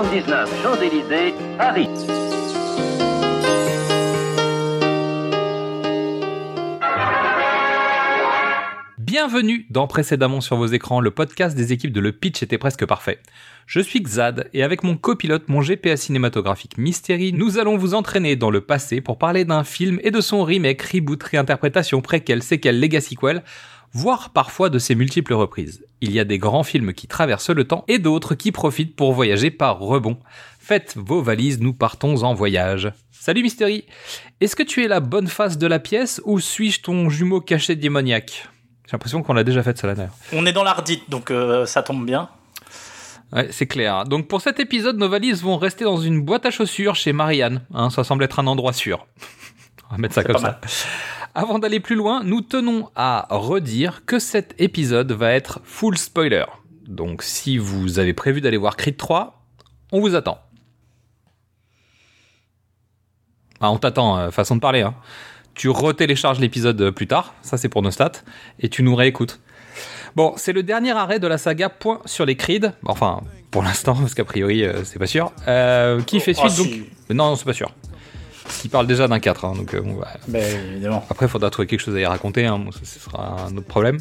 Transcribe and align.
79 0.00 0.62
Champs-Élysées, 0.62 1.34
Paris. 1.58 1.86
Bienvenue 8.96 9.66
dans 9.68 9.86
Précédemment 9.86 10.40
sur 10.40 10.56
vos 10.56 10.68
écrans, 10.68 11.02
le 11.02 11.10
podcast 11.10 11.54
des 11.54 11.74
équipes 11.74 11.92
de 11.92 12.00
Le 12.00 12.12
Pitch 12.12 12.42
était 12.42 12.56
presque 12.56 12.86
parfait. 12.86 13.18
Je 13.66 13.80
suis 13.80 14.00
Xad 14.00 14.48
et 14.54 14.62
avec 14.62 14.84
mon 14.84 14.96
copilote, 14.96 15.48
mon 15.48 15.60
GPA 15.60 15.98
cinématographique 15.98 16.78
Mystery, 16.78 17.34
nous 17.34 17.58
allons 17.58 17.76
vous 17.76 17.92
entraîner 17.92 18.36
dans 18.36 18.50
le 18.50 18.62
passé 18.62 19.02
pour 19.02 19.18
parler 19.18 19.44
d'un 19.44 19.64
film 19.64 20.00
et 20.02 20.10
de 20.10 20.22
son 20.22 20.44
remake, 20.44 20.80
reboot, 20.80 21.22
réinterprétation, 21.22 22.00
préquel, 22.00 22.42
séquel, 22.42 22.80
legacy 22.80 23.16
sequel, 23.16 23.42
voire 23.92 24.30
parfois 24.30 24.70
de 24.70 24.78
ses 24.78 24.94
multiples 24.94 25.34
reprises. 25.34 25.84
Il 26.00 26.12
y 26.12 26.20
a 26.20 26.24
des 26.24 26.38
grands 26.38 26.62
films 26.62 26.92
qui 26.92 27.06
traversent 27.06 27.50
le 27.50 27.64
temps 27.64 27.84
et 27.88 27.98
d'autres 27.98 28.34
qui 28.34 28.52
profitent 28.52 28.96
pour 28.96 29.12
voyager 29.12 29.50
par 29.50 29.78
rebond. 29.78 30.18
Faites 30.58 30.94
vos 30.96 31.22
valises, 31.22 31.60
nous 31.60 31.72
partons 31.72 32.22
en 32.22 32.34
voyage. 32.34 32.92
Salut 33.10 33.42
Mystery 33.42 33.84
Est-ce 34.40 34.56
que 34.56 34.62
tu 34.62 34.84
es 34.84 34.88
la 34.88 35.00
bonne 35.00 35.26
face 35.26 35.58
de 35.58 35.66
la 35.66 35.78
pièce 35.78 36.20
ou 36.24 36.40
suis-je 36.40 36.80
ton 36.82 37.10
jumeau 37.10 37.40
caché 37.40 37.76
démoniaque? 37.76 38.48
J'ai 38.86 38.92
l'impression 38.92 39.22
qu'on 39.22 39.34
l'a 39.34 39.44
déjà 39.44 39.62
fait 39.62 39.76
ça 39.76 39.86
là 39.86 39.94
d'ailleurs. 39.94 40.14
On 40.32 40.46
est 40.46 40.52
dans 40.52 40.64
l'ardite, 40.64 41.08
donc 41.10 41.30
euh, 41.30 41.66
ça 41.66 41.82
tombe 41.82 42.04
bien. 42.06 42.28
Ouais, 43.32 43.48
c'est 43.52 43.66
clair. 43.66 44.04
Donc 44.04 44.26
pour 44.26 44.40
cet 44.40 44.58
épisode, 44.58 44.96
nos 44.98 45.08
valises 45.08 45.42
vont 45.42 45.58
rester 45.58 45.84
dans 45.84 45.98
une 45.98 46.20
boîte 46.20 46.46
à 46.46 46.50
chaussures 46.50 46.96
chez 46.96 47.12
Marianne. 47.12 47.62
Hein, 47.72 47.90
ça 47.90 48.02
semble 48.02 48.24
être 48.24 48.40
un 48.40 48.46
endroit 48.46 48.72
sûr. 48.72 49.06
On 49.90 49.94
va 49.94 49.98
mettre 49.98 50.14
ça 50.14 50.24
comme 50.24 50.38
ça. 50.38 50.60
Avant 51.40 51.58
d'aller 51.58 51.80
plus 51.80 51.96
loin, 51.96 52.22
nous 52.22 52.42
tenons 52.42 52.90
à 52.94 53.26
redire 53.30 54.04
que 54.04 54.18
cet 54.18 54.54
épisode 54.58 55.10
va 55.12 55.32
être 55.32 55.60
full 55.64 55.96
spoiler. 55.96 56.44
Donc 56.86 57.22
si 57.22 57.56
vous 57.56 57.98
avez 57.98 58.12
prévu 58.12 58.42
d'aller 58.42 58.58
voir 58.58 58.76
Creed 58.76 58.98
3, 58.98 59.42
on 59.90 60.02
vous 60.02 60.14
attend. 60.16 60.38
Ah, 63.58 63.70
on 63.70 63.78
t'attend, 63.78 64.18
euh, 64.18 64.30
façon 64.30 64.54
de 64.54 64.60
parler. 64.60 64.82
Hein. 64.82 64.94
Tu 65.54 65.70
retélécharges 65.70 66.40
l'épisode 66.40 66.78
euh, 66.82 66.92
plus 66.92 67.06
tard, 67.06 67.32
ça 67.40 67.56
c'est 67.56 67.70
pour 67.70 67.80
nos 67.80 67.90
stats, 67.90 68.20
et 68.58 68.68
tu 68.68 68.82
nous 68.82 68.94
réécoutes. 68.94 69.40
Bon, 70.16 70.34
c'est 70.36 70.52
le 70.52 70.62
dernier 70.62 70.90
arrêt 70.90 71.20
de 71.20 71.26
la 71.26 71.38
saga 71.38 71.70
Point 71.70 72.02
sur 72.04 72.26
les 72.26 72.36
Creed. 72.36 72.74
Enfin, 72.84 73.22
pour 73.50 73.62
l'instant, 73.62 73.94
parce 73.94 74.12
qu'a 74.12 74.24
priori, 74.24 74.62
euh, 74.62 74.84
c'est 74.84 74.98
pas 74.98 75.06
sûr. 75.06 75.32
Euh, 75.48 76.02
qui 76.02 76.20
fait 76.20 76.34
Oh, 76.36 76.48
suite 76.50 76.58
donc 76.58 76.66
si. 76.66 77.14
Non, 77.14 77.30
non, 77.30 77.36
c'est 77.36 77.46
pas 77.46 77.54
sûr. 77.54 77.72
Il 78.64 78.70
parle 78.70 78.86
déjà 78.86 79.08
d'un 79.08 79.18
4, 79.20 79.44
hein, 79.44 79.54
donc 79.56 79.74
euh, 79.74 79.80
bon, 79.80 79.94
bah, 79.94 80.08
Ben 80.28 80.44
évidemment. 80.72 81.04
après, 81.10 81.26
il 81.26 81.28
faudra 81.28 81.50
trouver 81.50 81.66
quelque 81.66 81.80
chose 81.80 81.94
à 81.96 82.00
y 82.00 82.06
raconter, 82.06 82.46
hein, 82.46 82.58
bon, 82.58 82.72
ça, 82.72 82.80
ce 82.84 82.98
sera 83.00 83.46
un 83.48 83.56
autre 83.56 83.66
problème. 83.66 83.98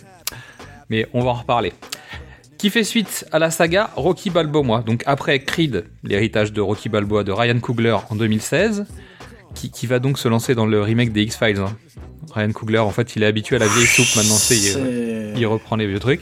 Mais 0.89 1.07
on 1.13 1.21
va 1.21 1.29
en 1.31 1.33
reparler. 1.35 1.73
Qui 2.57 2.69
fait 2.69 2.83
suite 2.83 3.25
à 3.31 3.39
la 3.39 3.51
saga 3.51 3.89
Rocky 3.95 4.29
Balboa? 4.29 4.81
Donc 4.85 5.03
après 5.05 5.39
Creed, 5.39 5.85
l'héritage 6.03 6.51
de 6.51 6.59
Rocky 6.61 6.89
Balboa 6.89 7.23
de 7.23 7.31
Ryan 7.31 7.59
Coogler 7.59 7.95
en 8.09 8.15
2016, 8.15 8.85
qui, 9.55 9.71
qui 9.71 9.87
va 9.87 9.99
donc 9.99 10.19
se 10.19 10.27
lancer 10.27 10.55
dans 10.55 10.65
le 10.65 10.81
remake 10.81 11.13
des 11.13 11.21
X-Files. 11.23 11.59
hein. 11.59 11.75
Ryan 12.35 12.51
Coogler, 12.51 12.79
en 12.79 12.91
fait, 12.91 13.15
il 13.15 13.23
est 13.23 13.25
habitué 13.27 13.55
à 13.55 13.59
la 13.59 13.67
vieille 13.67 13.85
soupe 13.87 14.13
maintenant, 14.15 14.35
il, 14.35 14.39
C'est- 14.57 15.33
il 15.37 15.45
reprend 15.47 15.77
les 15.77 15.87
vieux 15.87 15.99
trucs. 15.99 16.21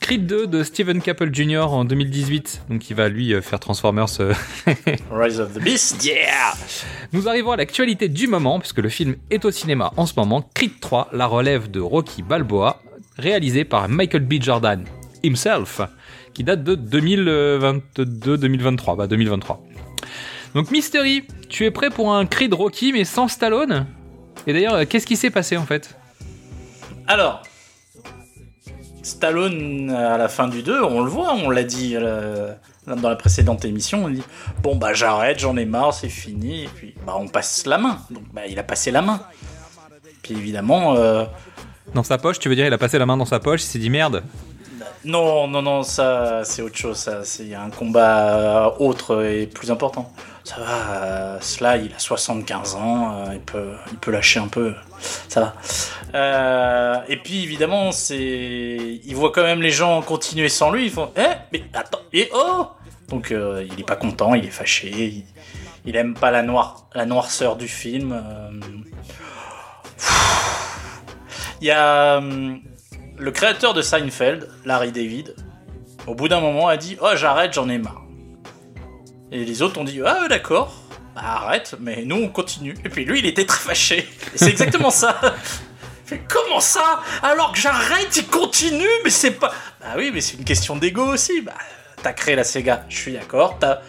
Creed 0.00 0.26
2 0.26 0.46
de 0.46 0.62
Steven 0.62 1.02
Caple 1.02 1.34
Jr. 1.34 1.66
en 1.70 1.84
2018, 1.84 2.62
donc 2.70 2.88
il 2.88 2.94
va 2.96 3.08
lui 3.08 3.34
euh, 3.34 3.42
faire 3.42 3.58
Transformers 3.60 4.08
euh, 4.20 4.32
Rise 5.10 5.40
of 5.40 5.54
the 5.54 5.60
Beast. 5.60 6.04
Yeah 6.04 6.54
Nous 7.12 7.28
arrivons 7.28 7.50
à 7.52 7.56
l'actualité 7.56 8.08
du 8.08 8.28
moment, 8.28 8.60
puisque 8.60 8.78
le 8.78 8.88
film 8.88 9.16
est 9.30 9.44
au 9.44 9.50
cinéma 9.50 9.92
en 9.96 10.06
ce 10.06 10.14
moment. 10.16 10.48
Creed 10.54 10.80
3, 10.80 11.08
la 11.12 11.26
relève 11.26 11.70
de 11.70 11.80
Rocky 11.80 12.22
Balboa, 12.22 12.80
réalisé 13.18 13.64
par 13.64 13.88
Michael 13.88 14.22
B. 14.22 14.34
Jordan 14.40 14.84
himself, 15.22 15.80
qui 16.32 16.44
date 16.44 16.62
de 16.62 16.76
2022-2023. 16.76 18.96
Bah 18.96 19.08
2023. 19.08 19.62
Donc 20.54 20.70
Mystery, 20.70 21.24
tu 21.48 21.64
es 21.64 21.70
prêt 21.70 21.90
pour 21.90 22.14
un 22.14 22.24
Creed 22.24 22.54
Rocky 22.54 22.92
mais 22.92 23.04
sans 23.04 23.28
Stallone? 23.28 23.86
Et 24.46 24.52
d'ailleurs, 24.52 24.74
euh, 24.74 24.84
qu'est-ce 24.88 25.06
qui 25.06 25.16
s'est 25.16 25.30
passé 25.30 25.56
en 25.56 25.66
fait? 25.66 25.96
Alors, 27.06 27.42
Stallone 29.02 29.90
à 29.90 30.18
la 30.18 30.28
fin 30.28 30.48
du 30.48 30.62
2, 30.62 30.82
on 30.82 31.02
le 31.02 31.10
voit, 31.10 31.34
on 31.34 31.50
l'a 31.50 31.62
dit 31.64 31.94
euh, 31.96 32.52
dans 32.86 33.08
la 33.08 33.16
précédente 33.16 33.64
émission, 33.64 34.04
on 34.04 34.08
dit 34.08 34.22
bon 34.62 34.76
bah 34.76 34.92
j'arrête, 34.92 35.38
j'en 35.38 35.56
ai 35.56 35.64
marre, 35.64 35.94
c'est 35.94 36.08
fini, 36.08 36.64
et 36.64 36.68
puis 36.68 36.94
bah 37.06 37.14
on 37.18 37.28
passe 37.28 37.66
la 37.66 37.78
main. 37.78 37.98
Donc 38.10 38.24
bah 38.32 38.42
il 38.48 38.58
a 38.58 38.62
passé 38.62 38.90
la 38.90 39.02
main. 39.02 39.20
Puis 40.22 40.34
évidemment, 40.34 40.94
euh, 40.96 41.24
Dans 41.94 42.02
sa 42.02 42.18
poche, 42.18 42.38
tu 42.38 42.48
veux 42.48 42.54
dire, 42.54 42.66
il 42.66 42.72
a 42.72 42.78
passé 42.78 42.98
la 42.98 43.06
main 43.06 43.16
dans 43.16 43.24
sa 43.24 43.40
poche, 43.40 43.62
il 43.62 43.66
s'est 43.66 43.78
dit 43.78 43.90
merde. 43.90 44.22
non 45.04 45.46
non 45.46 45.62
non 45.62 45.82
ça 45.82 46.42
c'est 46.44 46.60
autre 46.62 46.76
chose, 46.76 46.96
ça 46.96 47.24
c'est 47.24 47.54
un 47.54 47.70
combat 47.70 48.66
euh, 48.66 48.70
autre 48.78 49.24
et 49.24 49.46
plus 49.46 49.70
important. 49.70 50.12
Ça 50.48 50.60
va, 50.60 51.02
euh, 51.02 51.38
cela 51.42 51.76
il 51.76 51.92
a 51.92 51.98
75 51.98 52.74
ans, 52.76 53.12
euh, 53.12 53.34
il 53.34 53.40
peut 53.40 53.74
il 53.92 53.98
peut 53.98 54.10
lâcher 54.10 54.40
un 54.40 54.48
peu, 54.48 54.74
ça 55.28 55.40
va. 55.42 55.54
Euh, 56.14 57.02
et 57.06 57.18
puis 57.18 57.42
évidemment, 57.42 57.92
c'est, 57.92 58.98
il 59.04 59.14
voit 59.14 59.30
quand 59.30 59.42
même 59.42 59.60
les 59.60 59.70
gens 59.70 60.00
continuer 60.00 60.48
sans 60.48 60.70
lui. 60.70 60.86
Ils 60.86 60.90
font, 60.90 61.12
eh, 61.18 61.34
mais 61.52 61.64
attends, 61.74 62.00
et 62.14 62.30
oh. 62.32 62.66
Donc 63.08 63.30
euh, 63.30 63.62
il 63.70 63.78
est 63.78 63.84
pas 63.84 63.96
content, 63.96 64.32
il 64.32 64.46
est 64.46 64.50
fâché, 64.50 64.88
il, 64.88 65.24
il 65.84 65.96
aime 65.96 66.14
pas 66.14 66.30
la 66.30 66.42
la 66.94 67.04
noirceur 67.04 67.56
du 67.56 67.68
film. 67.68 68.18
Il 71.60 71.66
y 71.66 71.70
a 71.70 72.20
le 72.20 73.30
créateur 73.32 73.74
de 73.74 73.82
Seinfeld, 73.82 74.48
Larry 74.64 74.92
David. 74.92 75.34
Au 76.06 76.14
bout 76.14 76.28
d'un 76.28 76.40
moment, 76.40 76.68
a 76.68 76.78
dit, 76.78 76.96
oh 77.02 77.10
j'arrête, 77.16 77.52
j'en 77.52 77.68
ai 77.68 77.76
marre. 77.76 78.07
Et 79.32 79.44
les 79.44 79.62
autres 79.62 79.78
ont 79.80 79.84
dit, 79.84 80.00
ah 80.04 80.26
d'accord. 80.28 80.74
Bah, 81.14 81.22
arrête, 81.24 81.74
mais 81.80 82.04
nous 82.04 82.16
on 82.16 82.28
continue. 82.28 82.74
Et 82.84 82.88
puis 82.88 83.04
lui, 83.04 83.18
il 83.20 83.26
était 83.26 83.44
très 83.46 83.60
fâché. 83.60 84.08
C'est 84.34 84.48
exactement 84.50 84.90
ça. 84.90 85.20
Mais 86.10 86.20
comment 86.28 86.60
ça? 86.60 87.00
Alors 87.22 87.52
que 87.52 87.58
j'arrête, 87.58 88.16
il 88.16 88.26
continue, 88.26 88.86
mais 89.04 89.10
c'est 89.10 89.32
pas. 89.32 89.52
Bah 89.80 89.88
oui, 89.96 90.10
mais 90.12 90.20
c'est 90.22 90.38
une 90.38 90.44
question 90.44 90.76
d'ego 90.76 91.04
aussi. 91.04 91.42
Bah, 91.42 91.52
t'as 92.02 92.12
créé 92.14 92.34
la 92.36 92.44
Sega, 92.44 92.84
je 92.88 92.96
suis 92.96 93.12
d'accord. 93.12 93.58
T'as, 93.58 93.80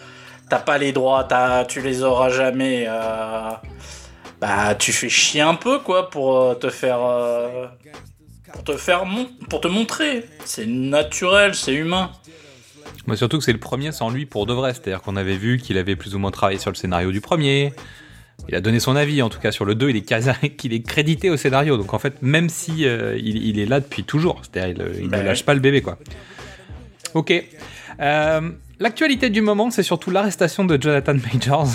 t'as 0.50 0.58
pas 0.58 0.76
les 0.76 0.92
droits, 0.92 1.24
t'as, 1.24 1.64
tu 1.64 1.80
les 1.80 2.02
auras 2.02 2.28
jamais. 2.28 2.84
euh, 2.88 3.50
Bah, 4.40 4.74
tu 4.74 4.92
fais 4.92 5.08
chier 5.08 5.40
un 5.40 5.54
peu, 5.54 5.78
quoi, 5.78 6.10
pour 6.10 6.36
euh, 6.38 6.54
te 6.54 6.68
faire. 6.68 6.98
euh, 7.02 7.66
Pour 8.52 8.64
te 8.64 8.76
faire 8.76 9.04
pour 9.48 9.60
te 9.62 9.68
montrer. 9.68 10.28
C'est 10.44 10.66
naturel, 10.66 11.54
c'est 11.54 11.72
humain. 11.72 12.10
Mais 13.06 13.16
surtout 13.16 13.38
que 13.38 13.44
c'est 13.44 13.52
le 13.52 13.58
premier 13.58 13.92
sans 13.92 14.10
lui 14.10 14.26
pour 14.26 14.46
de 14.46 14.52
vrai. 14.52 14.72
C'est-à-dire 14.74 15.00
qu'on 15.02 15.16
avait 15.16 15.36
vu 15.36 15.58
qu'il 15.58 15.78
avait 15.78 15.96
plus 15.96 16.14
ou 16.14 16.18
moins 16.18 16.30
travaillé 16.30 16.58
sur 16.58 16.70
le 16.70 16.76
scénario 16.76 17.10
du 17.12 17.20
premier. 17.20 17.72
Il 18.48 18.54
a 18.54 18.60
donné 18.60 18.80
son 18.80 18.96
avis, 18.96 19.20
en 19.22 19.28
tout 19.28 19.38
cas 19.38 19.52
sur 19.52 19.64
le 19.64 19.74
2, 19.74 19.90
il 19.90 19.96
est, 19.96 20.56
qu'il 20.56 20.72
est 20.72 20.80
crédité 20.86 21.28
au 21.30 21.36
scénario. 21.36 21.76
Donc 21.76 21.92
en 21.94 21.98
fait, 21.98 22.22
même 22.22 22.48
si 22.48 22.86
euh, 22.86 23.16
il, 23.18 23.36
il 23.46 23.58
est 23.58 23.66
là 23.66 23.80
depuis 23.80 24.02
toujours, 24.04 24.40
c'est-à-dire 24.42 24.86
il, 24.94 25.02
il 25.04 25.08
Ben 25.08 25.18
ne 25.18 25.22
ouais. 25.22 25.28
lâche 25.28 25.44
pas 25.44 25.54
le 25.54 25.60
bébé, 25.60 25.82
quoi. 25.82 25.98
Ok. 27.14 27.32
Euh, 28.00 28.50
L'actualité 28.78 29.28
du 29.28 29.42
moment, 29.42 29.70
c'est 29.70 29.82
surtout 29.82 30.10
l'arrestation 30.10 30.64
de 30.64 30.80
Jonathan 30.80 31.12
Majors 31.14 31.68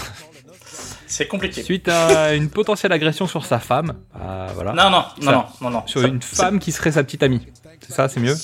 C'est 1.06 1.28
compliqué. 1.28 1.62
suite 1.62 1.88
à 1.88 2.34
une 2.34 2.50
potentielle 2.50 2.92
agression 2.94 3.28
sur 3.28 3.46
sa 3.46 3.60
femme. 3.60 3.94
Ah, 4.20 4.48
voilà. 4.56 4.74
Non, 4.74 4.90
non, 4.90 5.04
non, 5.22 5.32
non, 5.32 5.44
non, 5.62 5.70
non. 5.70 5.84
sur 5.86 6.02
Ça- 6.02 6.08
une 6.08 6.22
femme 6.24 6.58
qui 6.60 6.72
serait 6.72 6.94
sa 6.94 7.04
petite 7.04 7.22
amie. 7.22 7.42
C'est 7.82 7.94
ça, 7.94 8.08
c'est 8.10 8.20
mieux 8.20 8.36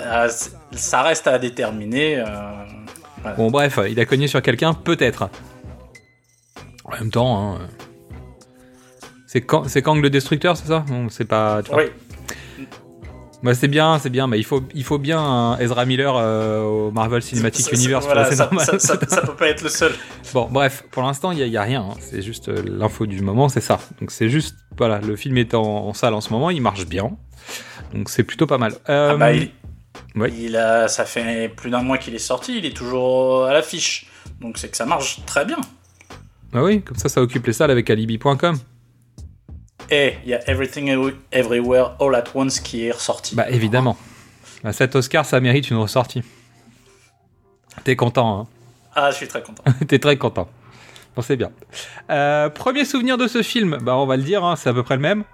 euh, 0.00 0.28
ça 0.72 1.02
reste 1.02 1.26
à 1.26 1.38
déterminer. 1.38 2.18
euh, 2.18 2.24
Bon, 3.36 3.50
bref, 3.50 3.78
il 3.88 3.98
a 3.98 4.04
cogné 4.04 4.28
sur 4.28 4.40
quelqu'un, 4.42 4.72
peut-être. 4.74 5.30
En 6.84 6.92
même 6.92 7.10
temps, 7.10 7.54
hein, 7.56 7.58
c'est 9.26 9.40
Kang, 9.82 10.00
le 10.02 10.08
destructeur, 10.10 10.56
c'est 10.56 10.68
ça? 10.68 10.84
Bon, 10.88 11.08
C'est 11.08 11.24
pas. 11.24 11.62
tu 11.62 11.70
vois. 11.72 11.82
Oui. 11.82 11.90
Bah, 13.42 13.54
c'est 13.54 13.68
bien, 13.68 13.98
c'est 13.98 14.08
bien, 14.10 14.26
mais 14.26 14.38
il 14.38 14.44
faut, 14.44 14.62
il 14.74 14.82
faut 14.82 14.98
bien 14.98 15.20
un 15.20 15.58
Ezra 15.58 15.84
Miller 15.84 16.14
euh, 16.16 16.62
au 16.62 16.90
Marvel 16.90 17.20
Cinematic 17.22 17.70
Universe, 17.70 18.06
voilà, 18.06 18.30
ça, 18.32 18.44
normal. 18.46 18.64
ça- 18.64 18.78
ça- 18.78 18.98
ça 19.06 19.20
peut 19.20 19.34
pas 19.34 19.48
être 19.48 19.62
le 19.62 19.68
seul. 19.68 19.92
Bon, 20.32 20.48
bref, 20.50 20.84
pour 20.90 21.02
l'instant, 21.02 21.32
il 21.32 21.36
n'y 21.36 21.42
a, 21.42 21.46
il 21.46 21.52
y 21.52 21.56
a 21.56 21.62
rien. 21.62 21.82
hein. 21.82 21.94
C'est 22.00 22.22
juste 22.22 22.48
euh, 22.48 22.62
l'info 22.66 23.06
du 23.06 23.20
moment, 23.20 23.48
c'est 23.48 23.60
ça. 23.60 23.78
Donc 24.00 24.10
c'est 24.10 24.28
juste, 24.30 24.56
voilà, 24.76 25.00
le 25.00 25.16
film 25.16 25.36
est 25.36 25.54
en, 25.54 25.62
en 25.62 25.92
salle 25.92 26.14
en 26.14 26.20
ce 26.20 26.32
moment, 26.32 26.50
il 26.50 26.62
marche 26.62 26.86
bien. 26.86 27.10
Donc 27.94 28.08
c'est 28.10 28.24
plutôt 28.24 28.46
pas 28.46 28.58
mal. 28.58 28.72
Euh, 28.88 29.10
Ah 29.12 29.16
bah, 29.16 29.32
il, 29.32 29.50
Oui. 30.14 30.32
Il 30.38 30.56
a, 30.56 30.88
ça 30.88 31.04
fait 31.04 31.48
plus 31.48 31.70
d'un 31.70 31.82
mois 31.82 31.98
qu'il 31.98 32.14
est 32.14 32.18
sorti, 32.18 32.58
il 32.58 32.66
est 32.66 32.76
toujours 32.76 33.44
à 33.46 33.52
l'affiche. 33.52 34.06
Donc 34.40 34.58
c'est 34.58 34.68
que 34.68 34.76
ça 34.76 34.86
marche 34.86 35.20
très 35.26 35.44
bien. 35.44 35.58
Ah 36.54 36.62
oui, 36.62 36.82
comme 36.82 36.96
ça, 36.96 37.08
ça 37.08 37.20
occupe 37.22 37.46
les 37.46 37.52
salles 37.52 37.70
avec 37.70 37.88
alibi.com. 37.90 38.58
Et 39.90 40.14
il 40.24 40.30
y 40.30 40.34
a 40.34 40.48
Everything 40.50 40.88
Every- 40.88 41.14
Everywhere 41.32 41.96
All 42.00 42.14
at 42.14 42.24
Once 42.34 42.60
qui 42.60 42.86
est 42.86 42.90
ressorti. 42.92 43.34
Bah 43.36 43.48
évidemment. 43.50 43.96
Bah, 44.64 44.72
cet 44.72 44.96
Oscar, 44.96 45.24
ça 45.24 45.38
mérite 45.40 45.70
une 45.70 45.76
ressortie. 45.76 46.22
T'es 47.84 47.94
content, 47.94 48.40
hein 48.40 48.46
Ah, 48.94 49.10
je 49.10 49.16
suis 49.16 49.28
très 49.28 49.42
content. 49.42 49.62
T'es 49.88 49.98
très 49.98 50.16
content. 50.16 50.48
Bon, 51.14 51.22
c'est 51.22 51.36
bien. 51.36 51.50
Euh, 52.10 52.48
premier 52.50 52.84
souvenir 52.84 53.16
de 53.16 53.26
ce 53.28 53.42
film, 53.42 53.78
bah 53.80 53.96
on 53.96 54.06
va 54.06 54.16
le 54.16 54.22
dire, 54.22 54.44
hein, 54.44 54.56
c'est 54.56 54.68
à 54.68 54.74
peu 54.74 54.82
près 54.82 54.96
le 54.96 55.02
même. 55.02 55.24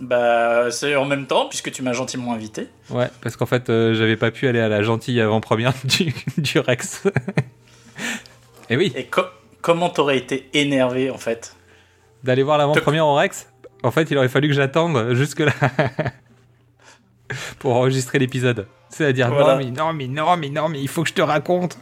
Bah, 0.00 0.70
c'est 0.70 0.94
en 0.96 1.04
même 1.04 1.26
temps, 1.26 1.46
puisque 1.48 1.70
tu 1.72 1.82
m'as 1.82 1.92
gentiment 1.92 2.32
invité. 2.32 2.68
Ouais, 2.90 3.08
parce 3.22 3.36
qu'en 3.36 3.46
fait, 3.46 3.70
euh, 3.70 3.94
j'avais 3.94 4.16
pas 4.16 4.30
pu 4.30 4.46
aller 4.48 4.60
à 4.60 4.68
la 4.68 4.82
gentille 4.82 5.20
avant-première 5.20 5.72
du, 5.84 6.14
du 6.38 6.58
Rex. 6.58 7.04
Et 8.70 8.76
oui, 8.76 8.92
Et 8.94 9.06
co- 9.06 9.22
comment 9.60 9.88
t'aurais 9.90 10.18
été 10.18 10.48
énervé 10.54 11.10
en 11.10 11.18
fait? 11.18 11.56
D'aller 12.22 12.42
voir 12.42 12.58
l'avant-première 12.58 13.06
au 13.06 13.14
Rex, 13.14 13.48
en 13.82 13.90
fait, 13.90 14.10
il 14.10 14.18
aurait 14.18 14.28
fallu 14.28 14.48
que 14.48 14.54
j'attende 14.54 15.14
jusque-là 15.14 15.52
pour 17.58 17.76
enregistrer 17.76 18.18
l'épisode. 18.18 18.66
C'est-à-dire, 18.88 19.30
Voilà. 19.30 19.54
non, 19.54 19.58
mais 19.58 19.70
non, 19.70 19.92
mais 19.92 20.08
non, 20.08 20.36
mais 20.36 20.48
non, 20.50 20.68
mais 20.68 20.80
il 20.80 20.88
faut 20.88 21.02
que 21.02 21.08
je 21.08 21.14
te 21.14 21.22
raconte. 21.22 21.78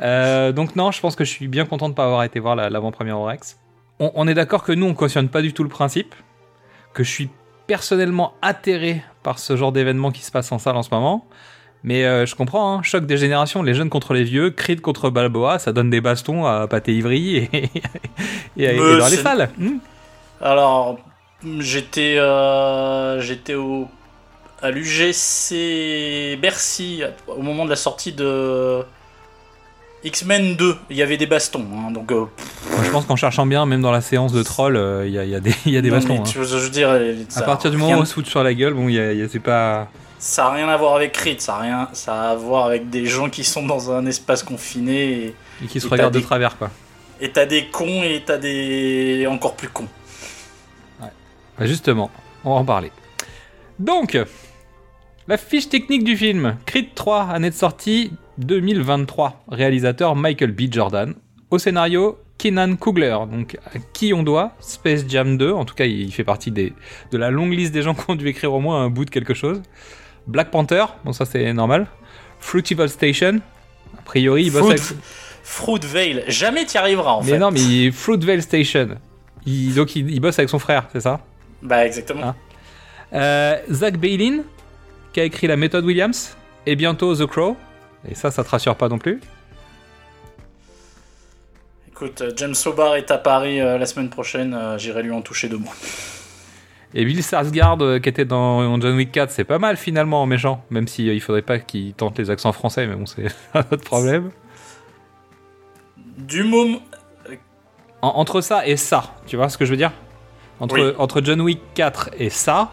Euh, 0.00 0.52
donc, 0.52 0.76
non, 0.76 0.92
je 0.92 1.00
pense 1.00 1.16
que 1.16 1.24
je 1.24 1.30
suis 1.30 1.48
bien 1.48 1.64
content 1.66 1.88
de 1.88 1.94
pas 1.94 2.04
avoir 2.04 2.22
été 2.24 2.38
voir 2.38 2.54
la- 2.56 2.70
l'avant-première 2.70 3.18
au 3.18 3.24
Rex. 3.24 3.58
On, 3.98 4.12
on 4.14 4.28
est 4.28 4.34
d'accord 4.34 4.62
que 4.62 4.72
nous, 4.72 4.86
on 4.86 4.94
cautionne 4.94 5.28
pas 5.28 5.42
du 5.42 5.52
tout 5.52 5.62
le 5.64 5.68
principe, 5.68 6.14
que 6.96 7.04
je 7.04 7.10
suis 7.10 7.28
personnellement 7.66 8.32
atterré 8.42 9.02
par 9.22 9.38
ce 9.38 9.56
genre 9.56 9.70
d'événement 9.72 10.10
qui 10.10 10.22
se 10.22 10.30
passe 10.30 10.50
en 10.50 10.58
salle 10.58 10.76
en 10.76 10.82
ce 10.82 10.90
moment. 10.90 11.26
Mais 11.84 12.04
euh, 12.04 12.26
je 12.26 12.34
comprends, 12.34 12.74
hein, 12.78 12.82
choc 12.82 13.06
des 13.06 13.16
générations, 13.18 13.62
les 13.62 13.74
jeunes 13.74 13.90
contre 13.90 14.14
les 14.14 14.24
vieux, 14.24 14.50
Creed 14.50 14.80
contre 14.80 15.10
Balboa, 15.10 15.58
ça 15.58 15.72
donne 15.72 15.90
des 15.90 16.00
bastons 16.00 16.46
à 16.46 16.66
Pathé 16.66 16.94
Ivry 16.94 17.36
et, 17.36 17.50
et, 18.56 18.66
à- 18.68 18.72
et 18.72 18.76
dans 18.98 19.08
les 19.08 19.16
salles. 19.16 19.50
Hmm. 19.58 19.76
Alors, 20.40 20.98
j'étais 21.60 22.16
euh, 22.18 23.20
j'étais 23.20 23.54
au 23.54 23.88
à 24.62 24.70
l'UGC 24.70 26.38
Bercy 26.40 27.02
au 27.28 27.42
moment 27.42 27.64
de 27.66 27.70
la 27.70 27.76
sortie 27.76 28.12
de 28.12 28.82
X-Men 30.06 30.56
2. 30.56 30.76
Il 30.90 30.96
y 30.96 31.02
avait 31.02 31.16
des 31.16 31.26
bastons, 31.26 31.66
hein, 31.76 31.90
donc. 31.90 32.10
euh, 32.12 32.24
je 32.82 32.90
pense 32.90 33.04
qu'en 33.06 33.16
cherchant 33.16 33.44
bien, 33.46 33.66
même 33.66 33.82
dans 33.82 33.90
la 33.92 34.00
séance 34.00 34.32
de 34.32 34.42
troll, 34.42 34.76
euh, 34.76 35.06
il 35.06 35.12
y, 35.12 35.18
a, 35.18 35.24
il 35.24 35.30
y 35.30 35.34
a 35.34 35.40
des, 35.40 35.54
y 35.66 35.76
a 35.76 35.80
des 35.82 35.90
non, 35.90 35.96
bastons. 35.96 36.14
mais 36.14 36.18
hein. 36.20 36.22
tu 36.24 36.38
veux- 36.38 36.44
je 36.46 36.56
veux 36.56 36.70
dire, 36.70 36.90
ça 37.28 37.40
À 37.40 37.42
a 37.42 37.46
partir 37.46 37.70
du 37.70 37.76
rien- 37.76 37.86
moment 37.86 37.98
où 37.98 38.02
on 38.02 38.04
se 38.04 38.14
fout 38.14 38.26
sur 38.26 38.42
la 38.42 38.54
gueule, 38.54 38.74
bon, 38.74 38.88
il 38.88 38.94
y 38.94 39.00
a, 39.00 39.12
y 39.12 39.22
a- 39.22 39.28
c'est 39.28 39.38
pas. 39.40 39.88
ça 40.18 40.46
a 40.46 40.52
rien 40.52 40.68
à 40.68 40.76
voir 40.76 40.94
avec 40.96 41.12
Creed, 41.12 41.40
ça 41.40 41.56
a 41.56 41.60
rien, 41.60 41.88
ça 41.92 42.14
a 42.14 42.30
à 42.30 42.34
voir 42.36 42.66
avec 42.66 42.88
des 42.90 43.06
gens 43.06 43.28
qui 43.30 43.44
sont 43.44 43.66
dans 43.66 43.90
un 43.90 44.06
espace 44.06 44.42
confiné 44.42 45.02
et 45.12 45.34
Et 45.64 45.66
qui 45.66 45.80
se 45.80 45.86
Et 45.86 45.90
regardent 45.90 46.14
de 46.14 46.20
travers, 46.20 46.56
quoi. 46.58 46.70
et 47.20 47.30
t'as 47.30 47.46
des 47.46 47.66
cons 47.66 48.02
et 48.02 48.22
t'as 48.24 48.38
des 48.38 49.26
encore 49.28 49.54
plus 49.56 49.68
cons. 49.68 49.88
Bah, 51.00 51.64
justement, 51.66 52.10
on 52.44 52.50
va 52.54 52.60
en 52.60 52.64
parler. 52.64 52.92
Donc, 53.78 54.18
la 55.26 55.36
fiche 55.38 55.68
technique 55.68 56.04
du 56.04 56.16
film 56.16 56.56
Creed 56.66 56.94
3, 56.94 57.28
année 57.30 57.50
de 57.50 57.54
sortie 57.54 58.12
2023. 58.38 59.44
Réalisateur 59.48 60.16
Michael 60.16 60.52
B. 60.52 60.62
Jordan. 60.72 61.14
Au 61.50 61.58
scénario, 61.58 62.18
Kenan 62.38 62.76
Coogler. 62.76 63.16
Donc, 63.30 63.56
à 63.74 63.78
qui 63.92 64.12
on 64.12 64.22
doit? 64.22 64.52
Space 64.60 65.04
Jam 65.08 65.36
2. 65.38 65.52
En 65.52 65.64
tout 65.64 65.74
cas, 65.74 65.84
il 65.84 66.12
fait 66.12 66.24
partie 66.24 66.50
des, 66.50 66.72
de 67.12 67.18
la 67.18 67.30
longue 67.30 67.52
liste 67.52 67.72
des 67.72 67.82
gens 67.82 67.94
qui 67.94 68.02
ont 68.08 68.14
dû 68.14 68.28
écrire 68.28 68.52
au 68.52 68.60
moins 68.60 68.82
un 68.82 68.90
bout 68.90 69.04
de 69.04 69.10
quelque 69.10 69.34
chose. 69.34 69.62
Black 70.26 70.50
Panther. 70.50 70.84
Bon, 71.04 71.12
ça, 71.12 71.24
c'est 71.24 71.52
normal. 71.52 71.86
Fruitival 72.40 72.88
Station. 72.88 73.40
A 73.98 74.02
priori, 74.02 74.44
il 74.44 74.52
bosse 74.52 74.62
Fruit- 74.62 74.72
avec. 74.72 74.82
Fruitvale, 75.42 76.24
jamais 76.26 76.64
t'y 76.66 76.76
arriveras 76.76 77.12
en 77.12 77.22
Mais 77.22 77.30
fait. 77.32 77.38
non, 77.38 77.50
mais 77.52 77.90
Fruitvale 77.92 78.42
Station. 78.42 78.88
Il- 79.46 79.74
donc, 79.74 79.94
il, 79.94 80.10
il 80.10 80.18
bosse 80.20 80.38
avec 80.40 80.48
son 80.50 80.58
frère, 80.58 80.88
c'est 80.92 81.00
ça? 81.00 81.20
Bah 81.62 81.86
exactement. 81.86 82.20
Ah. 82.22 82.34
Euh, 83.12 83.56
Zach 83.70 83.96
Bailin, 83.96 84.40
qui 85.12 85.20
a 85.20 85.24
écrit 85.24 85.46
La 85.46 85.56
méthode 85.56 85.84
Williams, 85.84 86.36
et 86.66 86.74
bientôt 86.74 87.14
The 87.14 87.26
Crow. 87.26 87.56
Et 88.10 88.14
ça, 88.14 88.30
ça 88.30 88.44
te 88.44 88.48
rassure 88.50 88.76
pas 88.76 88.88
non 88.88 88.98
plus. 88.98 89.20
Écoute, 91.88 92.20
euh, 92.20 92.32
James 92.36 92.54
Sobar 92.54 92.96
est 92.96 93.10
à 93.10 93.18
Paris 93.18 93.60
euh, 93.60 93.78
la 93.78 93.86
semaine 93.86 94.10
prochaine, 94.10 94.54
euh, 94.54 94.76
j'irai 94.78 95.02
lui 95.02 95.12
en 95.12 95.22
toucher 95.22 95.48
deux 95.48 95.56
mois. 95.58 95.72
Et 96.94 97.04
Bill 97.04 97.20
Skarsgård, 97.20 97.82
euh, 97.82 97.98
qui 97.98 98.08
était 98.08 98.24
dans 98.24 98.78
John 98.80 98.96
Wick 98.96 99.12
4, 99.12 99.30
c'est 99.30 99.44
pas 99.44 99.58
mal 99.58 99.76
finalement 99.76 100.22
en 100.22 100.26
méchant. 100.26 100.62
Même 100.70 100.88
si 100.88 101.08
euh, 101.08 101.14
il 101.14 101.20
faudrait 101.20 101.42
pas 101.42 101.58
qu'il 101.58 101.94
tente 101.94 102.18
les 102.18 102.30
accents 102.30 102.52
français, 102.52 102.86
mais 102.86 102.94
bon, 102.96 103.06
c'est 103.06 103.26
un 103.54 103.60
autre 103.60 103.84
problème. 103.84 104.30
Du 106.18 106.44
moment. 106.44 106.78
En- 108.02 108.08
entre 108.16 108.40
ça 108.42 108.66
et 108.66 108.76
ça, 108.76 109.14
tu 109.26 109.36
vois 109.36 109.48
ce 109.48 109.56
que 109.58 109.64
je 109.64 109.70
veux 109.70 109.76
dire? 109.76 109.92
Entre, 110.60 110.74
Oui. 110.78 110.94
entre 110.98 111.20
John 111.22 111.40
Wick 111.40 111.60
4 111.74 112.10
et 112.18 112.30
ça, 112.30 112.72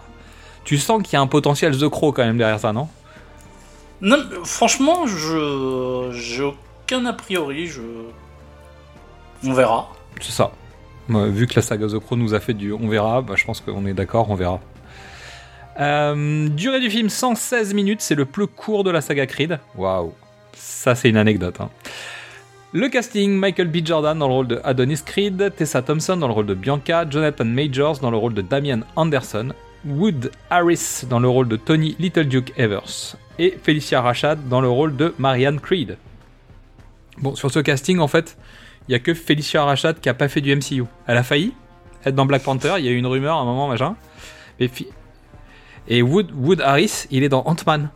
tu 0.66 0.78
sens 0.78 1.02
qu'il 1.02 1.14
y 1.14 1.16
a 1.16 1.22
un 1.22 1.28
potentiel 1.28 1.78
The 1.78 1.90
Crow 1.90 2.12
quand 2.12 2.24
même 2.26 2.38
derrière 2.38 2.60
ça, 2.60 2.72
non? 2.74 2.88
Franchement, 4.44 5.08
je. 5.08 6.10
J'ai 6.14 6.44
aucun 6.44 7.06
a 7.06 7.14
priori, 7.14 7.68
je. 7.68 7.82
On 9.46 9.54
verra. 9.54 9.92
C'est 10.22 10.32
ça. 10.32 10.52
Vu 11.10 11.48
que 11.48 11.56
la 11.56 11.62
saga 11.62 11.88
The 11.88 12.12
nous 12.12 12.34
a 12.34 12.40
fait 12.40 12.54
du 12.54 12.72
on 12.72 12.88
verra, 12.88 13.22
bah, 13.22 13.34
je 13.36 13.44
pense 13.44 13.60
qu'on 13.60 13.86
est 13.86 13.94
d'accord, 13.94 14.30
on 14.30 14.36
verra. 14.36 14.62
Euh, 15.80 16.48
durée 16.50 16.80
du 16.80 16.90
film 16.90 17.10
116 17.10 17.74
minutes, 17.74 18.02
c'est 18.02 18.16
le 18.16 18.26
plus 18.26 18.48
court 18.48 18.84
de 18.84 18.92
la 18.92 19.02
saga 19.02 19.26
Creed. 19.26 19.60
Waouh, 19.76 20.14
ça 20.54 20.96
c'est 20.96 21.10
une 21.10 21.18
anecdote. 21.18 21.60
hein. 21.60 21.70
Le 22.72 22.90
casting 22.90 23.32
Michael 23.38 23.68
B. 23.68 23.86
Jordan 23.86 24.18
dans 24.18 24.28
le 24.28 24.34
rôle 24.34 24.48
de 24.48 24.62
Adonis 24.64 25.02
Creed, 25.06 25.54
Tessa 25.56 25.82
Thompson 25.82 26.18
dans 26.18 26.28
le 26.28 26.34
rôle 26.34 26.46
de 26.46 26.54
Bianca, 26.54 27.06
Jonathan 27.10 27.46
Majors 27.46 28.00
dans 28.00 28.10
le 28.10 28.18
rôle 28.18 28.34
de 28.34 28.42
Damian 28.42 28.80
Anderson, 28.96 29.50
Wood 29.86 30.32
Harris 30.50 31.04
dans 31.10 31.20
le 31.20 31.28
rôle 31.28 31.48
de 31.48 31.58
Tony 31.58 31.96
Little 32.00 32.26
Duke 32.26 32.54
Evers 32.58 33.16
et 33.40 33.58
Felicia 33.62 34.02
Rashad 34.02 34.48
dans 34.48 34.62
le 34.62 34.70
rôle 34.70 34.96
de 34.96 35.14
Marianne 35.18 35.60
Creed. 35.60 35.98
Bon, 37.18 37.36
sur 37.36 37.52
ce 37.52 37.60
casting, 37.60 38.00
en 38.00 38.08
fait, 38.08 38.38
il 38.88 38.94
y 38.94 38.96
a 38.96 39.00
que 39.00 39.14
Felicia 39.14 39.64
Rashad 39.64 40.00
qui 40.00 40.10
a 40.10 40.14
pas 40.14 40.28
fait 40.28 40.42
du 40.42 40.56
MCU. 40.56 40.84
Elle 41.08 41.18
a 41.18 41.24
failli 41.24 41.54
être 42.06 42.16
dans 42.16 42.26
Black 42.26 42.44
Panther, 42.44 42.76
il 42.80 42.86
y 42.86 42.88
a 42.88 42.92
eu 42.92 42.98
une 42.98 43.08
rumeur 43.08 43.38
à 43.38 43.42
un 43.42 43.46
moment, 43.46 43.68
machin. 43.68 43.96
Mais 44.60 44.70
Et 45.88 46.02
Wood, 46.02 46.32
Wood 46.36 46.62
Harris, 46.62 47.08
il 47.12 47.24
est 47.24 47.30
dans 47.30 47.44
Ant-Man. 47.46 47.90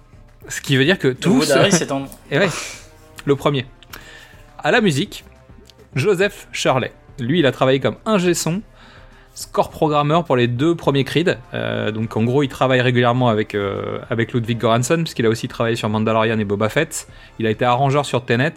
Ce 0.47 0.61
qui 0.61 0.77
veut 0.77 0.85
dire 0.85 0.97
que 0.97 1.09
tous... 1.09 1.39
Wood 1.39 1.51
Harris 1.51 1.75
est 1.75 1.91
en. 1.91 2.05
Et 2.31 2.39
ouais, 2.39 2.49
le 3.25 3.35
premier. 3.35 3.65
À 4.57 4.71
la 4.71 4.81
musique, 4.81 5.25
Joseph 5.95 6.47
Shirley. 6.51 6.91
Lui, 7.19 7.39
il 7.39 7.45
a 7.45 7.51
travaillé 7.51 7.79
comme 7.79 7.97
ingé 8.05 8.33
son, 8.33 8.61
score 9.39 9.69
programmeur 9.69 10.23
pour 10.23 10.35
les 10.35 10.47
deux 10.47 10.73
premiers 10.73 11.03
Creed. 11.03 11.37
Euh, 11.53 11.91
donc 11.91 12.17
en 12.17 12.23
gros, 12.23 12.41
il 12.41 12.47
travaille 12.49 12.81
régulièrement 12.81 13.29
avec, 13.29 13.53
euh, 13.53 13.99
avec 14.09 14.33
Ludwig 14.33 14.57
Göransson, 14.59 14.97
puisqu'il 15.03 15.27
a 15.27 15.29
aussi 15.29 15.47
travaillé 15.47 15.75
sur 15.75 15.87
Mandalorian 15.89 16.39
et 16.39 16.43
Boba 16.43 16.69
Fett. 16.69 17.07
Il 17.37 17.45
a 17.45 17.51
été 17.51 17.63
arrangeur 17.63 18.03
sur 18.05 18.25
Tenet. 18.25 18.55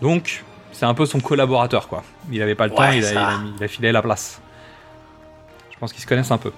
Donc, 0.00 0.44
c'est 0.72 0.86
un 0.86 0.94
peu 0.94 1.04
son 1.04 1.20
collaborateur, 1.20 1.88
quoi. 1.88 2.04
Il 2.32 2.40
avait 2.40 2.54
pas 2.54 2.66
le 2.68 2.72
Ouais, 2.72 2.76
temps, 2.78 2.90
il 2.92 3.04
a, 3.04 3.06
ça. 3.06 3.12
il 3.12 3.18
a 3.18 3.38
mis- 3.38 3.52
il 3.58 3.64
a 3.64 3.68
filé 3.68 3.92
la 3.92 4.00
place. 4.00 4.40
Je 5.72 5.78
pense 5.78 5.92
qu'ils 5.92 6.02
se 6.02 6.06
connaissent 6.06 6.30
un 6.30 6.38
peu. 6.38 6.52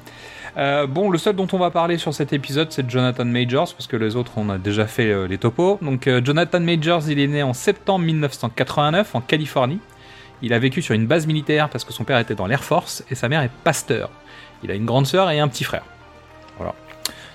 Euh, 0.57 0.87
bon, 0.87 1.11
le 1.11 1.19
seul 1.19 1.35
dont 1.35 1.49
on 1.53 1.59
va 1.59 1.71
parler 1.71 1.99
sur 1.99 2.15
cet 2.15 2.33
épisode, 2.33 2.69
c'est 2.71 2.89
Jonathan 2.89 3.25
Majors, 3.25 3.73
parce 3.75 3.87
que 3.89 3.97
les 3.97 4.15
autres, 4.15 4.33
on 4.37 4.49
a 4.49 4.59
déjà 4.59 4.87
fait 4.87 5.27
les 5.29 5.39
topos. 5.39 5.79
Donc, 5.83 6.09
Jonathan 6.25 6.61
Majors, 6.61 7.03
il 7.09 7.19
est 7.19 7.27
né 7.27 7.43
en 7.43 7.53
septembre 7.53 8.05
1989 8.05 9.15
en 9.17 9.21
Californie. 9.21 9.81
Il 10.43 10.53
a 10.53 10.59
vécu 10.59 10.83
sur 10.83 10.95
une 10.95 11.07
base 11.07 11.27
militaire 11.27 11.69
parce 11.69 11.85
que 11.85 11.93
son 11.93 12.05
père 12.05 12.19
était 12.19 12.35
dans 12.35 12.47
l'Air 12.47 12.65
Force 12.65 13.05
et 13.11 13.15
sa 13.15 13.29
mère 13.29 13.43
est 13.43 13.51
pasteur. 13.65 14.11
Il 14.63 14.71
a 14.71 14.75
une 14.75 14.87
grande 14.87 15.07
sœur 15.07 15.31
et 15.31 15.41
un 15.41 15.49
petit 15.49 15.65
frère. 15.65 15.85
Voilà. 16.57 16.75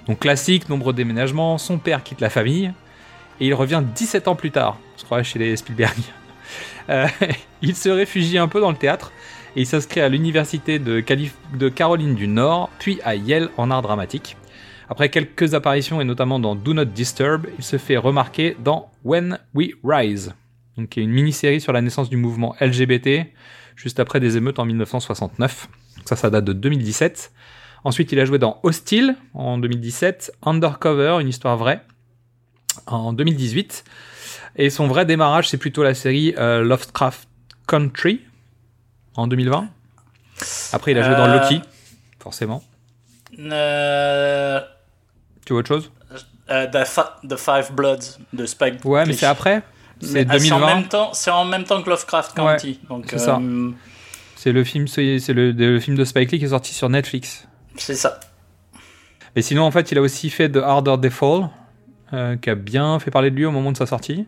Donc, 0.07 0.19
classique, 0.19 0.69
nombreux 0.69 0.93
déménagements. 0.93 1.57
Son 1.57 1.77
père 1.77 2.03
quitte 2.03 2.21
la 2.21 2.29
famille 2.29 2.71
et 3.39 3.47
il 3.47 3.53
revient 3.53 3.83
17 3.95 4.27
ans 4.27 4.35
plus 4.35 4.51
tard. 4.51 4.77
Se 4.97 5.05
croirait 5.05 5.23
chez 5.23 5.39
les 5.39 5.55
Spielberg. 5.55 5.97
Euh, 6.87 7.07
il 7.63 7.75
se 7.75 7.89
réfugie 7.89 8.37
un 8.37 8.47
peu 8.47 8.61
dans 8.61 8.69
le 8.69 8.77
théâtre 8.77 9.11
et 9.55 9.61
il 9.61 9.65
s'inscrit 9.65 10.01
à 10.01 10.07
l'université 10.07 10.77
de, 10.77 11.03
de 11.55 11.69
Caroline 11.69 12.13
du 12.13 12.27
Nord, 12.27 12.69
puis 12.77 12.99
à 13.03 13.15
Yale 13.15 13.49
en 13.57 13.71
art 13.71 13.81
dramatique. 13.81 14.37
Après 14.87 15.09
quelques 15.09 15.55
apparitions 15.55 15.99
et 15.99 16.03
notamment 16.03 16.39
dans 16.39 16.53
Do 16.53 16.75
Not 16.75 16.85
Disturb, 16.85 17.47
il 17.57 17.63
se 17.63 17.77
fait 17.77 17.97
remarquer 17.97 18.55
dans 18.63 18.91
When 19.03 19.39
We 19.55 19.71
Rise, 19.83 20.35
donc 20.77 20.89
qui 20.89 20.99
est 20.99 21.03
une 21.03 21.11
mini-série 21.11 21.61
sur 21.61 21.73
la 21.73 21.81
naissance 21.81 22.09
du 22.09 22.17
mouvement 22.17 22.55
LGBT, 22.59 23.27
juste 23.75 23.99
après 23.99 24.19
des 24.19 24.37
émeutes 24.37 24.59
en 24.59 24.65
1969. 24.65 25.67
Ça, 26.05 26.15
ça 26.15 26.29
date 26.29 26.45
de 26.45 26.53
2017. 26.53 27.31
Ensuite, 27.83 28.11
il 28.11 28.19
a 28.19 28.25
joué 28.25 28.39
dans 28.39 28.59
Hostile 28.63 29.15
en 29.33 29.57
2017, 29.57 30.33
Undercover, 30.43 31.17
une 31.21 31.27
histoire 31.29 31.55
vraie, 31.57 31.81
en 32.87 33.13
2018. 33.13 33.83
Et 34.57 34.69
son 34.69 34.87
vrai 34.87 35.05
démarrage, 35.05 35.49
c'est 35.49 35.57
plutôt 35.57 35.83
la 35.83 35.93
série 35.93 36.33
euh, 36.37 36.63
Lovecraft 36.63 37.27
Country 37.67 38.21
en 39.15 39.27
2020. 39.27 39.67
Après, 40.73 40.91
il 40.91 40.97
a 40.97 41.03
joué 41.03 41.15
dans 41.15 41.27
Euh. 41.27 41.39
Loki, 41.39 41.61
forcément. 42.19 42.63
Euh, 43.39 44.59
Tu 45.45 45.53
vois 45.53 45.59
autre 45.59 45.67
chose? 45.67 45.91
the, 46.47 47.35
Five 47.37 47.71
Bloods 47.73 48.19
de 48.33 48.45
Spike 48.45 48.83
Ouais, 48.85 49.05
mais 49.05 49.13
c'est 49.13 49.25
après. 49.25 49.63
C'est 50.01 50.25
en 50.25 50.33
2020. 50.59 50.65
même 50.75 50.87
temps, 50.87 51.09
c'est 51.13 51.31
en 51.31 51.45
même 51.45 51.63
temps 51.63 51.81
que 51.81 51.89
Lovecraft 51.89 52.35
County. 52.35 52.79
donc 52.89 53.05
c'est 53.09 53.17
ça. 53.19 53.39
euh, 53.41 53.71
C'est 54.35 54.51
le 54.51 54.63
film, 54.63 54.87
c'est 54.87 55.19
le, 55.29 55.51
le 55.51 55.79
film 55.79 55.95
de 55.97 56.03
Spike 56.05 56.31
Lee 56.31 56.39
qui 56.39 56.45
est 56.45 56.49
sorti 56.49 56.73
sur 56.73 56.89
Netflix. 56.89 57.47
c'est 57.77 57.95
ça. 57.95 58.19
Et 59.37 59.41
sinon, 59.41 59.63
en 59.63 59.71
fait, 59.71 59.91
il 59.91 59.97
a 59.97 60.01
aussi 60.01 60.29
fait 60.29 60.49
The 60.49 60.57
Harder 60.57 60.95
They 61.01 61.11
Fall, 61.11 61.49
euh, 62.13 62.37
qui 62.37 62.49
a 62.49 62.55
bien 62.55 62.99
fait 62.99 63.11
parler 63.11 63.31
de 63.31 63.35
lui 63.35 63.45
au 63.45 63.51
moment 63.51 63.71
de 63.71 63.77
sa 63.77 63.85
sortie. 63.85 64.25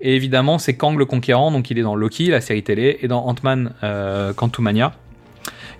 Et 0.00 0.16
évidemment, 0.16 0.58
c'est 0.58 0.74
Kang 0.76 0.98
le 0.98 1.04
Conquérant, 1.06 1.52
donc 1.52 1.70
il 1.70 1.78
est 1.78 1.82
dans 1.82 1.94
Loki, 1.94 2.26
la 2.26 2.40
série 2.40 2.64
télé, 2.64 2.98
et 3.00 3.06
dans 3.08 3.24
Ant-Man 3.26 3.72
euh, 3.84 4.32
Quantumania. 4.32 4.92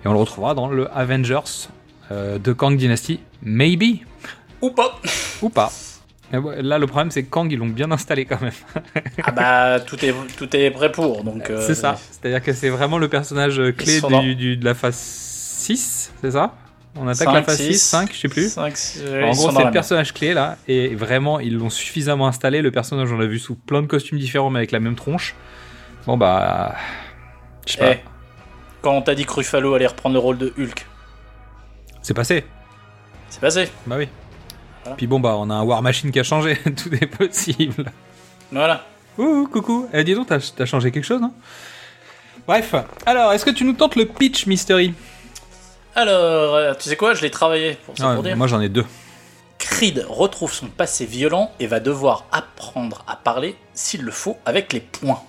Et 0.03 0.07
on 0.07 0.13
le 0.13 0.19
retrouvera 0.19 0.53
dans 0.53 0.67
le 0.69 0.89
Avengers 0.97 1.67
euh, 2.11 2.37
de 2.39 2.53
Kang 2.53 2.77
Dynasty, 2.77 3.19
maybe, 3.41 3.99
Ou 4.61 4.69
pas. 4.71 4.99
ou 5.41 5.49
pas. 5.49 5.71
Ouais, 6.33 6.61
Là, 6.61 6.79
le 6.79 6.87
problème, 6.87 7.11
c'est 7.11 7.23
que 7.23 7.29
Kang, 7.29 7.51
ils 7.51 7.57
l'ont 7.57 7.67
bien 7.67 7.91
installé 7.91 8.25
quand 8.25 8.41
même. 8.41 8.51
ah 9.23 9.31
bah, 9.31 9.79
tout 9.79 10.03
est, 10.03 10.13
tout 10.37 10.53
est 10.55 10.71
prêt 10.71 10.91
pour. 10.91 11.23
Donc, 11.23 11.49
euh, 11.49 11.61
c'est 11.65 11.75
ça. 11.75 11.97
C'est-à-dire 12.11 12.41
que 12.41 12.51
c'est 12.53 12.69
vraiment 12.69 12.97
le 12.97 13.07
personnage 13.07 13.61
clé 13.77 14.01
dans- 14.01 14.21
du, 14.21 14.57
de 14.57 14.65
la 14.65 14.73
phase 14.73 14.95
6, 14.97 16.11
c'est 16.21 16.31
ça? 16.31 16.55
On 16.97 17.07
attaque 17.07 17.31
la 17.33 17.43
phase 17.43 17.57
six. 17.57 17.73
6, 17.73 17.79
5, 17.89 18.13
je 18.13 18.19
sais 18.19 18.27
plus. 18.29 18.49
Cinq, 18.53 18.77
six, 18.77 19.01
En 19.01 19.03
ils 19.05 19.35
gros, 19.35 19.51
c'est 19.51 19.63
le 19.65 19.71
personnage 19.71 20.13
clé 20.13 20.33
là, 20.33 20.57
et 20.67 20.95
vraiment, 20.95 21.41
ils 21.41 21.53
l'ont 21.57 21.69
suffisamment 21.69 22.25
installé. 22.27 22.61
Le 22.61 22.71
personnage, 22.71 23.11
on 23.11 23.17
l'a 23.17 23.25
vu 23.25 23.37
sous 23.37 23.55
plein 23.55 23.81
de 23.81 23.87
costumes 23.87 24.17
différents, 24.17 24.49
mais 24.49 24.59
avec 24.59 24.71
la 24.71 24.79
même 24.79 24.95
tronche. 24.95 25.35
Bon, 26.07 26.15
bah. 26.17 26.75
Je 27.65 27.73
sais 27.73 27.79
pas. 27.79 27.91
Eh, 27.91 27.99
quand 28.81 28.93
on 28.93 29.01
t'a 29.01 29.13
dit 29.13 29.25
que 29.25 29.33
Ruffalo 29.33 29.73
allait 29.73 29.87
reprendre 29.87 30.13
le 30.13 30.19
rôle 30.19 30.37
de 30.37 30.53
Hulk, 30.57 30.85
C'est 32.01 32.13
passé. 32.13 32.45
c'est 33.29 33.41
passé. 33.41 33.67
Bah 33.87 33.95
oui. 33.97 34.07
Voilà. 34.85 34.97
Puis 34.97 35.07
bon, 35.07 35.19
bah, 35.19 35.35
on 35.37 35.49
a 35.49 35.55
un 35.55 35.63
War 35.63 35.81
Machine 35.81 36.11
qui 36.11 36.19
a 36.19 36.23
changé. 36.23 36.57
Tout 36.63 36.93
est 36.93 37.07
possible. 37.07 37.91
Voilà. 38.51 38.85
Ouh, 39.17 39.47
coucou. 39.51 39.89
Eh, 39.91 40.03
dis 40.03 40.13
donc, 40.13 40.27
t'as 40.27 40.39
t'as 40.55 40.65
changé 40.65 40.91
quelque 40.91 41.03
chose, 41.05 41.19
non 41.21 41.33
Bref. 42.47 42.75
Alors, 43.07 43.33
est-ce 43.33 43.43
que 43.43 43.49
tu 43.49 43.63
nous 43.63 43.73
tentes 43.73 43.95
le 43.95 44.05
pitch 44.05 44.45
mystery? 44.45 44.93
Alors, 45.95 46.53
euh, 46.55 46.73
tu 46.75 46.87
sais 46.87 46.95
quoi, 46.95 47.15
je 47.15 47.23
l'ai 47.23 47.31
travaillé 47.31 47.77
pour 47.85 47.97
ça 47.97 48.13
pour 48.13 48.21
dire. 48.21 48.37
Moi, 48.37 48.45
j'en 48.45 48.61
ai 48.61 48.69
deux. 48.69 48.85
Creed 49.57 50.05
retrouve 50.07 50.53
son 50.53 50.67
passé 50.67 51.05
violent 51.05 51.51
et 51.59 51.65
va 51.65 51.79
devoir 51.79 52.25
apprendre 52.31 53.03
à 53.07 53.15
parler, 53.15 53.55
s'il 53.73 54.03
le 54.03 54.11
faut, 54.11 54.37
avec 54.45 54.71
les 54.73 54.81
poings. 54.81 55.23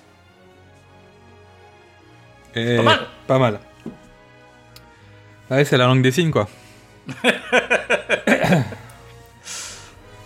Et 2.53 2.77
Pas 2.77 2.83
mal. 2.83 2.99
Pas 3.25 3.39
mal. 3.39 3.59
Ouais, 5.49 5.65
c'est 5.65 5.77
la 5.77 5.87
langue 5.87 6.03
des 6.03 6.11
signes, 6.11 6.31
quoi. 6.31 6.47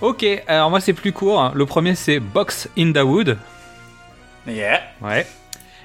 ok, 0.02 0.26
alors 0.48 0.70
moi 0.70 0.80
c'est 0.80 0.94
plus 0.94 1.12
court. 1.14 1.52
Le 1.54 1.66
premier 1.66 1.96
c'est 1.96 2.20
Box 2.20 2.68
in 2.78 2.92
the 2.92 3.04
Wood. 3.04 3.38
Yeah. 4.48 4.82
Ouais. 5.02 5.28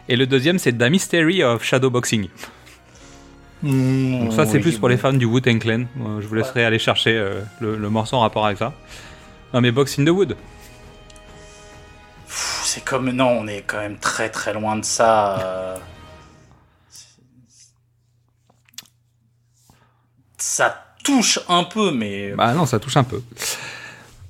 Et 0.08 0.16
le 0.16 0.26
deuxième 0.26 0.58
c'est 0.58 0.72
The 0.72 0.84
Mystery 0.90 1.42
of 1.42 1.62
Shadowboxing. 1.62 2.28
Donc 3.62 4.32
ça 4.32 4.46
c'est 4.46 4.60
plus 4.60 4.78
pour 4.78 4.88
les 4.88 4.96
fans 4.96 5.12
du 5.12 5.24
Wu-Tang 5.24 5.58
Clan. 5.58 5.84
Moi, 5.96 6.20
je 6.20 6.26
vous 6.26 6.34
laisserai 6.34 6.64
aller 6.64 6.78
chercher 6.78 7.16
euh, 7.16 7.40
le, 7.60 7.76
le 7.76 7.90
morceau 7.90 8.16
en 8.16 8.20
rapport 8.20 8.46
avec 8.46 8.58
ça. 8.58 8.72
Non 9.54 9.60
mais 9.60 9.70
Box 9.70 9.98
in 9.98 10.04
the 10.04 10.10
Wood. 10.10 10.36
C'est 12.28 12.84
comme. 12.84 13.10
Non, 13.10 13.28
on 13.28 13.46
est 13.46 13.62
quand 13.62 13.78
même 13.78 13.96
très 13.98 14.28
très 14.28 14.52
loin 14.52 14.76
de 14.76 14.84
ça. 14.84 15.38
euh. 15.38 15.76
Ça 20.36 20.84
touche 21.02 21.38
un 21.48 21.64
peu, 21.64 21.92
mais. 21.92 22.32
Bah 22.32 22.52
non, 22.52 22.66
ça 22.66 22.78
touche 22.78 22.96
un 22.96 23.04
peu. 23.04 23.22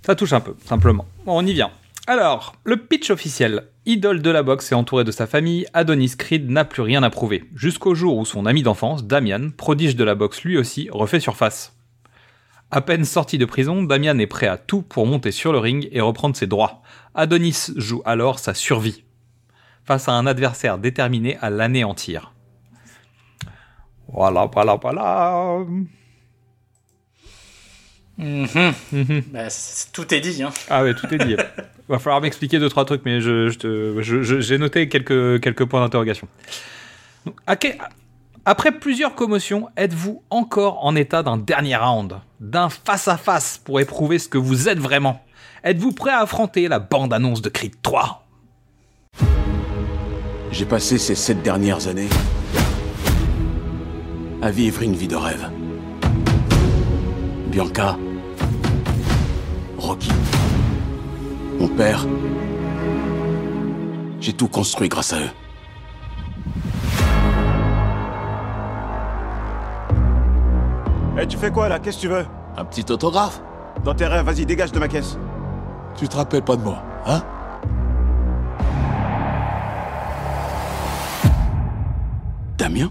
Ça 0.06 0.14
touche 0.14 0.32
un 0.32 0.40
peu, 0.40 0.54
simplement. 0.64 1.04
Bon, 1.24 1.36
on 1.36 1.44
y 1.44 1.52
vient. 1.52 1.72
Alors, 2.06 2.54
le 2.62 2.76
pitch 2.76 3.10
officiel. 3.10 3.64
Idole 3.86 4.22
de 4.22 4.30
la 4.30 4.44
boxe 4.44 4.70
et 4.70 4.76
entouré 4.76 5.02
de 5.02 5.10
sa 5.10 5.26
famille, 5.26 5.66
Adonis 5.74 6.14
Creed 6.16 6.48
n'a 6.48 6.64
plus 6.64 6.82
rien 6.82 7.02
à 7.02 7.10
prouver. 7.10 7.42
Jusqu'au 7.56 7.96
jour 7.96 8.16
où 8.16 8.24
son 8.24 8.46
ami 8.46 8.62
d'enfance, 8.62 9.04
Damian, 9.04 9.50
prodige 9.50 9.96
de 9.96 10.04
la 10.04 10.14
boxe 10.14 10.44
lui 10.44 10.58
aussi, 10.58 10.88
refait 10.92 11.18
surface. 11.18 11.76
À 12.70 12.82
peine 12.82 13.04
sorti 13.04 13.36
de 13.36 13.44
prison, 13.46 13.82
Damian 13.82 14.18
est 14.20 14.28
prêt 14.28 14.46
à 14.46 14.58
tout 14.58 14.82
pour 14.82 15.06
monter 15.06 15.32
sur 15.32 15.50
le 15.50 15.58
ring 15.58 15.88
et 15.90 16.00
reprendre 16.00 16.36
ses 16.36 16.46
droits. 16.46 16.82
Adonis 17.16 17.72
joue 17.74 18.02
alors 18.04 18.38
sa 18.38 18.54
survie. 18.54 19.02
Face 19.84 20.08
à 20.08 20.12
un 20.12 20.26
adversaire 20.28 20.78
déterminé 20.78 21.36
à 21.40 21.50
l'anéantir. 21.50 22.32
Voilà, 24.06 24.48
voilà, 24.52 24.78
voilà. 24.80 25.64
Mhm. 28.18 28.72
Mhm. 28.92 29.22
Bah, 29.32 29.48
tout 29.92 30.14
est 30.14 30.20
dit, 30.20 30.42
hein. 30.42 30.50
Ah 30.70 30.82
ouais, 30.82 30.94
tout 30.94 31.12
est 31.14 31.18
dit. 31.18 31.36
Va 31.88 31.98
falloir 31.98 32.20
m'expliquer 32.20 32.58
deux 32.58 32.68
trois 32.68 32.84
trucs, 32.84 33.02
mais 33.04 33.20
je, 33.20 33.48
je 33.48 34.00
je- 34.02 34.22
je- 34.22 34.40
j'ai 34.40 34.58
noté 34.58 34.88
quelques, 34.88 35.40
quelques 35.40 35.64
points 35.66 35.80
d'interrogation. 35.80 36.26
Que- 37.60 37.68
Après 38.44 38.72
plusieurs 38.72 39.14
commotions, 39.14 39.68
êtes-vous 39.76 40.22
encore 40.30 40.84
en 40.84 40.96
état 40.96 41.22
d'un 41.22 41.36
dernier 41.36 41.76
round, 41.76 42.14
d'un 42.40 42.68
face 42.70 43.06
à 43.08 43.16
face 43.16 43.58
pour 43.62 43.80
éprouver 43.80 44.18
ce 44.18 44.28
que 44.28 44.38
vous 44.38 44.68
êtes 44.68 44.78
vraiment? 44.78 45.22
Êtes-vous 45.64 45.92
prêt 45.92 46.12
à 46.12 46.20
affronter 46.20 46.68
la 46.68 46.78
bande-annonce 46.78 47.42
de 47.42 47.48
Creed 47.48 47.74
3 47.82 48.24
J'ai 50.52 50.64
passé 50.64 50.96
ces 50.98 51.14
sept 51.16 51.42
dernières 51.42 51.86
années 51.88 52.08
à 54.42 54.50
vivre 54.50 54.82
une 54.82 54.94
vie 54.94 55.08
de 55.08 55.16
rêve. 55.16 55.48
Bianca, 57.48 57.96
Rocky, 59.86 60.10
mon 61.60 61.68
père. 61.68 62.04
J'ai 64.20 64.32
tout 64.32 64.48
construit 64.48 64.88
grâce 64.88 65.12
à 65.12 65.20
eux. 65.20 65.30
Eh, 71.20 71.26
tu 71.28 71.36
fais 71.36 71.52
quoi 71.52 71.68
là? 71.68 71.78
Qu'est-ce 71.78 71.98
que 71.98 72.02
tu 72.02 72.08
veux? 72.08 72.26
Un 72.56 72.64
petit 72.64 72.84
autographe? 72.90 73.40
Dans 73.84 73.94
tes 73.94 74.06
rêves, 74.06 74.24
vas-y, 74.24 74.44
dégage 74.44 74.72
de 74.72 74.80
ma 74.80 74.88
caisse. 74.88 75.16
Tu 75.94 76.08
te 76.08 76.16
rappelles 76.16 76.42
pas 76.42 76.56
de 76.56 76.62
moi, 76.62 76.82
hein? 77.06 77.22
Damien? 82.58 82.90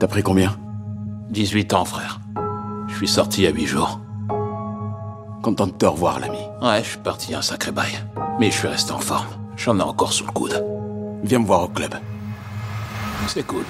T'as 0.00 0.08
pris 0.08 0.24
combien? 0.24 0.56
18 1.30 1.74
ans, 1.74 1.84
frère. 1.84 2.18
Je 2.88 2.96
suis 2.96 3.06
sorti 3.06 3.46
à 3.46 3.50
8 3.50 3.66
jours. 3.66 4.00
Content 5.42 5.66
de 5.68 5.72
te 5.72 5.86
revoir, 5.86 6.20
l'ami. 6.20 6.38
Ouais, 6.60 6.82
je 6.82 6.90
suis 6.90 6.98
parti 6.98 7.34
un 7.34 7.40
sacré 7.40 7.72
bail. 7.72 7.98
Mais 8.38 8.50
je 8.50 8.56
suis 8.56 8.68
resté 8.68 8.92
en 8.92 8.98
forme. 8.98 9.26
J'en 9.56 9.78
ai 9.78 9.82
encore 9.82 10.12
sous 10.12 10.26
le 10.26 10.32
coude. 10.32 10.62
Viens 11.22 11.38
me 11.38 11.46
voir 11.46 11.62
au 11.62 11.68
club. 11.68 11.94
C'est 13.26 13.46
cool. 13.46 13.64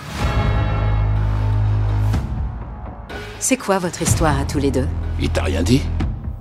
C'est 3.39 3.57
quoi 3.57 3.79
votre 3.79 4.03
histoire 4.03 4.39
à 4.39 4.45
tous 4.45 4.59
les 4.59 4.73
deux? 4.73 4.89
Il 5.21 5.31
t'a 5.31 5.45
rien 5.45 5.63
dit? 5.63 5.83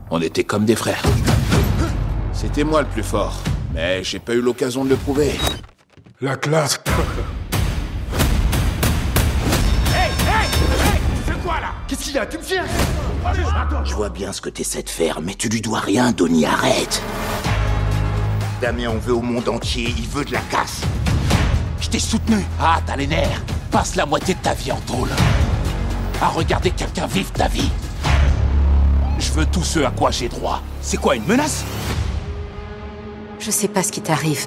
On 0.09 0.19
était 0.19 0.43
comme 0.43 0.65
des 0.65 0.75
frères. 0.75 1.03
C'était 2.33 2.63
moi 2.63 2.81
le 2.81 2.87
plus 2.87 3.03
fort. 3.03 3.43
Mais 3.73 4.03
j'ai 4.03 4.19
pas 4.19 4.33
eu 4.33 4.41
l'occasion 4.41 4.83
de 4.83 4.89
le 4.89 4.95
prouver. 4.95 5.33
La 6.21 6.37
classe. 6.37 6.81
Je 13.85 13.93
vois 13.93 14.09
bien 14.09 14.31
ce 14.31 14.41
que 14.41 14.49
t'essaies 14.49 14.83
de 14.83 14.89
faire, 14.89 15.21
mais 15.21 15.35
tu 15.35 15.49
lui 15.49 15.61
dois 15.61 15.79
rien, 15.79 16.11
Donnie, 16.11 16.45
arrête 16.45 17.01
Damien, 18.61 18.89
on 18.89 18.97
veut 18.97 19.13
au 19.13 19.21
monde 19.21 19.47
entier, 19.49 19.93
il 19.97 20.07
veut 20.07 20.25
de 20.25 20.33
la 20.33 20.41
casse. 20.41 20.81
Je 21.79 21.89
t'ai 21.89 21.99
soutenu. 21.99 22.43
Ah, 22.59 22.79
t'as 22.85 22.95
les 22.95 23.07
nerfs 23.07 23.41
Passe 23.71 23.95
la 23.95 24.05
moitié 24.05 24.33
de 24.33 24.39
ta 24.39 24.53
vie 24.53 24.71
en 24.71 24.79
tôle. 24.81 25.09
À 26.21 26.27
regarder 26.27 26.71
quelqu'un 26.71 27.07
vivre 27.07 27.31
ta 27.31 27.47
vie. 27.47 27.69
Je 29.17 29.31
veux 29.31 29.45
tout 29.45 29.63
ce 29.63 29.79
à 29.79 29.91
quoi 29.91 30.11
j'ai 30.11 30.27
droit. 30.27 30.61
C'est 30.81 30.97
quoi, 30.97 31.15
une 31.15 31.25
menace? 31.25 31.63
Je 33.39 33.51
sais 33.51 33.67
pas 33.67 33.83
ce 33.83 33.91
qui 33.91 34.01
t'arrive. 34.01 34.45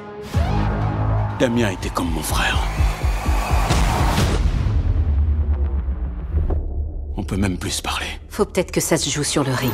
Damien 1.38 1.71
était 1.71 1.90
comme 1.90 2.11
mon 2.11 2.23
frère. 2.23 2.59
On 7.23 7.25
peut 7.25 7.37
même 7.37 7.57
plus 7.57 7.71
se 7.71 7.83
parler. 7.83 8.07
Faut 8.31 8.45
peut-être 8.45 8.73
que 8.73 8.81
ça 8.81 8.97
se 8.97 9.09
joue 9.09 9.23
sur 9.23 9.45
le 9.45 9.52
ring. 9.52 9.71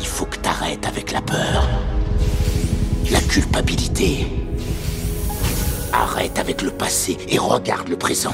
Il 0.00 0.06
faut 0.06 0.24
que 0.24 0.38
t'arrêtes 0.38 0.86
avec 0.86 1.12
la 1.12 1.20
peur. 1.20 1.68
La 3.10 3.20
culpabilité. 3.20 4.49
Arrête 5.92 6.38
avec 6.38 6.62
le 6.62 6.70
passé 6.70 7.16
et 7.28 7.38
regarde 7.38 7.88
le 7.88 7.96
présent. 7.96 8.32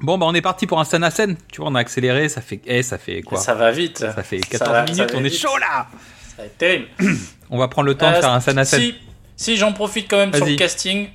Bon, 0.00 0.18
bah 0.18 0.26
on 0.28 0.34
est 0.34 0.42
parti 0.42 0.66
pour 0.66 0.80
un 0.80 0.84
scène 0.84 1.04
à 1.04 1.10
scène. 1.10 1.36
Tu 1.52 1.60
vois, 1.60 1.70
on 1.70 1.74
a 1.76 1.80
accéléré, 1.80 2.28
ça 2.28 2.40
fait, 2.40 2.60
eh, 2.66 2.82
ça 2.82 2.98
fait 2.98 3.22
quoi? 3.22 3.38
Ça 3.38 3.54
va 3.54 3.70
vite. 3.70 3.98
Ça 3.98 4.22
fait 4.22 4.40
Ça 4.40 4.58
14 4.58 4.70
va- 4.72 4.86
ça 4.86 4.92
minutes, 4.92 5.10
on 5.14 5.20
est 5.24 5.28
vite. 5.28 5.38
chaud 5.38 5.56
là 5.58 5.86
Ça 6.28 6.42
va 6.42 6.44
être 6.46 6.58
terrible. 6.58 6.86
On 7.50 7.58
va 7.58 7.68
prendre 7.68 7.86
le 7.86 7.94
temps 7.94 8.10
de 8.10 8.16
Euh, 8.16 8.20
faire 8.20 8.30
un 8.32 8.40
scène 8.40 8.56
à 8.58 8.64
scène. 8.64 8.80
Si, 8.80 8.94
si 9.36 9.56
j'en 9.58 9.74
profite 9.74 10.08
quand 10.10 10.16
même 10.16 10.32
sur 10.34 10.46
le 10.46 10.56
casting, 10.56 11.04
euh, 11.06 11.08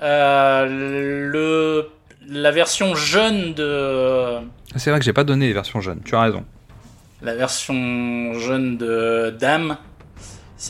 le, 0.00 1.88
la 2.28 2.50
version 2.50 2.94
jeune 2.94 3.54
de 3.54 4.38
C'est 4.76 4.90
vrai 4.90 4.98
que 4.98 5.04
j'ai 5.04 5.12
pas 5.12 5.24
donné 5.24 5.46
les 5.48 5.52
versions 5.52 5.80
jeunes, 5.80 6.00
tu 6.04 6.14
as 6.14 6.20
raison. 6.22 6.44
la 7.22 7.34
version 7.34 8.34
jeune 8.38 8.76
de 8.78 9.34
Dame 9.38 9.76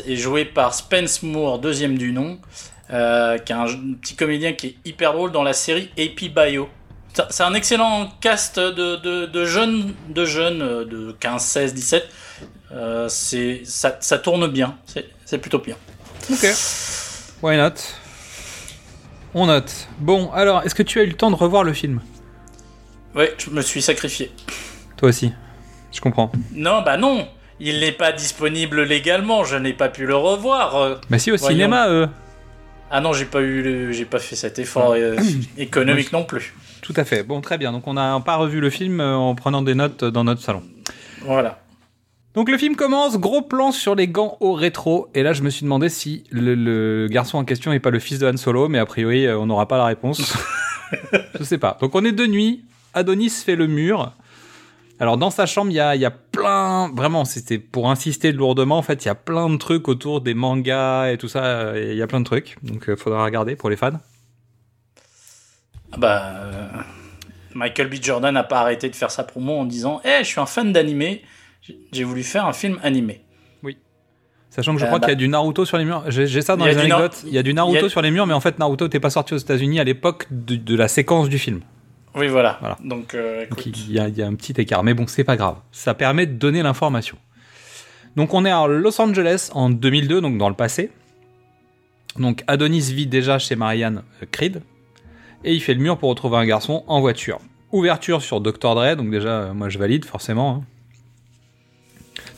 est 0.07 0.17
jouée 0.17 0.45
par 0.45 0.75
Spence 0.75 1.23
Moore, 1.23 1.59
deuxième 1.59 1.97
du 1.99 2.13
nom, 2.13 2.39
euh, 2.91 3.39
qui 3.39 3.53
est 3.53 3.57
un 3.57 3.67
petit 4.01 4.17
comédien 4.17 4.53
qui 4.53 4.67
est 4.69 4.77
hyper 4.85 5.13
drôle 5.13 5.33
dans 5.33 5.43
la 5.43 5.53
série 5.55 5.91
AP 5.99 6.29
Bio. 6.35 6.69
C'est- 7.31 7.43
un 7.43 7.55
excellent 7.55 8.11
cast 8.21 8.59
de, 8.61 8.97
de, 8.97 9.27
de 9.27 9.45
jeunes, 9.45 9.95
de 10.11 10.25
jeunes 10.25 10.63
euh, 10.63 10.85
de 10.85 11.13
15, 11.19 11.43
16, 11.43 11.75
17. 11.75 12.09
Euh, 12.71 13.09
ça, 13.09 13.97
ça 14.01 14.19
tourne 14.19 14.47
bien, 14.49 14.77
c'est 14.87 15.07
c'est 15.25 15.39
plutôt 15.39 15.59
bien. 15.59 15.75
Ok. 16.31 16.47
Why 17.43 17.57
not? 17.57 17.73
On 19.35 19.47
note. 19.47 19.89
Bon, 19.99 20.31
alors, 20.33 20.63
est-ce 20.65 20.75
que 20.75 20.83
tu 20.83 20.99
as 21.01 21.03
eu 21.03 21.07
le 21.09 21.13
temps 21.15 21.31
de 21.31 21.37
revoir 21.37 21.65
le 21.65 21.73
film? 21.73 22.01
Ouais, 23.15 23.35
je 23.39 23.51
me 23.51 23.61
suis 23.63 23.83
sacrifié. 23.83 24.31
Toi 24.97 25.11
aussi. 25.11 25.33
Je 25.93 26.01
comprends. 26.01 26.31
Non, 26.53 26.83
bah 26.83 26.97
non, 26.97 27.27
il 27.61 27.81
n'est 27.81 27.93
pas 27.93 28.13
disponible 28.13 28.83
légalement, 28.83 29.45
je 29.45 29.57
n'ai 29.57 29.73
pas 29.73 29.89
pu 29.89 30.07
le 30.07 30.15
revoir. 30.17 30.77
euh. 30.77 30.95
Bah 31.11 31.19
si, 31.19 31.31
au 31.33 31.37
Voyons. 31.37 31.55
cinéma, 31.57 31.89
eux. 31.89 32.09
Ah 32.91 33.01
non, 33.01 33.13
j'ai 33.13 33.25
pas 33.27 33.41
eu, 33.41 33.63
le- 33.63 33.93
j'ai 33.93 34.05
pas 34.07 34.19
fait 34.19 34.37
cet 34.37 34.59
effort 34.59 34.93
euh, 34.93 35.17
économique 35.59 36.13
non 36.13 36.25
plus. 36.25 36.55
Tout 36.83 36.95
à 36.97 37.05
fait. 37.05 37.23
Bon, 37.23 37.41
très 37.41 37.59
bien. 37.59 37.73
Donc, 37.73 37.87
on 37.87 37.95
n'a 37.95 38.19
pas 38.21 38.37
revu 38.37 38.61
le 38.61 38.71
film 38.71 39.01
euh, 39.01 39.15
en 39.15 39.35
prenant 39.35 39.61
des 39.63 39.75
notes 39.75 40.05
dans 40.05 40.25
notre 40.25 40.41
salon. 40.43 40.63
Voilà. 41.23 41.59
Donc, 42.35 42.51
le 42.51 42.59
film 42.59 42.77
commence, 42.77 43.19
gros 43.19 43.43
plan 43.43 43.73
sur 43.73 43.95
les 43.95 44.07
gants 44.07 44.37
au 44.41 44.53
rétro. 44.53 45.09
Et 45.15 45.23
là, 45.23 45.33
je 45.33 45.43
me 45.43 45.51
suis 45.51 45.63
demandé 45.65 45.89
si 45.89 46.25
le, 46.31 46.55
le 46.55 47.09
garçon 47.11 47.39
en 47.39 47.45
question 47.45 47.71
n'est 47.73 47.81
pas 47.81 47.91
le 47.91 47.99
fils 47.99 48.19
de 48.19 48.29
Han 48.31 48.37
Solo, 48.37 48.69
mais 48.69 48.79
a 48.79 48.87
priori, 48.87 49.27
euh, 49.27 49.39
on 49.39 49.47
n'aura 49.47 49.67
pas 49.67 49.79
la 49.79 49.87
réponse. 49.87 50.37
je 51.39 51.43
sais 51.43 51.59
pas. 51.59 51.77
Donc, 51.81 51.95
on 51.95 52.05
est 52.05 52.13
de 52.13 52.27
nuit. 52.27 52.65
Adonis 52.95 53.31
fait 53.31 53.57
le 53.57 53.67
mur. 53.67 54.13
Alors, 55.01 55.17
dans 55.17 55.31
sa 55.31 55.47
chambre, 55.47 55.71
il 55.71 55.75
y 55.75 55.81
a, 55.81 55.97
y 55.97 56.05
a 56.05 56.11
plein. 56.11 56.91
Vraiment, 56.95 57.25
c'était 57.25 57.59
pour 57.59 57.91
insister 57.91 58.31
lourdement. 58.33 58.79
En 58.79 58.83
fait, 58.83 59.05
il 59.05 59.09
y 59.09 59.11
a 59.11 59.15
plein 59.15 59.49
de 59.49 59.57
trucs 59.57 59.89
autour 59.89 60.21
des 60.21 60.35
mangas 60.35 61.11
et 61.13 61.19
tout 61.19 61.29
ça. 61.29 61.45
euh, 61.45 61.89
Il 61.93 61.97
y 61.97 62.03
a 62.03 62.07
plein 62.07 62.21
de 62.21 62.25
trucs. 62.25 62.57
Donc, 62.63 62.85
il 62.89 62.97
faudra 62.97 63.25
regarder 63.25 63.57
pour 63.57 63.71
les 63.71 63.77
fans. 63.77 63.99
Ah 65.93 65.97
Bah, 65.99 66.23
euh, 66.37 66.67
Michael 67.55 67.89
B. 67.89 67.95
Jordan 68.01 68.35
n'a 68.35 68.45
pas 68.45 68.61
arrêté 68.61 68.89
de 68.91 68.95
faire 68.97 69.11
sa 69.11 69.25
promo 69.25 69.59
en 69.59 69.65
disant 69.65 70.01
Eh, 70.05 70.19
je 70.21 70.25
suis 70.29 70.41
un 70.41 70.47
fan 70.47 70.73
d'animé, 70.73 71.23
j'ai- 71.93 72.05
voulu 72.05 72.23
faire 72.23 72.47
un 72.47 72.53
film 72.53 72.79
animé. 72.83 73.23
Sachant 74.51 74.73
que 74.73 74.81
je 74.81 74.85
Euh, 74.85 74.87
crois 74.89 74.99
bah- 74.99 75.07
qu'il 75.07 75.13
y 75.13 75.17
a 75.17 75.19
du 75.19 75.29
Naruto 75.29 75.67
sur 75.67 75.77
les 75.77 75.85
murs. 75.85 76.05
J'ai 76.09 76.41
ça 76.41 76.57
dans 76.57 76.65
les 76.65 76.77
anecdotes. 76.79 77.23
Il 77.27 77.35
y 77.35 77.39
a 77.39 77.43
du 77.43 77.53
Naruto 77.53 77.85
a- 77.87 77.89
sur 77.91 78.01
les 78.01 78.11
murs, 78.11 78.27
mais 78.27 78.33
en 78.33 78.41
fait, 78.41 78.59
Naruto 78.59 78.87
n'était 78.87 78.99
pas 78.99 79.11
sorti 79.11 79.35
aux 79.35 79.39
États-Unis 79.39 79.79
à 79.79 79.85
l'époque 79.85 80.27
de, 80.31 80.57
de 80.57 80.75
la 80.75 80.89
séquence 80.89 81.29
du 81.29 81.39
film. 81.39 81.61
Oui, 82.15 82.29
voilà. 82.29 82.57
Voilà. 82.61 82.79
Donc, 82.83 83.15
euh, 83.15 83.45
Donc 83.51 83.67
il 83.67 83.93
y, 83.93 83.99
a, 84.01 84.09
il 84.09 84.17
y 84.17 84.23
a 84.23 84.27
un 84.27 84.35
petit 84.35 84.59
écart. 84.59 84.83
Mais 84.83 84.95
bon, 84.95 85.07
c'est 85.07 85.23
pas 85.23 85.37
grave. 85.37 85.57
Ça 85.71 85.93
permet 85.93 86.25
de 86.27 86.33
donner 86.33 86.63
l'information. 86.63 87.19
Donc 88.17 88.33
on 88.33 88.47
est 88.47 88.51
à 88.51 88.67
Los 88.67 88.99
Angeles 89.01 89.51
en 89.53 89.69
2002, 89.69 90.23
donc 90.23 90.39
dans 90.39 90.49
le 90.49 90.55
passé. 90.57 90.91
Donc 92.19 92.43
Adonis 92.47 92.91
vit 92.93 93.07
déjà 93.07 93.39
chez 93.39 93.55
Marianne 93.55 94.03
euh, 94.23 94.27
Creed. 94.33 94.63
Et 95.45 95.53
il 95.55 95.61
fait 95.61 95.75
le 95.75 95.81
mur 95.81 95.99
pour 95.99 96.09
retrouver 96.09 96.39
un 96.39 96.47
garçon 96.47 96.85
en 96.89 97.01
voiture. 97.01 97.39
Ouverture 97.71 98.23
sur 98.23 98.41
Dr. 98.41 98.75
Dre, 98.75 98.97
donc 98.97 99.11
déjà, 99.11 99.53
moi 99.55 99.69
je 99.69 99.79
valide 99.79 100.07
forcément. 100.07 100.63
hein. 100.63 100.65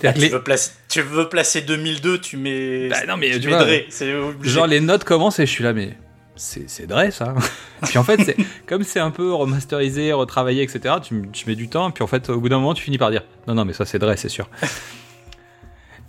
Ah, 0.09 0.13
tu, 0.13 0.21
les- 0.21 0.29
veux 0.29 0.43
placer, 0.43 0.71
tu 0.89 1.03
veux 1.03 1.29
placer 1.29 1.61
2002, 1.63 2.19
tu 2.21 2.37
mets. 2.37 2.89
Bah 2.89 3.07
non, 3.09 3.17
mais 3.17 3.31
tu 3.33 3.41
tu 3.41 3.49
mets 3.49 3.55
vois, 3.55 3.65
Dre. 3.65 4.43
Genre 4.43 4.67
les 4.67 4.81
notes 4.81 5.05
commencent 5.05 5.39
et 5.39 5.47
je 5.47 5.51
suis 5.51 5.65
là, 5.65 5.73
mais 5.73 5.97
c'est 6.37 6.69
c'est 6.69 6.87
Dre 6.87 7.11
ça. 7.13 7.35
puis 7.83 7.99
en 7.99 8.05
fait, 8.05 8.21
c'est 8.25 8.37
comme 8.67 8.83
c'est 8.83 9.01
un 9.01 9.11
peu 9.11 9.33
remasterisé, 9.33 10.13
retravaillé, 10.13 10.63
etc. 10.63 10.95
Tu, 11.03 11.29
tu 11.33 11.49
mets 11.49 11.57
du 11.57 11.69
temps, 11.69 11.91
puis 11.91 12.03
en 12.03 12.07
fait, 12.07 12.31
au 12.31 12.41
bout 12.41 12.49
d'un 12.49 12.59
moment, 12.59 12.75
tu 12.75 12.83
finis 12.83 12.99
par 12.99 13.11
dire 13.11 13.23
non, 13.47 13.55
non, 13.55 13.65
mais 13.65 13.73
ça 13.73 13.85
c'est 13.85 13.99
Dre, 13.99 14.13
c'est 14.17 14.29
sûr. 14.29 14.49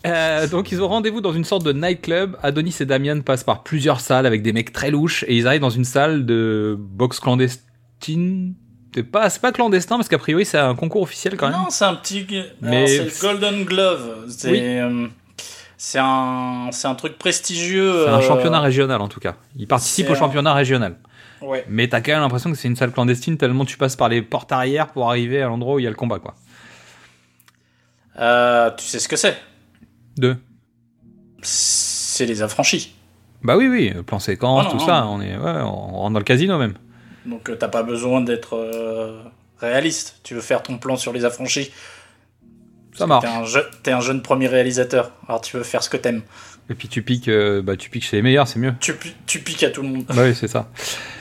Euh, 0.08 0.48
donc 0.48 0.72
ils 0.72 0.82
ont 0.82 0.88
rendez-vous 0.88 1.22
dans 1.22 1.32
une 1.34 1.44
sorte 1.44 1.64
de 1.64 1.74
nightclub. 1.74 2.36
Adonis 2.42 2.76
et 2.80 2.86
Damian 2.86 3.22
passent 3.22 3.44
par 3.44 3.62
plusieurs 3.62 4.00
salles 4.00 4.26
avec 4.26 4.42
des 4.42 4.52
mecs 4.52 4.74
très 4.74 4.90
louches 4.90 5.24
et 5.28 5.36
ils 5.38 5.46
arrivent 5.46 5.62
dans 5.62 5.70
une 5.70 5.86
salle 5.86 6.26
de 6.26 6.76
boxe 6.80 7.20
clandestine. 7.20 8.56
C'est 8.94 9.04
pas, 9.04 9.30
c'est 9.30 9.42
pas 9.42 9.52
clandestin 9.52 9.96
parce 9.98 10.10
qu'a 10.10 10.18
priori 10.18 10.46
c'est 10.46 10.58
un 10.58 10.76
concours 10.76 11.02
officiel 11.04 11.38
quand 11.38 11.50
même. 11.50 11.58
Non, 11.58 11.70
c'est 11.70 11.86
un 11.86 11.96
petit. 11.96 12.26
Mais- 12.62 12.88
c'est 12.88 13.06
le 13.06 13.12
Golden 13.22 13.64
Glove. 13.64 14.26
C'est 14.30 14.52
Oui. 14.52 14.60
euh, 14.62 15.08
c'est 15.78 16.00
un, 16.00 16.70
c'est 16.72 16.88
un 16.88 16.96
truc 16.96 17.18
prestigieux. 17.18 18.04
C'est 18.06 18.12
un 18.12 18.18
euh, 18.20 18.22
championnat 18.22 18.60
régional 18.60 19.00
en 19.02 19.08
tout 19.08 19.20
cas. 19.22 19.36
Il 19.56 19.68
participe 19.68 20.10
au 20.10 20.14
un- 20.14 20.16
championnat 20.16 20.54
régional. 20.54 20.98
Ouais. 21.42 21.66
Mais 21.70 21.88
t'as 21.88 22.02
quand 22.02 22.12
même 22.12 22.22
l'impression 22.22 22.52
que 22.52 22.58
c'est 22.58 22.68
une 22.68 22.76
salle 22.76 22.92
clandestine 22.92 23.38
tellement 23.38 23.66
tu 23.66 23.78
passes 23.78 23.96
par 23.96 24.10
les 24.10 24.22
portes 24.22 24.52
arrière 24.52 24.88
pour 24.90 25.10
arriver 25.10 25.42
à 25.42 25.48
l'endroit 25.48 25.76
où 25.76 25.80
il 25.80 25.84
y 25.84 25.88
a 25.88 25.90
le 25.90 25.96
combat 25.96 26.20
quoi. 26.20 26.36
Euh, 28.20 28.70
tu 28.78 28.86
sais 28.86 29.00
ce 29.00 29.08
que 29.08 29.16
c'est? 29.16 29.38
Deux. 30.18 30.38
C'est 31.42 32.26
les 32.26 32.42
affranchis. 32.44 32.94
Bah 33.44 33.58
oui 33.58 33.68
oui, 33.68 33.92
plan 34.06 34.20
séquence, 34.20 34.60
Ah 34.62 34.64
non, 34.66 34.72
tout 34.72 34.78
non. 34.78 34.86
ça, 34.86 35.08
on 35.08 35.22
est 35.22 35.36
ouais, 35.36 35.62
on 35.64 35.72
rentre 35.98 36.14
dans 36.14 36.20
le 36.20 36.26
casino 36.26 36.58
même. 36.60 36.74
Donc 37.26 37.50
euh, 37.50 37.56
t'as 37.56 37.68
pas 37.68 37.84
besoin 37.84 38.22
d'être 38.22 38.56
euh, 38.56 39.22
réaliste. 39.60 40.20
Tu 40.24 40.34
veux 40.34 40.42
faire 40.42 40.64
ton 40.64 40.78
plan 40.78 40.96
sur 40.98 41.14
les 41.14 41.26
affranchis. 41.26 41.72
Ça 42.96 43.08
marche. 43.08 43.26
T'es 43.26 43.32
un, 43.32 43.44
je- 43.46 43.60
t'es 43.84 43.92
un 43.92 44.02
jeune 44.02 44.22
premier 44.22 44.48
réalisateur. 44.48 45.12
Alors 45.28 45.42
tu 45.42 45.56
veux 45.58 45.64
faire 45.64 45.84
ce 45.84 45.90
que 45.90 45.98
t'aimes. 45.98 46.22
Et 46.70 46.76
puis 46.76 46.88
tu 46.88 47.02
piques 47.02 47.28
euh, 47.28 47.62
bah 47.62 47.76
tu 47.78 47.90
piques 47.90 48.04
chez 48.06 48.18
les 48.18 48.22
meilleurs, 48.22 48.48
c'est 48.48 48.60
mieux. 48.60 48.74
Tu, 48.80 48.94
pi- 48.94 49.16
tu 49.26 49.40
piques 49.40 49.64
à 49.64 49.70
tout 49.70 49.82
le 49.82 49.90
monde. 49.90 50.04
Bah 50.08 50.24
oui, 50.24 50.36
c'est 50.36 50.48
ça. 50.48 50.70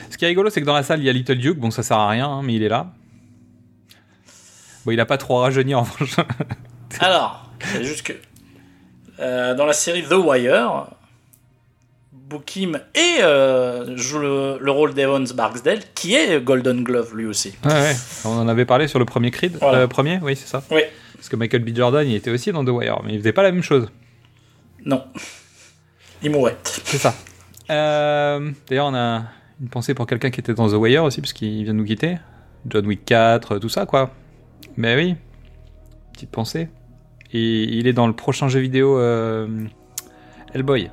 Ce 0.09 0.17
qui 0.17 0.25
est 0.25 0.27
rigolo, 0.29 0.49
c'est 0.49 0.61
que 0.61 0.65
dans 0.65 0.73
la 0.73 0.83
salle, 0.83 0.99
il 0.99 1.05
y 1.05 1.09
a 1.09 1.13
Little 1.13 1.37
Duke. 1.37 1.57
Bon, 1.59 1.71
ça 1.71 1.83
sert 1.83 1.97
à 1.97 2.09
rien, 2.09 2.27
hein, 2.27 2.41
mais 2.43 2.53
il 2.55 2.63
est 2.63 2.69
là. 2.69 2.91
Bon, 4.85 4.91
il 4.91 4.99
a 4.99 5.05
pas 5.05 5.17
trop 5.17 5.37
rajeuni 5.39 5.75
en 5.75 5.83
revanche. 5.83 6.15
Alors, 6.99 7.49
c'est 7.63 7.83
juste 7.83 8.03
que 8.03 8.13
euh, 9.19 9.53
dans 9.55 9.65
la 9.65 9.73
série 9.73 10.03
The 10.03 10.13
Wire, 10.13 10.87
Bookim 12.31 12.79
et 12.95 13.21
euh, 13.21 13.95
joue 13.97 14.19
le, 14.19 14.57
le 14.61 14.71
rôle 14.71 14.93
d'Evans 14.93 15.23
Barksdale, 15.35 15.79
qui 15.93 16.15
est 16.15 16.39
Golden 16.41 16.83
Glove 16.83 17.13
lui 17.15 17.25
aussi. 17.25 17.53
ouais, 17.65 17.71
ouais. 17.71 17.95
On 18.25 18.29
en 18.29 18.47
avait 18.47 18.63
parlé 18.65 18.87
sur 18.87 18.99
le 18.99 19.05
premier 19.05 19.31
Creed. 19.31 19.57
Voilà. 19.59 19.79
Euh, 19.79 19.87
premier, 19.87 20.19
oui, 20.23 20.35
c'est 20.37 20.47
ça. 20.47 20.63
Oui. 20.71 20.81
Parce 21.15 21.27
que 21.27 21.35
Michael 21.35 21.63
B. 21.63 21.75
Jordan, 21.75 22.07
il 22.07 22.15
était 22.15 22.31
aussi 22.31 22.51
dans 22.53 22.63
The 22.63 22.69
Wire, 22.69 23.01
mais 23.05 23.13
il 23.13 23.19
faisait 23.19 23.33
pas 23.33 23.43
la 23.43 23.51
même 23.51 23.61
chose. 23.61 23.89
Non. 24.85 25.03
Il 26.23 26.31
mourait. 26.31 26.57
C'est 26.63 26.97
ça. 26.97 27.13
Euh, 27.69 28.49
D'ailleurs, 28.67 28.87
on 28.87 28.95
a 28.95 29.23
une 29.61 29.69
pensée 29.69 29.93
pour 29.93 30.07
quelqu'un 30.07 30.29
qui 30.31 30.39
était 30.39 30.53
dans 30.53 30.69
The 30.69 30.73
Wire 30.75 31.03
aussi, 31.03 31.19
parce 31.21 31.33
qu'il 31.33 31.63
vient 31.63 31.73
de 31.73 31.77
nous 31.79 31.85
quitter. 31.85 32.17
John 32.67 32.85
Wick 32.87 33.03
4, 33.05 33.59
tout 33.59 33.69
ça, 33.69 33.85
quoi. 33.85 34.11
Mais 34.77 34.95
oui, 34.95 35.15
petite 36.13 36.31
pensée. 36.31 36.69
Et 37.33 37.63
il 37.63 37.87
est 37.87 37.93
dans 37.93 38.07
le 38.07 38.13
prochain 38.13 38.47
jeu 38.47 38.59
vidéo 38.59 38.99
Hellboy, 40.53 40.89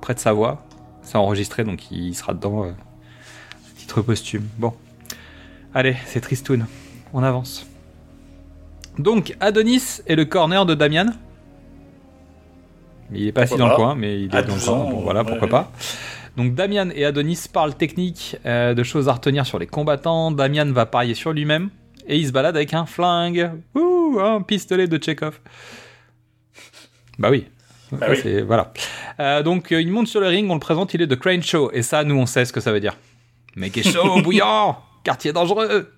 près 0.00 0.14
de 0.14 0.18
sa 0.18 0.32
voix. 0.32 0.65
C'est 1.06 1.16
enregistré, 1.18 1.62
donc 1.62 1.90
il 1.92 2.14
sera 2.14 2.34
dedans. 2.34 2.64
euh, 2.64 2.72
titre 3.78 4.02
posthume. 4.02 4.46
Bon. 4.58 4.74
Allez, 5.72 5.96
c'est 6.06 6.20
Tristoun. 6.20 6.66
On 7.12 7.22
avance. 7.22 7.64
Donc, 8.98 9.36
Adonis 9.38 10.00
est 10.06 10.16
le 10.16 10.24
corner 10.24 10.66
de 10.66 10.74
Damian. 10.74 11.06
Il 13.12 13.28
est 13.28 13.32
pas 13.32 13.42
assis 13.42 13.56
dans 13.56 13.68
le 13.68 13.76
coin, 13.76 13.94
mais 13.94 14.18
il 14.20 14.24
est 14.24 14.28
dans 14.28 14.38
le 14.38 14.44
12 14.44 14.64
coin. 14.64 14.78
Bon, 14.90 15.00
voilà, 15.02 15.22
ouais, 15.22 15.28
pourquoi 15.30 15.48
pas. 15.48 15.72
Donc 16.36 16.54
Damian 16.54 16.90
et 16.94 17.04
Adonis 17.04 17.44
parlent 17.52 17.74
technique 17.76 18.36
euh, 18.44 18.74
de 18.74 18.82
choses 18.82 19.08
à 19.08 19.12
retenir 19.12 19.46
sur 19.46 19.58
les 19.60 19.66
combattants. 19.66 20.32
Damian 20.32 20.70
va 20.72 20.84
parier 20.86 21.14
sur 21.14 21.32
lui-même 21.32 21.70
et 22.08 22.18
il 22.18 22.26
se 22.26 22.32
balade 22.32 22.56
avec 22.56 22.74
un 22.74 22.84
flingue. 22.84 23.52
Ouh, 23.76 24.18
un 24.20 24.42
pistolet 24.42 24.88
de 24.88 25.02
Chekhov. 25.02 25.40
Bah 27.18 27.30
oui. 27.30 27.46
Bah 27.92 27.98
Ça, 28.06 28.10
oui. 28.10 28.18
c'est- 28.22 28.42
Voilà. 28.42 28.72
Euh, 29.20 29.42
donc 29.42 29.72
euh, 29.72 29.80
il 29.80 29.90
monte 29.90 30.08
sur 30.08 30.20
le 30.20 30.26
ring, 30.28 30.50
on 30.50 30.54
le 30.54 30.60
présente, 30.60 30.92
il 30.94 31.02
est 31.02 31.06
de 31.06 31.14
Crane 31.14 31.42
Show. 31.42 31.70
Et 31.72 31.82
ça, 31.82 32.04
nous, 32.04 32.16
on 32.16 32.26
sait 32.26 32.44
ce 32.44 32.52
que 32.52 32.60
ça 32.60 32.72
veut 32.72 32.80
dire. 32.80 32.96
Mec 33.54 33.76
est 33.78 33.90
chaud, 33.90 34.20
bouillant, 34.22 34.78
quartier 35.04 35.32
dangereux. 35.32 35.90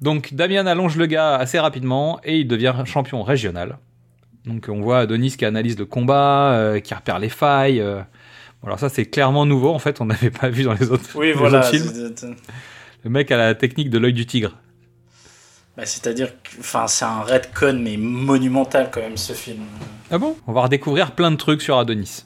Donc 0.00 0.32
Damian 0.32 0.66
allonge 0.66 0.96
le 0.96 1.06
gars 1.06 1.34
assez 1.36 1.58
rapidement 1.58 2.20
et 2.24 2.38
il 2.38 2.46
devient 2.48 2.74
champion 2.84 3.22
régional. 3.22 3.78
Donc 4.46 4.66
on 4.70 4.80
voit 4.80 5.00
Adonis 5.00 5.36
qui 5.36 5.44
analyse 5.44 5.76
le 5.78 5.84
combat, 5.86 6.52
euh, 6.52 6.80
qui 6.80 6.94
repère 6.94 7.18
les 7.18 7.28
failles. 7.28 7.80
euh. 7.80 8.00
Bon, 8.62 8.68
alors 8.68 8.78
ça 8.78 8.88
c'est 8.88 9.04
clairement 9.04 9.44
nouveau 9.44 9.70
en 9.70 9.78
fait, 9.78 10.00
on 10.00 10.04
n'avait 10.06 10.30
pas 10.30 10.48
vu 10.48 10.62
dans 10.62 10.72
les 10.72 10.90
autres, 10.90 11.10
Oui, 11.16 11.26
les 11.26 11.32
voilà. 11.32 11.58
autres 11.60 11.70
films. 11.70 12.14
Le 13.04 13.10
mec 13.10 13.30
a 13.30 13.36
la 13.36 13.54
technique 13.54 13.90
de 13.90 13.98
l'œil 13.98 14.12
du 14.12 14.24
tigre. 14.26 14.56
Bah, 15.78 15.86
c'est-à-dire 15.86 16.32
que 16.42 16.58
enfin, 16.58 16.88
c'est 16.88 17.04
un 17.04 17.20
redcon, 17.20 17.78
mais 17.80 17.96
monumental 17.96 18.90
quand 18.92 19.00
même, 19.00 19.16
ce 19.16 19.32
film. 19.32 19.62
Ah 20.10 20.18
bon? 20.18 20.36
On 20.48 20.52
va 20.52 20.62
redécouvrir 20.62 21.12
plein 21.14 21.30
de 21.30 21.36
trucs 21.36 21.62
sur 21.62 21.78
Adonis. 21.78 22.24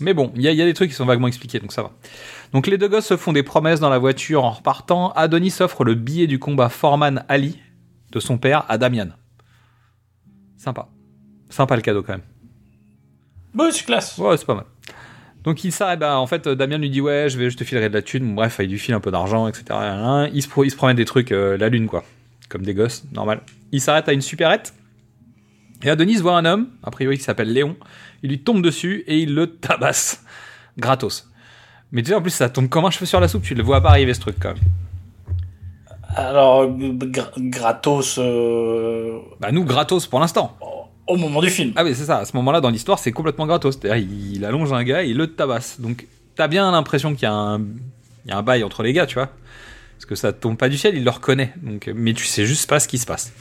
Mais 0.00 0.14
bon, 0.14 0.30
il 0.36 0.42
y, 0.42 0.46
a- 0.46 0.52
il 0.52 0.56
y 0.56 0.62
a 0.62 0.64
des 0.64 0.74
trucs 0.74 0.90
qui 0.90 0.94
sont 0.96 1.06
vaguement 1.06 1.26
expliqués, 1.26 1.58
donc 1.58 1.72
ça 1.72 1.82
va. 1.82 1.90
Donc 2.52 2.68
les 2.68 2.78
deux 2.78 2.86
gosses 2.86 3.06
se 3.06 3.16
font 3.16 3.32
des 3.32 3.42
promesses 3.42 3.80
dans 3.80 3.88
la 3.90 3.98
voiture 3.98 4.44
en 4.44 4.50
repartant. 4.50 5.10
Adonis 5.14 5.56
offre 5.58 5.82
le 5.82 5.94
billet 5.96 6.28
du 6.28 6.38
combat 6.38 6.68
Foreman 6.68 7.24
Ali 7.28 7.58
de 8.12 8.20
son 8.20 8.38
père 8.38 8.64
à 8.68 8.78
Damian. 8.78 9.08
Sympa. 10.56 10.88
Sympa 11.50 11.74
le 11.74 11.82
cadeau 11.82 12.04
quand 12.04 12.12
même. 12.12 12.22
Bon, 13.54 13.72
c'est 13.72 13.84
classe. 13.84 14.16
Ouais, 14.18 14.36
c'est 14.36 14.46
pas 14.46 14.54
mal. 14.54 14.66
Donc 15.44 15.64
il 15.64 15.72
s'arrête, 15.72 16.00
bah, 16.00 16.18
en 16.18 16.26
fait, 16.26 16.46
Damien 16.48 16.78
lui 16.78 16.90
dit 16.90 17.00
ouais, 17.00 17.28
je 17.28 17.38
vais, 17.38 17.48
je 17.50 17.56
te 17.56 17.64
filerai 17.64 17.88
de 17.88 17.94
la 17.94 18.02
thune. 18.02 18.34
Bref, 18.34 18.58
il 18.62 18.70
lui 18.70 18.78
file 18.78 18.94
un 18.94 19.00
peu 19.00 19.10
d'argent, 19.10 19.46
etc. 19.48 19.64
Il 20.34 20.42
se, 20.42 20.48
il 20.64 20.70
se 20.70 20.76
promène 20.76 20.96
des 20.96 21.04
trucs, 21.04 21.32
euh, 21.32 21.56
la 21.56 21.68
lune 21.68 21.86
quoi, 21.86 22.04
comme 22.48 22.62
des 22.62 22.74
gosses, 22.74 23.04
normal. 23.12 23.40
Il 23.72 23.80
s'arrête 23.80 24.08
à 24.08 24.12
une 24.12 24.20
supérette. 24.22 24.74
Et 25.84 25.90
Adonis 25.90 26.16
voit 26.16 26.36
un 26.36 26.44
homme, 26.44 26.68
a 26.82 26.90
priori 26.90 27.16
qui 27.18 27.22
s'appelle 27.24 27.52
Léon. 27.52 27.76
Il 28.24 28.30
lui 28.30 28.40
tombe 28.40 28.62
dessus 28.62 29.04
et 29.06 29.18
il 29.20 29.34
le 29.34 29.46
tabasse, 29.46 30.24
gratos. 30.76 31.30
Mais 31.92 32.02
tu 32.02 32.08
sais, 32.08 32.14
en 32.14 32.20
plus, 32.20 32.32
ça 32.32 32.48
tombe 32.50 32.68
comme 32.68 32.84
un 32.84 32.90
cheveu 32.90 33.06
sur 33.06 33.20
la 33.20 33.28
soupe. 33.28 33.42
Tu 33.44 33.54
le 33.54 33.62
vois 33.62 33.80
pas 33.80 33.90
arriver 33.90 34.12
ce 34.12 34.20
truc 34.20 34.36
quand 34.40 34.48
même. 34.54 34.62
Alors, 36.16 36.66
gra- 36.68 37.30
gratos 37.36 38.18
euh, 38.18 39.18
Bah 39.40 39.52
nous, 39.52 39.64
gratos 39.64 40.06
pour 40.06 40.20
l'instant. 40.20 40.56
Au 41.08 41.16
moment 41.16 41.40
du 41.40 41.50
film. 41.50 41.72
Ah 41.76 41.84
oui, 41.84 41.94
c'est 41.94 42.04
ça. 42.04 42.18
À 42.18 42.24
ce 42.24 42.36
moment-là, 42.36 42.60
dans 42.60 42.70
l'histoire, 42.70 42.98
c'est 42.98 43.12
complètement 43.12 43.46
gratos. 43.46 43.78
C'est-à-dire, 43.78 44.06
il, 44.32 44.44
allonge 44.44 44.72
un 44.72 44.84
gars, 44.84 45.02
il 45.02 45.16
le 45.16 45.26
tabasse. 45.26 45.80
Donc, 45.80 46.06
t'as 46.36 46.48
bien 46.48 46.70
l'impression 46.70 47.14
qu'il 47.14 47.24
y 47.24 47.26
a 47.26 47.32
un, 47.32 47.58
il 47.58 48.30
y 48.30 48.32
a 48.32 48.36
un 48.36 48.42
bail 48.42 48.62
entre 48.64 48.82
les 48.82 48.92
gars, 48.92 49.06
tu 49.06 49.14
vois. 49.14 49.30
Parce 49.96 50.06
que 50.06 50.14
ça 50.14 50.32
tombe 50.32 50.56
pas 50.56 50.68
du 50.68 50.78
ciel, 50.78 50.96
il 50.96 51.04
le 51.04 51.10
reconnaît. 51.10 51.52
Donc, 51.62 51.90
mais 51.94 52.12
tu 52.12 52.24
sais 52.24 52.46
juste 52.46 52.68
pas 52.68 52.78
ce 52.78 52.86
qui 52.86 52.98
se 52.98 53.06
passe. 53.06 53.32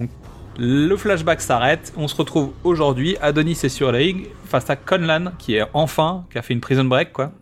Donc, 0.00 0.10
le 0.58 0.96
flashback 0.96 1.40
s'arrête. 1.40 1.92
On 1.96 2.08
se 2.08 2.16
retrouve 2.16 2.52
aujourd'hui. 2.64 3.16
Adonis 3.20 3.58
est 3.62 3.68
sur 3.68 3.92
la 3.92 3.98
ligue 3.98 4.28
face 4.46 4.70
à 4.70 4.76
Conlan, 4.76 5.32
qui 5.38 5.56
est 5.56 5.64
enfin, 5.74 6.24
qui 6.32 6.38
a 6.38 6.42
fait 6.42 6.54
une 6.54 6.60
prison 6.60 6.84
break, 6.84 7.12
quoi. 7.12 7.32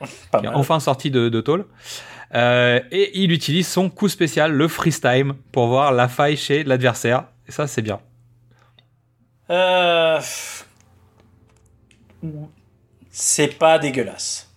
Pas 0.30 0.40
qui 0.40 0.46
est 0.46 0.48
mal. 0.48 0.58
enfin 0.58 0.80
sorti 0.80 1.10
de, 1.10 1.28
de 1.28 1.40
tôle. 1.40 1.64
Euh, 2.34 2.80
et 2.90 3.22
il 3.22 3.32
utilise 3.32 3.66
son 3.66 3.88
coup 3.88 4.08
spécial, 4.08 4.52
le 4.52 4.68
freeze 4.68 5.00
time, 5.00 5.34
pour 5.50 5.68
voir 5.68 5.92
la 5.92 6.08
faille 6.08 6.36
chez 6.36 6.62
l'adversaire. 6.62 7.24
Et 7.48 7.52
ça, 7.52 7.66
c'est 7.66 7.82
bien. 7.82 8.00
Euh, 9.50 10.20
C'est 13.10 13.58
pas 13.58 13.78
dégueulasse. 13.78 14.50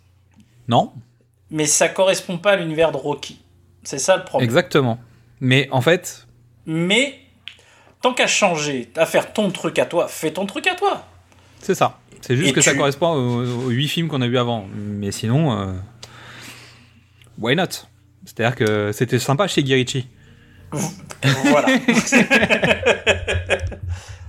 Non 0.68 0.94
Mais 1.50 1.66
ça 1.66 1.90
correspond 1.90 2.38
pas 2.38 2.52
à 2.52 2.56
l'univers 2.58 2.92
de 2.92 2.98
Rocky. 2.98 3.42
C'est 3.84 3.98
ça 4.00 4.18
le 4.18 4.24
problème. 4.24 4.48
Exactement. 4.48 5.00
Mais 5.40 5.68
en 5.72 5.82
fait, 5.82 6.28
Mais 6.66 7.20
tant 8.02 8.14
qu'à 8.14 8.28
changer, 8.28 8.92
à 8.96 9.06
faire 9.06 9.34
ton 9.34 9.50
truc 9.52 9.80
à 9.80 9.86
toi, 9.86 10.08
fais 10.08 10.32
ton 10.32 10.46
truc 10.46 10.68
à 10.68 10.76
toi. 10.76 11.06
c'est 11.60 11.76
ça. 11.76 11.98
C'est 12.22 12.36
juste 12.38 12.50
Et 12.50 12.54
que 12.54 12.62
ça 12.62 12.76
correspond 12.76 13.14
aux, 13.14 13.70
8 13.70 13.88
films 13.88 14.08
qu'on 14.08 14.22
a 14.22 14.28
vus 14.28 14.38
avant. 14.38 14.68
Mais 14.76 15.12
sinon, 15.12 15.60
euh, 15.60 15.74
why 17.40 17.56
not? 17.56 17.88
C'est-à-dire 18.26 18.56
que 18.56 18.92
c'était 18.92 19.18
sympa 19.18 19.48
chez 19.48 19.64
Guy 19.64 19.74
Ritchie. 19.74 20.08
Voilà. 21.46 21.68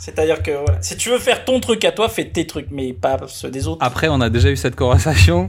C'est-à-dire 0.03 0.43
que 0.43 0.51
voilà, 0.51 0.83
si 0.83 0.97
tu 0.97 1.11
veux 1.11 1.21
faire 1.21 1.45
ton 1.45 1.61
truc 1.61 1.85
à 1.85 1.93
toi, 1.93 2.09
fais 2.09 2.25
tes 2.25 2.45
trucs, 2.45 2.73
mais 2.73 2.93
pas 2.93 3.21
ceux 3.29 3.53
des 3.53 3.69
autres. 3.69 3.79
Après, 3.81 4.09
on 4.09 4.21
a 4.21 4.31
déjà 4.31 4.51
eu 4.51 4.57
cette 4.57 4.75
conversation. 4.75 5.49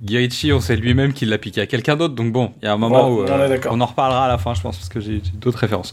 Guy 0.00 0.50
on 0.50 0.60
sait 0.60 0.76
lui-même 0.76 1.12
qu'il 1.12 1.28
l'a 1.28 1.36
piqué 1.36 1.60
à 1.60 1.66
quelqu'un 1.66 1.94
d'autre. 1.94 2.14
Donc 2.14 2.32
bon, 2.32 2.54
il 2.62 2.64
y 2.64 2.68
a 2.68 2.72
un 2.72 2.78
moment 2.78 3.10
Ouais, 3.10 3.26
où 3.26 3.30
euh, 3.30 3.58
on 3.70 3.82
en 3.82 3.84
reparlera 3.84 4.24
à 4.24 4.28
la 4.28 4.38
fin, 4.38 4.54
je 4.54 4.62
pense, 4.62 4.78
parce 4.78 4.88
que 4.88 4.98
j'ai 4.98 5.20
d'autres 5.34 5.58
références. 5.58 5.90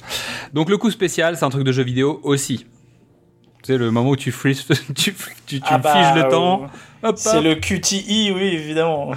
Donc 0.54 0.70
le 0.70 0.78
coup 0.78 0.90
spécial, 0.92 1.36
c'est 1.36 1.44
un 1.44 1.50
truc 1.50 1.66
de 1.66 1.74
jeu 1.74 1.84
vidéo 1.84 2.22
aussi. 2.24 2.60
Tu 3.64 3.74
sais, 3.74 3.78
le 3.78 3.92
moment 3.92 4.12
où 4.12 4.16
tu 4.16 4.32
freeze, 4.32 4.64
tu, 4.96 5.14
tu, 5.46 5.60
tu 5.60 5.62
Ah 5.66 5.78
bah, 5.78 5.94
figes 5.94 6.16
le 6.16 6.26
euh, 6.26 6.30
temps. 6.30 6.68
C'est 7.18 7.42
le 7.42 7.56
QTI, 7.56 8.32
oui, 8.34 8.44
évidemment. 8.44 9.12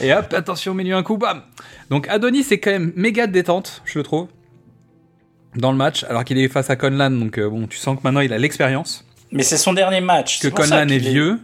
Et 0.00 0.14
hop, 0.14 0.32
attention, 0.32 0.72
mets-lui 0.72 0.94
un 0.94 1.02
coup, 1.02 1.18
bam 1.18 1.42
Donc 1.90 2.08
Adonis 2.08 2.44
c'est 2.44 2.58
quand 2.58 2.70
même 2.70 2.94
méga 2.96 3.26
détente, 3.26 3.82
je 3.84 3.98
le 3.98 4.02
trouve, 4.02 4.28
dans 5.56 5.70
le 5.72 5.76
match, 5.78 6.04
alors 6.04 6.24
qu'il 6.24 6.38
est 6.38 6.48
face 6.48 6.70
à 6.70 6.76
Conlan, 6.76 7.10
donc 7.10 7.38
euh, 7.38 7.48
bon, 7.48 7.66
tu 7.66 7.78
sens 7.78 7.96
que 7.98 8.02
maintenant 8.04 8.20
il 8.20 8.32
a 8.32 8.38
l'expérience, 8.38 9.04
Mais 9.32 9.42
c'est 9.42 9.56
son 9.56 9.72
dernier 9.72 10.00
match. 10.00 10.40
que 10.40 10.48
Conlan 10.48 10.88
est 10.88 10.98
vieux. 10.98 11.38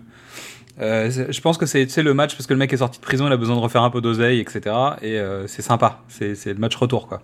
Euh, 0.80 1.10
je 1.28 1.40
pense 1.42 1.58
que 1.58 1.66
c'est 1.66 1.84
le 1.98 2.14
match 2.14 2.34
parce 2.34 2.46
que 2.46 2.54
le 2.54 2.58
mec 2.58 2.72
est 2.72 2.78
sorti 2.78 2.98
de 2.98 3.04
prison, 3.04 3.26
il 3.26 3.32
a 3.32 3.36
besoin 3.36 3.54
de 3.56 3.60
refaire 3.60 3.82
un 3.82 3.90
peu 3.90 4.00
d'oseille, 4.00 4.40
etc. 4.40 4.60
Et 5.02 5.18
euh, 5.18 5.46
c'est 5.46 5.60
sympa, 5.62 6.00
c'est 6.08 6.34
le 6.46 6.54
match 6.54 6.74
retour, 6.76 7.06
quoi. 7.06 7.20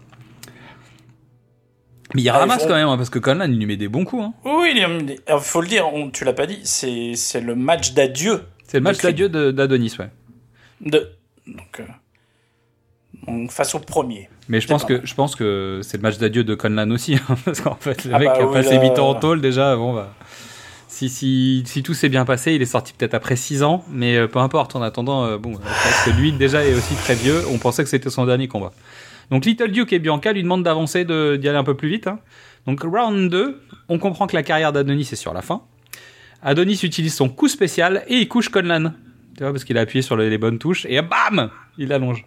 Mais 2.14 2.22
il 2.22 2.28
Ah, 2.28 2.38
ramasse 2.38 2.62
font- 2.62 2.68
quand 2.68 2.74
même, 2.74 2.88
hein, 2.88 2.96
parce 2.96 3.10
que 3.10 3.18
Conlan 3.18 3.46
il 3.50 3.58
lui 3.58 3.66
met 3.66 3.76
des 3.76 3.88
bons 3.88 4.04
coups. 4.04 4.22
Hein. 4.24 4.34
Oui, 4.44 4.72
il 4.74 5.16
il 5.28 5.38
faut 5.40 5.60
le 5.60 5.66
dire, 5.68 5.86
on- 5.92 6.10
tu 6.10 6.24
l'as 6.24 6.32
pas 6.34 6.46
dit, 6.46 6.60
c'est 6.64 7.40
le 7.40 7.54
match 7.54 7.92
d'adieu. 7.94 8.42
C'est 8.68 8.78
le 8.78 8.82
match 8.84 8.98
d'adieu 8.98 9.28
d'Adonis, 9.28 9.96
ouais. 9.98 10.10
De... 10.80 11.10
Donc, 11.46 11.82
donc, 13.26 13.50
face 13.50 13.74
au 13.74 13.78
premier. 13.80 14.28
Mais 14.48 14.60
je 14.60 14.68
pense 14.68 14.84
que 14.84 15.00
je 15.04 15.14
pense 15.14 15.34
que 15.34 15.80
c'est 15.82 15.96
le 15.96 16.02
match 16.02 16.18
d'adieu 16.18 16.44
de 16.44 16.54
Conlan 16.54 16.90
aussi, 16.90 17.16
hein, 17.16 17.36
parce 17.44 17.60
qu'en 17.60 17.76
fait 17.76 18.04
le 18.04 18.14
Ah 18.14 18.18
mec 18.18 18.28
bah 18.28 18.36
a 18.40 18.46
oui, 18.46 18.52
passé 18.52 18.76
là- 18.76 18.82
8 18.82 18.98
ans 18.98 19.08
en 19.10 19.14
tôle 19.14 19.40
déjà. 19.40 19.74
Bon 19.76 19.92
bah, 19.94 20.12
si 20.88 21.08
si 21.08 21.62
si 21.66 21.82
tout 21.82 21.94
s'est 21.94 22.08
bien 22.08 22.24
passé, 22.24 22.54
il 22.54 22.62
est 22.62 22.66
sorti 22.66 22.92
peut-être 22.96 23.14
après 23.14 23.36
6 23.36 23.62
ans, 23.62 23.84
mais 23.90 24.16
euh, 24.16 24.28
peu 24.28 24.38
importe. 24.38 24.76
En 24.76 24.82
attendant, 24.82 25.24
euh, 25.24 25.36
bon, 25.38 25.54
euh, 25.54 25.58
parce 25.62 26.04
que 26.04 26.10
lui 26.10 26.32
déjà 26.32 26.64
est 26.64 26.74
aussi 26.74 26.94
très 26.94 27.14
vieux. 27.14 27.42
On 27.52 27.58
pensait 27.58 27.82
que 27.82 27.90
c'était 27.90 28.10
son 28.10 28.24
dernier 28.26 28.48
combat. 28.48 28.72
Donc 29.30 29.44
Little 29.44 29.72
Duke 29.72 29.92
et 29.92 29.98
Bianca 29.98 30.32
lui 30.32 30.42
demandent 30.44 30.62
d'avancer, 30.62 31.04
de- 31.04 31.36
d'y 31.36 31.48
aller 31.48 31.58
un 31.58 31.64
peu 31.64 31.74
plus 31.74 31.88
vite. 31.88 32.06
hein. 32.06 32.20
Donc 32.68 32.82
round 32.82 33.28
2, 33.30 33.60
on 33.88 33.98
comprend 33.98 34.26
que 34.28 34.36
la 34.36 34.42
carrière 34.44 34.72
d'Adonis 34.72 35.08
est 35.12 35.16
sur 35.16 35.32
la 35.34 35.42
fin. 35.42 35.62
Adonis 36.42 36.80
utilise 36.84 37.14
son 37.14 37.28
coup 37.28 37.48
spécial 37.48 38.04
et 38.08 38.14
il 38.18 38.28
couche 38.28 38.48
Conlan. 38.50 38.92
Tu 39.36 39.42
vois, 39.42 39.52
parce 39.52 39.64
qu'il 39.64 39.76
a 39.78 39.80
appuyé 39.82 40.02
sur 40.02 40.16
les, 40.16 40.30
les 40.30 40.38
bonnes 40.38 40.58
touches 40.58 40.86
et 40.88 41.00
bam, 41.02 41.50
il 41.78 41.92
allonge. 41.92 42.24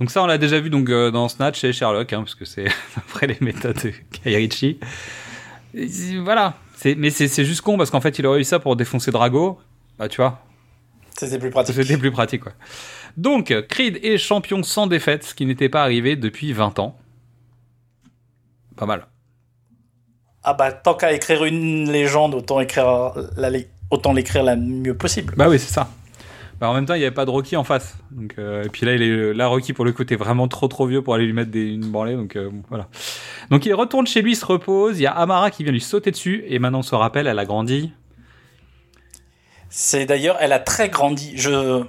Donc 0.00 0.10
ça, 0.10 0.22
on 0.22 0.26
l'a 0.26 0.38
déjà 0.38 0.58
vu 0.58 0.70
donc 0.70 0.88
euh, 0.88 1.10
dans 1.10 1.28
Snatch 1.28 1.62
et 1.62 1.72
Sherlock, 1.74 2.12
hein, 2.12 2.20
parce 2.20 2.34
que 2.34 2.46
c'est 2.46 2.66
après 2.96 3.26
les 3.26 3.36
méthodes 3.40 3.76
de 3.84 3.92
Guy 4.24 4.34
Ritchie. 4.34 4.80
Et 5.74 5.86
Voilà. 6.18 6.54
Mais 6.96 7.10
c'est 7.10 7.44
juste 7.44 7.60
con 7.60 7.76
parce 7.76 7.90
qu'en 7.90 8.00
fait, 8.00 8.18
il 8.18 8.26
aurait 8.26 8.40
eu 8.40 8.44
ça 8.44 8.58
pour 8.58 8.74
défoncer 8.74 9.10
Drago. 9.10 9.58
Bah, 9.98 10.08
tu 10.08 10.16
vois, 10.16 10.40
C'était 11.14 11.38
plus 11.38 11.50
pratique. 11.50 11.74
c'était 11.74 11.98
plus 11.98 12.10
pratique, 12.10 12.40
quoi. 12.40 12.52
Donc, 13.18 13.54
Creed 13.68 14.02
est 14.02 14.16
champion 14.16 14.62
sans 14.62 14.86
défaite, 14.86 15.24
ce 15.24 15.34
qui 15.34 15.44
n'était 15.44 15.68
pas 15.68 15.82
arrivé 15.82 16.16
depuis 16.16 16.54
20 16.54 16.78
ans. 16.78 16.96
Pas 18.76 18.86
mal. 18.86 19.06
Ah 20.42 20.54
bah, 20.54 20.72
tant 20.72 20.94
qu'à 20.94 21.12
écrire 21.12 21.44
une 21.44 21.92
légende, 21.92 22.34
autant 22.34 22.60
écrire 22.60 23.12
la, 23.36 23.50
autant 23.90 24.14
l'écrire 24.14 24.42
la 24.42 24.56
mieux 24.56 24.96
possible. 24.96 25.34
Bah 25.36 25.50
oui, 25.50 25.58
c'est 25.58 25.70
ça. 25.70 25.90
Bah, 26.60 26.68
en 26.68 26.74
même 26.74 26.84
temps, 26.84 26.92
il 26.94 26.98
n'y 26.98 27.04
avait 27.04 27.14
pas 27.14 27.24
de 27.24 27.30
Rocky 27.30 27.56
en 27.56 27.64
face. 27.64 27.96
Donc, 28.10 28.34
euh, 28.38 28.64
et 28.64 28.68
puis 28.68 28.84
là, 28.84 28.94
il 28.94 29.02
est, 29.02 29.32
là, 29.32 29.46
Rocky, 29.46 29.72
pour 29.72 29.84
le 29.86 29.92
coup, 29.92 30.02
était 30.02 30.16
vraiment 30.16 30.46
trop 30.46 30.68
trop 30.68 30.86
vieux 30.86 31.00
pour 31.02 31.14
aller 31.14 31.24
lui 31.24 31.32
mettre 31.32 31.50
des, 31.50 31.72
une 31.72 31.90
branlée. 31.90 32.14
Donc 32.16 32.36
euh, 32.36 32.50
bon, 32.50 32.62
voilà. 32.68 32.88
Donc 33.50 33.64
il 33.64 33.72
retourne 33.74 34.06
chez 34.06 34.20
lui, 34.20 34.32
il 34.32 34.36
se 34.36 34.44
repose. 34.44 34.98
Il 34.98 35.02
y 35.02 35.06
a 35.06 35.12
Amara 35.12 35.50
qui 35.50 35.64
vient 35.64 35.72
lui 35.72 35.80
sauter 35.80 36.10
dessus. 36.10 36.44
Et 36.48 36.58
maintenant, 36.58 36.80
on 36.80 36.82
se 36.82 36.94
rappelle, 36.94 37.26
elle 37.26 37.38
a 37.38 37.44
grandi. 37.46 37.92
C'est 39.68 40.04
d'ailleurs, 40.06 40.36
elle 40.40 40.52
a 40.52 40.58
très 40.58 40.88
grandi. 40.88 41.32
Je, 41.36 41.82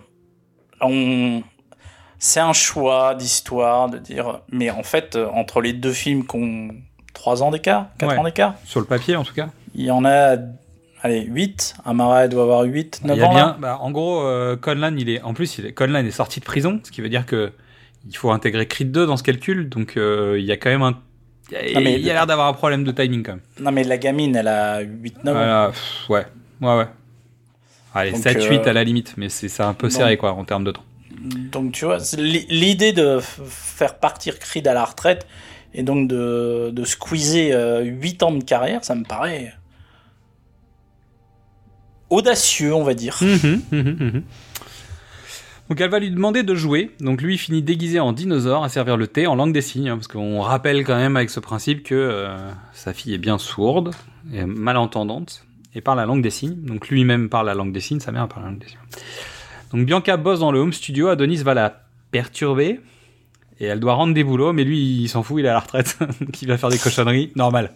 on, 0.80 1.44
c'est 2.20 2.40
un 2.40 2.54
choix 2.54 3.16
d'histoire 3.16 3.90
de 3.90 3.98
dire, 3.98 4.42
mais 4.52 4.70
en 4.70 4.84
fait, 4.84 5.16
euh, 5.16 5.28
entre 5.34 5.62
les 5.62 5.74
deux 5.74 5.94
films 5.94 6.26
qui 6.26 6.36
ont 6.38 6.70
3 7.14 7.44
ans 7.44 7.52
d'écart, 7.52 7.88
4 7.98 8.10
Ouais. 8.10 8.18
ans 8.18 8.24
d'écart, 8.24 8.56
Sur 8.66 8.80
le 8.80 8.86
papier, 8.86 9.16
en 9.16 9.24
tout 9.24 9.34
cas. 9.34 9.50
il 9.76 9.84
y 9.86 9.92
en 9.92 10.06
a, 10.06 10.38
allez, 11.02 11.22
8. 11.22 11.76
Amara, 11.86 12.24
elle 12.26 12.30
doit 12.30 12.44
avoir 12.44 12.62
8, 12.64 13.02
9 13.04 13.18
Il 13.18 13.20
y 13.20 13.24
a 13.24 13.28
ans. 13.30 13.34
bien, 13.34 13.58
bah, 13.60 13.78
en 13.82 13.92
gros, 13.92 14.22
euh, 14.22 14.56
Conlan, 14.56 14.96
il 14.98 15.10
est, 15.10 15.22
en 15.22 15.34
plus, 15.34 15.58
il 15.58 15.66
est, 15.68 15.74
Conlan 15.74 16.06
est 16.06 16.12
sorti 16.12 16.40
de 16.40 16.46
prison, 16.46 16.80
ce 16.84 16.92
qui 16.92 17.02
veut 17.02 17.10
dire 17.10 17.26
que 17.26 17.52
il 18.10 18.16
faut 18.18 18.32
intégrer 18.32 18.66
Creed 18.68 18.92
2 18.92 19.06
dans 19.06 19.18
ce 19.18 19.24
calcul, 19.24 19.70
donc 19.70 19.96
euh, 19.98 20.36
il 20.40 20.46
y 20.46 20.52
a 20.52 20.58
quand 20.58 20.70
même 20.72 20.82
un, 20.82 21.00
il 21.52 21.56
y 21.70 21.72
a- 21.72 21.74
Non, 21.76 21.82
mais- 21.82 21.94
il 21.96 22.02
y 22.06 22.10
a 22.10 22.14
l'air 22.14 22.26
d'avoir 22.28 22.48
un 22.48 22.54
problème 22.54 22.84
de 22.84 22.92
timing 22.92 23.24
quand 23.24 23.34
même. 23.34 23.42
Non, 23.60 23.72
mais 23.72 23.84
la 23.84 23.98
gamine, 23.98 24.36
elle 24.36 24.48
a 24.48 24.80
8, 24.80 25.24
9 25.24 25.36
ans. 25.38 25.70
Pff, 25.72 26.10
ouais, 26.10 26.26
ouais, 26.62 26.78
ouais. 26.78 26.88
Allez, 27.94 28.12
Donc, 28.14 28.22
7, 28.24 28.44
8 28.50 28.60
euh, 28.66 28.70
à 28.70 28.74
la 28.74 28.84
limite, 28.84 29.14
mais 29.18 29.28
c'est 29.30 29.62
un 29.62 29.74
peu 29.74 29.88
donc- 29.88 29.98
serré 29.98 30.18
quoi 30.18 30.32
en 30.34 30.46
termes 30.46 30.64
de 30.64 30.72
temps. 30.72 30.84
Donc 31.52 31.74
tu 31.74 31.86
vois, 31.86 31.98
l'idée 32.18 32.94
de 32.94 33.20
faire 33.22 34.00
partir 34.00 34.40
Creed 34.40 34.68
à 34.68 34.74
la 34.74 34.86
retraite 34.86 35.28
et 35.74 35.84
donc 35.84 36.08
de, 36.08 36.72
de 36.72 36.84
squeezer 36.86 37.82
8 37.84 38.24
ans 38.24 38.32
de 38.32 38.44
carrière, 38.44 38.84
ça 38.84 38.96
me 38.96 39.04
paraît 39.04 39.54
audacieux, 42.12 42.76
on 42.76 42.84
va 42.84 42.94
dire. 42.94 43.18
Mhm, 43.22 43.62
mhm, 43.72 43.98
mhm. 44.00 44.24
Donc 45.70 45.80
elle 45.80 45.90
va 45.90 46.00
lui 46.00 46.12
demander 46.12 46.44
de 46.44 46.54
jouer. 46.54 46.92
Donc 47.00 47.22
lui 47.22 47.36
il 47.36 47.38
finit 47.38 47.62
déguisé 47.62 48.00
en 48.00 48.12
dinosaure 48.12 48.64
à 48.64 48.70
servir 48.70 48.98
le 48.98 49.08
thé 49.08 49.26
en 49.26 49.36
langue 49.36 49.54
des 49.54 49.62
signes, 49.62 49.90
hein, 49.90 49.96
parce 49.96 50.08
qu'on 50.08 50.42
rappelle 50.42 50.84
quand 50.84 50.98
même 50.98 51.16
avec 51.16 51.30
ce 51.30 51.40
principe 51.40 51.84
que 51.84 51.96
euh, 51.96 52.38
sa 52.74 52.94
fille 52.94 53.14
est 53.14 53.18
bien 53.18 53.38
sourde 53.38 53.96
et 54.34 54.46
malentendante 54.46 55.46
et 55.74 55.82
parle 55.82 55.98
la 55.98 56.06
langue 56.06 56.22
des 56.22 56.30
signes. 56.30 56.62
Donc 56.62 56.90
lui-même 56.90 57.30
parle 57.30 57.48
la 57.48 57.54
langue 57.54 57.72
des 57.72 57.80
signes, 57.80 58.02
sa 58.02 58.12
mère 58.12 58.28
parle 58.28 58.44
la 58.44 58.50
langue 58.52 58.60
des 58.60 58.68
signes. 58.68 58.80
Donc 59.72 59.86
Bianca 59.86 60.18
bosse 60.18 60.42
dans 60.42 60.52
le 60.52 60.60
home 60.60 60.74
studio, 60.74 61.08
Adonis 61.08 61.38
va 61.38 61.54
la 61.54 61.84
perturber 62.12 62.82
Et 63.62 63.66
elle 63.66 63.80
doit 63.80 63.94
rendre 63.94 64.14
des 64.14 64.26
boulots, 64.26 64.52
mais 64.52 64.66
lui, 64.66 65.04
il 65.04 65.08
s'en 65.08 65.24
fout, 65.24 65.40
il 65.40 65.46
est 65.46 65.50
à 65.50 65.54
la 65.54 65.60
retraite. 65.62 65.98
Donc 66.20 66.42
il 66.42 66.50
va 66.50 66.58
faire 66.58 66.70
des 66.70 66.78
cochonneries, 66.78 67.32
normal. 67.36 67.72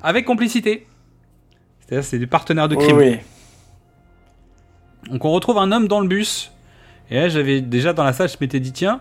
Avec 0.00 0.24
complicité. 0.24 0.86
C'est-à-dire, 1.80 2.04
c'est 2.04 2.20
des 2.20 2.28
partenaires 2.28 2.68
de 2.68 2.76
crime. 2.76 2.96
Oui, 2.96 3.08
oui. 3.10 3.18
Donc 5.10 5.24
on 5.24 5.30
retrouve 5.32 5.58
un 5.58 5.72
homme 5.72 5.88
dans 5.88 6.00
le 6.00 6.08
bus. 6.08 6.52
Et 7.10 7.16
là, 7.16 7.28
j'avais 7.28 7.60
déjà 7.60 7.92
dans 7.92 8.04
la 8.04 8.12
salle, 8.12 8.28
je 8.28 8.36
m'étais 8.40 8.60
dit, 8.60 8.72
tiens, 8.72 9.00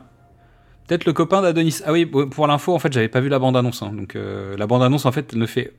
peut-être 0.88 1.06
le 1.06 1.14
copain 1.14 1.42
d'Adonis. 1.42 1.80
Ah 1.86 1.92
oui, 1.94 2.06
pour 2.06 2.48
l'info, 2.48 2.74
en 2.74 2.80
fait, 2.80 2.92
j'avais 2.92 3.08
pas 3.08 3.22
vu 3.22 3.30
la 3.30 3.40
bande-annonce. 3.40 3.82
hein. 3.84 3.94
Donc 3.94 4.16
euh, 4.16 4.58
la 4.58 4.68
bande-annonce, 4.68 5.06
en 5.06 5.12
fait, 5.12 5.34
ne 5.34 5.46
fait 5.46 5.74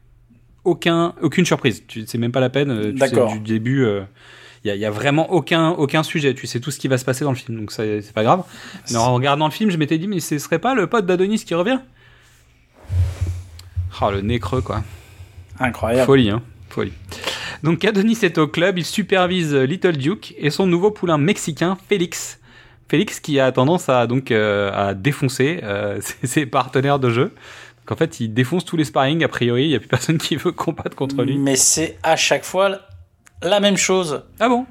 aucun, 0.65 1.15
aucune 1.21 1.45
surprise. 1.45 1.83
Tu 1.87 2.05
c'est 2.07 2.19
même 2.19 2.33
pas 2.33 2.41
la 2.41 2.51
peine. 2.51 2.71
euh, 2.71 2.83
sais, 2.85 2.93
D'accord. 2.93 3.33
du 3.33 3.41
début, 3.41 3.87
il 4.65 4.69
y, 4.69 4.71
a, 4.71 4.77
y 4.77 4.85
a 4.85 4.91
vraiment 4.91 5.31
aucun, 5.33 5.71
aucun 5.71 6.03
sujet. 6.05 6.33
Tu 6.35 6.47
sais 6.47 6.61
tout 6.61 6.71
ce 6.71 6.79
qui 6.79 6.89
va 6.89 6.97
se 6.97 7.05
passer 7.05 7.25
dans 7.25 7.33
le 7.33 7.37
film. 7.37 7.59
Donc 7.59 7.73
ça, 7.73 7.83
c'est 8.01 8.13
pas 8.15 8.23
grave. 8.23 8.45
Mais 8.91 8.97
en 8.97 9.13
regardant 9.13 9.47
le 9.47 9.53
film, 9.53 9.71
je 9.71 9.77
m'étais 9.77 9.99
dit, 9.99 10.07
mais 10.07 10.21
ce 10.21 10.39
serait 10.39 10.61
pas 10.61 10.75
le 10.75 10.87
pote 10.87 11.05
d'Adonis 11.05 11.41
qui 11.45 11.55
revient? 11.55 11.81
Oh, 14.01 14.11
le 14.11 14.21
nez 14.21 14.39
creux, 14.41 14.63
quoi. 14.63 14.83
Incroyable. 15.59 16.07
Folie, 16.07 16.31
hein. 16.31 16.43
Folie. 16.71 16.93
Donc 17.63 17.85
Adonis 17.85 18.19
est 18.23 18.39
au 18.39 18.49
club, 18.49 18.79
il 18.79 18.85
supervise 18.85 19.55
euh, 19.55 19.65
Little 19.65 19.97
Duke 19.97 20.35
et 20.39 20.51
son 20.51 20.67
nouveau 20.67 20.91
poulain 20.91 21.19
mexicain, 21.19 21.77
Félix. 21.89 22.41
Félix 22.89 23.21
qui 23.21 23.39
a 23.41 23.53
tendance 23.53 23.89
à 23.89 24.07
donc 24.07 24.31
euh, 24.31 24.71
à 24.75 24.95
défoncer 24.95 25.61
euh, 25.63 26.01
ses, 26.21 26.27
ses 26.27 26.47
partenaires 26.47 26.99
de 26.99 27.11
jeu. 27.11 27.33
Donc 27.81 27.93
en 27.93 27.97
fait, 27.97 28.21
il 28.21 28.35
défonce 28.35 28.65
tous 28.65 28.77
les 28.77 28.85
sparring. 28.85 29.23
A 29.25 29.29
priori, 29.29 29.65
il 29.65 29.69
n'y 29.69 29.75
a 29.77 29.79
plus 29.79 29.89
personne 29.89 30.19
qui 30.19 30.37
veut 30.37 30.53
combattre 30.53 30.97
contre 30.97 31.23
lui. 31.23 31.39
Mais 31.39 31.57
c'est 31.57 31.99
à 32.03 32.17
chaque 32.17 32.45
fois 32.45 32.79
la 33.43 33.61
même 33.61 33.77
chose. 33.77 34.23
Ah 34.41 34.49
bon? 34.49 34.67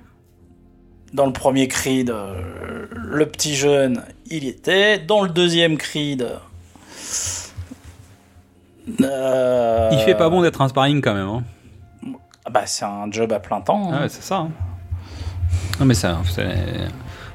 Dans 1.13 1.25
le 1.25 1.33
premier 1.33 1.67
Creed, 1.67 2.09
euh, 2.09 2.85
le 2.93 3.25
petit 3.25 3.55
jeune, 3.55 4.01
il 4.29 4.45
y 4.45 4.47
était. 4.47 4.97
Dans 4.99 5.23
le 5.23 5.29
deuxième 5.29 5.77
Creed. 5.77 6.25
euh, 9.01 9.89
Il 9.91 9.99
fait 9.99 10.15
pas 10.15 10.29
bon 10.29 10.41
d'être 10.41 10.61
un 10.61 10.69
sparring 10.69 11.01
quand 11.01 11.13
même. 11.13 11.27
Hein. 11.27 11.43
Ah 12.45 12.49
Bah, 12.49 12.65
c'est 12.65 12.85
un 12.85 13.09
job 13.11 13.31
à 13.33 13.39
plein 13.39 13.61
temps. 13.61 13.89
hein. 13.91 13.95
Ah 13.97 14.01
ouais, 14.03 14.09
c'est 14.09 14.23
ça. 14.23 14.37
hein. 14.37 14.49
Non 15.79 15.85
mais 15.85 15.93
ça, 15.93 16.19
c'est... 16.25 16.55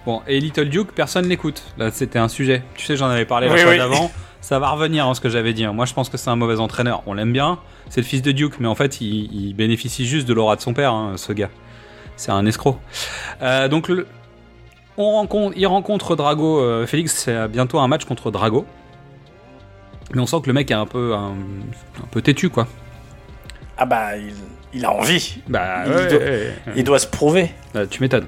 Bon, 0.05 0.23
et 0.29 0.39
Little 0.41 0.69
Duke, 0.69 0.93
personne 0.93 1.27
l'écoute. 1.27 1.63
Là, 1.79 1.91
c'était 1.91 2.19
un 2.21 2.29
sujet. 2.29 2.63
Tu 2.77 2.87
sais, 2.87 2.97
j'en 2.97 3.09
avais 3.09 3.25
parlé 3.25 3.49
la 3.49 3.55
Oui, 3.55 3.61
fois 3.61 3.71
oui. 3.73 3.79
d'avant. 3.79 4.11
Ça 4.41 4.61
va 4.61 4.69
revenir 4.71 5.09
en 5.09 5.15
ce 5.15 5.21
que 5.21 5.29
j'avais 5.29 5.53
dit. 5.53 5.65
hein. 5.65 5.73
Moi, 5.73 5.87
je 5.87 5.95
pense 5.95 6.09
que 6.09 6.17
c'est 6.17 6.31
un 6.31 6.37
mauvais 6.37 6.61
entraîneur. 6.61 7.03
On 7.07 7.15
l'aime 7.15 7.33
bien. 7.33 7.59
C'est 7.89 8.01
le 8.01 8.07
fils 8.07 8.23
de 8.23 8.31
Duke, 8.31 8.61
mais 8.61 8.69
en 8.69 8.77
fait, 8.77 9.01
il, 9.01 9.29
il 9.35 9.55
bénéficie 9.55 10.07
juste 10.07 10.29
de 10.29 10.33
l'aura 10.35 10.55
de 10.55 10.61
son 10.61 10.73
père, 10.73 10.93
hein, 10.93 11.15
ce 11.17 11.33
gars. 11.33 11.51
C'est 12.17 12.31
un 12.31 12.47
escroc. 12.47 12.79
Euh, 13.43 13.67
donc, 13.67 13.89
le- 13.89 14.07
on 14.97 15.11
rencontre, 15.11 15.55
il 15.59 15.67
rencontre 15.67 16.15
Drago. 16.15 16.61
euh, 16.61 16.87
Félix, 16.87 17.13
c'est 17.13 17.49
bientôt 17.49 17.81
un 17.81 17.89
match 17.89 18.05
contre 18.05 18.31
Drago. 18.31 18.65
Mais 20.15 20.21
on 20.21 20.27
sent 20.27 20.37
que 20.43 20.47
le 20.47 20.53
mec 20.53 20.71
est 20.71 20.75
un 20.75 20.87
peu, 20.87 21.15
un, 21.17 21.31
un 21.33 22.07
peu 22.13 22.23
têtu, 22.23 22.49
quoi. 22.49 22.69
Ah 23.77 23.85
bah, 23.87 24.17
il, 24.17 24.33
il 24.77 24.85
a 24.85 24.93
envie. 24.93 25.39
Bah, 25.49 25.85
il, 25.87 25.93
ouais, 25.93 26.07
doit, 26.09 26.19
ouais, 26.19 26.29
ouais. 26.29 26.55
il 26.77 26.85
doit 26.85 26.99
se 26.99 27.07
prouver. 27.07 27.51
Euh, 27.75 27.87
tu 27.89 28.01
m'étonnes. 28.03 28.27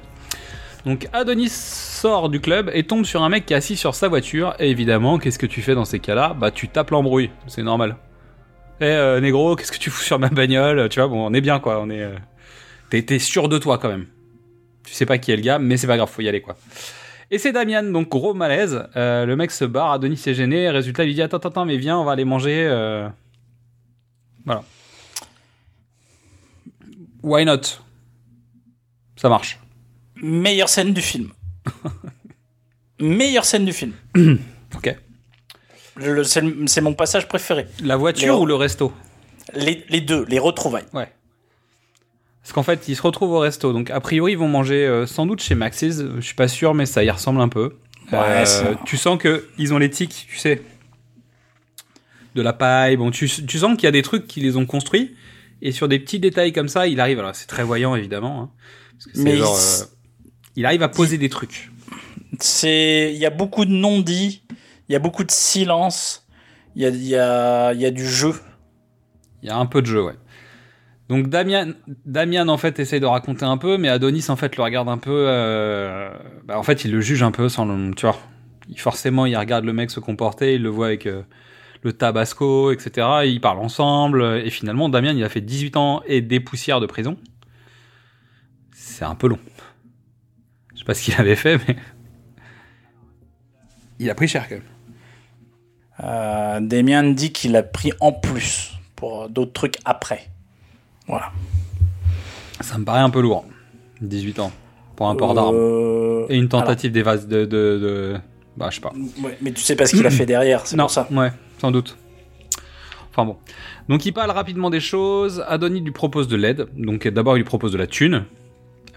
Donc 0.86 1.06
Adonis 1.12 1.50
sort 1.50 2.28
du 2.28 2.40
club 2.40 2.70
et 2.72 2.84
tombe 2.84 3.04
sur 3.04 3.22
un 3.22 3.28
mec 3.28 3.44
qui 3.46 3.52
est 3.52 3.56
assis 3.56 3.76
sur 3.76 3.94
sa 3.94 4.08
voiture. 4.08 4.54
Et 4.58 4.70
évidemment, 4.70 5.18
qu'est-ce 5.18 5.38
que 5.38 5.46
tu 5.46 5.60
fais 5.60 5.74
dans 5.74 5.84
ces 5.84 5.98
cas-là? 5.98 6.34
Bah 6.38 6.50
tu 6.50 6.68
tapes 6.68 6.90
l'embrouille, 6.90 7.30
c'est 7.46 7.62
normal. 7.62 7.96
Eh 8.80 8.84
euh, 8.84 9.20
négro, 9.20 9.56
qu'est-ce 9.56 9.72
que 9.72 9.78
tu 9.78 9.90
fous 9.90 10.02
sur 10.04 10.18
ma 10.18 10.28
bagnole? 10.28 10.88
Tu 10.88 11.00
vois, 11.00 11.08
bon, 11.08 11.26
on 11.26 11.34
est 11.34 11.40
bien 11.40 11.58
quoi, 11.60 11.80
on 11.80 11.90
est. 11.90 12.02
euh, 12.02 12.16
T'es 12.90 13.18
sûr 13.18 13.48
de 13.48 13.58
toi 13.58 13.76
quand 13.76 13.88
même. 13.88 14.06
Tu 14.84 14.94
sais 14.94 15.04
pas 15.04 15.18
qui 15.18 15.30
est 15.32 15.36
le 15.36 15.42
gars, 15.42 15.58
mais 15.58 15.76
c'est 15.76 15.86
pas 15.88 15.96
grave, 15.96 16.08
faut 16.08 16.22
y 16.22 16.28
aller 16.28 16.40
quoi. 16.40 16.56
Et 17.30 17.36
c'est 17.36 17.52
Damian, 17.52 17.82
donc 17.82 18.08
gros 18.08 18.32
malaise. 18.32 18.84
Euh, 18.96 19.26
le 19.26 19.36
mec 19.36 19.50
se 19.50 19.66
barre, 19.66 19.90
Adonis 19.92 20.22
est 20.26 20.32
gêné. 20.32 20.70
Résultat, 20.70 21.02
il 21.04 21.08
lui 21.08 21.14
dit 21.14 21.20
Attends, 21.22 21.36
attends, 21.36 21.66
mais 21.66 21.76
viens, 21.76 21.98
on 21.98 22.04
va 22.04 22.12
aller 22.12 22.24
manger. 22.24 22.66
Voilà. 24.46 24.62
Why 27.22 27.44
not? 27.44 27.60
Ça 29.16 29.28
marche. 29.28 29.58
Meilleure 30.16 30.68
scène 30.68 30.92
du 30.94 31.00
film. 31.02 31.32
Meilleure 33.00 33.44
scène 33.44 33.64
du 33.64 33.72
film. 33.72 33.92
Ok. 34.76 34.94
C'est 36.26 36.80
mon 36.82 36.92
passage 36.94 37.26
préféré. 37.26 37.66
La 37.82 37.96
voiture 37.96 38.34
Les- 38.34 38.40
ou 38.42 38.46
le 38.46 38.54
resto? 38.54 38.92
Les, 39.54 39.82
les 39.88 40.00
deux, 40.02 40.26
les 40.28 40.38
retrouvailles. 40.38 40.84
Ouais. 40.92 41.10
Parce 42.42 42.52
qu'en 42.52 42.62
fait, 42.62 42.86
ils 42.86 42.94
se 42.96 43.02
retrouvent 43.02 43.32
au 43.32 43.38
resto. 43.40 43.72
Donc, 43.72 43.90
a 43.90 43.98
priori, 44.00 44.32
ils 44.32 44.38
vont 44.38 44.46
manger 44.46 44.86
euh, 44.86 45.06
sans 45.06 45.24
doute 45.26 45.40
chez 45.42 45.54
Max's. 45.54 46.04
Je 46.16 46.20
suis 46.20 46.34
pas 46.34 46.48
sûr, 46.48 46.74
mais 46.74 46.84
ça 46.86 47.02
y 47.02 47.10
ressemble 47.10 47.40
un 47.40 47.48
peu. 47.48 47.76
Ouais, 48.12 48.44
c'est- 48.46 48.76
tu 48.84 48.96
sens 48.98 49.18
que 49.18 49.48
ils 49.58 49.72
ont 49.72 49.78
les 49.78 49.88
tics, 49.90 50.26
tu 50.28 50.36
sais. 50.36 50.62
De 52.34 52.42
la 52.42 52.52
paille. 52.52 52.96
Bon, 52.98 53.10
tu, 53.10 53.26
tu 53.28 53.58
sens 53.58 53.74
qu'il 53.74 53.84
y 53.84 53.88
a 53.88 53.92
des 53.92 54.02
trucs 54.02 54.26
qui 54.26 54.40
les 54.40 54.56
ont 54.58 54.66
construits. 54.66 55.16
Et 55.62 55.72
sur 55.72 55.88
des 55.88 55.98
petits 55.98 56.20
détails 56.20 56.52
comme 56.52 56.68
ça, 56.68 56.86
il 56.86 57.00
arrive. 57.00 57.18
Alors, 57.18 57.34
c'est 57.34 57.46
très 57.46 57.64
voyant, 57.64 57.94
évidemment. 57.96 58.42
hein, 58.42 58.50
parce 58.92 59.06
que 59.06 59.10
c'est 59.16 59.22
Mais 59.24 59.36
genre, 59.36 59.58
il- 59.58 59.82
euh, 59.82 59.86
il 60.56 60.66
arrive 60.66 60.82
à 60.82 60.88
poser 60.88 61.18
des 61.18 61.28
trucs. 61.28 61.70
C'est, 62.40 63.10
il 63.12 63.18
y 63.18 63.26
a 63.26 63.30
beaucoup 63.30 63.64
de 63.64 63.70
non-dits, 63.72 64.42
il 64.88 64.92
y 64.92 64.96
a 64.96 64.98
beaucoup 65.00 65.24
de 65.24 65.30
silence, 65.30 66.26
il 66.76 66.82
y 66.82 66.86
a, 66.86 66.88
il 66.90 67.02
y 67.06 67.16
a, 67.16 67.72
il 67.74 67.80
y 67.80 67.86
a 67.86 67.90
du 67.90 68.06
jeu. 68.06 68.34
Il 69.42 69.48
y 69.48 69.50
a 69.50 69.56
un 69.56 69.66
peu 69.66 69.82
de 69.82 69.86
jeu, 69.86 70.02
ouais. 70.02 70.14
Donc 71.08 71.28
Damian, 71.28 71.72
Damian 72.04 72.48
en 72.48 72.58
fait 72.58 72.78
essaye 72.80 73.00
de 73.00 73.06
raconter 73.06 73.44
un 73.46 73.56
peu, 73.56 73.78
mais 73.78 73.88
Adonis 73.88 74.26
en 74.28 74.36
fait 74.36 74.56
le 74.56 74.62
regarde 74.62 74.88
un 74.90 74.98
peu. 74.98 75.24
euh, 75.28 76.10
bah, 76.44 76.58
en 76.58 76.62
fait, 76.62 76.84
il 76.84 76.92
le 76.92 77.00
juge 77.00 77.22
un 77.22 77.30
peu 77.30 77.48
sans 77.48 77.64
le, 77.64 77.94
tu 77.94 78.02
vois. 78.06 78.18
Il, 78.68 78.78
forcément, 78.78 79.24
il 79.24 79.34
regarde 79.36 79.64
le 79.64 79.72
mec 79.72 79.90
se 79.90 80.00
comporter, 80.00 80.54
il 80.56 80.62
le 80.62 80.68
voit 80.68 80.86
avec 80.86 81.06
euh, 81.06 81.22
le 81.82 81.92
tabasco, 81.92 82.72
etc. 82.72 83.06
et 83.24 83.28
ils 83.30 83.40
parlent 83.40 83.58
ensemble 83.60 84.22
et 84.44 84.50
finalement 84.50 84.88
Damian 84.88 85.14
il 85.16 85.22
a 85.24 85.28
fait 85.28 85.40
18 85.40 85.76
ans 85.76 86.02
et 86.06 86.20
des 86.20 86.40
poussières 86.40 86.80
de 86.80 86.86
prison. 86.86 87.16
C'est 88.72 89.04
un 89.04 89.14
peu 89.14 89.28
long. 89.28 89.38
Je 90.74 90.78
sais 90.80 90.84
pas 90.84 90.94
ce 90.94 91.02
qu'il 91.02 91.14
avait 91.14 91.36
fait, 91.36 91.58
mais 91.68 91.76
il 93.98 94.10
a 94.10 94.14
pris 94.14 94.28
cher 94.28 94.48
quand 94.48 94.56
même. 94.56 94.64
Euh, 96.04 96.60
Damien 96.60 97.02
dit 97.12 97.32
qu'il 97.32 97.56
a 97.56 97.62
pris 97.62 97.92
en 98.00 98.12
plus 98.12 98.72
pour 98.94 99.28
d'autres 99.28 99.52
trucs 99.52 99.76
après. 99.84 100.28
Voilà. 101.08 101.32
Ça 102.60 102.78
me 102.78 102.84
paraît 102.84 103.00
un 103.00 103.10
peu 103.10 103.20
lourd. 103.20 103.44
18 104.00 104.38
ans 104.40 104.52
pour 104.94 105.08
un 105.08 105.16
port 105.16 105.34
d'armes. 105.34 105.56
Euh, 105.56 106.26
Et 106.28 106.36
une 106.36 106.48
tentative 106.48 106.92
d'évase 106.92 107.26
de, 107.26 107.40
de, 107.44 107.46
de- 107.46 108.16
Bah, 108.56 108.68
je 108.70 108.76
sais 108.76 108.80
pas. 108.80 108.92
Ouais, 109.22 109.36
mais 109.40 109.52
tu 109.52 109.60
sais 109.62 109.74
pas 109.76 109.86
ce 109.86 109.96
qu'il 109.96 110.06
a 110.06 110.10
fait 110.12 110.26
derrière, 110.26 110.66
c'est 110.66 110.76
Non, 110.76 110.84
pour 110.84 110.90
ça. 110.92 111.08
ouais, 111.10 111.32
sans 111.58 111.70
doute. 111.70 111.96
Enfin 113.10 113.24
bon. 113.24 113.36
Donc 113.88 114.06
il 114.06 114.12
parle 114.12 114.30
rapidement 114.30 114.70
des 114.70 114.80
choses. 114.80 115.44
Adonis 115.48 115.80
lui 115.80 115.90
propose 115.92 116.28
de 116.28 116.36
l'aide. 116.36 116.66
Donc 116.76 117.06
d'abord 117.08 117.36
il 117.36 117.40
lui 117.40 117.44
propose 117.44 117.72
de 117.72 117.78
la 117.78 117.86
thune 117.86 118.24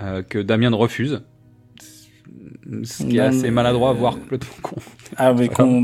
euh, 0.01 0.21
que 0.23 0.37
Damien 0.39 0.73
refuse. 0.75 1.21
Ce 2.83 3.03
qui 3.03 3.17
est 3.17 3.21
Non, 3.21 3.27
assez 3.27 3.41
mais- 3.43 3.51
maladroit, 3.51 3.93
voire 3.93 4.13
complètement 4.13 4.55
con. 4.61 4.75
Ah, 5.17 5.33
mais 5.33 5.47
Voilà. 5.47 5.55
qu'on- 5.55 5.81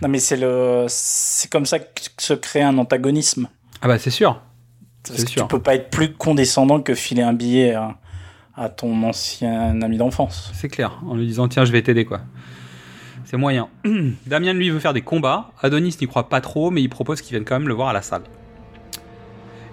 Non, 0.00 0.08
mais 0.08 0.18
c'est 0.18 0.36
le, 0.36 0.86
c'est 0.88 1.50
comme 1.50 1.66
ça 1.66 1.78
que 1.80 1.86
se 2.18 2.32
crée 2.34 2.62
un 2.62 2.78
antagonisme. 2.78 3.48
Ah 3.82 3.88
bah 3.88 3.98
c'est 3.98 4.10
sûr. 4.10 4.40
Parce 5.04 5.18
C'est 5.20 5.24
que 5.26 5.30
sûr. 5.32 5.42
tu 5.42 5.48
peux 5.48 5.62
pas 5.62 5.74
être 5.74 5.90
plus 5.90 6.12
condescendant 6.14 6.80
que 6.80 6.94
filer 6.94 7.22
un 7.22 7.32
billet 7.32 7.74
à, 7.74 7.98
à 8.56 8.68
ton 8.68 9.02
ancien 9.02 9.80
ami 9.82 9.96
d'enfance. 9.98 10.50
C'est 10.54 10.68
clair. 10.68 11.00
En 11.06 11.14
lui 11.16 11.26
disant 11.26 11.48
tiens 11.48 11.64
je 11.64 11.72
vais 11.72 11.82
t'aider 11.82 12.04
quoi. 12.04 12.20
C'est 13.28 13.36
moyen. 13.36 13.68
Damien 14.26 14.54
lui 14.54 14.70
veut 14.70 14.78
faire 14.78 14.94
des 14.94 15.02
combats. 15.02 15.50
Adonis 15.60 15.98
n'y 16.00 16.06
croit 16.06 16.30
pas 16.30 16.40
trop, 16.40 16.70
mais 16.70 16.80
il 16.80 16.88
propose 16.88 17.20
qu'il 17.20 17.32
vienne 17.32 17.44
quand 17.44 17.58
même 17.58 17.68
le 17.68 17.74
voir 17.74 17.88
à 17.88 17.92
la 17.92 18.00
salle. 18.00 18.22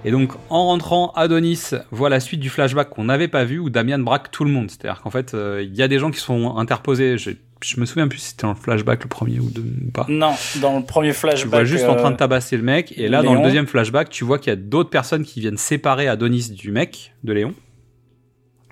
Et 0.04 0.12
donc, 0.12 0.34
en 0.50 0.66
rentrant, 0.66 1.14
Adonis 1.16 1.70
voit 1.90 2.10
la 2.10 2.20
suite 2.20 2.42
du 2.42 2.50
flashback 2.50 2.90
qu'on 2.90 3.06
n'avait 3.06 3.30
pas 3.30 3.46
vu 3.46 3.60
où 3.60 3.70
Damian 3.70 4.00
braque 4.00 4.30
tout 4.30 4.44
le 4.44 4.52
monde. 4.52 4.70
C'est-à-dire 4.70 5.02
qu'en 5.02 5.10
fait, 5.10 5.34
euh, 5.34 5.64
il 5.64 5.74
y 5.74 5.82
a 5.82 5.88
des 5.88 6.00
gens 6.00 6.12
qui 6.12 6.20
sont 6.20 6.58
interposés. 6.58 7.18
Je, 7.18 7.32
je 7.64 7.80
me 7.80 7.86
souviens 7.86 8.10
plus 8.10 8.20
si 8.20 8.32
c'était 8.32 8.42
dans 8.42 8.50
le 8.50 8.56
flashback 8.56 9.04
le 9.04 9.08
premier 9.08 9.40
ou, 9.40 9.50
pas. 9.94 10.06
Non, 10.10 10.34
dans 10.60 10.78
le 10.78 10.84
premier 10.84 11.14
flashback. 11.14 11.44
Tu 11.44 11.48
vois 11.48 11.64
juste 11.64 11.86
en 11.86 11.96
train 11.96 12.10
de 12.10 12.16
euh, 12.16 12.18
tabasser 12.18 12.58
le 12.58 12.64
mec. 12.64 12.94
Et 12.98 13.08
là, 13.08 13.24
dans 13.24 13.36
le 13.36 13.42
deuxième 13.42 13.68
flashback, 13.68 14.10
tu 14.10 14.26
vois 14.26 14.38
qu'il 14.38 14.50
y 14.50 14.54
a 14.54 14.58
d'autres 14.58 14.90
personnes 14.90 15.24
qui 15.24 15.40
viennent 15.40 15.58
séparer 15.58 16.10
Adonis 16.10 16.50
du 16.50 16.72
mec, 16.72 17.14
de 17.24 17.32
Léon. 17.32 17.54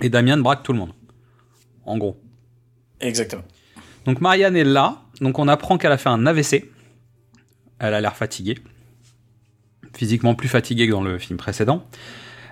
Et 0.01 0.09
Damian 0.09 0.39
braque 0.39 0.63
tout 0.63 0.73
le 0.73 0.79
monde. 0.79 0.91
En 1.85 1.97
gros. 1.97 2.19
Exactement. 2.99 3.43
Donc 4.05 4.21
Marianne 4.21 4.55
est 4.55 4.63
là, 4.63 5.01
donc 5.21 5.39
on 5.39 5.47
apprend 5.47 5.77
qu'elle 5.77 5.91
a 5.91 5.97
fait 5.97 6.09
un 6.09 6.25
AVC. 6.25 6.69
Elle 7.79 7.93
a 7.93 8.01
l'air 8.01 8.15
fatiguée. 8.15 8.57
Physiquement 9.95 10.35
plus 10.35 10.47
fatiguée 10.47 10.87
que 10.87 10.91
dans 10.91 11.03
le 11.03 11.17
film 11.19 11.37
précédent. 11.37 11.85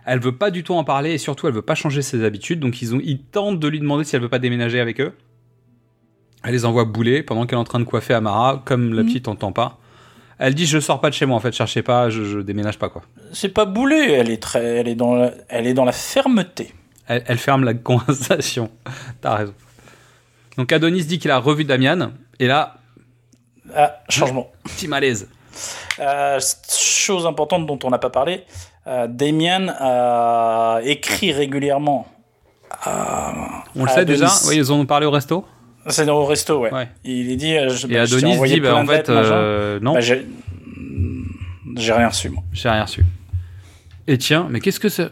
Elle 0.05 0.19
veut 0.19 0.35
pas 0.35 0.51
du 0.51 0.63
tout 0.63 0.73
en 0.73 0.83
parler 0.83 1.11
et 1.13 1.17
surtout 1.17 1.47
elle 1.47 1.53
veut 1.53 1.61
pas 1.61 1.75
changer 1.75 2.01
ses 2.01 2.23
habitudes, 2.23 2.59
donc 2.59 2.81
ils, 2.81 2.95
ont, 2.95 3.01
ils 3.03 3.21
tentent 3.21 3.59
de 3.59 3.67
lui 3.67 3.79
demander 3.79 4.03
si 4.03 4.15
elle 4.15 4.21
veut 4.21 4.29
pas 4.29 4.39
déménager 4.39 4.79
avec 4.79 4.99
eux. 4.99 5.13
Elle 6.43 6.53
les 6.53 6.65
envoie 6.65 6.85
bouler 6.85 7.21
pendant 7.21 7.45
qu'elle 7.45 7.57
est 7.57 7.61
en 7.61 7.65
train 7.65 7.79
de 7.79 7.83
coiffer 7.83 8.15
Amara, 8.15 8.63
comme 8.65 8.93
la 8.93 9.03
petite 9.03 9.27
entend 9.27 9.51
pas. 9.51 9.77
Elle 10.39 10.55
dit 10.55 10.65
je 10.65 10.79
sors 10.79 10.99
pas 10.99 11.09
de 11.11 11.13
chez 11.13 11.27
moi 11.27 11.37
en 11.37 11.39
fait, 11.39 11.53
cherchez 11.53 11.83
pas, 11.83 12.09
je, 12.09 12.23
je 12.23 12.39
déménage 12.39 12.79
pas 12.79 12.89
quoi. 12.89 13.03
C'est 13.31 13.49
pas 13.49 13.65
boulé, 13.65 13.95
elle 13.95 14.31
est 14.31 14.41
très, 14.41 14.77
elle 14.77 14.87
est 14.87 14.95
dans 14.95 15.13
la, 15.13 15.33
elle 15.49 15.67
est 15.67 15.75
dans 15.75 15.85
la 15.85 15.91
fermeté. 15.91 16.73
Elle, 17.05 17.23
elle 17.27 17.37
ferme 17.37 17.63
la 17.63 17.73
conversation. 17.75 18.71
T'as 19.21 19.35
raison. 19.35 19.53
Donc 20.57 20.71
Adonis 20.71 21.05
dit 21.05 21.19
qu'il 21.19 21.31
a 21.31 21.37
revu 21.37 21.63
Damian 21.63 22.11
et 22.39 22.47
là 22.47 22.75
Ah, 23.75 23.99
changement. 24.09 24.51
Petit 24.65 24.87
malaise. 24.87 25.27
Euh, 25.99 26.39
chose 26.69 27.25
importante 27.25 27.65
dont 27.67 27.79
on 27.83 27.89
n'a 27.89 27.97
pas 27.99 28.09
parlé, 28.09 28.43
euh, 28.87 29.07
Damien 29.07 29.67
a 29.79 30.79
écrit 30.83 31.31
régulièrement. 31.33 32.07
On 33.75 33.83
le 33.85 33.89
sait 33.89 34.05
déjà. 34.05 34.29
Oui, 34.47 34.57
ils 34.57 34.71
en 34.71 34.79
ont 34.79 34.85
parlé 34.85 35.05
au 35.05 35.11
resto 35.11 35.45
C'est 35.87 36.07
au 36.09 36.25
resto, 36.25 36.59
ouais. 36.59 36.73
Ouais. 36.73 36.89
Il 37.03 37.29
est 37.31 37.35
dit. 37.35 37.55
euh, 37.55 37.69
je- 37.69 37.87
Et 37.87 37.93
bah, 37.93 38.01
Adonis 38.03 38.39
dit, 38.47 38.59
bah, 38.61 38.75
en 38.75 38.85
fait, 38.85 39.09
euh, 39.09 39.79
non. 39.81 39.93
Bah, 39.93 39.99
j'ai 40.01 40.25
j'ai 41.75 41.93
rien 41.93 42.07
reçu, 42.09 42.29
moi. 42.29 42.43
J'ai 42.53 42.69
rien 42.69 42.83
reçu. 42.83 43.05
Et 44.07 44.17
tiens, 44.17 44.47
mais 44.49 44.59
qu'est-ce 44.59 44.79
que 44.79 44.89
c'est 44.89 45.09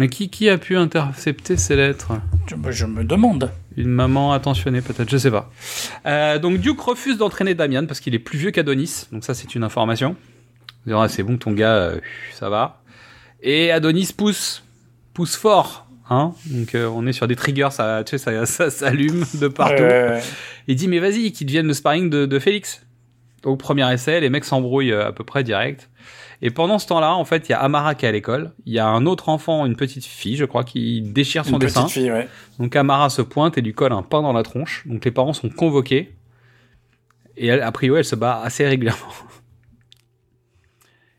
Mais 0.00 0.08
qui, 0.08 0.30
qui 0.30 0.48
a 0.48 0.56
pu 0.56 0.78
intercepter 0.78 1.58
ces 1.58 1.76
lettres? 1.76 2.12
Je, 2.46 2.54
je 2.70 2.86
me 2.86 3.04
demande. 3.04 3.52
Une 3.76 3.90
maman 3.90 4.32
attentionnée 4.32 4.80
peut-être, 4.80 5.10
je 5.10 5.18
sais 5.18 5.30
pas. 5.30 5.52
Euh, 6.06 6.38
donc 6.38 6.58
Duke 6.58 6.80
refuse 6.80 7.18
d'entraîner 7.18 7.52
Damian 7.52 7.84
parce 7.84 8.00
qu'il 8.00 8.14
est 8.14 8.18
plus 8.18 8.38
vieux 8.38 8.50
qu'Adonis, 8.50 9.08
donc 9.12 9.24
ça 9.24 9.34
c'est 9.34 9.54
une 9.54 9.62
information. 9.62 10.16
Ah, 10.90 11.06
c'est 11.10 11.22
bon 11.22 11.36
ton 11.36 11.52
gars, 11.52 11.74
euh, 11.74 12.00
ça 12.32 12.48
va. 12.48 12.82
Et 13.42 13.70
Adonis 13.72 14.14
pousse, 14.16 14.64
pousse 15.12 15.36
fort. 15.36 15.86
Hein 16.08 16.32
donc 16.46 16.74
euh, 16.74 16.86
on 16.86 17.06
est 17.06 17.12
sur 17.12 17.28
des 17.28 17.36
triggers, 17.36 17.68
ça, 17.70 18.02
tu 18.02 18.16
sais, 18.16 18.24
ça, 18.24 18.46
ça 18.46 18.70
s'allume 18.70 19.26
de 19.34 19.48
partout. 19.48 19.84
Il 20.66 20.76
dit 20.76 20.88
mais 20.88 20.98
vas-y, 20.98 21.30
qu'il 21.32 21.46
devienne 21.46 21.66
le 21.66 21.74
sparring 21.74 22.08
de, 22.08 22.24
de 22.24 22.38
Félix. 22.38 22.86
Au 23.44 23.56
premier 23.56 23.92
essai, 23.92 24.18
les 24.20 24.30
mecs 24.30 24.46
s'embrouillent 24.46 24.94
à 24.94 25.12
peu 25.12 25.24
près 25.24 25.44
direct. 25.44 25.90
Et 26.42 26.50
pendant 26.50 26.78
ce 26.78 26.86
temps-là, 26.86 27.14
en 27.14 27.24
fait, 27.26 27.48
il 27.48 27.52
y 27.52 27.54
a 27.54 27.60
Amara 27.60 27.94
qui 27.94 28.06
est 28.06 28.08
à 28.08 28.12
l'école. 28.12 28.52
Il 28.64 28.72
y 28.72 28.78
a 28.78 28.86
un 28.86 29.04
autre 29.04 29.28
enfant, 29.28 29.66
une 29.66 29.76
petite 29.76 30.04
fille, 30.06 30.36
je 30.36 30.46
crois, 30.46 30.64
qui 30.64 31.02
déchire 31.02 31.44
son 31.44 31.52
Une 31.52 31.58
dessin. 31.58 31.82
petite 31.82 31.92
fille, 31.94 32.10
ouais. 32.10 32.28
Donc 32.58 32.74
Amara 32.76 33.10
se 33.10 33.20
pointe 33.20 33.58
et 33.58 33.60
lui 33.60 33.74
colle 33.74 33.92
un 33.92 34.02
pain 34.02 34.22
dans 34.22 34.32
la 34.32 34.42
tronche. 34.42 34.84
Donc 34.86 35.04
les 35.04 35.10
parents 35.10 35.34
sont 35.34 35.50
convoqués. 35.50 36.14
Et 37.36 37.46
elle, 37.48 37.60
a 37.62 37.70
priori, 37.72 37.98
elle 38.00 38.04
se 38.06 38.16
bat 38.16 38.40
assez 38.42 38.66
régulièrement. 38.66 39.06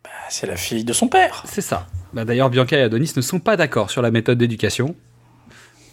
Bah, 0.03 0.09
C'est 0.29 0.47
la 0.47 0.55
fille 0.55 0.83
de 0.83 0.93
son 0.93 1.07
père. 1.07 1.43
C'est 1.45 1.61
ça. 1.61 1.87
Bah, 2.13 2.25
D'ailleurs, 2.25 2.49
Bianca 2.49 2.77
et 2.77 2.81
Adonis 2.81 3.13
ne 3.15 3.21
sont 3.21 3.39
pas 3.39 3.57
d'accord 3.57 3.91
sur 3.91 4.01
la 4.01 4.11
méthode 4.11 4.37
d'éducation. 4.37 4.95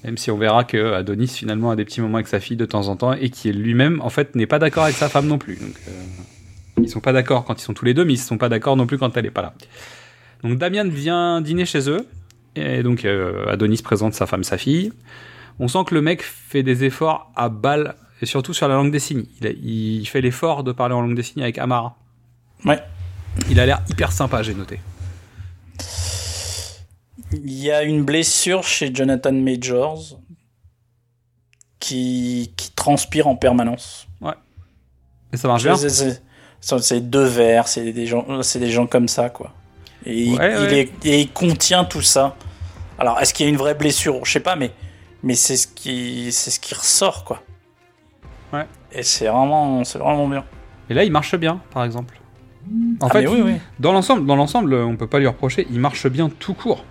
Même 0.05 0.17
si 0.17 0.31
on 0.31 0.39
verra 0.39 0.65
que 0.65 0.95
Adonis 0.95 1.29
finalement 1.29 1.71
a 1.71 1.77
des 1.77 1.85
petits 1.85 2.01
moments 2.01 2.17
avec 2.19 2.29
sa 2.29 2.41
fille 2.41 2.57
de 2.57 2.65
temps 2.65 2.89
en 2.89 2.97
temps 2.97 3.13
et 3.15 3.31
qui 3.31 3.53
lui-même 3.53 4.01
en 4.01 4.11
fait 4.11 4.37
n'est 4.37 4.47
pas 4.47 4.59
d'accord 4.61 4.85
avec 4.85 4.97
sa 4.97 5.09
femme 5.09 5.27
non 5.27 5.39
plus. 5.39 5.57
Donc 5.57 5.75
euh, 5.89 5.91
ils 6.85 6.89
sont 6.91 7.01
pas 7.01 7.13
d'accord 7.13 7.45
quand 7.45 7.61
ils 7.61 7.65
sont 7.65 7.75
tous 7.75 7.85
les 7.85 7.95
deux, 7.95 8.05
mais 8.05 8.15
ils 8.15 8.19
sont 8.19 8.39
pas 8.39 8.49
d'accord 8.49 8.77
non 8.77 8.87
plus 8.87 8.99
quand 8.99 9.17
elle 9.17 9.27
est 9.27 9.31
pas 9.31 9.43
là. 9.43 9.55
Donc 10.43 10.59
Damien 10.59 10.85
vient 10.89 11.41
dîner 11.41 11.65
chez 11.67 11.89
eux 11.91 12.07
et 12.57 12.83
donc 12.83 13.05
euh, 13.05 13.47
Adonis 13.49 13.83
présente 13.83 14.15
sa 14.15 14.27
femme, 14.27 14.45
sa 14.45 14.59
fille. 14.59 14.93
On 15.59 15.69
sent 15.69 15.81
que 15.87 15.95
le 15.95 16.03
mec 16.03 16.23
fait 16.23 16.63
des 16.63 16.85
efforts 16.85 17.33
à 17.35 17.49
balle 17.49 17.97
et 18.23 18.27
surtout 18.27 18.55
sur 18.55 18.69
la 18.69 18.75
langue 18.75 18.93
des 18.93 18.99
signes. 19.01 19.27
Il, 19.41 19.47
a- 19.47 19.51
il 19.51 20.07
fait 20.07 20.21
l'effort 20.21 20.63
de 20.65 20.73
parler 20.73 20.95
en 20.95 21.01
langue 21.03 21.17
des 21.17 21.23
signes 21.23 21.43
avec 21.43 21.59
Amara. 21.59 21.97
Ouais. 22.65 22.81
Il 23.51 23.59
a 23.61 23.67
l'air 23.67 23.83
hyper 23.89 24.11
sympa, 24.13 24.43
j'ai 24.43 24.55
noté. 24.55 24.81
Il 27.33 27.53
y 27.53 27.71
a 27.71 27.83
une 27.83 28.05
blessure 28.05 28.65
chez 28.65 28.95
Jonathan 28.95 29.33
Majors 29.33 30.19
qui, 31.79 32.53
qui 32.57 32.71
transpire 32.73 33.27
en 33.27 33.37
permanence. 33.37 34.07
Ouais. 34.21 34.33
Et 35.33 35.37
ça 35.37 35.47
marche 35.49 35.63
bien. 35.65 35.77
C'est- 36.61 37.01
deux 37.01 37.25
verres, 37.25 37.69
c'est 37.69 37.93
des 37.93 38.07
gens, 38.07 38.43
c'est 38.43 38.59
des 38.59 38.71
gens 38.71 38.87
comme 38.87 39.09
ça, 39.09 39.31
quoi. 39.31 39.53
Et, 40.07 40.23
il- 40.25 40.39
Ouais, 40.39 40.53
il, 40.55 40.61
ouais. 40.67 40.79
est- 40.81 41.07
et 41.07 41.21
il 41.23 41.31
contient 41.31 41.85
tout 41.85 42.03
ça. 42.03 42.37
Alors, 42.99 43.21
est-ce 43.21 43.33
qu'il 43.35 43.47
y 43.47 43.49
a 43.49 43.51
une 43.51 43.59
vraie 43.59 43.75
blessure? 43.75 44.25
Je 44.25 44.33
sais 44.33 44.41
pas, 44.41 44.57
mais, 44.57 44.73
mais 45.23 45.35
c'est 45.35 45.57
ce 45.57 45.67
qui, 45.69 46.31
c'est 46.33 46.51
ce 46.51 46.59
qui 46.61 46.75
ressort, 46.75 47.25
quoi. 47.25 47.43
Ouais. 48.53 48.67
Et 48.93 49.03
c'est 49.03 49.27
vraiment, 49.27 49.85
c'est 49.85 49.99
vraiment 49.99 50.27
bien. 50.29 50.45
Et 50.91 50.95
là, 50.95 51.05
il 51.05 51.13
marche 51.13 51.37
bien, 51.37 51.61
par 51.73 51.85
exemple. 51.85 52.19
En 53.01 53.07
Ah, 53.07 53.11
fait, 53.11 53.23
mais 53.23 53.29
oui, 53.29 53.41
oui. 53.43 53.53
dans 53.79 53.93
l'ensemble, 53.93 54.27
dans 54.27 54.37
l'ensemble, 54.37 54.75
on 54.75 54.97
peut 54.97 55.07
pas 55.07 55.19
lui 55.19 55.27
reprocher. 55.27 55.67
Il 55.71 55.81
marche 55.81 56.07
bien 56.09 56.29
tout 56.29 56.55
court. 56.55 56.85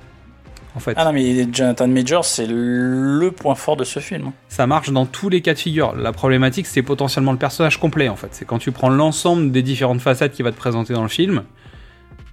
En 0.77 0.79
fait, 0.79 0.93
Ah 0.95 1.05
non, 1.05 1.11
mais 1.11 1.47
Jonathan 1.51 1.87
Majors, 1.87 2.23
c'est 2.23 2.45
le 2.45 3.31
point 3.31 3.55
fort 3.55 3.75
de 3.77 3.83
ce 3.83 3.99
film. 3.99 4.31
ça 4.47 4.67
marche 4.67 4.91
dans 4.91 5.07
tous 5.07 5.27
les 5.27 5.41
cas 5.41 5.55
de 5.55 5.59
figure. 5.59 5.95
La 5.95 6.11
problématique, 6.11 6.67
c'est 6.67 6.83
potentiellement 6.83 7.31
le 7.31 7.39
personnage 7.39 7.79
complet. 7.79 8.09
En 8.09 8.15
fait, 8.15 8.27
c'est 8.31 8.45
quand 8.45 8.59
tu 8.59 8.71
prends 8.71 8.89
l'ensemble 8.89 9.51
des 9.51 9.63
différentes 9.63 10.01
facettes 10.01 10.33
qu'il 10.33 10.45
va 10.45 10.51
te 10.51 10.55
présenter 10.57 10.93
dans 10.93 11.01
le 11.01 11.07
film, 11.09 11.41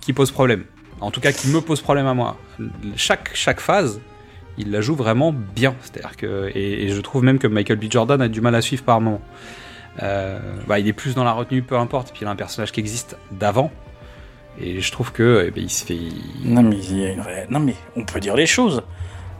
qui 0.03 0.13
pose 0.13 0.31
problème. 0.31 0.65
En 1.01 1.11
tout 1.11 1.23
cas, 1.23 1.33
qui 1.33 1.49
me 1.49 1.63
pose 1.63 1.81
problème 1.81 2.07
à 2.07 2.13
moi. 2.13 2.37
Chaque 2.97 3.31
chaque 3.35 3.61
phase, 3.61 4.03
il 4.59 4.71
la 4.71 4.83
joue 4.83 4.95
vraiment 4.95 5.33
bien. 5.33 5.75
C'est-à-dire 5.81 6.15
que 6.19 6.51
et, 6.55 6.85
et 6.85 6.89
je 6.91 7.01
trouve 7.01 7.25
même 7.25 7.39
que 7.39 7.47
Michael 7.47 7.79
B. 7.79 7.85
Jordan 7.89 8.21
a 8.21 8.29
du 8.29 8.43
mal 8.43 8.55
à 8.55 8.61
suivre 8.61 8.85
par 8.85 9.01
moment. 9.01 9.23
Euh, 10.03 10.39
bah, 10.67 10.79
il 10.79 10.87
est 10.87 10.93
plus 10.93 11.15
dans 11.15 11.25
la 11.25 11.33
retenue, 11.33 11.63
peu 11.63 11.79
importe. 11.79 12.11
Puis 12.13 12.21
il 12.23 12.27
a 12.27 12.31
un 12.31 12.37
personnage 12.37 12.73
qui 12.73 12.81
existe 12.81 13.17
d'avant. 13.33 13.73
Et 14.61 14.81
je 14.81 14.93
trouve 14.93 15.13
que 15.13 15.45
eh 15.47 15.51
ben, 15.51 15.65
il 15.65 15.71
se 15.71 15.85
fait. 15.85 15.99
Non 16.45 16.63
mais 16.63 16.77
il 16.77 17.01
y 17.01 17.07
a 17.07 17.13
une 17.13 17.21
vraie... 17.21 17.47
Non 17.51 17.61
mais 17.61 17.75
on 17.97 18.05
peut 18.05 18.21
dire 18.21 18.37
les 18.37 18.47
choses. 18.47 18.83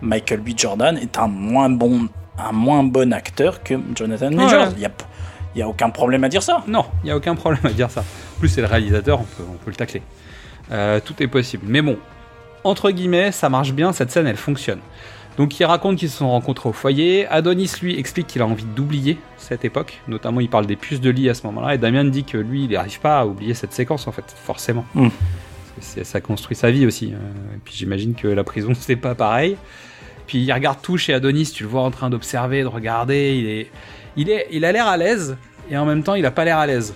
Michael 0.01 0.41
B. 0.41 0.51
Jordan 0.57 0.97
est 0.99 1.19
un 1.19 1.29
moins 1.29 1.71
bon, 1.71 2.09
un 2.39 2.53
moins 2.53 2.83
bon 2.83 3.13
acteur 3.13 3.63
que 3.63 3.75
Jonathan 3.95 4.31
Majors. 4.31 4.69
Ouais. 4.69 4.75
Il 4.77 4.83
y 4.83 4.87
a, 4.87 4.91
il 5.55 5.59
y 5.61 5.63
a 5.63 5.69
aucun 5.69 5.91
problème 5.91 6.25
à 6.25 6.29
dire 6.29 6.43
ça. 6.43 6.63
Non, 6.67 6.85
il 7.03 7.07
n'y 7.07 7.11
a 7.13 7.17
aucun 7.17 7.35
problème 7.35 7.65
à 7.65 7.71
dire 7.71 7.91
ça. 7.91 8.01
En 8.01 8.41
plus, 8.41 8.49
c'est 8.49 8.61
le 8.61 8.67
réalisateur, 8.67 9.21
on 9.21 9.25
peut, 9.25 9.45
on 9.49 9.57
peut 9.57 9.71
le 9.71 9.77
tacler. 9.77 10.03
Euh, 10.73 11.01
tout 11.05 11.15
est 11.23 11.29
possible. 11.29 11.65
Mais 11.69 11.81
bon, 11.81 11.97
entre 12.65 12.91
guillemets, 12.91 13.33
ça 13.33 13.49
marche 13.49 13.73
bien, 13.73 13.93
cette 13.93 14.11
scène, 14.11 14.27
elle 14.27 14.37
fonctionne. 14.37 14.81
Donc, 15.37 15.59
il 15.59 15.65
raconte 15.65 15.97
qu'ils 15.99 16.11
se 16.11 16.19
sont 16.19 16.31
rencontrés 16.31 16.69
au 16.69 16.73
foyer. 16.73 17.27
Adonis, 17.27 17.73
lui, 17.83 17.99
explique 17.99 18.29
qu'il 18.29 18.41
a 18.43 18.47
envie 18.47 18.65
d'oublier 18.65 19.19
cette 19.37 19.65
époque. 19.65 20.01
Notamment, 20.07 20.41
il 20.41 20.49
parle 20.49 20.67
des 20.67 20.77
puces 20.77 21.01
de 21.01 21.11
lit 21.11 21.29
à 21.29 21.35
ce 21.35 21.45
moment-là. 21.47 21.75
Et 21.75 21.79
Damien 21.79 22.05
dit 22.05 22.23
que 22.25 22.39
lui, 22.39 22.65
il 22.65 22.71
n'arrive 22.71 23.01
pas 23.01 23.21
à 23.21 23.27
oublier 23.27 23.53
cette 23.55 23.73
séquence, 23.73 24.07
en 24.07 24.13
fait, 24.13 24.25
forcément. 24.45 24.85
Mm. 24.95 25.09
Parce 25.09 25.11
que 25.11 25.81
c'est- 25.81 26.05
ça 26.05 26.21
construit 26.21 26.55
sa 26.57 26.71
vie 26.71 26.87
aussi. 26.87 27.13
Euh, 27.13 27.17
Et 27.57 27.59
puis, 27.65 27.75
j'imagine 27.77 28.15
que 28.15 28.29
la 28.29 28.45
prison, 28.45 28.73
c'est 28.79 28.95
pas 28.97 29.15
pareil. 29.17 29.57
Puis, 30.29 30.39
il 30.39 30.53
regarde 30.53 30.79
tout 30.81 30.97
chez 30.99 31.13
Adonis. 31.15 31.51
Tu 31.53 31.65
le 31.65 31.69
vois 31.69 31.83
en 31.83 31.91
train 31.91 32.11
d'observer, 32.11 32.63
de 32.63 32.69
regarder. 32.69 33.35
Il 33.37 33.47
est, 33.47 33.71
il 34.17 34.31
est, 34.31 34.47
il 34.53 34.65
a 34.65 34.71
l'air 34.71 34.87
à 34.87 34.97
l'aise. 34.97 35.37
Et 35.69 35.77
en 35.77 35.85
même 35.85 36.03
temps, 36.05 36.15
il 36.15 36.25
a 36.27 36.31
pas 36.31 36.45
l'air 36.45 36.59
à 36.59 36.67
l'aise. 36.67 36.95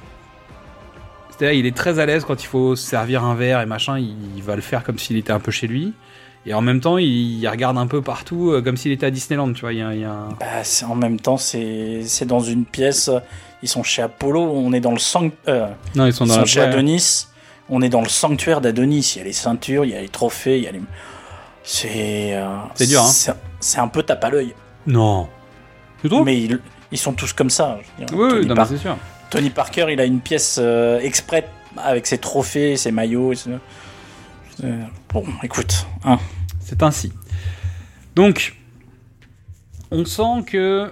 C'est-à-dire, 1.31 1.59
il 1.59 1.67
est 1.67 1.77
très 1.77 1.99
à 1.99 2.07
l'aise 2.07 2.25
quand 2.25 2.41
il 2.43 2.47
faut 2.47 2.77
se 2.77 2.87
servir 2.87 3.25
un 3.25 3.35
verre 3.35 3.61
et 3.61 3.67
machin, 3.67 3.99
il 3.99 4.43
va 4.43 4.57
le 4.57 4.63
faire 4.63 4.83
comme 4.85 4.99
s'il 4.99 5.17
était 5.17 5.33
un 5.33 5.39
peu 5.41 5.51
chez 5.53 5.67
lui. 5.69 5.93
Et 6.49 6.55
en 6.55 6.63
même 6.63 6.81
temps, 6.81 6.97
il, 6.97 7.07
il 7.41 7.47
regarde 7.49 7.77
un 7.77 7.87
peu 7.87 8.01
partout 8.01 8.51
euh, 8.53 8.63
comme 8.63 8.77
s'il 8.79 8.91
était 8.91 9.05
à 9.07 9.11
Disneyland, 9.11 9.53
tu 9.53 9.61
vois. 9.61 9.73
Il 9.75 9.79
y 9.81 9.83
a, 9.83 9.95
il 9.95 10.01
y 10.01 10.05
a 10.05 10.11
un- 10.13 10.29
Bah, 10.41 10.65
c'est- 10.65 10.85
en 10.87 10.95
même 10.95 11.21
temps, 11.21 11.37
c'est 11.37 12.01
c'est 12.07 12.25
dans 12.27 12.41
une 12.41 12.65
pièce. 12.65 13.09
euh, 13.09 13.21
Ils 13.63 13.69
sont 13.69 13.83
chez 13.83 14.03
Apollo. 14.03 14.41
On 14.41 14.73
est 14.73 14.81
dans 14.81 14.93
le 14.93 14.99
sanctuaire. 14.99 15.71
Non, 15.95 16.07
ils 16.07 16.13
sont 16.13 16.25
dans 16.27 16.39
la- 16.39 16.45
chez 16.47 16.61
ouais. 16.61 16.67
Adonis. 16.67 17.27
On 17.69 17.83
est 17.83 17.89
dans 17.91 18.01
le 18.01 18.09
sanctuaire 18.09 18.61
d'Adonis. 18.63 19.13
Il 19.15 19.19
y 19.19 19.21
a 19.21 19.25
les 19.25 19.33
ceintures, 19.33 19.85
il 19.85 19.91
y 19.91 19.95
a 19.95 20.01
les 20.01 20.09
trophées, 20.09 20.57
il 20.59 20.65
y 20.65 20.69
a 20.69 20.73
les. 20.73 20.81
C'est. 21.63 22.35
euh, 22.35 22.57
C'est 22.75 22.87
dur, 22.87 23.03
hein. 23.03 23.09
c'est- 23.09 23.35
C'est 23.61 23.79
un 23.81 23.89
peu 23.89 24.03
tape 24.03 24.25
à 24.25 24.31
l'œil. 24.31 24.55
Non. 24.87 25.29
Tu 26.01 26.09
trouves? 26.09 26.25
Mais 26.25 26.41
ils, 26.41 26.61
ils 26.93 26.99
sont 26.99 27.13
tous 27.13 27.33
comme 27.35 27.51
ça. 27.51 27.79
je 27.99 28.01
veux 28.03 28.07
dire. 28.07 28.17
Oui, 28.19 28.29
Tony, 28.31 28.43
non, 28.43 28.49
mais 28.51 28.55
Par- 28.55 28.69
c'est 28.69 28.79
sûr. 28.79 28.97
Tony 29.31 29.51
Parker, 29.51 29.87
il 29.91 30.01
a 30.01 30.05
une 30.05 30.21
pièce 30.21 30.59
euh, 30.63 30.99
exprès 31.01 31.47
avec 31.77 32.07
ses 32.07 32.17
trophées, 32.19 32.77
ses 32.79 32.93
maillots. 32.93 33.33
et 33.33 33.37
ses- 33.37 33.51
Euh, 34.65 34.83
Bon, 35.13 35.25
écoute. 35.43 35.87
Hein. 36.05 36.19
C'est 36.69 36.83
ainsi. 36.83 37.13
Donc, 38.15 38.55
on 39.91 40.05
sent 40.05 40.45
que. 40.47 40.91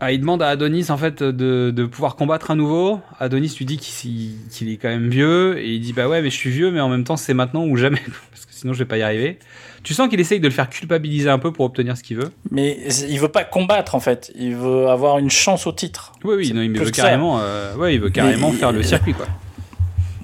Ah, 0.00 0.12
il 0.12 0.20
demande 0.20 0.42
à 0.42 0.48
Adonis 0.50 0.90
en 0.90 0.96
fait 0.96 1.24
de, 1.24 1.72
de 1.74 1.84
pouvoir 1.84 2.14
combattre 2.14 2.52
à 2.52 2.54
nouveau. 2.54 3.00
Adonis 3.18 3.52
lui 3.58 3.64
dit 3.64 3.78
qu'il 3.78 4.68
est 4.68 4.76
quand 4.76 4.88
même 4.88 5.08
vieux 5.08 5.58
et 5.58 5.74
il 5.74 5.80
dit 5.80 5.92
bah 5.92 6.06
ouais 6.06 6.22
mais 6.22 6.30
je 6.30 6.36
suis 6.36 6.50
vieux 6.50 6.70
mais 6.70 6.78
en 6.78 6.88
même 6.88 7.02
temps 7.02 7.16
c'est 7.16 7.34
maintenant 7.34 7.64
ou 7.64 7.76
jamais 7.76 8.00
parce 8.30 8.46
que 8.46 8.52
sinon 8.54 8.74
je 8.74 8.78
vais 8.78 8.84
pas 8.84 8.96
y 8.98 9.02
arriver. 9.02 9.40
Tu 9.82 9.94
sens 9.94 10.08
qu'il 10.08 10.20
essaye 10.20 10.38
de 10.38 10.46
le 10.46 10.54
faire 10.54 10.68
culpabiliser 10.70 11.30
un 11.30 11.40
peu 11.40 11.52
pour 11.52 11.64
obtenir 11.64 11.96
ce 11.96 12.04
qu'il 12.04 12.16
veut. 12.16 12.30
Mais 12.52 12.78
il 13.08 13.18
veut 13.18 13.26
pas 13.28 13.42
combattre 13.42 13.96
en 13.96 14.00
fait. 14.00 14.30
Il 14.36 14.54
veut 14.54 14.86
avoir 14.86 15.18
une 15.18 15.30
chance 15.30 15.66
au 15.66 15.72
titre. 15.72 16.12
Oui 16.22 16.36
oui 16.36 16.52
non, 16.52 16.62
il 16.62 16.78
veut 16.78 16.90
carrément 16.92 17.40
euh, 17.40 17.74
ouais 17.74 17.94
il 17.96 18.00
veut 18.00 18.10
carrément 18.10 18.52
Mais- 18.52 18.56
faire 18.58 18.70
le 18.70 18.84
circuit 18.84 19.14
quoi. 19.14 19.26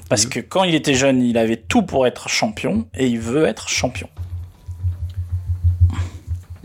Parce 0.09 0.26
que 0.26 0.39
quand 0.39 0.62
il 0.62 0.76
était 0.76 0.95
jeune, 0.95 1.20
il 1.20 1.37
avait 1.37 1.57
tout 1.57 1.82
pour 1.82 2.07
être 2.07 2.28
champion 2.28 2.87
et 2.97 3.09
il 3.09 3.18
veut 3.18 3.47
être 3.47 3.68
champion. 3.68 4.09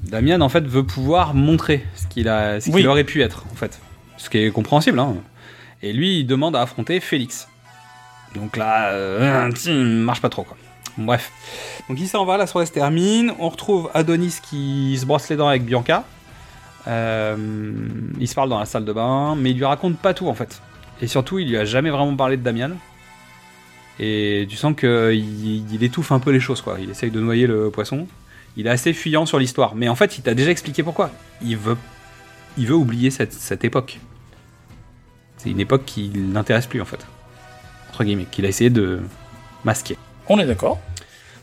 Damien 0.09 0.41
en 0.41 0.49
fait 0.49 0.65
veut 0.65 0.83
pouvoir 0.83 1.33
montrer 1.33 1.85
ce 1.95 2.07
qu'il 2.07 2.27
a, 2.27 2.59
ce 2.59 2.65
qu'il 2.65 2.75
Oui. 2.75 2.87
aurait 2.87 3.03
pu 3.03 3.21
être 3.21 3.45
en 3.51 3.55
fait, 3.55 3.79
ce 4.17 4.29
qui 4.29 4.39
est 4.39 4.51
compréhensible. 4.51 4.99
Hein. 4.99 5.15
Et 5.81 5.93
lui 5.93 6.19
il 6.19 6.25
demande 6.25 6.55
à 6.55 6.61
affronter 6.61 6.99
Félix. 6.99 7.47
Donc 8.35 8.57
là, 8.57 8.89
euh, 8.91 9.49
marche 9.67 10.21
pas 10.21 10.29
trop 10.29 10.43
quoi. 10.43 10.57
Bref, 10.97 11.31
donc 11.87 11.99
il 11.99 12.07
s'en 12.07 12.25
va, 12.25 12.37
la 12.37 12.45
soirée 12.47 12.65
se 12.65 12.71
termine. 12.73 13.33
On 13.39 13.49
retrouve 13.49 13.89
Adonis 13.93 14.35
qui 14.41 14.97
se 14.99 15.05
brosse 15.05 15.29
les 15.29 15.35
dents 15.37 15.47
avec 15.47 15.63
Bianca. 15.63 16.03
Euh, 16.87 17.35
il 18.19 18.27
se 18.27 18.35
parle 18.35 18.49
dans 18.49 18.59
la 18.59 18.65
salle 18.65 18.85
de 18.85 18.93
bain, 18.93 19.35
mais 19.35 19.51
il 19.51 19.57
lui 19.57 19.65
raconte 19.65 19.97
pas 19.97 20.13
tout 20.13 20.27
en 20.27 20.33
fait. 20.33 20.61
Et 21.01 21.07
surtout, 21.07 21.39
il 21.39 21.49
lui 21.49 21.57
a 21.57 21.65
jamais 21.65 21.89
vraiment 21.89 22.15
parlé 22.15 22.35
de 22.37 22.41
Damian. 22.43 22.71
Et 23.99 24.45
tu 24.49 24.55
sens 24.55 24.75
qu'il 24.75 25.73
il 25.73 25.83
étouffe 25.83 26.11
un 26.11 26.19
peu 26.19 26.31
les 26.31 26.39
choses 26.39 26.61
quoi. 26.61 26.77
Il 26.81 26.89
essaye 26.89 27.11
de 27.11 27.19
noyer 27.19 27.47
le 27.47 27.69
poisson. 27.69 28.07
Il 28.57 28.67
est 28.67 28.71
assez 28.71 28.93
fuyant 28.93 29.25
sur 29.25 29.39
l'histoire. 29.39 29.75
Mais 29.75 29.87
en 29.89 29.95
fait, 29.95 30.17
il 30.17 30.21
t'a 30.21 30.33
déjà 30.33 30.51
expliqué 30.51 30.83
pourquoi. 30.83 31.11
Il 31.41 31.57
veut, 31.57 31.77
il 32.57 32.67
veut 32.67 32.75
oublier 32.75 33.09
cette, 33.11 33.33
cette 33.33 33.63
époque. 33.63 33.99
C'est 35.37 35.49
une 35.49 35.59
époque 35.59 35.83
qui 35.85 36.11
l'intéresse 36.33 36.65
plus 36.65 36.81
en 36.81 36.85
fait. 36.85 37.05
Entre 37.89 38.03
guillemets, 38.03 38.25
qu'il 38.29 38.45
a 38.45 38.49
essayé 38.49 38.69
de 38.69 38.99
masquer. 39.63 39.97
On 40.27 40.37
est 40.39 40.45
d'accord. 40.45 40.79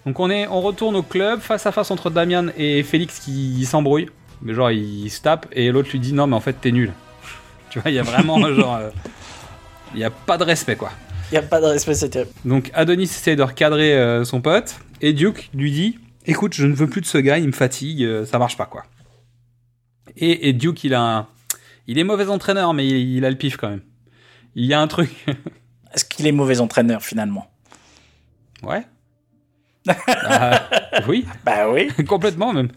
Donc 0.05 0.21
on, 0.21 0.31
est, 0.31 0.47
on 0.49 0.61
retourne 0.61 0.95
au 0.97 1.03
club, 1.03 1.41
face 1.41 1.67
à 1.67 1.73
face 1.73 1.91
entre 1.91 2.11
Damian 2.11 2.47
et 2.57 2.83
Félix 2.83 3.19
qui 3.19 3.65
s'embrouillent. 3.65 4.11
Mais 4.43 4.53
genre, 4.55 4.71
ils 4.71 5.09
se 5.11 5.23
tapent 5.23 5.47
et 5.53 5.71
l'autre 5.73 5.89
lui 5.91 5.99
dit 5.99 6.13
non, 6.13 6.27
mais 6.27 6.37
en 6.37 6.41
fait, 6.41 6.53
t'es 6.61 6.71
nul. 6.71 6.93
tu 7.71 7.81
vois, 7.81 7.91
il 7.91 7.95
y 7.95 7.99
a 7.99 8.03
vraiment 8.03 8.39
genre. 8.55 8.77
euh, 8.77 8.91
Il 9.95 9.99
n'y 9.99 10.05
a 10.05 10.11
pas 10.11 10.37
de 10.37 10.45
respect 10.45 10.77
quoi. 10.77 10.91
Il 11.33 11.35
n'y 11.35 11.39
a 11.39 11.43
pas 11.43 11.61
de 11.61 11.67
respect, 11.67 11.95
c'est 11.95 12.11
terrible. 12.11 12.31
Donc 12.45 12.71
Adonis 12.75 13.05
essaie 13.05 13.35
de 13.35 13.43
recadrer 13.43 13.95
euh, 13.95 14.25
son 14.25 14.41
pote 14.41 14.77
et 15.01 15.13
Duke 15.13 15.51
lui 15.55 15.73
dit 15.73 15.99
écoute 16.27 16.55
je 16.55 16.67
ne 16.67 16.75
veux 16.75 16.89
plus 16.89 17.01
de 17.01 17.07
ce 17.07 17.19
gars 17.19 17.39
il 17.39 17.47
me 17.47 17.53
fatigue 17.53 18.03
euh, 18.05 18.27
ça 18.27 18.39
marche 18.39 18.57
pas 18.57 18.67
quoi 18.67 18.85
et, 20.17 20.49
et 20.49 20.53
Duke 20.53 20.85
il 20.85 20.95
a 20.95 21.01
un... 21.19 21.27
il 21.87 21.99
est 21.99 22.05
mauvais 22.05 22.29
entraîneur 22.29 22.75
mais 22.75 22.87
il, 22.87 23.17
il 23.17 23.25
a 23.25 23.31
le 23.31 23.37
pif 23.37 23.57
quand 23.57 23.69
même 23.71 23.83
il 24.55 24.65
y 24.67 24.75
a 24.75 24.81
un 24.81 24.87
truc 24.89 25.11
Est-ce 25.95 26.05
qu'il 26.05 26.27
est 26.27 26.33
mauvais 26.33 26.61
entraîneur 26.61 27.03
finalement? 27.03 27.51
Ouais 28.63 28.85
Ah, 29.89 30.69
oui 31.09 31.25
Bah 31.45 31.71
oui 31.71 31.89
complètement 32.07 32.53
même 32.53 32.69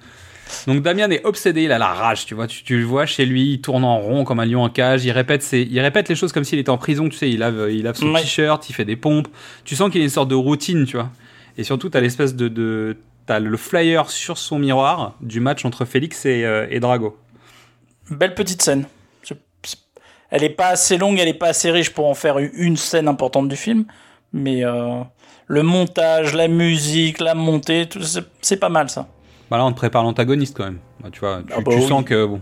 donc 0.66 0.82
Damien 0.82 1.10
est 1.12 1.24
obsédé, 1.26 1.64
il 1.66 1.72
a 1.72 1.78
la 1.78 1.89
rage, 1.93 2.26
tu 2.26 2.34
vois. 2.34 2.47
Tu, 2.47 2.64
tu 2.64 2.80
le 2.80 2.84
vois 2.84 3.06
chez 3.06 3.28
lui, 3.28 3.54
il 3.54 3.62
tourne 3.62 3.84
en 3.84 4.00
rond 4.00 4.24
comme 4.24 4.39
un 4.39 4.45
lion 4.47 4.64
en 4.64 4.70
cage. 4.72 5.06
Il 5.06 5.12
répète, 5.12 5.43
ses, 5.43 5.62
il 5.62 5.80
répète 5.80 6.10
les 6.10 6.16
choses 6.16 6.32
comme 6.32 6.43
s'il 6.43 6.58
était 6.58 6.72
en 6.72 6.80
prison, 6.80 7.08
tu 7.08 7.16
sais. 7.18 7.30
Il 7.30 7.38
lave, 7.38 7.68
il 7.72 7.84
lave 7.84 7.95
son 7.95 8.12
Ouais. 8.12 8.22
t-shirt, 8.22 8.68
il 8.68 8.74
fait 8.74 8.84
des 8.84 8.95
pompes. 8.95 9.28
Tu 9.64 9.76
sens 9.76 9.91
qu'il 9.91 10.02
a 10.02 10.04
une 10.04 10.10
sorte 10.10 10.28
de 10.28 10.34
routine, 10.34 10.86
tu 10.86 10.97
vois. 10.97 11.12
Et 11.60 11.64
surtout, 11.64 11.89
t'as 11.89 12.00
l'espèce 12.02 12.36
de, 12.36 12.47
de 12.47 12.97
t'as 13.30 13.38
le 13.39 13.57
flyer 13.57 14.09
sur 14.09 14.39
son 14.39 14.57
miroir 14.57 15.13
du 15.21 15.39
match 15.39 15.63
entre 15.63 15.86
Félix 15.86 16.25
et, 16.25 16.43
euh, 16.45 16.65
et 16.71 16.80
Drago. 16.80 17.15
Belle 18.09 18.34
petite 18.34 18.63
scène. 18.63 18.86
Elle 20.32 20.43
est 20.43 20.49
pas 20.49 20.69
assez 20.69 20.97
longue, 20.97 21.19
elle 21.19 21.27
est 21.27 21.34
pas 21.36 21.49
assez 21.49 21.69
riche 21.69 21.91
pour 21.91 22.07
en 22.07 22.15
faire 22.15 22.38
une 22.39 22.75
scène 22.75 23.07
importante 23.07 23.47
du 23.47 23.55
film, 23.55 23.86
mais 24.34 24.63
euh, 24.65 25.01
le 25.45 25.61
montage, 25.63 26.34
la 26.36 26.47
musique, 26.47 27.19
la 27.19 27.36
montée, 27.36 27.88
c'est- 28.41 28.57
pas 28.57 28.69
mal 28.69 28.89
ça. 28.89 29.07
Bah 29.51 29.57
là, 29.57 29.65
on 29.65 29.71
te 29.71 29.77
prépare 29.77 30.03
l'antagoniste 30.03 30.55
quand 30.57 30.65
même. 30.65 30.80
Bah, 31.01 31.09
tu 31.11 31.19
vois, 31.19 31.41
tu, 31.47 31.53
Ah 31.55 31.61
bah 31.61 31.71
tu 31.71 31.77
oui. 31.80 31.88
sens 31.88 32.03
que 32.03 32.25
bon. 32.25 32.41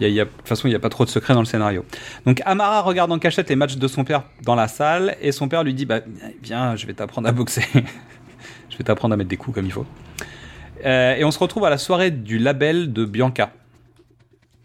Y 0.00 0.04
a, 0.04 0.08
y 0.08 0.20
a- 0.20 0.24
de 0.24 0.30
toute 0.30 0.48
façon, 0.48 0.68
il 0.68 0.70
n'y 0.70 0.76
a 0.76 0.80
pas 0.80 0.90
trop 0.90 1.04
de 1.04 1.10
secrets 1.10 1.34
dans 1.34 1.40
le 1.40 1.46
scénario. 1.46 1.84
Donc 2.26 2.40
Amara 2.46 2.80
regarde 2.82 3.10
en 3.12 3.18
cachette 3.18 3.48
les 3.50 3.56
matchs 3.56 3.76
de 3.76 3.88
son 3.88 4.04
père 4.04 4.22
dans 4.42 4.54
la 4.54 4.68
salle 4.68 5.16
et 5.20 5.32
son 5.32 5.48
père 5.48 5.64
lui 5.64 5.72
dit 5.74 5.84
bah, 5.86 6.00
Viens, 6.42 6.76
je 6.76 6.86
vais 6.86 6.94
t'apprendre 6.94 7.28
à 7.28 7.32
boxer. 7.32 7.62
je 8.78 8.84
vais 8.84 8.86
t'apprendre 8.86 9.14
à 9.14 9.16
mettre 9.16 9.28
des 9.28 9.36
coups 9.36 9.56
comme 9.56 9.66
il 9.66 9.72
faut. 9.72 9.86
Euh, 10.84 11.16
et 11.16 11.24
on 11.24 11.32
se 11.32 11.38
retrouve 11.40 11.64
à 11.64 11.70
la 11.70 11.78
soirée 11.78 12.12
du 12.12 12.38
label 12.38 12.92
de 12.92 13.04
Bianca. 13.04 13.50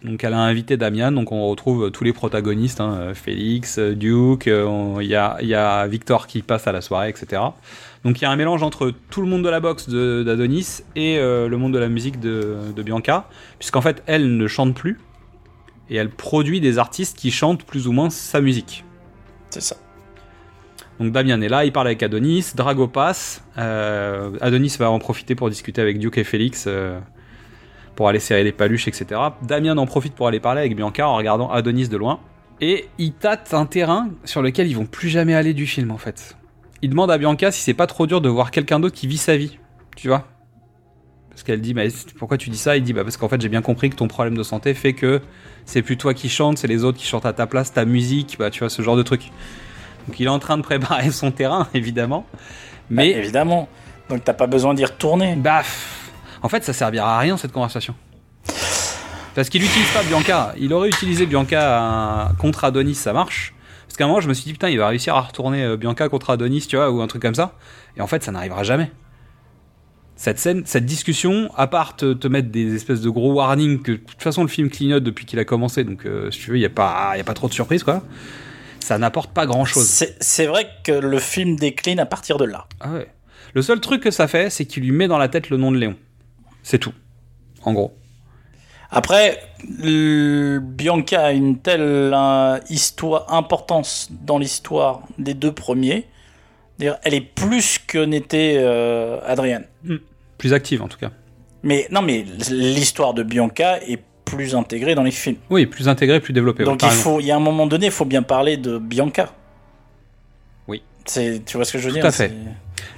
Donc 0.04 0.24
elle 0.24 0.34
a 0.34 0.40
invité 0.40 0.78
Damian, 0.78 1.12
donc 1.12 1.32
on 1.32 1.48
retrouve 1.48 1.90
tous 1.90 2.04
les 2.04 2.14
protagonistes, 2.14 2.80
hein, 2.80 3.14
Félix, 3.16 3.80
Duke, 3.80 4.48
euh, 4.48 4.98
il 5.02 5.08
y, 5.08 5.16
a, 5.16 5.88
Victor 5.88 6.28
qui 6.28 6.44
passe 6.44 6.68
à 6.68 6.72
la 6.74 6.82
soirée, 6.82 7.10
etc. 7.10 7.42
Donc 8.04 8.22
il 8.22 8.26
y 8.26 8.28
a 8.28 8.30
un 8.30 8.36
mélange 8.36 8.62
entre 8.62 8.94
tout 9.10 9.22
le 9.22 9.28
monde 9.28 9.44
de 9.44 9.50
la 9.50 9.62
boxe 9.62 9.90
d'Adonis 9.90 10.84
et 10.96 11.18
euh, 11.18 11.48
le 11.48 11.58
monde 11.58 11.74
de 11.74 11.80
la 11.80 11.90
musique 11.90 12.20
de 12.20 12.84
Bianca, 12.84 13.28
puisqu'en 13.58 13.82
fait 13.82 14.04
elle 14.06 14.38
ne 14.38 14.46
chante 14.46 14.76
plus, 14.76 15.00
et 15.90 15.96
elle 15.96 16.10
produit 16.10 16.62
des 16.62 16.78
artistes 16.78 17.18
qui 17.18 17.32
chantent 17.32 17.64
plus 17.64 17.88
ou 17.88 17.94
moins 17.94 18.12
sa 18.12 18.42
musique. 18.42 18.84
C'est 19.50 19.62
ça. 19.62 19.78
Donc 21.00 21.12
Damien 21.12 21.42
est 21.42 21.50
là, 21.50 21.66
il 21.66 21.72
parle 21.72 21.88
avec 21.88 22.04
Adonis, 22.04 22.52
Drago 22.56 22.88
passe, 22.88 23.44
euh, 23.58 24.32
Adonis 24.42 24.76
va 24.78 24.92
en 24.92 25.00
profiter 25.00 25.36
pour 25.36 25.50
discuter 25.50 25.82
avec 25.82 25.98
Duke 25.98 26.18
et 26.20 26.24
Félix, 26.24 26.66
euh, 26.68 27.00
pour 27.96 28.08
aller 28.10 28.20
serrer 28.20 28.44
les 28.44 28.52
paluches, 28.52 28.88
etc. 28.88 29.20
Damien 29.42 29.78
en 29.78 29.86
profite 29.86 30.14
pour 30.14 30.28
aller 30.28 30.40
parler 30.40 30.62
avec 30.62 30.76
Bianca 30.76 31.08
en 31.08 31.16
regardant 31.16 31.50
Adonis 31.50 31.88
de 31.88 31.98
loin, 31.98 32.20
et 32.62 32.86
il 33.00 33.14
tâte 33.14 33.54
un 33.54 33.66
terrain 33.66 34.10
sur 34.24 34.42
lequel 34.42 34.68
ils 34.68 34.76
vont 34.76 34.86
plus 34.86 35.10
jamais 35.10 35.34
aller 35.34 35.54
du 35.54 35.66
film 35.66 35.92
en 35.92 35.98
fait. 35.98 36.38
Il 36.82 36.90
demande 36.92 37.10
à 37.12 37.18
Bianca 37.18 37.52
si 37.52 37.62
c'est 37.62 37.74
pas 37.74 37.88
trop 37.88 38.06
dur 38.06 38.22
de 38.22 38.30
voir 38.30 38.52
quelqu'un 38.52 38.80
d'autre 38.80 38.96
qui 38.96 39.08
vit 39.08 39.18
sa 39.18 39.36
vie, 39.36 39.58
tu 39.96 40.10
vois 40.10 40.28
Parce 41.30 41.42
qu'elle 41.42 41.62
dit, 41.62 41.74
mais 41.74 41.88
pourquoi 42.20 42.38
tu 42.38 42.52
dis 42.52 42.58
ça? 42.58 42.78
Il 42.78 42.84
dit, 42.84 42.94
bah 42.94 43.04
parce 43.04 43.18
qu'en 43.18 43.30
fait 43.30 43.42
j'ai 43.42 43.50
bien 43.50 43.64
compris 43.64 43.90
que 43.90 43.96
ton 43.96 44.08
problème 44.08 44.38
de 44.38 44.44
santé 44.44 44.76
fait 44.76 44.94
que 44.94 45.22
c'est 45.66 45.82
plus 45.82 45.98
toi 45.98 46.14
qui 46.14 46.30
chante, 46.30 46.60
c'est 46.60 46.68
les 46.68 46.84
autres 46.84 47.00
qui 47.00 47.08
chantent 47.08 47.26
à 47.26 47.34
ta 47.34 47.48
place, 47.48 47.74
ta 47.74 47.86
musique, 47.86 48.36
bah 48.38 48.52
tu 48.52 48.60
vois, 48.60 48.70
ce 48.70 48.82
genre 48.82 48.96
de 48.96 49.04
truc. 49.04 49.32
Donc 50.08 50.20
il 50.20 50.26
est 50.26 50.30
en 50.30 50.40
train 50.40 50.58
de 50.58 50.64
préparer 50.64 51.12
son 51.12 51.32
terrain, 51.32 51.68
évidemment. 51.74 52.26
Mais 52.90 53.14
Bah, 53.14 53.20
évidemment. 53.20 53.70
Donc 54.10 54.24
t'as 54.24 54.34
pas 54.34 54.48
besoin 54.48 54.74
d'y 54.74 54.84
retourner. 54.86 55.36
Pff, 55.42 56.12
en 56.42 56.50
fait, 56.50 56.64
ça 56.64 56.74
servira 56.74 57.16
à 57.16 57.20
rien 57.20 57.38
cette 57.38 57.52
conversation. 57.54 57.96
Parce 59.36 59.50
qu'il 59.50 59.62
n'utilise 59.62 59.90
pas 59.92 60.04
Bianca. 60.04 60.54
Il 60.60 60.74
aurait 60.74 60.90
utilisé 60.90 61.26
Bianca 61.26 62.32
contre 62.38 62.66
Adonis, 62.66 62.96
ça 62.96 63.14
marche. 63.14 63.54
Parce 63.88 63.98
qu'à 63.98 64.04
un 64.04 64.08
moment, 64.08 64.22
je 64.22 64.28
me 64.30 64.34
suis 64.34 64.46
dit, 64.46 64.52
putain, 64.54 64.70
il 64.70 64.78
va 64.78 64.88
réussir 64.88 65.16
à 65.16 65.22
retourner 65.22 65.64
euh, 65.64 65.78
Bianca 65.78 66.08
contre 66.10 66.30
Adonis, 66.32 66.66
tu 66.68 66.76
vois, 66.76 66.92
ou 66.92 67.02
un 67.02 67.08
truc 67.08 67.22
comme 67.22 67.36
ça. 67.36 67.54
Et 67.98 68.02
en 68.02 68.08
fait, 68.08 68.24
ça 68.24 68.32
n'arrivera 68.32 68.64
jamais. 68.64 68.92
Cette 70.16 70.38
scène, 70.40 70.64
cette 70.66 70.86
discussion, 70.86 71.50
à 71.58 71.66
part 71.68 71.96
te, 71.96 72.14
te 72.14 72.28
mettre 72.28 72.50
des 72.50 72.76
espèces 72.76 73.02
de 73.02 73.10
gros 73.10 73.34
warnings 73.34 73.82
que 73.82 73.92
de 73.94 73.98
toute 73.98 74.22
façon 74.22 74.44
le 74.44 74.48
film 74.48 74.70
clignote 74.70 75.04
depuis 75.04 75.26
qu'il 75.26 75.40
a 75.40 75.46
commencé, 75.46 75.84
donc 75.84 76.06
euh, 76.06 76.30
si 76.32 76.40
tu 76.40 76.52
veux, 76.52 76.58
il 76.58 76.60
n'y 76.60 76.66
a, 76.66 76.70
pas- 76.70 77.14
y 77.18 77.20
a 77.20 77.24
pas 77.24 77.34
trop 77.34 77.48
de 77.48 77.54
surprises, 77.54 77.84
quoi. 77.84 78.04
Ça 78.84 78.98
n'apporte 78.98 79.32
pas 79.32 79.46
grand 79.46 79.64
chose. 79.64 80.04
C'est 80.20 80.46
vrai 80.46 80.68
que 80.84 80.92
le 80.92 81.18
film 81.18 81.56
décline 81.56 82.02
à 82.02 82.06
partir 82.06 82.38
de 82.38 82.44
là. 82.44 82.68
Ah 82.82 82.92
ouais. 82.92 83.08
Le 83.54 83.62
seul 83.62 83.80
truc 83.80 84.04
que 84.04 84.12
ça 84.12 84.28
fait, 84.28 84.50
c'est 84.50 84.66
qu'il 84.66 84.84
lui 84.84 84.92
met 84.92 85.08
dans 85.08 85.18
la 85.18 85.30
tête 85.30 85.50
le 85.50 85.56
nom 85.56 85.72
de 85.72 85.78
Léon. 85.78 85.96
C'est 86.64 86.80
tout. 86.80 86.94
En 87.64 87.72
gros. 87.72 87.96
Après, 88.92 89.40
Bianca 89.64 91.24
a 91.24 91.32
une 91.32 91.60
telle 91.60 91.80
euh, 91.82 92.60
histoire, 92.70 93.34
importance 93.34 94.10
dans 94.12 94.38
l'histoire 94.38 95.04
des 95.18 95.34
deux 95.34 95.54
premiers. 95.54 96.06
Elle 96.80 97.14
est 97.14 97.22
plus 97.22 97.80
que 97.80 98.00
n'était 98.00 98.58
euh, 98.58 99.22
Adrienne. 99.26 99.66
Plus 100.38 100.54
active 100.54 100.82
en 100.82 100.90
tout 100.90 100.98
cas. 100.98 101.12
Mais 101.64 101.88
non, 101.90 102.02
mais 102.02 102.26
l'histoire 102.52 103.14
de 103.14 103.24
Bianca 103.24 103.80
est 103.88 104.04
plus 104.36 104.56
intégrée 104.56 104.96
dans 104.96 105.04
les 105.04 105.12
films. 105.12 105.38
Oui, 105.50 105.66
plus 105.66 105.88
intégré, 105.90 106.20
plus 106.20 106.34
développé. 106.34 106.64
Donc 106.64 106.82
ouais, 106.82 106.90
il 106.90 106.96
faut, 106.96 107.20
il 107.20 107.26
y 107.26 107.32
a 107.32 107.36
un 107.36 107.40
moment 107.40 107.68
donné, 107.68 107.88
il 107.88 107.92
faut 107.92 108.06
bien 108.06 108.22
parler 108.24 108.58
de 108.58 108.78
Bianca. 108.78 109.30
Oui. 110.68 110.82
C'est, 111.06 111.44
tu 111.46 111.58
vois 111.58 111.66
ce 111.66 111.74
que 111.74 111.78
je 111.80 111.84
veux 111.86 111.90
Tout 111.92 111.96
dire? 111.98 112.06
à 112.06 112.12
fait. 112.12 112.32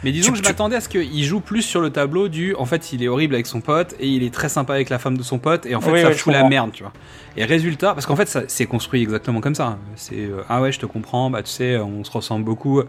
Mais 0.03 0.11
disons 0.11 0.27
Tu- 0.27 0.31
que 0.33 0.38
je 0.38 0.43
tu- 0.43 0.49
m'attendais 0.49 0.75
à 0.75 0.81
ce 0.81 0.89
qu'il 0.89 1.23
joue 1.23 1.39
plus 1.39 1.61
sur 1.61 1.81
le 1.81 1.89
tableau 1.89 2.27
du. 2.27 2.55
En 2.55 2.65
fait, 2.65 2.91
il 2.93 3.03
est 3.03 3.07
horrible 3.07 3.33
avec 3.36 3.45
son 3.47 3.61
pote 3.61 3.95
et 3.99 4.07
il 4.07 4.23
est 4.23 4.33
très 4.33 4.49
sympa 4.49 4.73
avec 4.73 4.89
la 4.89 4.99
femme 4.99 5.17
de 5.17 5.23
son 5.23 5.38
pote 5.39 5.65
et 5.65 5.75
en 5.75 5.81
fait, 5.81 5.91
Oui, 5.91 6.01
ça 6.01 6.09
oui, 6.09 6.13
fout 6.15 6.33
la 6.33 6.43
merde, 6.47 6.71
tu 6.73 6.83
vois. 6.83 6.93
Et 7.38 7.45
résultat, 7.45 7.93
parce 7.93 8.05
qu'en 8.05 8.15
fait, 8.15 8.27
ça- 8.27 8.43
c'est 8.47 8.65
construit 8.65 9.01
exactement 9.01 9.41
comme 9.41 9.55
ça. 9.55 9.77
C'est 9.95 10.15
euh, 10.25 10.41
ah 10.49 10.61
ouais, 10.61 10.71
je 10.71 10.79
te 10.79 10.86
comprends, 10.86 11.29
bah 11.29 11.43
tu 11.43 11.49
sais, 11.51 11.77
on 11.77 12.03
se 12.03 12.11
ressemble 12.11 12.45
beaucoup. 12.45 12.81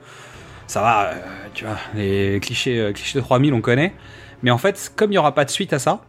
Ça 0.67 0.81
va, 0.81 1.07
euh, 1.11 1.15
tu 1.55 1.65
vois, 1.65 1.77
les 1.95 2.39
clichés, 2.41 2.79
euh, 2.81 2.93
clichés 2.93 3.19
de 3.19 3.25
3000, 3.25 3.55
on 3.55 3.61
connaît. 3.61 3.93
Mais 4.43 4.51
en 4.51 4.59
fait, 4.59 4.93
comme 4.97 5.11
il 5.11 5.15
n'y 5.15 5.19
aura 5.19 5.35
pas 5.35 5.45
de 5.45 5.51
suite 5.51 5.73
à 5.73 5.79
ça, 5.79 6.03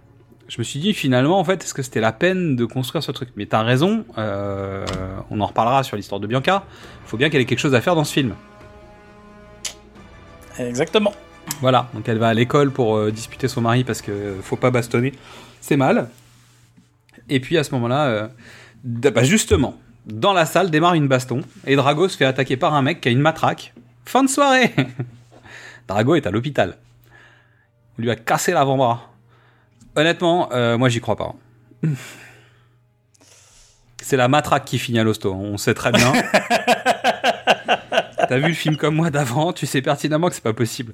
je 0.47 0.57
me 0.59 0.63
suis 0.63 0.79
dit 0.79 0.93
finalement, 0.93 1.39
en 1.39 1.43
fait, 1.43 1.63
est-ce 1.63 1.73
que 1.73 1.81
c'était 1.81 1.99
la 1.99 2.11
peine 2.11 2.55
de 2.55 2.65
construire 2.65 3.03
ce 3.03 3.11
truc? 3.11 3.29
Mais 3.35 3.45
t'as 3.45 3.63
raison, 3.63 4.05
euh, 4.17 4.85
on 5.29 5.39
en 5.41 5.45
reparlera 5.45 5.83
sur 5.83 5.97
l'histoire 5.97 6.19
de 6.21 6.27
Bianca. 6.27 6.63
Il 7.05 7.09
faut 7.09 7.17
bien 7.17 7.29
qu'elle 7.29 7.41
ait 7.41 7.45
quelque 7.45 7.59
chose 7.59 7.75
à 7.75 7.81
faire 7.81 7.95
dans 7.95 8.03
ce 8.05 8.13
film. 8.13 8.33
Exactement. 10.59 11.13
Voilà, 11.61 11.87
donc 11.93 12.07
elle 12.09 12.17
va 12.17 12.27
à 12.29 12.33
l'école 12.33 12.71
pour 12.71 12.97
euh, 12.97 13.11
disputer 13.11 13.47
son 13.47 13.61
mari 13.61 13.83
parce 13.83 14.01
que 14.01 14.11
euh, 14.11 14.41
faut 14.41 14.55
pas 14.57 14.71
bastonner, 14.71 15.13
c'est 15.61 15.77
mal. 15.77 16.09
Et 17.29 17.39
puis 17.39 17.57
à 17.57 17.63
ce 17.63 17.71
moment-là, 17.75 18.05
euh, 18.07 18.27
d- 18.83 19.11
bah 19.11 19.23
justement, 19.23 19.77
dans 20.05 20.33
la 20.33 20.45
salle 20.45 20.69
démarre 20.71 20.93
une 20.95 21.07
baston 21.07 21.41
et 21.65 21.75
Drago 21.75 22.09
se 22.09 22.17
fait 22.17 22.25
attaquer 22.25 22.57
par 22.57 22.73
un 22.73 22.81
mec 22.81 23.01
qui 23.01 23.07
a 23.07 23.11
une 23.11 23.19
matraque. 23.21 23.73
Fin 24.05 24.23
de 24.23 24.29
soirée 24.29 24.73
Drago 25.87 26.15
est 26.15 26.27
à 26.27 26.31
l'hôpital. 26.31 26.77
On 27.97 28.01
lui 28.01 28.11
a 28.11 28.15
cassé 28.15 28.51
l'avant-bras. 28.51 29.09
Honnêtement, 29.97 30.49
euh, 30.51 30.77
moi 30.77 30.89
j'y 30.89 31.01
crois 31.01 31.15
pas. 31.15 31.33
C'est 33.99 34.15
la 34.15 34.27
matraque 34.27 34.63
qui 34.63 34.77
finit 34.77 34.99
à 34.99 35.03
l'hosto, 35.03 35.33
on 35.33 35.57
sait 35.57 35.73
très 35.73 35.91
bien. 35.91 36.13
T'as 38.29 38.37
vu 38.37 38.49
le 38.49 38.53
film 38.53 38.77
comme 38.77 38.93
moi 38.93 39.09
d'avant, 39.09 39.53
tu 39.53 39.65
sais 39.65 39.81
pertinemment 39.81 40.29
que 40.29 40.35
c'est 40.35 40.43
pas 40.43 40.53
possible. 40.53 40.93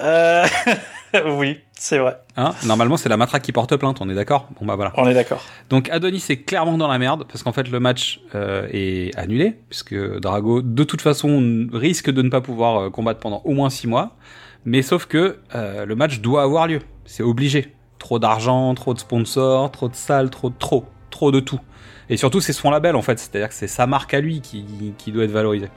Euh, 0.00 0.46
oui, 1.36 1.60
c'est 1.74 1.98
vrai. 1.98 2.16
Hein 2.38 2.54
Normalement, 2.64 2.96
c'est 2.96 3.10
la 3.10 3.18
matraque 3.18 3.42
qui 3.42 3.52
porte 3.52 3.76
plainte, 3.76 3.98
on 4.00 4.08
est 4.08 4.14
d'accord? 4.14 4.48
Bon 4.58 4.64
bah 4.64 4.76
voilà. 4.76 4.94
On 4.96 5.06
est 5.06 5.12
d'accord. 5.12 5.42
Donc 5.68 5.90
Adonis 5.90 6.24
est 6.30 6.44
clairement 6.44 6.78
dans 6.78 6.88
la 6.88 6.98
merde 6.98 7.26
parce 7.28 7.42
qu'en 7.42 7.52
fait 7.52 7.68
le 7.68 7.78
match 7.78 8.22
euh, 8.34 8.66
est 8.72 9.14
annulé 9.18 9.58
puisque 9.68 9.94
Drago 9.94 10.62
de 10.62 10.84
toute 10.84 11.02
façon 11.02 11.68
risque 11.74 12.10
de 12.10 12.22
ne 12.22 12.30
pas 12.30 12.40
pouvoir 12.40 12.90
combattre 12.90 13.20
pendant 13.20 13.42
au 13.44 13.52
moins 13.52 13.68
6 13.68 13.86
mois. 13.86 14.16
Mais 14.64 14.82
sauf 14.82 15.06
que 15.06 15.38
euh, 15.54 15.84
le 15.84 15.94
match 15.94 16.20
doit 16.20 16.42
avoir 16.42 16.66
lieu, 16.66 16.80
c'est 17.04 17.22
obligé. 17.22 17.74
Trop 17.98 18.18
d'argent, 18.18 18.74
trop 18.74 18.94
de 18.94 18.98
sponsors, 18.98 19.70
trop 19.70 19.88
de 19.88 19.94
salles, 19.94 20.30
trop 20.30 20.50
de 20.50 20.56
trop, 20.58 20.84
trop 21.10 21.30
de 21.30 21.40
tout. 21.40 21.60
Et 22.08 22.16
surtout 22.16 22.40
c'est 22.40 22.52
son 22.52 22.70
label 22.70 22.96
en 22.96 23.02
fait, 23.02 23.18
c'est-à-dire 23.18 23.48
que 23.48 23.54
c'est 23.54 23.66
sa 23.66 23.86
marque 23.86 24.14
à 24.14 24.20
lui 24.20 24.40
qui, 24.40 24.64
qui 24.98 25.12
doit 25.12 25.24
être 25.24 25.30
valorisée. 25.30 25.70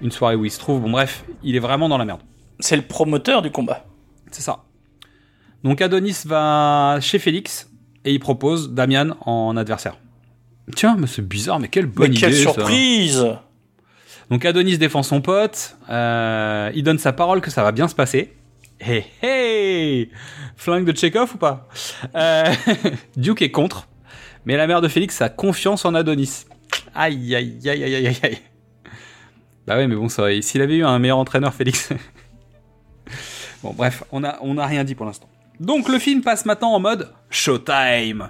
Une 0.00 0.10
soirée 0.10 0.34
où 0.34 0.44
il 0.44 0.50
se 0.50 0.58
trouve, 0.58 0.82
bon 0.82 0.90
bref, 0.90 1.24
il 1.42 1.56
est 1.56 1.60
vraiment 1.60 1.88
dans 1.88 1.98
la 1.98 2.04
merde. 2.04 2.20
C'est 2.60 2.76
le 2.76 2.82
promoteur 2.82 3.42
du 3.42 3.50
combat. 3.50 3.86
C'est 4.30 4.42
ça. 4.42 4.64
Donc 5.62 5.80
Adonis 5.80 6.22
va 6.26 6.98
chez 7.00 7.18
Félix 7.18 7.70
et 8.04 8.12
il 8.12 8.20
propose 8.20 8.72
Damian 8.72 9.16
en 9.20 9.56
adversaire. 9.56 9.96
Tiens, 10.74 10.96
mais 10.98 11.06
c'est 11.06 11.26
bizarre, 11.26 11.60
mais 11.60 11.68
quelle 11.68 11.86
bonne 11.86 12.10
Mais 12.10 12.16
idée 12.16 12.26
quelle 12.26 12.34
ça. 12.34 13.45
Donc 14.30 14.44
Adonis 14.44 14.78
défend 14.78 15.02
son 15.02 15.20
pote, 15.20 15.76
euh, 15.88 16.70
il 16.74 16.82
donne 16.82 16.98
sa 16.98 17.12
parole 17.12 17.40
que 17.40 17.50
ça 17.50 17.62
va 17.62 17.72
bien 17.72 17.86
se 17.86 17.94
passer. 17.94 18.34
Hey 18.80 19.04
hey 19.22 20.10
Flingue 20.56 20.84
de 20.84 20.96
Chekhov 20.96 21.34
ou 21.34 21.38
pas 21.38 21.68
euh, 22.14 22.52
Duke 23.16 23.40
est 23.42 23.50
contre, 23.50 23.88
mais 24.44 24.56
la 24.56 24.66
mère 24.66 24.80
de 24.80 24.88
Félix 24.88 25.22
a 25.22 25.28
confiance 25.28 25.84
en 25.84 25.94
Adonis. 25.94 26.44
Aïe 26.94 27.34
aïe 27.34 27.58
aïe 27.66 27.84
aïe 27.84 27.94
aïe 27.94 28.18
aïe. 28.22 28.38
Bah 29.66 29.76
ouais, 29.76 29.88
mais 29.88 29.96
bon, 29.96 30.08
ça, 30.08 30.24
s'il 30.42 30.62
avait 30.62 30.76
eu 30.76 30.84
un 30.84 30.98
meilleur 30.98 31.18
entraîneur, 31.18 31.52
Félix. 31.52 31.92
bon, 33.62 33.72
bref, 33.72 34.04
on 34.12 34.22
a, 34.22 34.38
on 34.40 34.58
a 34.58 34.66
rien 34.66 34.84
dit 34.84 34.94
pour 34.94 35.06
l'instant. 35.06 35.28
Donc 35.58 35.88
le 35.88 35.98
film 35.98 36.22
passe 36.22 36.44
maintenant 36.44 36.72
en 36.72 36.80
mode 36.80 37.12
Showtime. 37.30 38.28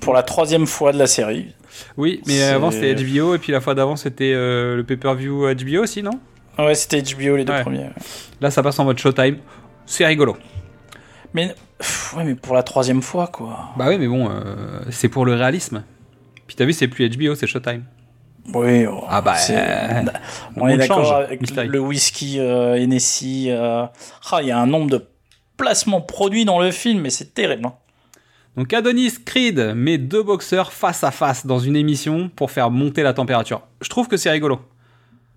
Pour 0.00 0.14
la 0.14 0.22
troisième 0.22 0.66
fois 0.66 0.92
de 0.92 0.98
la 0.98 1.06
série. 1.06 1.54
Oui, 1.96 2.22
mais 2.26 2.42
avant 2.42 2.70
c'était 2.70 2.94
HBO 2.94 3.34
et 3.34 3.38
puis 3.38 3.52
la 3.52 3.60
fois 3.60 3.74
d'avant 3.74 3.96
c'était 3.96 4.32
euh, 4.34 4.76
le 4.76 4.84
pay-per-view 4.84 5.52
HBO 5.54 5.82
aussi, 5.82 6.02
non? 6.02 6.12
Ouais, 6.58 6.74
c'était 6.74 7.02
HBO 7.02 7.36
les 7.36 7.44
deux 7.44 7.52
Ouais. 7.52 7.62
premiers. 7.62 7.90
Là, 8.40 8.50
ça 8.50 8.62
passe 8.62 8.78
en 8.78 8.84
mode 8.84 8.98
Showtime. 8.98 9.38
C'est 9.86 10.06
rigolo. 10.06 10.36
Mais, 11.32 11.52
pff, 11.78 12.14
ouais, 12.16 12.22
mais 12.24 12.36
pour 12.36 12.54
la 12.54 12.62
troisième 12.62 13.02
fois, 13.02 13.26
quoi. 13.26 13.70
Bah 13.76 13.86
oui, 13.88 13.98
mais 13.98 14.06
bon, 14.06 14.30
euh, 14.30 14.80
c'est 14.90 15.08
pour 15.08 15.24
le 15.26 15.34
réalisme. 15.34 15.82
Puis 16.46 16.54
t'as 16.54 16.64
vu, 16.64 16.72
c'est 16.72 16.86
plus 16.86 17.08
HBO, 17.08 17.34
c'est 17.34 17.48
Showtime. 17.48 17.82
Oui, 18.54 18.86
oh, 18.86 19.02
Ah 19.08 19.20
bah, 19.20 19.34
euh, 19.50 20.02
on 20.56 20.68
est 20.68 20.76
d'accord 20.76 21.12
avec 21.12 21.40
le 21.56 21.80
whisky 21.80 22.38
Hennessy. 22.38 23.50
Ah, 23.50 23.90
il 24.40 24.46
y 24.48 24.52
a 24.52 24.58
un 24.58 24.66
nombre 24.66 24.90
de 24.90 25.04
placements 25.56 26.00
produits 26.02 26.44
dans 26.44 26.60
le 26.60 26.70
film, 26.70 27.00
mais 27.00 27.10
c'est 27.10 27.34
terrible. 27.34 27.66
hein. 27.66 27.72
Donc 28.56 28.72
Adonis 28.72 29.14
Creed 29.24 29.72
met 29.74 29.98
deux 29.98 30.22
boxeurs 30.22 30.72
face 30.72 31.02
à 31.02 31.10
face 31.10 31.44
dans 31.46 31.58
une 31.58 31.74
émission 31.76 32.28
pour 32.28 32.50
faire 32.50 32.70
monter 32.70 33.02
la 33.02 33.12
température. 33.12 33.62
Je 33.80 33.88
trouve 33.88 34.06
que 34.08 34.16
c'est 34.16 34.30
rigolo. 34.30 34.60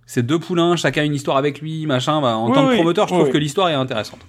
C'est 0.05 0.24
deux 0.26 0.39
poulains, 0.39 0.76
chacun 0.76 1.03
une 1.03 1.15
histoire 1.15 1.38
avec 1.38 1.59
lui, 1.59 1.86
machin. 1.86 2.22
Bah, 2.22 2.38
en 2.38 2.47
Oui, 2.47 2.53
tant 2.53 2.63
que 2.65 2.70
oui, 2.70 2.76
promoteur, 2.76 3.07
je 3.07 3.13
oui, 3.13 3.20
trouve 3.20 3.32
que 3.34 3.38
l'histoire 3.38 3.70
est 3.70 3.74
intéressante. 3.74 4.20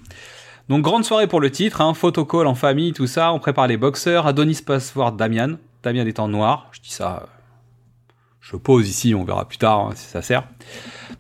Donc 0.69 0.83
grande 0.83 1.05
soirée 1.05 1.27
pour 1.27 1.41
le 1.41 1.51
titre, 1.51 1.81
hein, 1.81 1.95
photocall 1.95 2.47
en 2.47 2.55
famille, 2.55 2.93
tout 2.93 3.07
ça. 3.07 3.33
On 3.33 3.39
prépare 3.39 3.67
les 3.67 3.77
boxeurs. 3.77 4.27
Adonis 4.27 4.61
passe 4.65 4.93
voir 4.95 5.13
Damian. 5.13 5.57
Damian 5.83 6.07
est 6.07 6.19
en 6.19 6.29
noir. 6.29 6.69
Je 6.73 6.81
dis 6.81 6.91
ça. 6.91 7.23
euh, 7.23 7.27
Je 8.41 8.57
pose 8.57 8.89
ici, 8.89 9.15
on 9.15 9.25
verra 9.25 9.47
plus 9.47 9.59
tard 9.59 9.81
hein, 9.81 9.91
si 9.95 10.07
ça 10.07 10.21
sert. 10.23 10.45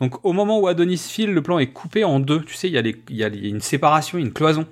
Donc 0.00 0.24
au 0.24 0.32
moment 0.32 0.58
où 0.58 0.66
Adonis 0.68 0.98
file, 0.98 1.32
le 1.32 1.42
plan 1.42 1.58
est 1.58 1.68
coupé 1.68 2.02
en 2.04 2.18
deux. 2.18 2.42
Tu 2.42 2.54
sais, 2.54 2.68
il 2.68 2.74
y, 3.10 3.22
a 3.24 3.28
y 3.28 3.48
une 3.48 3.60
séparation, 3.60 4.18
une 4.18 4.32
cloison. 4.32 4.66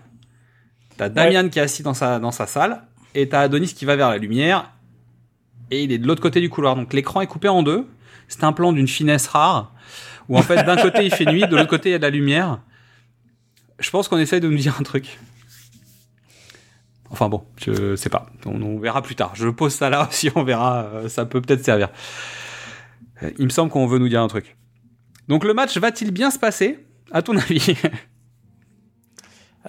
T'as 0.97 1.09
Damian 1.11 1.49
qui 1.51 1.59
est 1.59 1.62
assis 1.62 1.82
dans 1.82 1.94
sa, 1.94 2.18
dans 2.18 2.32
sa 2.32 2.47
salle, 2.47 2.82
et 3.16 3.28
t'as 3.28 3.40
Adonis 3.40 3.74
qui 3.74 3.84
va 3.84 3.96
vers 3.96 4.10
la 4.10 4.18
lumière, 4.18 4.70
et 5.70 5.82
il 5.82 5.90
est 5.90 5.98
de 5.98 6.06
l'autre 6.06 6.22
côté 6.22 6.40
du 6.40 6.50
couloir. 6.50 6.76
Donc 6.76 6.92
l'écran 6.92 7.20
est 7.22 7.26
coupé 7.26 7.48
en 7.48 7.62
deux. 7.62 7.86
C'est 8.28 8.44
un 8.44 8.52
plan 8.52 8.72
d'une 8.72 8.86
finesse 8.88 9.26
rare, 9.26 9.72
où 10.28 10.36
en 10.38 10.42
fait 10.42 10.62
d'un 10.64 10.76
côté 10.76 11.04
il 11.04 11.12
fait 11.14 11.24
nuit, 11.24 11.46
de 11.46 11.56
l'autre 11.56 11.68
côté 11.68 11.88
il 11.88 11.92
y 11.92 11.94
a 11.94 11.98
de 11.98 12.02
la 12.02 12.10
lumière. 12.10 12.60
Je 13.78 13.90
pense 13.90 14.08
qu'on 14.08 14.18
essaye 14.18 14.40
de 14.40 14.48
nous 14.48 14.56
dire 14.56 14.76
un 14.78 14.82
truc. 14.82 15.18
Enfin 17.10 17.28
bon, 17.28 17.44
je 17.64 17.94
sais 17.96 18.08
pas. 18.08 18.26
On, 18.44 18.78
verra 18.78 19.00
plus 19.00 19.14
tard. 19.14 19.32
Je 19.34 19.48
pose 19.48 19.72
ça 19.72 19.90
là 19.90 20.06
aussi, 20.08 20.30
on 20.34 20.42
verra. 20.42 20.84
euh, 20.84 21.08
Ça 21.08 21.24
peut 21.24 21.40
peut-être 21.40 21.64
servir. 21.64 21.88
Euh, 23.22 23.30
Il 23.38 23.44
me 23.44 23.50
semble 23.50 23.70
qu'on 23.70 23.86
veut 23.86 23.98
nous 23.98 24.08
dire 24.08 24.22
un 24.22 24.28
truc. 24.28 24.56
Donc 25.28 25.44
le 25.44 25.54
match 25.54 25.76
va-t-il 25.78 26.10
bien 26.10 26.30
se 26.30 26.38
passer? 26.38 26.84
À 27.12 27.22
ton 27.22 27.36
avis? 27.36 27.76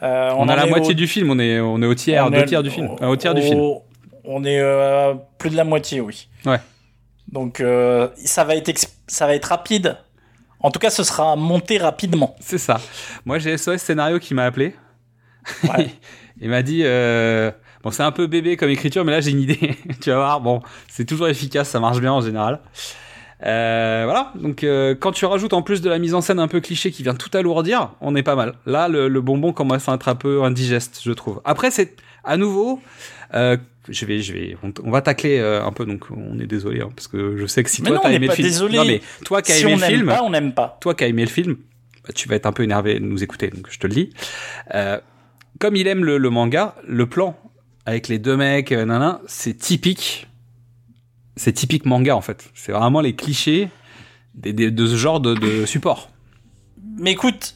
Euh, 0.03 0.31
On, 0.37 0.47
a 0.47 0.55
la 0.55 0.65
moitié 0.67 0.91
au- 0.91 0.93
du 0.93 1.07
film, 1.07 1.31
on 1.31 1.39
est, 1.39 1.59
on 1.59 1.81
est 1.81 1.85
au 1.85 1.95
tiers, 1.95 2.25
on 2.27 2.29
deux 2.29 2.37
est 2.39 2.45
tiers 2.45 2.63
du 2.63 2.69
film. 2.69 2.89
au- 3.01 3.05
au 3.05 3.15
tiers 3.15 3.33
du 3.33 3.41
film. 3.41 3.59
On 4.23 4.43
est 4.43 4.59
euh, 4.59 5.13
plus 5.37 5.49
de 5.49 5.55
la 5.55 5.63
moitié, 5.63 6.01
oui. 6.01 6.27
Ouais. 6.45 6.59
Donc 7.31 7.59
euh, 7.61 8.09
ça 8.23 8.43
va 8.43 8.55
être 8.55 8.71
ça 9.07 9.25
va 9.27 9.33
être 9.35 9.45
rapide. 9.45 9.97
En 10.59 10.71
tout 10.71 10.79
cas, 10.79 10.89
ce 10.89 11.03
sera 11.03 11.35
monté 11.35 11.77
rapidement. 11.77 12.35
C'est 12.39 12.57
ça. 12.57 12.79
Moi, 13.25 13.37
j'ai 13.39 13.57
SOS 13.57 13.77
Scénario 13.77 14.17
qui 14.19 14.33
m'a 14.33 14.45
appelé. 14.45 14.75
Il 16.41 16.49
m'a 16.49 16.61
dit, 16.61 16.83
bon, 16.83 17.91
c'est 17.91 18.03
un 18.03 18.11
peu 18.11 18.27
bébé 18.27 18.57
comme 18.57 18.69
écriture, 18.69 19.03
mais 19.05 19.11
là, 19.11 19.21
j'ai 19.21 19.31
une 19.31 19.41
idée. 19.41 19.75
tu 20.01 20.09
vas 20.09 20.15
voir, 20.17 20.41
bon, 20.41 20.61
c'est 20.87 21.05
toujours 21.05 21.27
efficace, 21.27 21.69
ça 21.69 21.79
marche 21.79 21.99
bien 21.99 22.11
en 22.13 22.21
général. 22.21 22.59
Euh, 23.45 24.01
voilà, 24.05 24.33
donc 24.35 24.63
euh, 24.63 24.95
quand 24.99 25.11
tu 25.11 25.25
rajoutes 25.25 25.53
en 25.53 25.61
plus 25.61 25.81
de 25.81 25.89
la 25.89 25.99
mise 25.99 26.15
en 26.15 26.21
scène 26.21 26.39
un 26.39 26.47
peu 26.47 26.59
cliché 26.59 26.89
qui 26.91 27.03
vient 27.03 27.13
tout 27.13 27.29
alourdir, 27.37 27.91
on 28.01 28.15
est 28.15 28.23
pas 28.23 28.35
mal. 28.35 28.55
Là, 28.65 28.87
le, 28.87 29.07
le 29.07 29.21
bonbon 29.21 29.53
commence 29.53 29.87
à 29.87 29.93
être 29.93 30.07
un 30.09 30.15
peu 30.15 30.43
indigeste, 30.43 31.01
je 31.03 31.11
trouve. 31.11 31.41
Après, 31.45 31.69
c'est 31.69 31.95
à 32.23 32.35
nouveau, 32.35 32.81
euh, 33.35 33.55
je 33.89 34.05
vais, 34.05 34.21
je 34.21 34.33
vais, 34.33 34.57
on, 34.63 34.73
on 34.83 34.89
va 34.91 35.01
tacler 35.01 35.37
euh, 35.37 35.63
un 35.63 35.71
peu, 35.71 35.85
donc 35.85 36.05
on 36.09 36.39
est 36.39 36.47
désolé, 36.47 36.81
hein, 36.81 36.89
parce 36.95 37.07
que 37.07 37.37
je 37.37 37.45
sais 37.45 37.63
que 37.63 37.69
si 37.69 37.83
Mais 37.83 37.89
toi 37.89 37.99
t'as 38.01 38.11
aimé 38.11 38.27
le 38.27 38.33
film, 38.33 38.47
désolé. 38.47 38.77
non 38.77 38.85
mais 38.85 39.01
toi 39.23 39.41
qui 39.43 39.51
as 39.51 39.55
Si 39.55 39.61
aimé 39.63 39.73
on 39.73 39.75
le 39.75 39.81
n'aime 39.81 39.91
film, 39.91 40.07
pas, 40.07 40.23
on 40.23 40.29
n'aime 40.31 40.53
pas. 40.53 40.77
toi 40.81 40.95
qui 40.95 41.03
as 41.03 41.07
aimé 41.07 41.21
le 41.21 41.29
film, 41.29 41.57
bah, 42.05 42.13
tu 42.15 42.27
vas 42.27 42.35
être 42.35 42.47
un 42.47 42.51
peu 42.51 42.63
énervé 42.63 42.95
de 42.95 43.05
nous 43.05 43.23
écouter, 43.23 43.49
donc 43.49 43.67
je 43.69 43.77
te 43.77 43.85
le 43.87 43.93
dis. 43.93 44.09
Euh, 44.73 44.99
comme 45.59 45.75
il 45.75 45.87
aime 45.87 46.03
le, 46.03 46.17
le 46.17 46.29
manga, 46.31 46.75
le 46.87 47.05
plan 47.05 47.37
avec 47.85 48.07
les 48.09 48.19
deux 48.19 48.35
mecs, 48.35 48.71
euh, 48.73 48.83
nanan, 48.83 49.19
c'est 49.27 49.53
typique. 49.57 50.27
C'est 51.37 51.53
typique 51.53 51.85
manga 51.85 52.15
en 52.15 52.21
fait. 52.21 52.49
C'est 52.53 52.73
vraiment 52.73 52.99
les 52.99 53.15
clichés 53.15 53.69
des- 54.35 54.51
des- 54.53 54.71
de 54.71 54.85
ce 54.87 54.95
genre 54.97 55.19
de, 55.21 55.33
de 55.35 55.65
support. 55.65 56.09
Mais 56.99 57.11
écoute, 57.13 57.55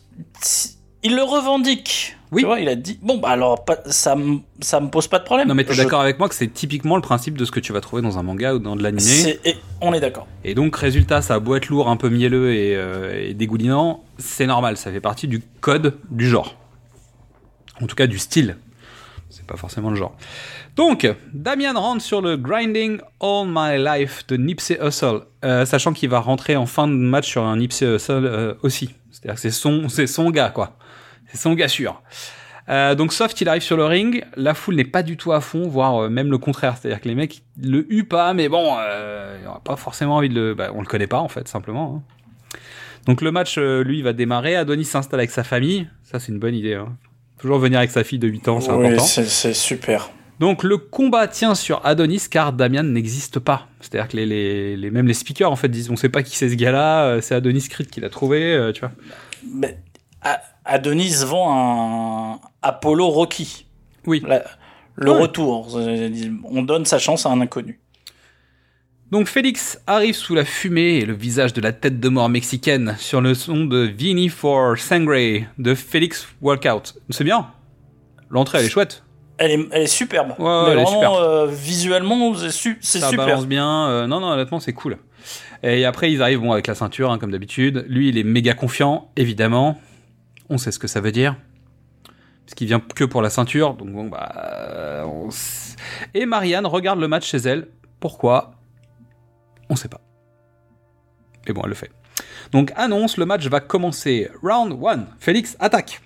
il 1.04 1.16
le 1.16 1.24
revendique. 1.24 2.16
Oui. 2.32 2.44
Tu 2.44 2.46
vois, 2.46 2.62
il 2.62 2.70
a 2.70 2.76
dit 2.76 2.98
bon 3.02 3.18
bah 3.18 3.30
alors 3.30 3.66
pas- 3.66 3.80
ça 3.88 4.16
me 4.16 4.38
ça 4.62 4.80
me 4.80 4.90
pose 4.90 5.08
pas 5.10 5.20
de 5.20 5.26
problème. 5.26 5.50
Non 5.50 5.54
mais 5.56 5.66
t'es 5.66 5.74
Je- 5.74 5.82
d'accord 5.84 6.00
avec 6.00 6.18
moi 6.18 6.30
que 6.30 6.36
c'est 6.36 6.48
typiquement 6.48 6.96
le 6.96 7.02
principe 7.02 7.38
de 7.38 7.44
ce 7.44 7.52
que 7.52 7.60
tu 7.60 7.74
vas 7.74 7.82
trouver 7.82 8.02
dans 8.02 8.18
un 8.20 8.24
manga 8.24 8.54
ou 8.56 8.60
dans 8.60 8.78
de 8.78 8.84
l'animé. 8.84 9.38
on 9.82 9.94
est 9.94 10.00
d'accord. 10.00 10.28
Et 10.46 10.54
donc 10.56 10.76
résultat, 10.78 11.22
ça 11.22 11.36
a 11.36 11.40
beau 11.40 11.56
être 11.56 11.68
lourd, 11.68 11.90
un 11.90 11.98
peu 11.98 12.08
mielleux 12.10 12.54
et, 12.54 12.76
euh, 12.78 13.30
et 13.30 13.34
dégoulinant, 13.34 14.04
c'est 14.18 14.46
normal, 14.48 14.78
ça 14.78 14.92
fait 14.94 15.02
partie 15.02 15.28
du 15.28 15.42
code 15.60 15.98
du 16.10 16.30
genre. 16.30 16.56
En 17.82 17.88
tout 17.88 17.96
cas 17.96 18.08
du 18.08 18.18
style. 18.20 18.56
C'est 19.30 19.46
pas 19.48 19.58
forcément 19.58 19.90
le 19.90 19.96
genre. 19.96 20.16
Donc, 20.76 21.08
Damien 21.34 21.74
rentre 21.74 22.02
sur 22.02 22.22
le 22.22 22.38
Grinding 22.38 23.00
All 23.20 23.46
My 23.48 23.78
Life 23.78 24.26
de 24.28 24.38
Nipsey 24.38 24.80
Hussle, 24.82 25.22
euh, 25.44 25.66
sachant 25.66 25.92
qu'il 25.94 26.10
va 26.10 26.20
rentrer 26.20 26.56
en 26.56 26.66
fin 26.66 26.88
de 26.88 26.94
match 26.94 27.28
sur 27.28 27.44
un 27.44 27.58
Nipsey 27.58 27.86
Hussle 27.96 28.26
euh, 28.26 28.54
aussi. 28.64 28.90
C'est-à-dire 29.12 29.36
que 29.36 29.42
c'est 29.42 29.52
son, 29.52 29.90
c'est 29.90 30.08
son 30.08 30.30
gars, 30.32 30.50
quoi. 30.50 30.78
C'est 31.28 31.38
son 31.38 31.54
gars 31.54 31.68
sûr. 31.68 32.02
Euh, 32.70 32.96
donc 32.96 33.12
Soft, 33.12 33.42
il 33.42 33.50
arrive 33.50 33.62
sur 33.64 33.76
le 33.76 33.86
ring, 33.86 34.24
la 34.38 34.54
foule 34.54 34.76
n'est 34.76 34.86
pas 34.86 35.04
du 35.04 35.18
tout 35.18 35.34
à 35.34 35.42
fond, 35.42 35.68
voire 35.68 36.10
même 36.10 36.32
le 36.32 36.38
contraire. 36.38 36.78
C'est-à-dire 36.78 37.02
que 37.02 37.08
les 37.10 37.16
mecs 37.16 37.42
ils 37.62 37.70
le 37.72 37.86
huent 37.90 38.06
pas, 38.08 38.34
mais 38.34 38.48
bon, 38.48 38.72
on 38.74 38.78
a 38.78 39.60
pas 39.64 39.76
forcément 39.76 40.18
envie 40.18 40.30
de 40.30 40.36
le... 40.36 40.54
Bah, 40.54 40.70
on 40.74 40.80
le 40.80 40.88
connaît 40.88 41.08
pas 41.08 41.20
en 41.20 41.28
fait, 41.28 41.48
simplement. 41.50 42.02
hein. 42.54 42.58
Donc 43.08 43.22
le 43.22 43.32
match, 43.32 43.58
lui, 43.58 44.02
va 44.04 44.14
démarrer. 44.14 44.56
Adonis 44.56 44.86
s'installe 44.86 45.20
avec 45.20 45.32
sa 45.32 45.44
famille. 45.44 45.90
Ça, 46.04 46.20
c'est 46.20 46.32
une 46.32 46.40
bonne 46.40 46.54
idée. 46.56 46.76
hein. 46.76 46.96
Toujours 47.40 47.58
venir 47.58 47.80
avec 47.80 47.90
sa 47.92 48.04
fille 48.04 48.20
de 48.20 48.28
8 48.28 48.48
ans, 48.48 48.62
c'est 48.62 48.72
Oui, 48.72 48.86
important. 48.88 49.04
c'est 49.06 49.54
super. 49.54 50.12
Donc 50.42 50.64
le 50.64 50.78
combat 50.78 51.28
tient 51.28 51.54
sur 51.56 51.86
Adonis 51.86 52.24
car 52.30 52.52
Damian 52.52 52.84
n'existe 52.84 53.38
pas. 53.40 53.68
C'est-à-dire 53.80 54.08
que 54.10 54.18
les, 54.18 54.26
les, 54.26 54.76
les- 54.76 54.90
même 54.92 55.08
les 55.08 55.14
speakers 55.14 55.50
en 55.52 55.56
fait 55.56 55.70
disent 55.70 55.90
on 55.92 55.96
sait 55.96 56.10
pas 56.10 56.24
qui 56.24 56.36
c'est 56.36 56.50
ce 56.50 56.56
gars-là, 56.56 57.04
euh, 57.06 57.22
c'est 57.22 57.36
Adonis 57.36 57.68
Creed 57.70 57.90
qui 57.92 58.02
l'a 58.02 58.10
trouvé, 58.10 58.42
euh, 58.54 58.72
tu 58.74 58.82
vois. 58.82 58.92
Mais 59.54 59.78
Adonis 60.66 61.14
vend 61.26 62.34
un 62.36 62.40
Apollo 62.62 63.08
Rocky. 63.08 63.66
Oui. 64.08 64.24
La- 64.28 64.44
le 64.96 65.12
Ouais. 65.12 65.22
retour. 65.22 65.78
On 66.46 66.62
donne 66.64 66.86
sa 66.86 67.00
chance 67.00 67.26
à 67.26 67.30
un 67.30 67.40
inconnu. 67.40 67.80
Donc 69.12 69.28
Félix 69.28 69.80
arrive 69.88 70.16
sous 70.16 70.36
la 70.36 70.46
fumée 70.46 70.98
et 71.00 71.06
le 71.06 71.14
visage 71.14 71.54
de 71.54 71.62
la 71.62 71.72
tête 71.74 72.00
de 72.00 72.10
mort 72.10 72.30
mexicaine 72.30 72.96
sur 72.98 73.22
le 73.22 73.34
son 73.34 73.66
de 73.66 73.80
Vini 73.80 74.30
for 74.30 74.78
Sangre 74.78 75.44
de 75.58 75.76
Félix 75.76 76.28
Walkout. 76.42 76.96
C'est 77.10 77.24
bien. 77.24 77.48
L'entrée 78.30 78.60
elle 78.60 78.66
est 78.66 78.70
chouette. 78.70 79.04
Elle 79.44 79.52
est, 79.52 79.68
elle 79.72 79.82
est 79.84 79.88
superbe. 79.88 80.34
Ouais, 80.38 80.46
ouais, 80.76 80.82
est 80.84 80.86
super. 80.86 81.14
euh, 81.14 81.48
visuellement, 81.48 82.36
c'est 82.36 82.52
su- 82.52 82.78
c'est 82.82 83.00
Ça 83.00 83.10
super. 83.10 83.26
balance 83.26 83.48
bien. 83.48 83.88
euh, 83.90 84.06
non, 84.08 84.20
non, 84.20 84.28
honnêtement, 84.28 84.60
c'est 84.60 84.74
cool. 84.74 84.98
Et 85.64 85.84
après, 85.86 86.12
ils 86.12 86.22
arrivent 86.22 86.42
bon, 86.42 86.52
avec 86.52 86.68
la 86.68 86.76
ceinture, 86.76 87.12
hein, 87.12 87.18
comme 87.18 87.32
d'habitude. 87.32 87.84
Lui, 87.88 88.10
il 88.10 88.18
est 88.20 88.24
méga 88.24 88.54
confiant, 88.54 89.10
évidemment. 89.16 89.80
On 90.50 90.60
sait 90.60 90.72
ce 90.72 90.78
que 90.78 90.88
ça 90.88 91.02
veut 91.02 91.12
dire. 91.12 91.36
Parce 92.46 92.54
qu'il 92.56 92.68
vient 92.68 92.80
que 92.82 93.04
pour 93.04 93.22
la 93.24 93.30
ceinture. 93.32 93.74
Donc, 93.74 93.90
bon, 93.92 94.06
bah. 94.10 95.06
on 95.08 95.30
s- 95.30 95.76
Et 96.14 96.26
Marianne 96.28 96.68
regarde 96.68 97.00
le 97.00 97.08
match 97.08 97.26
chez 97.28 97.38
elle. 97.38 97.68
Pourquoi? 98.00 98.52
On 99.70 99.76
sait 99.76 99.88
pas. 99.88 100.02
Mais 101.48 101.54
bon, 101.54 101.62
elle 101.64 101.70
le 101.70 101.76
fait. 101.76 101.90
Donc, 102.52 102.72
annonce, 102.76 103.18
le 103.18 103.26
match 103.26 103.48
va 103.48 103.60
commencer. 103.60 104.30
Round 104.44 104.74
1. 104.86 105.06
Félix 105.20 105.56
attaque. 105.60 106.02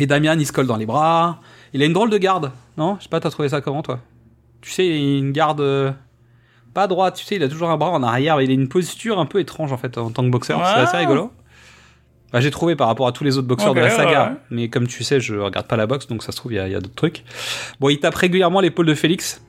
Et 0.00 0.06
Damian, 0.06 0.36
il 0.38 0.46
se 0.46 0.52
colle 0.52 0.66
dans 0.66 0.76
les 0.76 0.86
bras. 0.86 1.40
Il 1.74 1.82
a 1.82 1.84
une 1.86 1.92
drôle 1.92 2.10
de 2.10 2.16
garde. 2.18 2.50
Non? 2.76 2.96
Je 2.98 3.04
sais 3.04 3.08
pas, 3.10 3.20
t'as 3.20 3.30
trouvé 3.30 3.48
ça 3.50 3.60
comment, 3.60 3.82
toi? 3.82 4.00
Tu 4.62 4.70
sais, 4.70 4.86
il 4.86 4.92
a 5.16 5.18
une 5.18 5.32
garde. 5.32 5.60
euh, 5.60 5.92
Pas 6.74 6.86
droite, 6.86 7.16
tu 7.16 7.24
sais, 7.24 7.36
il 7.36 7.42
a 7.42 7.48
toujours 7.48 7.68
un 7.70 7.76
bras 7.76 7.90
en 7.90 8.02
arrière. 8.02 8.36
mais 8.38 8.44
Il 8.44 8.50
a 8.50 8.54
une 8.54 8.68
posture 8.68 9.18
un 9.18 9.26
peu 9.26 9.40
étrange, 9.40 9.72
en 9.72 9.76
fait, 9.76 9.98
en 9.98 10.10
tant 10.10 10.22
que 10.24 10.30
boxeur. 10.30 10.60
C'est 10.66 10.80
assez 10.80 10.96
rigolo. 10.96 11.30
Bah, 12.32 12.40
j'ai 12.40 12.50
trouvé 12.52 12.76
par 12.76 12.86
rapport 12.86 13.08
à 13.08 13.12
tous 13.12 13.24
les 13.24 13.36
autres 13.38 13.48
boxeurs 13.48 13.74
de 13.74 13.80
la 13.80 13.90
saga. 13.90 14.24
ouais. 14.30 14.36
Mais 14.50 14.68
comme 14.68 14.86
tu 14.86 15.02
sais, 15.04 15.20
je 15.20 15.34
regarde 15.34 15.66
pas 15.66 15.76
la 15.76 15.86
boxe, 15.86 16.06
donc 16.06 16.22
ça 16.22 16.30
se 16.32 16.36
trouve, 16.36 16.52
il 16.52 16.56
y 16.56 16.58
a, 16.60 16.66
il 16.68 16.72
y 16.72 16.76
a 16.76 16.80
d'autres 16.80 16.94
trucs. 16.94 17.24
Bon, 17.80 17.88
il 17.88 17.98
tape 17.98 18.14
régulièrement 18.14 18.60
l'épaule 18.60 18.86
de 18.86 18.94
Félix. 18.94 19.42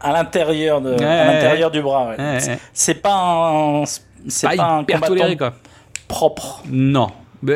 à 0.00 0.12
l'intérieur 0.12 0.80
de, 0.80 0.90
Ouais, 0.94 1.04
à 1.04 1.26
ouais, 1.26 1.34
l'intérieur 1.34 1.70
du 1.70 1.82
bras. 1.82 2.08
ouais. 2.10 2.16
Ouais, 2.18 2.46
ouais. 2.46 2.58
C'est- 2.72 2.94
pas 2.94 3.12
un, 3.12 3.84
c'est 4.28 4.48
Pas 4.48 4.56
pas, 4.56 4.64
un 4.78 4.84
combattant 4.84 5.06
toléré, 5.08 5.36
quoi. 5.36 5.52
propre. 6.08 6.62
Non. 6.70 7.08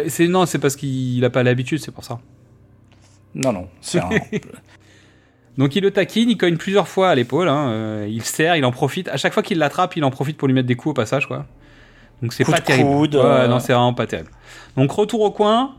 C'est 0.08 0.28
non, 0.28 0.46
c'est 0.46 0.58
parce 0.58 0.76
qu'il 0.76 1.24
a 1.24 1.30
pas 1.30 1.42
l'habitude, 1.42 1.78
c'est 1.78 1.92
pour 1.92 2.04
ça. 2.04 2.20
Non, 3.34 3.52
non, 3.52 3.68
c'est 3.80 3.98
un. 3.98 4.08
Donc 5.58 5.76
il 5.76 5.82
le 5.82 5.90
taquine, 5.90 6.30
il 6.30 6.36
cogne 6.36 6.56
plusieurs 6.56 6.88
fois 6.88 7.10
à 7.10 7.14
l'épaule, 7.14 7.48
hein, 7.48 7.68
euh, 7.68 8.08
il 8.10 8.22
serre, 8.22 8.56
il 8.56 8.64
en 8.64 8.72
profite. 8.72 9.08
À 9.08 9.16
chaque 9.16 9.32
fois 9.32 9.42
qu'il 9.42 9.58
l'attrape, 9.58 9.96
il 9.96 10.04
en 10.04 10.10
profite 10.10 10.36
pour 10.36 10.48
lui 10.48 10.54
mettre 10.54 10.66
des 10.66 10.74
coups 10.74 10.90
au 10.90 10.94
passage, 10.94 11.28
quoi. 11.28 11.46
Donc 12.22 12.32
c'est 12.32 12.44
pas 12.44 12.60
terrible. 12.60 12.88
coude, 12.88 13.14
Ouais, 13.14 13.22
euh. 13.22 13.48
non, 13.48 13.60
c'est 13.60 13.72
vraiment 13.72 13.94
pas 13.94 14.06
terrible. 14.06 14.30
Donc 14.76 14.90
retour 14.90 15.20
au 15.20 15.30
coin. 15.30 15.74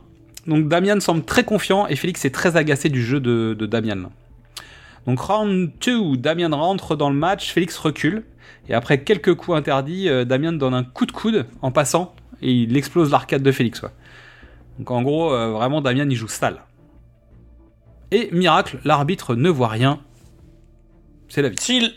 Donc 0.47 0.67
Damian 0.67 0.99
semble 0.99 1.23
très 1.23 1.43
confiant 1.43 1.87
et 1.87 1.95
Félix 1.95 2.23
est 2.23 2.29
très 2.29 2.55
agacé 2.55 2.89
du 2.89 3.03
jeu 3.03 3.19
de, 3.19 3.55
de 3.57 3.65
Damian. 3.65 4.09
Donc 5.07 5.19
round 5.19 5.71
2, 5.85 6.17
Damian 6.17 6.55
rentre 6.55 6.95
dans 6.95 7.09
le 7.09 7.15
match, 7.15 7.51
Félix 7.51 7.77
recule. 7.77 8.23
Et 8.69 8.73
après 8.73 9.03
quelques 9.03 9.33
coups 9.35 9.57
interdits, 9.57 10.07
euh, 10.07 10.23
Damian 10.23 10.53
donne 10.53 10.73
un 10.73 10.83
coup 10.83 11.05
de 11.05 11.11
coude 11.11 11.45
en 11.61 11.71
passant 11.71 12.15
et 12.41 12.51
il 12.51 12.75
explose 12.77 13.11
l'arcade 13.11 13.43
de 13.43 13.51
Félix. 13.51 13.79
quoi. 13.79 13.91
Donc 14.79 14.91
en 14.91 15.01
gros, 15.01 15.31
euh, 15.33 15.51
vraiment, 15.51 15.81
Damian 15.81 16.07
il 16.09 16.15
joue 16.15 16.27
sale. 16.27 16.61
Et 18.11 18.29
miracle, 18.31 18.79
l'arbitre 18.86 19.36
ne 19.36 19.49
voit 19.49 19.67
rien. 19.67 19.99
C'est 21.29 21.41
la 21.41 21.49
vie. 21.49 21.55
S'il- 21.59 21.93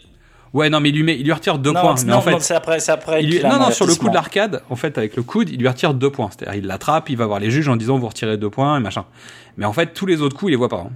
Ouais, 0.55 0.71
non, 0.71 0.81
mais 0.81 0.89
il 0.89 0.95
lui, 0.97 1.03
met, 1.03 1.15
il 1.19 1.25
lui 1.25 1.33
retire 1.33 1.59
deux 1.59 1.73
non, 1.73 1.81
points. 1.83 1.95
non, 1.97 2.03
Mais 2.07 2.13
en 2.15 2.23
fait, 2.23 2.31
non, 2.31 2.39
c'est 2.41 2.55
après, 2.55 2.81
c'est 2.81 2.91
après. 2.91 3.23
il 3.23 3.31
lui- 3.31 3.43
non, 3.43 3.59
non, 3.59 3.71
sur 3.71 3.85
le 3.87 3.95
coup 3.95 4.09
de 4.09 4.15
l'arcade, 4.15 4.63
en 4.71 4.77
fait, 4.77 4.97
avec 4.97 5.15
le 5.15 5.23
coude, 5.23 5.51
il 5.51 5.59
lui 5.61 5.69
retire 5.69 5.93
deux 5.93 6.09
points. 6.11 6.31
C'est-à-dire, 6.31 6.55
il 6.63 6.67
l'attrape, 6.67 7.11
il 7.11 7.19
va 7.19 7.27
voir 7.27 7.39
les 7.39 7.51
juges 7.51 7.69
en 7.69 7.77
disant 7.77 7.99
vous 7.99 8.09
retirez 8.09 8.39
deux 8.39 8.49
points 8.49 8.79
et 8.79 8.81
machin. 8.81 9.05
Mais 9.59 9.67
en 9.67 9.75
fait, 9.75 9.93
tous 9.93 10.07
les 10.07 10.23
autres 10.23 10.35
coups, 10.35 10.49
il 10.49 10.53
les 10.53 10.57
voit 10.57 10.71
pas. 10.71 10.87
hein. 10.89 10.91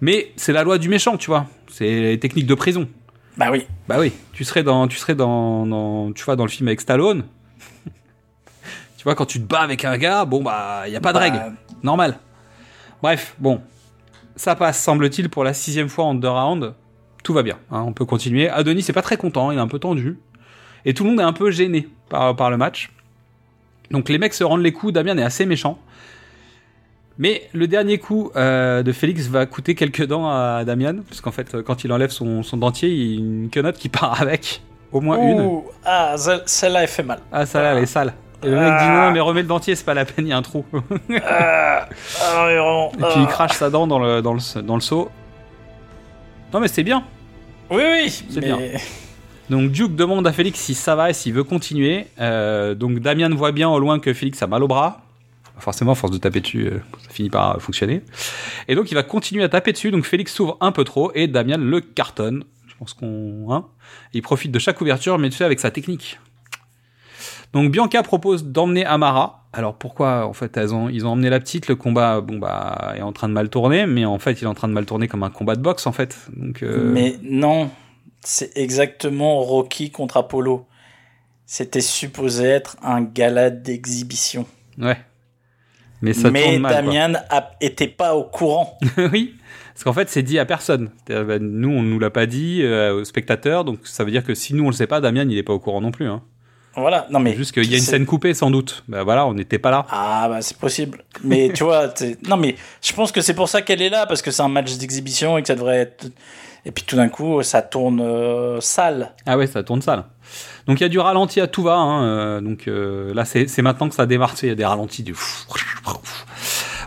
Mais 0.00 0.32
c'est 0.36 0.54
la 0.54 0.62
loi 0.62 0.78
du 0.78 0.88
méchant, 0.88 1.18
tu 1.18 1.26
vois. 1.26 1.46
C'est 1.70 2.00
les 2.00 2.18
techniques 2.18 2.46
de 2.46 2.54
prison. 2.54 2.88
Bah 3.36 3.48
oui. 3.52 3.66
Bah 3.86 3.96
oui, 4.00 4.12
tu 4.32 4.44
serais 4.44 4.62
dans, 4.62 4.88
tu 4.88 4.96
serais 4.96 5.14
dans, 5.14 5.66
dans- 5.66 6.12
tu 6.12 6.24
vois, 6.24 6.34
dans 6.34 6.44
le 6.44 6.50
film 6.50 6.68
avec 6.68 6.80
Stallone. 6.80 7.24
Tu 8.98 9.04
vois, 9.04 9.14
quand 9.14 9.24
tu 9.24 9.40
te 9.40 9.46
bats 9.46 9.60
avec 9.60 9.86
un 9.86 9.96
gars, 9.96 10.26
bon 10.26 10.42
bah, 10.42 10.82
il 10.86 10.92
y 10.92 10.96
a 10.96 11.00
pas 11.00 11.12
de 11.12 11.18
Bah, 11.18 11.20
règle, 11.24 11.40
normal. 11.82 12.18
Bref, 13.00 13.34
bon, 13.38 13.62
ça 14.36 14.54
passe, 14.56 14.82
semble-t-il, 14.82 15.30
pour 15.30 15.44
la 15.44 15.54
sixième 15.54 15.88
fois 15.88 16.04
en 16.04 16.14
deux 16.14 16.28
rounds. 16.28 16.74
Tout 17.24 17.32
va 17.32 17.42
bien, 17.42 17.58
hein, 17.70 17.84
on 17.86 17.92
peut 17.92 18.04
continuer. 18.04 18.48
Adonis 18.50 18.82
c'est 18.82 18.92
pas 18.92 19.02
très 19.02 19.16
content, 19.16 19.50
il 19.52 19.56
est 19.58 19.60
un 19.60 19.68
peu 19.68 19.78
tendu, 19.78 20.18
et 20.84 20.92
tout 20.94 21.04
le 21.04 21.10
monde 21.10 21.20
est 21.20 21.24
un 21.24 21.32
peu 21.32 21.50
gêné 21.50 21.88
par, 22.10 22.34
par 22.36 22.50
le 22.50 22.56
match. 22.56 22.90
Donc 23.90 24.08
les 24.10 24.18
mecs 24.18 24.34
se 24.34 24.44
rendent 24.44 24.62
les 24.62 24.72
coups, 24.72 24.92
Damien 24.92 25.16
est 25.16 25.22
assez 25.22 25.46
méchant. 25.46 25.78
Mais 27.20 27.48
le 27.52 27.66
dernier 27.66 27.98
coup 27.98 28.30
euh, 28.36 28.82
de 28.84 28.92
Félix 28.92 29.26
va 29.26 29.44
coûter 29.46 29.74
quelques 29.74 30.06
dents 30.06 30.28
à 30.30 30.64
Damian, 30.64 30.96
parce 31.08 31.20
qu'en 31.20 31.32
fait, 31.32 31.62
quand 31.62 31.82
il 31.84 31.92
enlève 31.92 32.10
son, 32.10 32.42
son 32.42 32.56
dentier, 32.56 32.88
il 32.90 32.96
y 32.96 33.16
a 33.16 33.18
une 33.18 33.50
quenotte 33.50 33.76
qui 33.76 33.88
part 33.88 34.20
avec, 34.20 34.62
au 34.92 35.00
moins 35.00 35.18
une. 35.18 35.40
Ouh, 35.40 35.64
ah, 35.84 36.14
celle- 36.16 36.42
celle-là, 36.46 36.82
elle 36.82 36.88
fait 36.88 37.02
mal. 37.02 37.18
Ah, 37.32 37.44
ça 37.46 37.60
là, 37.62 37.72
elle 37.72 37.82
est 37.82 37.86
sale. 37.86 38.14
Et 38.42 38.46
le 38.46 38.54
mec 38.56 38.78
dit 38.78 38.88
non, 38.88 39.10
mais 39.10 39.20
remets 39.20 39.42
le 39.42 39.48
dentier, 39.48 39.74
c'est 39.74 39.84
pas 39.84 39.94
la 39.94 40.04
peine, 40.04 40.26
il 40.26 40.30
y 40.30 40.32
a 40.32 40.36
un 40.36 40.42
trou. 40.42 40.64
Ah, 41.24 41.88
ah, 42.22 42.90
Et 42.92 42.96
puis 42.96 43.04
il 43.16 43.24
ah. 43.24 43.26
crache 43.28 43.52
sa 43.52 43.70
dent 43.70 43.86
dans 43.86 43.98
le, 43.98 44.22
dans 44.22 44.34
le, 44.34 44.62
dans 44.62 44.74
le 44.74 44.80
seau. 44.80 45.10
Non, 46.52 46.60
mais 46.60 46.68
c'est 46.68 46.84
bien. 46.84 47.04
Oui, 47.70 47.82
oui, 47.82 48.10
C'est 48.10 48.40
mais- 48.40 48.46
bien. 48.46 48.58
Donc 49.50 49.70
Duke 49.72 49.96
demande 49.96 50.26
à 50.26 50.32
Félix 50.32 50.60
si 50.60 50.74
ça 50.74 50.94
va 50.94 51.10
et 51.10 51.14
s'il 51.14 51.32
veut 51.32 51.44
continuer. 51.44 52.06
Euh, 52.20 52.74
donc 52.74 52.98
Damien 53.00 53.30
voit 53.30 53.52
bien 53.52 53.68
au 53.68 53.78
loin 53.78 53.98
que 53.98 54.12
Félix 54.12 54.42
a 54.42 54.46
mal 54.46 54.62
au 54.62 54.68
bras. 54.68 55.02
Forcément, 55.58 55.92
à 55.92 55.94
force 55.94 56.12
de 56.12 56.18
taper 56.18 56.40
dessus, 56.40 56.66
euh, 56.66 56.78
ça 57.02 57.10
finit 57.10 57.30
par 57.30 57.60
fonctionner. 57.60 58.02
Et 58.68 58.74
donc 58.74 58.90
il 58.92 58.94
va 58.94 59.02
continuer 59.02 59.42
à 59.42 59.48
taper 59.48 59.72
dessus. 59.72 59.90
Donc 59.90 60.04
Félix 60.04 60.32
s'ouvre 60.34 60.56
un 60.60 60.70
peu 60.70 60.84
trop 60.84 61.10
et 61.14 61.26
Damien 61.26 61.56
le 61.56 61.80
cartonne. 61.80 62.44
Je 62.68 62.74
pense 62.78 62.92
qu'on. 62.92 63.48
Hein 63.50 63.64
il 64.12 64.22
profite 64.22 64.52
de 64.52 64.58
chaque 64.58 64.80
ouverture, 64.80 65.18
mais 65.18 65.30
tu 65.30 65.36
sais, 65.36 65.44
avec 65.44 65.60
sa 65.60 65.70
technique. 65.70 66.20
Donc 67.52 67.70
Bianca 67.72 68.02
propose 68.02 68.44
d'emmener 68.44 68.84
Amara. 68.84 69.46
Alors 69.52 69.74
pourquoi 69.74 70.26
en 70.26 70.34
fait 70.34 70.56
elles 70.58 70.74
ont, 70.74 70.88
ils 70.90 71.06
ont 71.06 71.10
emmené 71.10 71.30
la 71.30 71.40
petite, 71.40 71.68
le 71.68 71.74
combat 71.76 72.20
bon 72.20 72.38
bah 72.38 72.92
est 72.96 73.00
en 73.02 73.12
train 73.12 73.28
de 73.28 73.32
mal 73.32 73.48
tourner, 73.48 73.86
mais 73.86 74.04
en 74.04 74.18
fait 74.18 74.32
il 74.40 74.44
est 74.44 74.48
en 74.48 74.54
train 74.54 74.68
de 74.68 74.74
mal 74.74 74.84
tourner 74.84 75.08
comme 75.08 75.22
un 75.22 75.30
combat 75.30 75.56
de 75.56 75.62
boxe 75.62 75.86
en 75.86 75.92
fait. 75.92 76.16
Donc 76.36 76.62
euh, 76.62 76.92
Mais 76.92 77.16
non, 77.22 77.70
c'est 78.20 78.56
exactement 78.58 79.40
Rocky 79.40 79.90
contre 79.90 80.18
Apollo. 80.18 80.66
C'était 81.46 81.80
supposé 81.80 82.44
être 82.44 82.76
un 82.82 83.00
gala 83.00 83.48
d'exhibition. 83.50 84.46
ouais. 84.78 84.98
Mais 86.00 86.12
ça 86.12 86.30
Mais 86.30 86.42
tourne 86.44 86.58
mal. 86.60 86.72
quoi. 86.74 86.82
Damian 86.82 87.12
a- 87.30 87.50
était 87.60 87.88
pas 87.88 88.14
au 88.14 88.22
courant. 88.22 88.78
oui, 89.12 89.34
parce 89.74 89.82
qu'en 89.82 89.92
fait, 89.92 90.08
c'est 90.08 90.22
dit 90.22 90.38
à 90.38 90.44
personne. 90.44 90.90
Bah, 91.08 91.40
nous, 91.40 91.70
on 91.70 91.82
nous 91.82 91.98
l'a 91.98 92.10
pas 92.10 92.26
dit 92.26 92.60
euh, 92.62 93.00
aux 93.00 93.04
spectateurs, 93.04 93.64
donc 93.64 93.80
ça 93.82 94.04
veut 94.04 94.12
dire 94.12 94.22
que 94.22 94.32
si 94.34 94.54
nous 94.54 94.62
on 94.62 94.68
le 94.68 94.72
sait 94.74 94.86
pas, 94.86 95.00
Damien, 95.00 95.26
il 95.28 95.36
est 95.36 95.42
pas 95.42 95.54
au 95.54 95.58
courant 95.58 95.80
non 95.80 95.90
plus. 95.90 96.06
Hein. 96.06 96.22
Voilà, 96.80 97.06
non 97.10 97.18
mais. 97.18 97.36
Juste 97.36 97.52
qu'il 97.52 97.70
y 97.70 97.74
a 97.74 97.78
une 97.78 97.82
scène 97.82 98.06
coupée, 98.06 98.34
sans 98.34 98.50
doute. 98.50 98.84
Bah 98.88 99.04
voilà, 99.04 99.26
on 99.26 99.34
n'était 99.34 99.58
pas 99.58 99.70
là. 99.70 99.86
Ah 99.90 100.28
bah 100.28 100.42
c'est 100.42 100.56
possible. 100.56 101.04
Mais 101.24 101.50
tu 101.52 101.64
vois, 101.64 101.92
non 102.28 102.36
mais 102.36 102.56
je 102.82 102.92
pense 102.92 103.12
que 103.12 103.20
c'est 103.20 103.34
pour 103.34 103.48
ça 103.48 103.62
qu'elle 103.62 103.82
est 103.82 103.90
là 103.90 104.06
parce 104.06 104.22
que 104.22 104.30
c'est 104.30 104.42
un 104.42 104.48
match 104.48 104.76
d'exhibition 104.76 105.38
et 105.38 105.42
que 105.42 105.48
ça 105.48 105.54
devrait 105.54 105.78
être. 105.78 106.06
Et 106.64 106.70
puis 106.70 106.84
tout 106.84 106.96
d'un 106.96 107.08
coup, 107.08 107.42
ça 107.42 107.62
tourne 107.62 108.00
euh, 108.00 108.60
sale. 108.60 109.14
Ah 109.26 109.38
ouais, 109.38 109.46
ça 109.46 109.62
tourne 109.62 109.80
sale. 109.80 110.04
Donc 110.66 110.80
il 110.80 110.82
y 110.82 110.86
a 110.86 110.88
du 110.90 110.98
ralenti 110.98 111.40
à 111.40 111.46
tout 111.46 111.62
va. 111.62 111.76
Hein, 111.76 112.04
euh, 112.04 112.40
donc 112.40 112.68
euh, 112.68 113.14
là, 113.14 113.24
c'est 113.24 113.62
maintenant 113.62 113.88
que 113.88 113.94
ça 113.94 114.06
démarre. 114.06 114.34
Il 114.42 114.48
y 114.48 114.52
a 114.52 114.54
des 114.54 114.64
ralentis 114.64 115.02
du. 115.02 115.14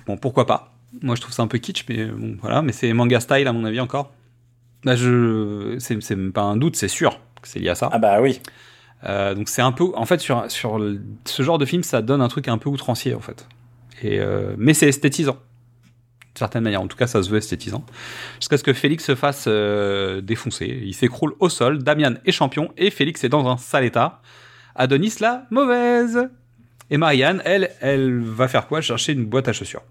Bon, 0.06 0.18
pourquoi 0.18 0.46
pas. 0.46 0.74
Moi, 1.02 1.16
je 1.16 1.22
trouve 1.22 1.34
ça 1.34 1.44
un 1.44 1.48
peu 1.48 1.58
kitsch, 1.58 1.86
mais 1.89 2.06
bon, 2.06 2.38
voilà. 2.42 2.62
Mais 2.62 2.74
c'est 2.74 2.92
manga 2.94 3.20
style 3.20 3.48
à 3.48 3.54
mon 3.54 3.66
avis 3.66 3.80
encore. 3.80 4.12
Bah, 4.84 4.96
je, 4.96 5.76
c'est 5.80 6.02
c'est 6.02 6.16
même 6.16 6.32
pas 6.32 6.42
un 6.42 6.58
doute, 6.58 6.76
c'est 6.76 6.88
sûr 6.88 7.20
que 7.42 7.48
c'est 7.48 7.60
lié 7.60 7.70
à 7.70 7.76
ça. 7.76 7.89
Ah 7.92 8.00
bah 8.00 8.20
oui. 8.22 8.39
Euh, 9.04 9.34
donc 9.34 9.49
c'est 9.49 9.62
un 9.62 9.72
peu, 9.72 9.86
en 9.95 10.06
fait, 10.06 10.20
sur, 10.20 10.49
sur 10.52 10.78
le- 10.78 11.02
ce 11.26 11.41
genre 11.43 11.58
de 11.58 11.66
film, 11.66 11.82
ça 11.84 12.02
donne 12.02 12.22
un 12.22 12.28
truc 12.28 12.47
un 12.47 12.58
peu 12.58 12.70
outrancier, 12.70 13.14
en 13.16 13.20
fait. 13.20 13.47
Et, 14.04 14.20
euh, 14.20 14.54
mais 14.58 14.74
c'est 14.74 14.88
esthétisant, 14.88 15.34
d'une 15.34 16.38
certaine 16.38 16.64
manière. 16.64 16.82
En 16.82 16.88
tout 16.88 16.97
cas, 16.97 17.08
ça 17.08 17.22
se 17.24 17.30
veut 17.30 17.38
esthétisant. 17.38 17.84
Jusqu'à 18.39 18.58
ce 18.58 18.64
que 18.64 18.74
Félix 18.74 19.04
se 19.06 19.16
fasse 19.16 19.45
euh, 19.47 20.22
défoncer. 20.22 20.82
Il 20.84 20.93
s'écroule 20.93 21.34
au 21.39 21.49
sol. 21.49 21.84
Damian 21.84 22.14
est 22.26 22.32
champion 22.32 22.72
et 22.78 22.89
Félix 22.91 23.24
est 23.24 23.30
dans 23.30 23.47
un 23.49 23.58
sale 23.58 23.86
état. 23.86 24.22
Adonis, 24.76 25.16
la 25.20 25.45
mauvaise. 25.52 26.30
Et 26.89 26.97
Marianne, 26.97 27.41
elle, 27.45 27.72
elle 27.82 28.20
va 28.22 28.47
faire 28.47 28.68
quoi? 28.68 28.82
Chercher 28.82 29.14
une 29.14 29.26
boîte 29.26 29.47
à 29.47 29.54
chaussures. 29.54 29.84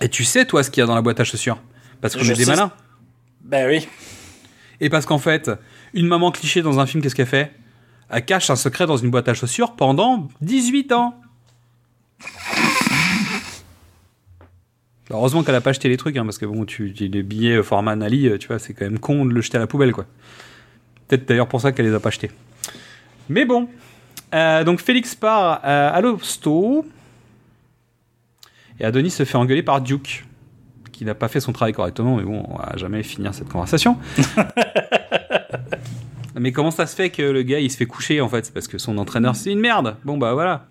Et 0.00 0.08
tu 0.08 0.24
sais, 0.24 0.44
toi, 0.44 0.62
ce 0.62 0.70
qu'il 0.70 0.80
y 0.80 0.84
a 0.84 0.86
dans 0.86 0.94
la 0.94 1.02
boîte 1.02 1.20
à 1.20 1.24
chaussures? 1.24 1.58
Parce 2.00 2.14
qu'on 2.14 2.22
Je 2.22 2.32
est 2.32 2.36
des 2.36 2.44
sais- 2.44 2.50
malins. 2.50 2.70
Bah 3.42 3.66
oui. 3.66 3.88
Et 4.80 4.90
parce 4.90 5.06
qu'en 5.06 5.18
fait, 5.18 5.50
une 5.96 6.06
maman 6.06 6.30
cliché 6.30 6.62
dans 6.62 6.78
un 6.78 6.86
film, 6.86 7.02
qu'est-ce 7.02 7.14
qu'elle 7.14 7.26
fait? 7.26 7.52
Elle 8.10 8.24
cache 8.24 8.50
un 8.50 8.56
secret 8.56 8.86
dans 8.86 8.96
une 8.96 9.10
boîte 9.10 9.28
à 9.28 9.34
chaussures 9.34 9.72
pendant 9.74 10.28
18 10.40 10.92
ans. 10.92 11.18
Heureusement 15.10 15.42
qu'elle 15.44 15.54
a 15.54 15.60
pas 15.60 15.70
acheté 15.70 15.88
les 15.88 15.96
trucs, 15.96 16.16
hein, 16.16 16.24
parce 16.24 16.38
que 16.38 16.46
bon, 16.46 16.64
tu, 16.64 16.92
tu- 16.92 17.06
les 17.08 17.22
billets 17.22 17.56
euh, 17.56 17.62
format 17.62 17.94
Nali, 17.94 18.26
euh, 18.28 18.38
tu 18.38 18.48
vois, 18.48 18.58
c'est 18.58 18.74
quand 18.74 18.84
même 18.84 18.98
con 18.98 19.24
de 19.24 19.32
le 19.32 19.40
jeter 19.40 19.56
à 19.56 19.60
la 19.60 19.66
poubelle, 19.68 19.92
quoi. 19.92 20.04
Peut-être 21.06 21.26
d'ailleurs 21.28 21.46
pour 21.48 21.60
ça 21.60 21.70
qu'elle 21.72 21.86
les 21.86 21.94
a 21.94 22.00
pas 22.00 22.08
achetés. 22.08 22.30
Mais 23.28 23.44
bon. 23.44 23.68
Euh, 24.34 24.64
donc 24.64 24.80
Félix 24.80 25.14
part 25.14 25.60
euh, 25.64 25.90
à 25.92 26.00
l'hosto. 26.00 26.84
Et 28.80 28.84
Adonis 28.84 29.10
se 29.10 29.24
fait 29.24 29.38
engueuler 29.38 29.62
par 29.62 29.80
Duke, 29.80 30.24
qui 30.90 31.04
n'a 31.04 31.14
pas 31.14 31.28
fait 31.28 31.40
son 31.40 31.52
travail 31.52 31.72
correctement, 31.72 32.16
mais 32.16 32.24
bon, 32.24 32.44
on 32.48 32.56
va 32.56 32.76
jamais 32.76 33.02
finir 33.04 33.32
cette 33.32 33.48
conversation. 33.48 33.96
mais 36.40 36.52
comment 36.52 36.70
ça 36.70 36.86
se 36.86 36.94
fait 36.94 37.10
que 37.10 37.22
le 37.22 37.42
gars 37.42 37.58
il 37.60 37.70
se 37.70 37.76
fait 37.76 37.86
coucher 37.86 38.20
en 38.20 38.28
fait? 38.28 38.44
C'est 38.46 38.54
parce 38.54 38.68
que 38.68 38.78
son 38.78 38.98
entraîneur 38.98 39.34
c'est 39.36 39.52
une 39.52 39.60
merde. 39.60 39.96
Bon 40.04 40.16
bah 40.18 40.34
voilà. 40.34 40.66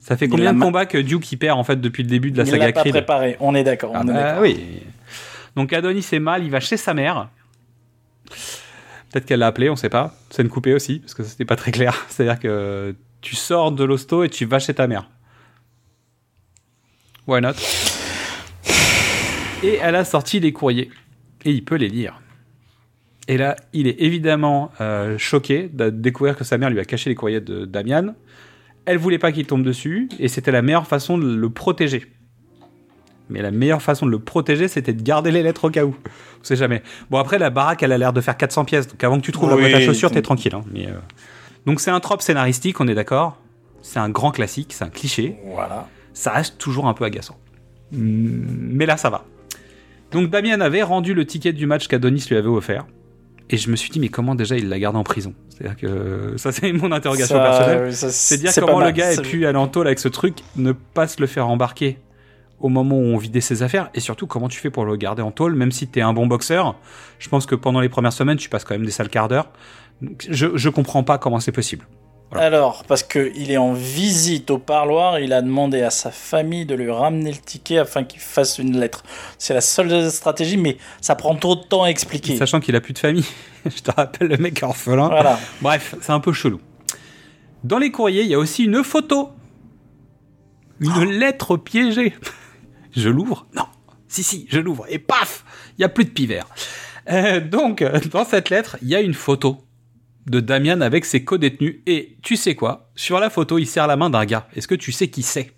Ça 0.00 0.16
fait 0.16 0.28
combien 0.28 0.52
de 0.52 0.60
combats 0.60 0.86
que 0.86 0.98
Duke 0.98 1.30
il 1.30 1.36
perd 1.36 1.58
en 1.58 1.62
fait 1.64 1.80
depuis 1.80 2.02
le 2.02 2.08
début 2.08 2.32
de 2.32 2.38
la 2.38 2.42
Il 2.44 2.50
saga 2.50 2.66
l'a 2.66 2.72
pas 2.72 2.80
Creed? 2.80 2.92
préparé. 2.92 3.36
On 3.38 3.54
est 3.54 3.62
d'accord. 3.62 3.92
Ah 3.94 4.02
bah 4.02 4.38
oui. 4.40 4.82
Donc 5.54 5.72
Adonis 5.72 6.06
est 6.12 6.18
mal, 6.18 6.42
il 6.42 6.50
va 6.50 6.60
chez 6.60 6.76
sa 6.76 6.92
mère. 6.94 7.28
Peut-être 9.12 9.26
qu'elle 9.26 9.40
l'a 9.40 9.48
appelé, 9.48 9.68
on 9.68 9.76
sait 9.76 9.90
pas. 9.90 10.14
Scène 10.30 10.48
coupée 10.48 10.72
aussi, 10.74 10.98
parce 11.00 11.12
que 11.14 11.22
c'était 11.22 11.44
pas 11.44 11.56
très 11.56 11.70
clair. 11.70 12.04
C'est-à-dire 12.08 12.40
que 12.40 12.96
tu 13.20 13.36
sors 13.36 13.70
de 13.70 13.84
l'hosto 13.84 14.24
et 14.24 14.30
tu 14.30 14.46
vas 14.46 14.58
chez 14.58 14.74
ta 14.74 14.86
mère. 14.86 15.08
Why 17.26 17.40
not? 17.42 17.52
Et 19.62 19.78
elle 19.80 19.94
a 19.94 20.04
sorti 20.04 20.40
les 20.40 20.52
courriers. 20.52 20.90
Et 21.44 21.50
il 21.52 21.64
peut 21.64 21.76
les 21.76 21.88
lire. 21.88 22.20
Et 23.28 23.36
là, 23.36 23.56
il 23.72 23.86
est 23.86 24.00
évidemment 24.02 24.72
euh, 24.80 25.16
choqué 25.18 25.68
de 25.72 25.90
découvrir 25.90 26.36
que 26.36 26.44
sa 26.44 26.58
mère 26.58 26.70
lui 26.70 26.80
a 26.80 26.84
caché 26.84 27.08
les 27.08 27.14
courriers 27.14 27.40
de 27.40 27.64
Damian. 27.64 28.14
Elle 28.84 28.98
voulait 28.98 29.18
pas 29.18 29.30
qu'il 29.30 29.46
tombe 29.46 29.62
dessus, 29.62 30.08
et 30.18 30.26
c'était 30.28 30.50
la 30.50 30.60
meilleure 30.60 30.86
façon 30.88 31.16
de 31.18 31.34
le 31.34 31.50
protéger. 31.50 32.06
Mais 33.30 33.40
la 33.40 33.52
meilleure 33.52 33.80
façon 33.80 34.06
de 34.06 34.10
le 34.10 34.18
protéger, 34.18 34.66
c'était 34.66 34.92
de 34.92 35.02
garder 35.02 35.30
les 35.30 35.42
lettres 35.42 35.66
au 35.66 35.70
cas 35.70 35.84
où. 35.84 35.94
On 36.40 36.44
sait 36.44 36.56
jamais. 36.56 36.82
Bon, 37.08 37.18
après, 37.18 37.38
la 37.38 37.50
baraque, 37.50 37.82
elle 37.84 37.92
a 37.92 37.98
l'air 37.98 38.12
de 38.12 38.20
faire 38.20 38.36
400 38.36 38.64
pièces. 38.64 38.88
Donc 38.88 39.02
avant 39.04 39.18
que 39.20 39.24
tu 39.24 39.30
trouves 39.32 39.48
la 39.50 39.54
Oui, 39.56 39.62
boîte 39.62 39.74
à 39.74 39.80
chaussures, 39.80 40.08
donc- 40.10 40.16
t'es 40.16 40.22
tranquille. 40.22 40.54
hein. 40.54 40.64
Mais, 40.72 40.88
euh, 40.88 40.94
Donc 41.64 41.80
c'est 41.80 41.92
un 41.92 42.00
trope 42.00 42.20
scénaristique, 42.22 42.80
on 42.80 42.88
est 42.88 42.94
d'accord. 42.94 43.38
C'est 43.82 44.00
un 44.00 44.10
grand 44.10 44.32
classique, 44.32 44.72
c'est 44.72 44.84
un 44.84 44.90
cliché. 44.90 45.36
Voilà. 45.54 45.88
Ça 46.12 46.32
reste 46.32 46.58
toujours 46.58 46.88
un 46.88 46.94
peu 46.94 47.04
agaçant. 47.04 47.38
Mais 47.92 48.84
là, 48.86 48.96
ça 48.96 49.10
va. 49.10 49.24
Donc 50.10 50.28
Damien 50.28 50.60
avait 50.60 50.82
rendu 50.82 51.14
le 51.14 51.24
ticket 51.24 51.52
du 51.52 51.66
match 51.66 51.86
qu'Adonis 51.88 52.26
lui 52.28 52.36
avait 52.36 52.48
offert. 52.48 52.86
Et 53.50 53.56
je 53.56 53.70
me 53.70 53.76
suis 53.76 53.90
dit, 53.90 54.00
mais 54.00 54.08
comment 54.08 54.34
déjà 54.34 54.56
il 54.56 54.68
l'a 54.68 54.78
gardé 54.78 54.98
en 54.98 55.04
prison? 55.04 55.34
C'est-à-dire 55.48 55.76
que 55.76 56.34
ça, 56.36 56.52
c'est 56.52 56.72
mon 56.72 56.90
interrogation 56.92 57.36
Ça, 57.36 57.42
personnelle. 57.42 57.92
C'est 57.94 58.38
dire 58.38 58.52
comment 58.54 58.80
le 58.80 58.90
gars 58.90 59.12
ait 59.12 59.20
pu 59.20 59.46
aller 59.46 59.58
en 59.58 59.68
tôle 59.68 59.86
avec 59.86 59.98
ce 59.98 60.08
truc, 60.08 60.38
ne 60.56 60.72
pas 60.72 61.06
se 61.06 61.20
le 61.20 61.26
faire 61.26 61.48
embarquer 61.48 61.98
au 62.60 62.68
moment 62.68 62.96
où 62.96 63.02
on 63.02 63.16
vidait 63.18 63.40
ses 63.40 63.64
affaires, 63.64 63.90
et 63.92 63.98
surtout 63.98 64.28
comment 64.28 64.48
tu 64.48 64.60
fais 64.60 64.70
pour 64.70 64.84
le 64.84 64.96
garder 64.96 65.20
en 65.20 65.32
tôle, 65.32 65.56
même 65.56 65.72
si 65.72 65.88
t'es 65.88 66.00
un 66.00 66.12
bon 66.12 66.28
boxeur? 66.28 66.76
Je 67.18 67.28
pense 67.28 67.44
que 67.44 67.56
pendant 67.56 67.80
les 67.80 67.88
premières 67.88 68.12
semaines, 68.12 68.36
tu 68.36 68.48
passes 68.48 68.64
quand 68.64 68.74
même 68.74 68.86
des 68.86 68.92
sales 68.92 69.08
quarts 69.08 69.26
d'heure. 69.26 69.48
Je, 70.30 70.46
je 70.54 70.68
comprends 70.68 71.02
pas 71.02 71.18
comment 71.18 71.40
c'est 71.40 71.50
possible. 71.52 71.84
Alors, 72.34 72.84
parce 72.84 73.02
qu'il 73.02 73.50
est 73.50 73.56
en 73.56 73.72
visite 73.72 74.50
au 74.50 74.58
parloir, 74.58 75.18
il 75.18 75.32
a 75.32 75.42
demandé 75.42 75.82
à 75.82 75.90
sa 75.90 76.10
famille 76.10 76.64
de 76.64 76.74
lui 76.74 76.90
ramener 76.90 77.30
le 77.30 77.38
ticket 77.38 77.78
afin 77.78 78.04
qu'il 78.04 78.20
fasse 78.20 78.58
une 78.58 78.78
lettre. 78.78 79.02
C'est 79.38 79.54
la 79.54 79.60
seule 79.60 80.10
stratégie, 80.10 80.56
mais 80.56 80.78
ça 81.00 81.14
prend 81.14 81.34
trop 81.34 81.56
de 81.56 81.62
temps 81.62 81.82
à 81.82 81.88
expliquer. 81.88 82.36
Sachant 82.36 82.60
qu'il 82.60 82.74
a 82.76 82.80
plus 82.80 82.94
de 82.94 82.98
famille. 82.98 83.26
je 83.66 83.82
te 83.82 83.90
rappelle, 83.90 84.28
le 84.28 84.36
mec 84.38 84.62
est 84.62 84.64
orphelin. 84.64 85.08
Voilà. 85.08 85.38
Bref, 85.60 85.94
c'est 86.00 86.12
un 86.12 86.20
peu 86.20 86.32
chelou. 86.32 86.60
Dans 87.64 87.78
les 87.78 87.90
courriers, 87.90 88.22
il 88.22 88.28
y 88.28 88.34
a 88.34 88.38
aussi 88.38 88.64
une 88.64 88.82
photo. 88.82 89.30
Une 90.80 91.10
lettre 91.10 91.56
piégée. 91.56 92.14
Je 92.96 93.08
l'ouvre 93.08 93.46
Non. 93.54 93.64
Si, 94.08 94.22
si, 94.22 94.46
je 94.50 94.60
l'ouvre. 94.60 94.84
Et 94.90 94.98
paf 94.98 95.42
Il 95.78 95.80
y 95.80 95.84
a 95.84 95.88
plus 95.88 96.04
de 96.04 96.10
pivert. 96.10 96.46
Euh, 97.10 97.40
donc, 97.40 97.80
euh, 97.80 97.98
dans 98.10 98.26
cette 98.26 98.50
lettre, 98.50 98.76
il 98.82 98.88
y 98.88 98.94
a 98.94 99.00
une 99.00 99.14
photo 99.14 99.56
de 100.26 100.40
Damian 100.40 100.80
avec 100.80 101.04
ses 101.04 101.24
co-détenus. 101.24 101.80
Et 101.86 102.16
tu 102.22 102.36
sais 102.36 102.54
quoi? 102.54 102.90
Sur 102.94 103.18
la 103.20 103.30
photo, 103.30 103.58
il 103.58 103.66
serre 103.66 103.86
la 103.86 103.96
main 103.96 104.10
d'un 104.10 104.24
gars. 104.24 104.46
Est-ce 104.54 104.68
que 104.68 104.74
tu 104.74 104.92
sais 104.92 105.08
qui 105.08 105.22
c'est? 105.22 105.52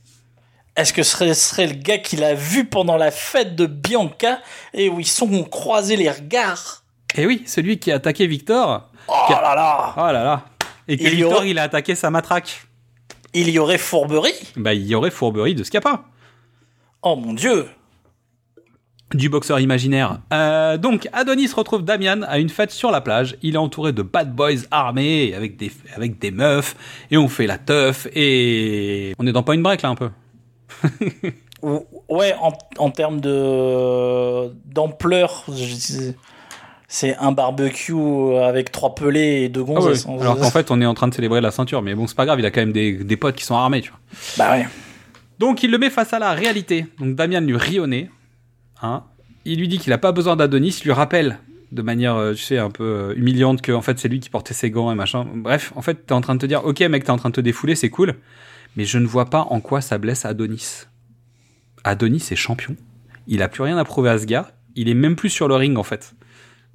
Est-ce 0.76 0.92
que 0.92 1.02
ce 1.02 1.10
serait, 1.12 1.34
serait 1.34 1.66
le 1.68 1.74
gars 1.74 1.98
qu'il 1.98 2.24
a 2.24 2.34
vu 2.34 2.64
pendant 2.64 2.96
la 2.96 3.10
fête 3.10 3.54
de 3.54 3.66
Bianca? 3.66 4.40
Et 4.72 4.88
où 4.88 4.98
ils 5.00 5.06
sont 5.06 5.44
croisés 5.44 5.96
les 5.96 6.10
regards 6.10 6.82
Eh 7.16 7.26
oui, 7.26 7.44
celui 7.46 7.78
qui 7.78 7.92
a 7.92 7.96
attaqué 7.96 8.26
Victor. 8.26 8.90
Oh 9.06 9.12
a- 9.12 9.40
là 9.40 9.54
là 9.54 9.94
Oh 9.96 10.12
là 10.12 10.24
là 10.24 10.44
Et 10.88 10.96
que 10.96 11.02
Il 11.04 11.10
Victor, 11.10 11.32
aurait- 11.38 11.50
il 11.50 11.58
a 11.58 11.62
attaqué 11.64 11.94
sa 11.94 12.10
matraque. 12.10 12.66
Il 13.34 13.50
y 13.50 13.58
aurait 13.58 13.78
fourberie? 13.78 14.32
Bah, 14.56 14.74
il 14.74 14.86
y 14.86 14.94
aurait 14.94 15.10
fourberie 15.10 15.54
de 15.54 15.62
Scapa. 15.64 16.04
Oh 17.02 17.16
mon 17.16 17.34
dieu 17.34 17.68
du 19.12 19.28
boxeur 19.28 19.60
imaginaire. 19.60 20.20
Euh, 20.32 20.76
donc, 20.78 21.08
Adonis 21.12 21.50
retrouve 21.54 21.84
Damian 21.84 22.22
à 22.22 22.38
une 22.38 22.48
fête 22.48 22.70
sur 22.70 22.90
la 22.90 23.00
plage. 23.00 23.36
Il 23.42 23.54
est 23.54 23.58
entouré 23.58 23.92
de 23.92 24.02
bad 24.02 24.34
boys 24.34 24.62
armés 24.70 25.34
avec 25.34 25.56
des, 25.56 25.70
avec 25.94 26.18
des 26.18 26.30
meufs 26.30 26.74
et 27.10 27.16
on 27.16 27.28
fait 27.28 27.46
la 27.46 27.58
teuf 27.58 28.08
et 28.14 29.14
on 29.18 29.26
est 29.26 29.32
dans 29.32 29.42
pas 29.42 29.54
une 29.54 29.62
break 29.62 29.82
là 29.82 29.90
un 29.90 29.94
peu. 29.94 30.10
Ou- 31.62 31.86
Ouais, 32.08 32.34
en, 32.40 32.52
en 32.78 32.90
termes 32.90 33.20
de 33.20 34.48
d'ampleur, 34.66 35.44
c'est 36.86 37.16
un 37.16 37.32
barbecue 37.32 38.36
avec 38.42 38.70
trois 38.70 38.94
pelés 38.94 39.42
et 39.44 39.48
deux 39.48 39.62
Ah 39.62 39.72
gonzesses. 39.72 40.06
Alors 40.20 40.38
qu'en 40.38 40.50
fait, 40.50 40.70
on 40.70 40.80
est 40.82 40.86
en 40.86 40.92
train 40.94 41.08
de 41.08 41.14
célébrer 41.14 41.40
la 41.40 41.50
ceinture, 41.50 41.80
mais 41.80 41.94
bon, 41.94 42.06
c'est 42.06 42.14
pas 42.16 42.26
grave, 42.26 42.38
il 42.40 42.46
a 42.46 42.50
quand 42.50 42.60
même 42.60 42.72
des, 42.72 42.92
des 42.92 43.16
potes 43.16 43.36
qui 43.36 43.44
sont 43.44 43.54
armés, 43.56 43.80
tu 43.80 43.90
vois. 43.90 43.98
Bah 44.36 44.52
ouais. 44.52 44.66
Donc 45.38 45.62
il 45.62 45.70
le 45.70 45.78
met 45.78 45.88
face 45.90 46.12
à 46.12 46.18
la 46.18 46.32
réalité. 46.32 46.86
Donc 46.98 47.14
Damian 47.14 47.40
lui 47.40 47.56
rit 47.56 47.80
au 47.80 47.86
nez. 47.86 48.10
Hein. 48.82 49.04
Il 49.44 49.58
lui 49.58 49.68
dit 49.68 49.78
qu'il 49.78 49.92
a 49.92 49.98
pas 49.98 50.12
besoin 50.12 50.36
d'Adonis, 50.36 50.78
il 50.80 50.84
lui 50.84 50.92
rappelle 50.92 51.38
de 51.72 51.82
manière, 51.82 52.14
euh, 52.16 52.34
tu 52.34 52.42
sais, 52.42 52.58
un 52.58 52.70
peu 52.70 52.84
euh, 52.84 53.14
humiliante 53.16 53.60
que 53.60 53.72
en 53.72 53.82
fait 53.82 53.98
c'est 53.98 54.08
lui 54.08 54.20
qui 54.20 54.30
portait 54.30 54.54
ses 54.54 54.70
gants 54.70 54.92
et 54.92 54.94
machin. 54.94 55.26
Bref, 55.34 55.72
en 55.74 55.82
fait, 55.82 56.06
t'es 56.06 56.12
en 56.12 56.20
train 56.20 56.34
de 56.34 56.40
te 56.40 56.46
dire, 56.46 56.64
ok 56.64 56.80
mec, 56.82 57.04
t'es 57.04 57.10
en 57.10 57.16
train 57.16 57.30
de 57.30 57.34
te 57.34 57.40
défouler, 57.40 57.74
c'est 57.74 57.90
cool, 57.90 58.14
mais 58.76 58.84
je 58.84 58.98
ne 58.98 59.06
vois 59.06 59.26
pas 59.26 59.40
en 59.50 59.60
quoi 59.60 59.80
ça 59.80 59.98
blesse 59.98 60.24
Adonis. 60.24 60.84
Adonis 61.82 62.28
est 62.30 62.36
champion. 62.36 62.76
Il 63.26 63.42
a 63.42 63.48
plus 63.48 63.62
rien 63.62 63.76
à 63.76 63.84
prouver 63.84 64.10
à 64.10 64.18
ce 64.18 64.24
gars. 64.26 64.52
Il 64.76 64.88
est 64.88 64.94
même 64.94 65.16
plus 65.16 65.30
sur 65.30 65.48
le 65.48 65.56
ring 65.56 65.76
en 65.78 65.82
fait. 65.82 66.14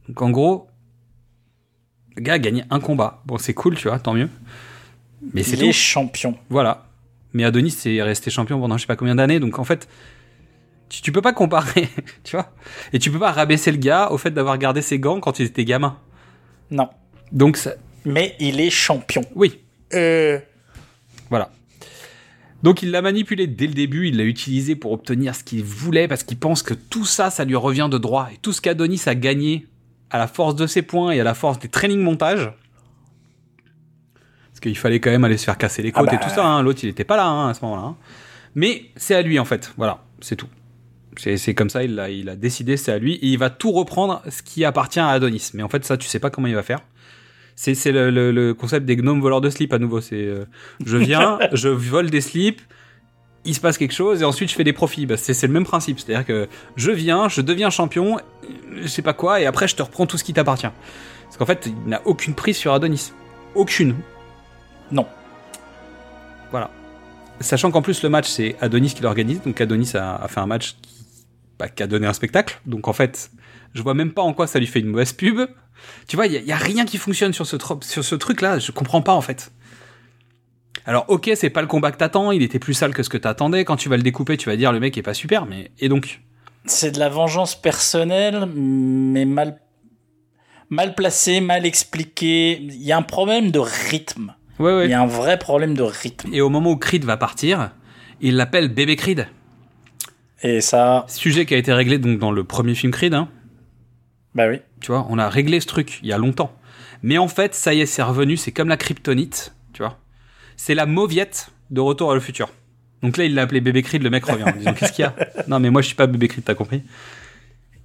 Donc 0.07 0.21
en 0.21 0.29
gros, 0.31 0.67
le 2.15 2.21
gars 2.21 2.33
a 2.33 2.39
gagné 2.39 2.63
un 2.69 2.79
combat. 2.79 3.21
Bon, 3.25 3.37
c'est 3.37 3.53
cool, 3.53 3.75
tu 3.75 3.87
vois, 3.87 3.99
tant 3.99 4.13
mieux. 4.13 4.29
Mais 5.33 5.43
c'est 5.43 5.57
Il 5.57 5.63
est 5.63 5.67
tout. 5.67 5.73
champion. 5.73 6.35
Voilà. 6.49 6.87
Mais 7.33 7.43
Adonis 7.43 7.75
est 7.85 8.01
resté 8.01 8.31
champion 8.31 8.59
pendant 8.59 8.75
je 8.77 8.81
sais 8.81 8.87
pas 8.87 8.95
combien 8.95 9.15
d'années, 9.15 9.39
donc 9.39 9.59
en 9.59 9.63
fait, 9.63 9.87
tu, 10.89 11.01
tu 11.01 11.11
peux 11.11 11.21
pas 11.21 11.33
comparer, 11.33 11.87
tu 12.23 12.35
vois. 12.35 12.51
Et 12.93 12.99
tu 12.99 13.11
peux 13.11 13.19
pas 13.19 13.31
rabaisser 13.31 13.71
le 13.71 13.77
gars 13.77 14.11
au 14.11 14.17
fait 14.17 14.31
d'avoir 14.31 14.57
gardé 14.57 14.81
ses 14.81 14.99
gants 14.99 15.19
quand 15.19 15.39
il 15.39 15.45
était 15.45 15.65
gamin. 15.65 15.97
Non. 16.71 16.89
Donc 17.31 17.57
ça, 17.57 17.73
Mais 18.05 18.35
il 18.39 18.59
est 18.59 18.69
champion. 18.69 19.21
oui, 19.35 19.59
Euh, 19.93 20.39
voilà. 21.29 21.49
Donc 22.61 22.81
il 22.83 22.91
l'a 22.91 23.01
manipulé 23.01 23.47
dès 23.47 23.67
le 23.67 23.73
début, 23.73 24.09
il 24.09 24.17
l'a 24.17 24.23
utilisé 24.25 24.75
pour 24.75 24.91
obtenir 24.91 25.33
ce 25.33 25.43
qu'il 25.45 25.63
voulait 25.63 26.07
parce 26.09 26.23
qu'il 26.23 26.37
pense 26.37 26.61
que 26.61 26.73
tout 26.73 27.05
ça, 27.05 27.29
ça 27.29 27.45
lui 27.45 27.55
revient 27.55 27.87
de 27.89 27.97
droit. 27.97 28.29
Et 28.33 28.37
tout 28.37 28.51
ce 28.51 28.59
qu'Adonis 28.59 29.01
a 29.05 29.15
gagné 29.15 29.65
à 30.09 30.17
la 30.17 30.27
force 30.27 30.55
de 30.55 30.67
ses 30.67 30.81
points 30.81 31.11
et 31.11 31.21
à 31.21 31.23
la 31.23 31.33
force 31.35 31.57
des 31.59 31.69
training 31.69 31.99
montages. 32.01 32.51
Parce 34.51 34.59
qu'il 34.61 34.77
fallait 34.77 34.99
quand 34.99 35.09
même 35.11 35.23
aller 35.23 35.37
se 35.37 35.45
faire 35.45 35.57
casser 35.57 35.81
les 35.81 35.91
côtes 35.93 36.05
Ah 36.09 36.11
bah. 36.11 36.17
et 36.21 36.27
tout 36.27 36.33
ça. 36.35 36.45
hein. 36.45 36.61
L'autre, 36.61 36.79
il 36.83 36.89
était 36.89 37.05
pas 37.05 37.15
là 37.15 37.27
hein, 37.27 37.49
à 37.49 37.53
ce 37.53 37.61
moment-là. 37.63 37.83
hein. 37.83 37.95
Mais 38.55 38.85
c'est 38.97 39.15
à 39.15 39.21
lui 39.21 39.39
en 39.39 39.45
fait. 39.45 39.71
Voilà, 39.77 40.03
c'est 40.19 40.35
tout. 40.35 40.47
C'est 41.17 41.37
c'est 41.37 41.53
comme 41.53 41.69
ça, 41.69 41.83
il 41.83 41.99
a, 41.99 42.09
il 42.09 42.29
a 42.29 42.35
décidé, 42.35 42.77
c'est 42.77 42.91
à 42.91 42.97
lui. 42.99 43.15
Et 43.15 43.27
il 43.27 43.37
va 43.37 43.49
tout 43.49 43.71
reprendre 43.71 44.21
ce 44.29 44.41
qui 44.41 44.63
appartient 44.65 44.99
à 44.99 45.09
Adonis. 45.09 45.51
Mais 45.53 45.63
en 45.63 45.69
fait, 45.69 45.83
ça, 45.85 45.97
tu 45.97 46.07
sais 46.07 46.19
pas 46.19 46.29
comment 46.29 46.47
il 46.47 46.55
va 46.55 46.63
faire. 46.63 46.79
C'est 47.55 47.75
c'est 47.75 47.91
le, 47.91 48.09
le- 48.09 48.31
le 48.31 48.53
concept 48.53 48.85
des 48.85 48.95
gnomes 48.95 49.19
voleurs 49.21 49.41
de 49.41 49.49
slip 49.49 49.73
à 49.73 49.79
nouveau. 49.79 49.99
C'est 50.01 50.15
euh, 50.25 50.45
je 50.85 50.97
viens, 50.97 51.39
je 51.51 51.67
vole 51.67 52.09
des 52.09 52.21
slips, 52.21 52.61
il 53.43 53.53
se 53.53 53.59
passe 53.59 53.77
quelque 53.77 53.93
chose 53.93 54.21
et 54.21 54.25
ensuite 54.25 54.49
je 54.49 54.55
fais 54.55 54.63
des 54.63 54.71
profits. 54.73 55.05
Bah, 55.05 55.17
c'est 55.17 55.33
c'est 55.33 55.47
le 55.47 55.53
même 55.53 55.65
principe. 55.65 55.99
C'est-à-dire 55.99 56.25
que 56.25 56.47
je 56.77 56.91
viens, 56.91 57.27
je 57.27 57.41
deviens 57.41 57.69
champion, 57.69 58.17
je 58.81 58.87
sais 58.87 59.01
pas 59.01 59.13
quoi, 59.13 59.41
et 59.41 59.45
après 59.45 59.67
je 59.67 59.75
te 59.75 59.81
reprends 59.83 60.05
tout 60.05 60.17
ce 60.17 60.23
qui 60.23 60.31
t'appartient. 60.33 60.69
Parce 61.25 61.37
qu'en 61.37 61.45
fait, 61.45 61.65
il 61.67 61.89
n'a 61.89 62.01
aucune 62.05 62.33
prise 62.33 62.55
sur 62.57 62.71
Adonis. 62.73 63.11
Aucune. 63.55 63.95
Non. 64.91 65.05
Voilà. 66.51 66.71
Sachant 67.41 67.71
qu'en 67.71 67.81
plus 67.81 68.03
le 68.03 68.09
match 68.09 68.27
c'est 68.27 68.55
Adonis 68.61 68.93
qui 68.93 69.01
l'organise, 69.01 69.41
donc 69.41 69.59
Adonis 69.61 69.91
a, 69.95 70.15
a 70.15 70.27
fait 70.27 70.39
un 70.39 70.45
match 70.47 70.75
qui, 70.81 70.98
bah, 71.59 71.67
qui 71.69 71.83
a 71.83 71.87
donné 71.87 72.07
un 72.07 72.13
spectacle. 72.13 72.59
Donc 72.65 72.87
en 72.87 72.93
fait, 72.93 73.29
je 73.73 73.81
vois 73.83 73.93
même 73.93 74.11
pas 74.13 74.21
en 74.23 74.33
quoi 74.33 74.47
ça 74.47 74.57
lui 74.59 74.67
fait 74.67 74.79
une 74.79 74.87
mauvaise 74.87 75.13
pub. 75.13 75.39
Tu 76.07 76.15
vois, 76.15 76.25
il 76.27 76.33
y, 76.33 76.37
a- 76.37 76.41
y 76.41 76.51
a 76.51 76.57
rien 76.57 76.85
qui 76.85 76.97
fonctionne 76.97 77.33
sur 77.33 77.45
ce, 77.45 77.55
tro- 77.55 77.79
sur 77.81 78.03
ce 78.03 78.15
truc-là. 78.15 78.59
Je 78.59 78.71
comprends 78.71 79.01
pas 79.01 79.13
en 79.13 79.21
fait. 79.21 79.51
Alors 80.85 81.05
ok, 81.09 81.29
c'est 81.35 81.49
pas 81.49 81.61
le 81.61 81.67
combat 81.67 81.91
que 81.91 81.97
t'attends. 81.97 82.31
Il 82.31 82.41
était 82.41 82.59
plus 82.59 82.73
sale 82.73 82.93
que 82.93 83.03
ce 83.03 83.09
que 83.09 83.17
t'attendais. 83.17 83.65
Quand 83.65 83.75
tu 83.75 83.89
vas 83.89 83.97
le 83.97 84.03
découper, 84.03 84.37
tu 84.37 84.49
vas 84.49 84.55
dire 84.55 84.71
le 84.71 84.79
mec 84.79 84.97
est 84.97 85.01
pas 85.03 85.13
super. 85.13 85.45
Mais 85.45 85.71
et 85.79 85.89
donc? 85.89 86.21
C'est 86.65 86.91
de 86.91 86.99
la 86.99 87.09
vengeance 87.09 87.55
personnelle, 87.59 88.45
mais 88.55 89.25
mal, 89.25 89.59
mal 90.69 90.95
placée, 90.95 91.41
mal 91.41 91.65
expliquée. 91.65 92.57
Il 92.61 92.81
y 92.83 92.91
a 92.91 92.97
un 92.97 93.01
problème 93.01 93.51
de 93.51 93.59
rythme. 93.59 94.35
Ouais, 94.59 94.73
ouais. 94.75 94.85
Il 94.85 94.91
y 94.91 94.93
a 94.93 95.01
un 95.01 95.07
vrai 95.07 95.39
problème 95.39 95.73
de 95.75 95.83
rythme. 95.83 96.29
Et 96.33 96.41
au 96.41 96.49
moment 96.49 96.71
où 96.71 96.77
Creed 96.77 97.05
va 97.05 97.15
partir, 97.17 97.71
il 98.19 98.35
l'appelle 98.35 98.67
bébé 98.67 98.95
Creed. 98.97 99.27
Et 100.41 100.61
ça, 100.61 101.05
Sujet 101.07 101.45
qui 101.45 101.53
a 101.53 101.57
été 101.57 101.73
réglé 101.73 101.97
donc 101.97 102.19
dans 102.19 102.31
le 102.31 102.43
premier 102.43 102.75
film 102.75 102.91
Creed. 102.91 103.13
Hein. 103.13 103.29
bah 104.35 104.47
oui. 104.47 104.61
Tu 104.79 104.91
vois, 104.91 105.05
on 105.09 105.17
a 105.17 105.29
réglé 105.29 105.59
ce 105.59 105.67
truc 105.67 105.99
il 106.01 106.09
y 106.09 106.13
a 106.13 106.17
longtemps. 106.17 106.55
Mais 107.03 107.17
en 107.17 107.27
fait, 107.27 107.55
ça 107.55 107.73
y 107.73 107.81
est, 107.81 107.85
c'est 107.85 108.01
revenu. 108.01 108.37
C'est 108.37 108.51
comme 108.51 108.69
la 108.69 108.77
kryptonite, 108.77 109.53
tu 109.73 109.81
vois. 109.81 109.97
C'est 110.55 110.75
la 110.75 110.85
mauviette 110.85 111.51
de 111.71 111.81
Retour 111.81 112.11
à 112.11 112.15
le 112.15 112.21
futur. 112.21 112.49
Donc 113.01 113.17
là, 113.17 113.25
il 113.25 113.33
l'a 113.33 113.43
appelé 113.43 113.61
bébé 113.61 113.81
Creed, 113.81 114.03
le 114.03 114.09
mec 114.09 114.25
revient 114.25 114.43
en 114.43 114.51
disant 114.51 114.73
Qu'est-ce 114.73 114.91
qu'il 114.91 115.03
y 115.03 115.07
a? 115.07 115.15
Non, 115.47 115.59
mais 115.59 115.69
moi, 115.69 115.81
je 115.81 115.87
suis 115.87 115.95
pas 115.95 116.07
bébé 116.07 116.27
Creed, 116.27 116.43
t'as 116.43 116.55
compris 116.55 116.83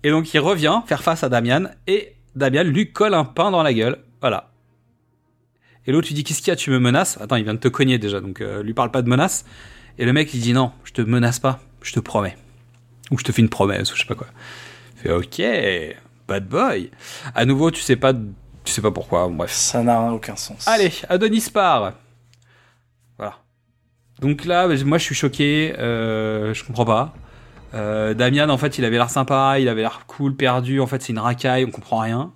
Et 0.03 0.11
donc, 0.11 0.33
il 0.35 0.41
revient 0.41 0.81
faire 0.87 1.03
face 1.03 1.23
à 1.23 1.29
Damian, 1.29 1.69
et 1.87 2.15
Damian 2.35 2.65
lui 2.65 2.93
colle 2.93 3.15
un 3.15 3.25
pain 3.25 3.51
dans 3.51 3.63
la 3.63 3.73
gueule. 3.73 3.99
Voilà. 4.21 4.51
Et 5.87 5.93
l'autre, 5.93 6.09
lui 6.09 6.15
dit 6.15 6.25
Qu'est-ce 6.25 6.41
qu'il 6.41 6.49
y 6.49 6.53
a? 6.53 6.57
Tu 6.57 6.71
me 6.71 6.81
menaces? 6.81 7.19
Attends, 7.21 7.37
il 7.37 7.45
vient 7.45 7.55
de 7.55 7.59
te 7.59 7.69
cogner 7.69 7.99
déjà, 7.99 8.21
donc 8.21 8.41
euh, 8.41 8.63
lui 8.63 8.75
parle 8.75 8.91
pas 8.91 9.03
de 9.03 9.09
menace. 9.09 9.45
Et 9.99 10.05
le 10.05 10.13
mec, 10.13 10.35
il 10.35 10.41
dit 10.41 10.53
Non, 10.53 10.73
je 10.83 10.93
te 10.93 11.03
menace 11.03 11.39
pas, 11.39 11.61
je 11.83 11.93
te 11.93 12.01
promets. 12.01 12.37
Ou 13.11 13.19
je 13.19 13.25
te 13.25 13.33
fais 13.33 13.43
une 13.43 13.49
promesse, 13.49 13.93
ou 13.93 13.97
je 13.97 14.01
sais 14.03 14.07
pas 14.07 14.15
quoi. 14.15 14.27
Fait 14.97 15.13
Ok, 15.13 15.43
bad 16.27 16.47
boy. 16.49 16.91
À 17.35 17.45
nouveau, 17.45 17.71
tu 17.71 17.81
sais 17.83 17.97
pas, 17.97 18.13
tu 18.13 18.73
sais 18.73 18.81
pas 18.83 18.91
pourquoi, 18.91 19.29
bref. 19.29 19.53
Ça 19.53 19.83
n'a 19.83 20.01
aucun 20.13 20.37
sens. 20.37 20.67
Allez, 20.67 20.91
Adonis 21.09 21.49
part. 21.53 21.93
Voilà. 23.19 23.37
Donc 24.21 24.45
là, 24.45 24.67
moi, 24.85 24.99
je 24.99 25.05
suis 25.05 25.15
choqué. 25.15 25.75
Euh, 25.79 26.55
je 26.55 26.65
comprends 26.65 26.85
pas. 26.87 27.15
Euh, 27.75 28.15
Damian, 28.15 28.49
en 28.49 28.59
fait, 28.59 28.79
il 28.79 28.85
avait 28.85 28.97
l'air 28.97 29.11
sympa, 29.11 29.59
il 29.59 29.69
avait 29.69 29.83
l'air 29.83 30.03
cool, 30.07 30.37
perdu. 30.37 30.81
En 30.81 30.87
fait, 30.87 31.03
c'est 31.03 31.13
une 31.13 31.19
racaille, 31.19 31.65
on 31.65 31.71
comprend 31.71 31.99
rien. 31.99 32.33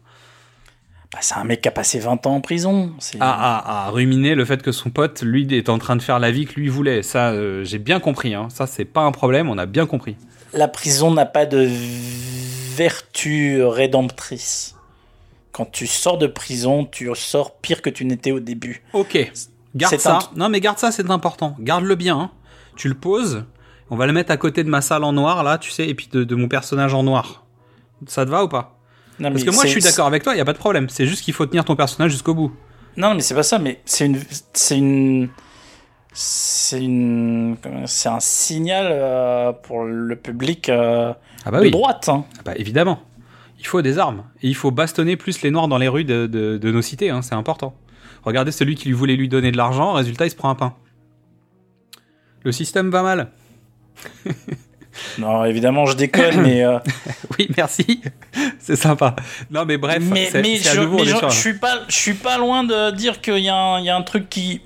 Bah, 1.12 1.18
c'est 1.22 1.36
un 1.36 1.44
mec 1.44 1.62
qui 1.62 1.68
a 1.68 1.70
passé 1.70 1.98
20 2.00 2.26
ans 2.26 2.34
en 2.34 2.40
prison. 2.42 2.92
C'est- 2.98 3.18
À, 3.20 3.30
à, 3.30 3.86
à 3.86 3.90
ruminer 3.90 4.34
le 4.34 4.44
fait 4.44 4.62
que 4.62 4.72
son 4.72 4.90
pote, 4.90 5.22
lui, 5.22 5.46
est 5.54 5.68
en 5.70 5.78
train 5.78 5.96
de 5.96 6.02
faire 6.02 6.18
la 6.18 6.30
vie 6.30 6.44
que 6.44 6.54
lui 6.60 6.68
voulait. 6.68 7.02
Ça, 7.02 7.30
euh, 7.30 7.64
j'ai 7.64 7.78
bien 7.78 7.98
compris. 8.00 8.34
Hein. 8.34 8.48
Ça, 8.50 8.66
c'est 8.66 8.84
pas 8.84 9.02
un 9.02 9.12
problème, 9.12 9.48
on 9.48 9.56
a 9.56 9.64
bien 9.66 9.86
compris. 9.86 10.16
La 10.52 10.68
prison 10.68 11.10
n'a 11.12 11.26
pas 11.26 11.46
de 11.46 11.68
vertu 12.76 13.62
rédemptrice. 13.62 14.74
Quand 15.52 15.66
tu 15.70 15.86
sors 15.86 16.18
de 16.18 16.26
prison, 16.26 16.84
tu 16.84 17.10
sors 17.14 17.56
pire 17.56 17.82
que 17.82 17.90
tu 17.90 18.04
n'étais 18.04 18.30
au 18.30 18.40
début. 18.40 18.82
Ok. 18.92 19.32
Garde 19.74 19.96
ça. 19.98 20.18
un 20.18 20.38
Non, 20.38 20.48
mais 20.48 20.60
garde 20.60 20.78
ça, 20.78 20.92
c'est 20.92 21.10
important. 21.10 21.56
Garde-le 21.60 21.94
bien. 21.94 22.18
hein. 22.18 22.30
Tu 22.76 22.88
le 22.88 22.94
poses. 22.94 23.44
On 23.90 23.96
va 23.96 24.06
le 24.06 24.12
mettre 24.12 24.30
à 24.30 24.36
côté 24.36 24.62
de 24.64 24.68
ma 24.68 24.80
salle 24.82 25.02
en 25.02 25.12
noir, 25.12 25.42
là, 25.42 25.58
tu 25.58 25.70
sais, 25.70 25.88
et 25.88 25.94
puis 25.94 26.08
de, 26.12 26.22
de 26.24 26.34
mon 26.34 26.46
personnage 26.48 26.94
en 26.94 27.02
noir. 27.02 27.44
Ça 28.06 28.24
te 28.24 28.30
va 28.30 28.44
ou 28.44 28.48
pas? 28.48 28.76
Non, 29.18 29.32
Parce 29.32 29.42
que 29.42 29.50
moi, 29.50 29.64
je 29.64 29.70
suis 29.70 29.80
d'accord 29.80 30.06
avec 30.06 30.22
toi, 30.22 30.34
il 30.34 30.38
y 30.38 30.40
a 30.40 30.44
pas 30.44 30.52
de 30.52 30.58
problème. 30.58 30.88
C'est 30.88 31.06
juste 31.06 31.24
qu'il 31.24 31.34
faut 31.34 31.46
tenir 31.46 31.64
ton 31.64 31.74
personnage 31.74 32.12
jusqu'au 32.12 32.34
bout. 32.34 32.52
Non, 32.96 33.14
mais 33.14 33.20
c'est 33.22 33.34
pas 33.34 33.42
ça, 33.42 33.58
mais 33.58 33.80
c'est 33.84 34.06
une. 34.06 34.20
C'est 34.52 34.78
une. 34.78 35.28
C'est 36.20 36.82
une. 36.82 37.56
comment- 37.62 37.86
C'est 37.86 38.08
un 38.08 38.18
signal 38.18 38.88
euh, 38.90 39.52
pour 39.52 39.84
le 39.84 40.16
public 40.16 40.68
euh, 40.68 41.12
Ah 41.44 41.52
bah 41.52 41.58
de 41.60 41.66
oui. 41.66 41.70
droite. 41.70 42.08
hein. 42.08 42.24
Ah 42.38 42.42
bah 42.44 42.52
évidemment. 42.56 43.00
Il 43.60 43.66
faut 43.66 43.82
des 43.82 43.98
armes. 44.00 44.24
Et 44.42 44.48
il 44.48 44.56
faut 44.56 44.72
bastonner 44.72 45.16
plus 45.16 45.42
les 45.42 45.52
noirs 45.52 45.68
dans 45.68 45.78
les 45.78 45.86
rues 45.86 46.02
de, 46.04 46.26
de- 46.26 46.58
de 46.58 46.72
nos 46.72 46.82
cités, 46.82 47.10
hein, 47.10 47.22
c'est 47.22 47.36
important. 47.36 47.72
Regardez 48.24 48.50
celui 48.50 48.74
qui 48.74 48.90
voulait 48.90 49.14
lui 49.14 49.28
donner 49.28 49.52
de 49.52 49.56
l'argent, 49.56 49.92
résultat, 49.92 50.26
il 50.26 50.30
se 50.30 50.36
prend 50.36 50.50
un 50.50 50.56
pain. 50.56 50.74
Le 52.42 52.50
système 52.50 52.90
va 52.90 53.02
mal. 53.04 53.30
Non, 55.18 55.44
évidemment, 55.44 55.86
je 55.86 55.94
déconne, 55.96 56.40
mais. 56.42 56.64
euh, 56.64 56.80
Oui, 57.38 57.48
merci. 57.56 58.00
c'est 58.58 58.74
sympa. 58.74 59.14
Non, 59.48 59.64
mais 59.64 59.78
bref, 59.78 60.02
mais 60.02 60.28
mais 60.34 60.56
je, 60.56 60.80
mais 60.80 61.04
je- 61.04 61.28
je 61.28 61.34
suis 61.36 61.54
pas 61.54 61.82
je 61.88 61.94
suis 61.94 62.14
pas 62.14 62.36
loin 62.38 62.64
de 62.64 62.90
dire 62.90 63.20
qu'il 63.20 63.38
y, 63.38 63.48
a 63.48 63.54
un- 63.56 63.78
il 63.78 63.84
y 63.84 63.90
a 63.90 63.96
un 63.96 64.02
truc 64.02 64.28
qui 64.28 64.60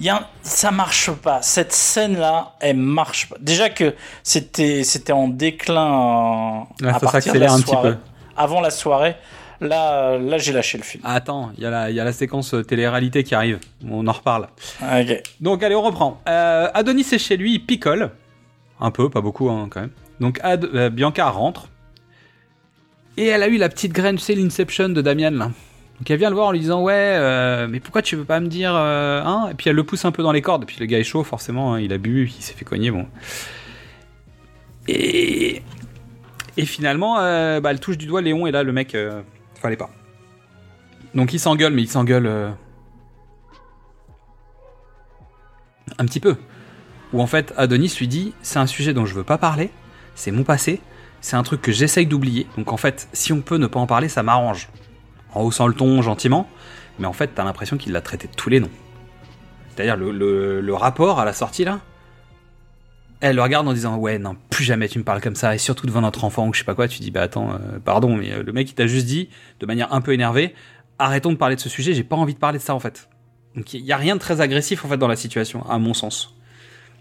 y 0.00 0.08
a 0.08 0.28
ça 0.42 0.70
marche 0.70 1.10
pas 1.10 1.42
cette 1.42 1.72
scène 1.72 2.16
là 2.18 2.54
elle 2.60 2.76
marche 2.76 3.28
pas 3.28 3.36
déjà 3.40 3.68
que 3.70 3.94
c'était 4.22 4.82
c'était 4.84 5.12
en 5.12 5.28
déclin 5.28 6.66
Ouais, 6.80 6.88
à 6.88 6.98
partir 7.00 7.32
de 7.34 7.38
la 7.38 7.52
un 7.52 7.56
petit 7.60 7.70
soirée 7.70 7.90
peu. 7.92 7.96
avant 8.36 8.60
la 8.60 8.70
soirée 8.70 9.16
là 9.60 10.16
là 10.18 10.38
j'ai 10.38 10.52
lâché 10.52 10.78
le 10.78 10.84
film 10.84 11.02
Ah, 11.06 11.14
Attends, 11.16 11.52
il 11.56 11.62
y, 11.62 11.66
a 11.66 11.70
la- 11.70 11.90
il 11.90 11.96
y 11.96 12.00
a 12.00 12.04
la 12.04 12.12
séquence 12.12 12.54
euh, 12.54 12.62
télé-réalité 12.64 13.24
qui 13.24 13.34
arrive. 13.34 13.58
On 13.86 14.06
en 14.06 14.12
reparle. 14.12 14.48
ok 14.82 15.22
Donc 15.40 15.62
allez, 15.62 15.74
on 15.74 15.82
reprend. 15.82 16.18
Euh, 16.28 16.68
Adonis 16.72 17.06
est 17.12 17.18
chez 17.18 17.36
lui, 17.36 17.54
il 17.56 17.66
picole. 17.66 18.10
Un 18.80 18.90
peu, 18.90 19.10
pas 19.10 19.20
beaucoup 19.20 19.50
hein, 19.50 19.68
quand 19.70 19.82
même. 19.82 19.90
Donc 20.18 20.40
Ad- 20.42 20.64
euh, 20.74 20.88
Bianca 20.88 21.28
rentre. 21.28 21.68
Et 23.18 23.26
elle 23.26 23.42
a 23.42 23.48
eu 23.48 23.58
la 23.58 23.68
petite 23.68 23.92
graine, 23.92 24.16
sais, 24.18 24.34
l'Inception 24.34 24.88
de 24.88 25.02
Damian 25.02 25.32
là. 25.32 25.50
Donc 26.00 26.10
elle 26.10 26.18
vient 26.18 26.30
le 26.30 26.34
voir 26.34 26.48
en 26.48 26.52
lui 26.52 26.60
disant 26.60 26.82
Ouais, 26.82 26.94
euh, 26.94 27.68
mais 27.68 27.78
pourquoi 27.78 28.00
tu 28.00 28.16
veux 28.16 28.24
pas 28.24 28.40
me 28.40 28.46
dire 28.46 28.72
euh, 28.74 29.22
hein? 29.22 29.48
Et 29.50 29.54
puis 29.54 29.68
elle 29.68 29.76
le 29.76 29.84
pousse 29.84 30.06
un 30.06 30.12
peu 30.12 30.22
dans 30.22 30.32
les 30.32 30.40
cordes. 30.40 30.62
Et 30.62 30.66
puis 30.66 30.78
le 30.80 30.86
gars 30.86 30.98
est 30.98 31.04
chaud, 31.04 31.22
forcément, 31.24 31.74
hein, 31.74 31.80
il 31.80 31.92
a 31.92 31.98
bu, 31.98 32.26
il 32.26 32.42
s'est 32.42 32.54
fait 32.54 32.64
cogner, 32.64 32.90
bon. 32.90 33.06
Et. 34.88 35.62
Et 36.56 36.64
finalement, 36.66 37.18
euh, 37.20 37.60
bah, 37.60 37.70
elle 37.70 37.80
touche 37.80 37.96
du 37.96 38.06
doigt 38.06 38.22
Léon, 38.22 38.46
et 38.46 38.50
là 38.50 38.62
le 38.62 38.72
mec, 38.72 38.96
fallait 39.54 39.76
pas. 39.76 39.90
Donc 41.14 41.32
il 41.32 41.38
s'engueule, 41.38 41.72
mais 41.72 41.82
il 41.82 41.88
s'engueule. 41.88 42.54
un 45.98 46.06
petit 46.06 46.20
peu. 46.20 46.36
Où 47.12 47.20
en 47.20 47.26
fait, 47.26 47.52
Adonis 47.56 47.94
lui 47.98 48.08
dit 48.08 48.32
c'est 48.42 48.58
un 48.58 48.66
sujet 48.66 48.94
dont 48.94 49.04
je 49.04 49.14
veux 49.14 49.24
pas 49.24 49.38
parler, 49.38 49.70
c'est 50.14 50.30
mon 50.30 50.44
passé, 50.44 50.80
c'est 51.20 51.36
un 51.36 51.42
truc 51.42 51.60
que 51.60 51.72
j'essaye 51.72 52.06
d'oublier. 52.06 52.46
Donc 52.56 52.72
en 52.72 52.76
fait, 52.78 53.08
si 53.12 53.32
on 53.32 53.42
peut 53.42 53.58
ne 53.58 53.66
pas 53.66 53.80
en 53.80 53.86
parler, 53.86 54.08
ça 54.08 54.22
m'arrange. 54.22 54.68
En 55.34 55.42
haussant 55.42 55.66
le 55.66 55.74
ton 55.74 56.02
gentiment, 56.02 56.48
mais 56.98 57.06
en 57.06 57.12
fait, 57.12 57.28
t'as 57.34 57.44
l'impression 57.44 57.76
qu'il 57.76 57.92
l'a 57.92 58.00
traité 58.00 58.26
de 58.28 58.32
tous 58.34 58.50
les 58.50 58.60
noms. 58.60 58.70
C'est-à-dire 59.74 59.96
le, 59.96 60.10
le- 60.10 60.60
le 60.60 60.74
rapport 60.74 61.20
à 61.20 61.24
la 61.24 61.32
sortie 61.32 61.64
là, 61.64 61.80
elle 63.20 63.36
le 63.36 63.42
regarde 63.42 63.68
en 63.68 63.72
disant 63.72 63.96
ouais 63.96 64.18
non 64.18 64.34
plus 64.50 64.64
jamais 64.64 64.88
tu 64.88 64.98
me 64.98 65.04
parles 65.04 65.20
comme 65.20 65.34
ça 65.34 65.54
et 65.54 65.58
surtout 65.58 65.86
devant 65.86 66.00
notre 66.00 66.24
enfant 66.24 66.48
ou 66.48 66.54
je 66.54 66.60
sais 66.60 66.64
pas 66.64 66.74
quoi. 66.74 66.88
Tu 66.88 67.00
dis 67.00 67.10
bah 67.10 67.22
attends 67.22 67.52
euh, 67.52 67.78
pardon 67.84 68.16
mais 68.16 68.32
euh, 68.32 68.42
le 68.42 68.52
mec 68.52 68.70
il 68.70 68.74
t'a 68.74 68.86
juste 68.86 69.06
dit 69.06 69.28
de 69.60 69.66
manière 69.66 69.92
un 69.92 70.00
peu 70.00 70.12
énervée 70.14 70.54
arrêtons 70.98 71.30
de 71.32 71.36
parler 71.36 71.56
de 71.56 71.60
ce 71.60 71.68
sujet 71.68 71.92
j'ai 71.94 72.02
pas 72.04 72.16
envie 72.16 72.34
de 72.34 72.38
parler 72.38 72.58
de 72.58 72.62
ça 72.62 72.74
en 72.74 72.80
fait. 72.80 73.08
Donc 73.56 73.74
il 73.74 73.84
y 73.84 73.92
a 73.92 73.96
rien 73.98 74.14
de 74.14 74.20
très 74.20 74.40
agressif 74.40 74.84
en 74.84 74.88
fait 74.88 74.96
dans 74.96 75.08
la 75.08 75.16
situation 75.16 75.68
à 75.68 75.78
mon 75.78 75.92
sens. 75.94 76.34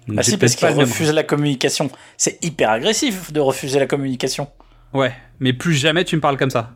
Donc, 0.07 0.17
Ah 0.19 0.23
si, 0.23 0.37
parce 0.37 0.55
qu'il 0.55 0.67
refuse 0.67 1.11
la 1.13 1.23
communication. 1.23 1.89
C'est 2.17 2.43
hyper 2.43 2.69
agressif 2.71 3.31
de 3.31 3.39
refuser 3.39 3.79
la 3.79 3.85
communication. 3.85 4.49
Ouais, 4.93 5.13
mais 5.39 5.53
plus 5.53 5.73
jamais 5.75 6.03
tu 6.03 6.15
me 6.15 6.21
parles 6.21 6.37
comme 6.37 6.49
ça. 6.49 6.71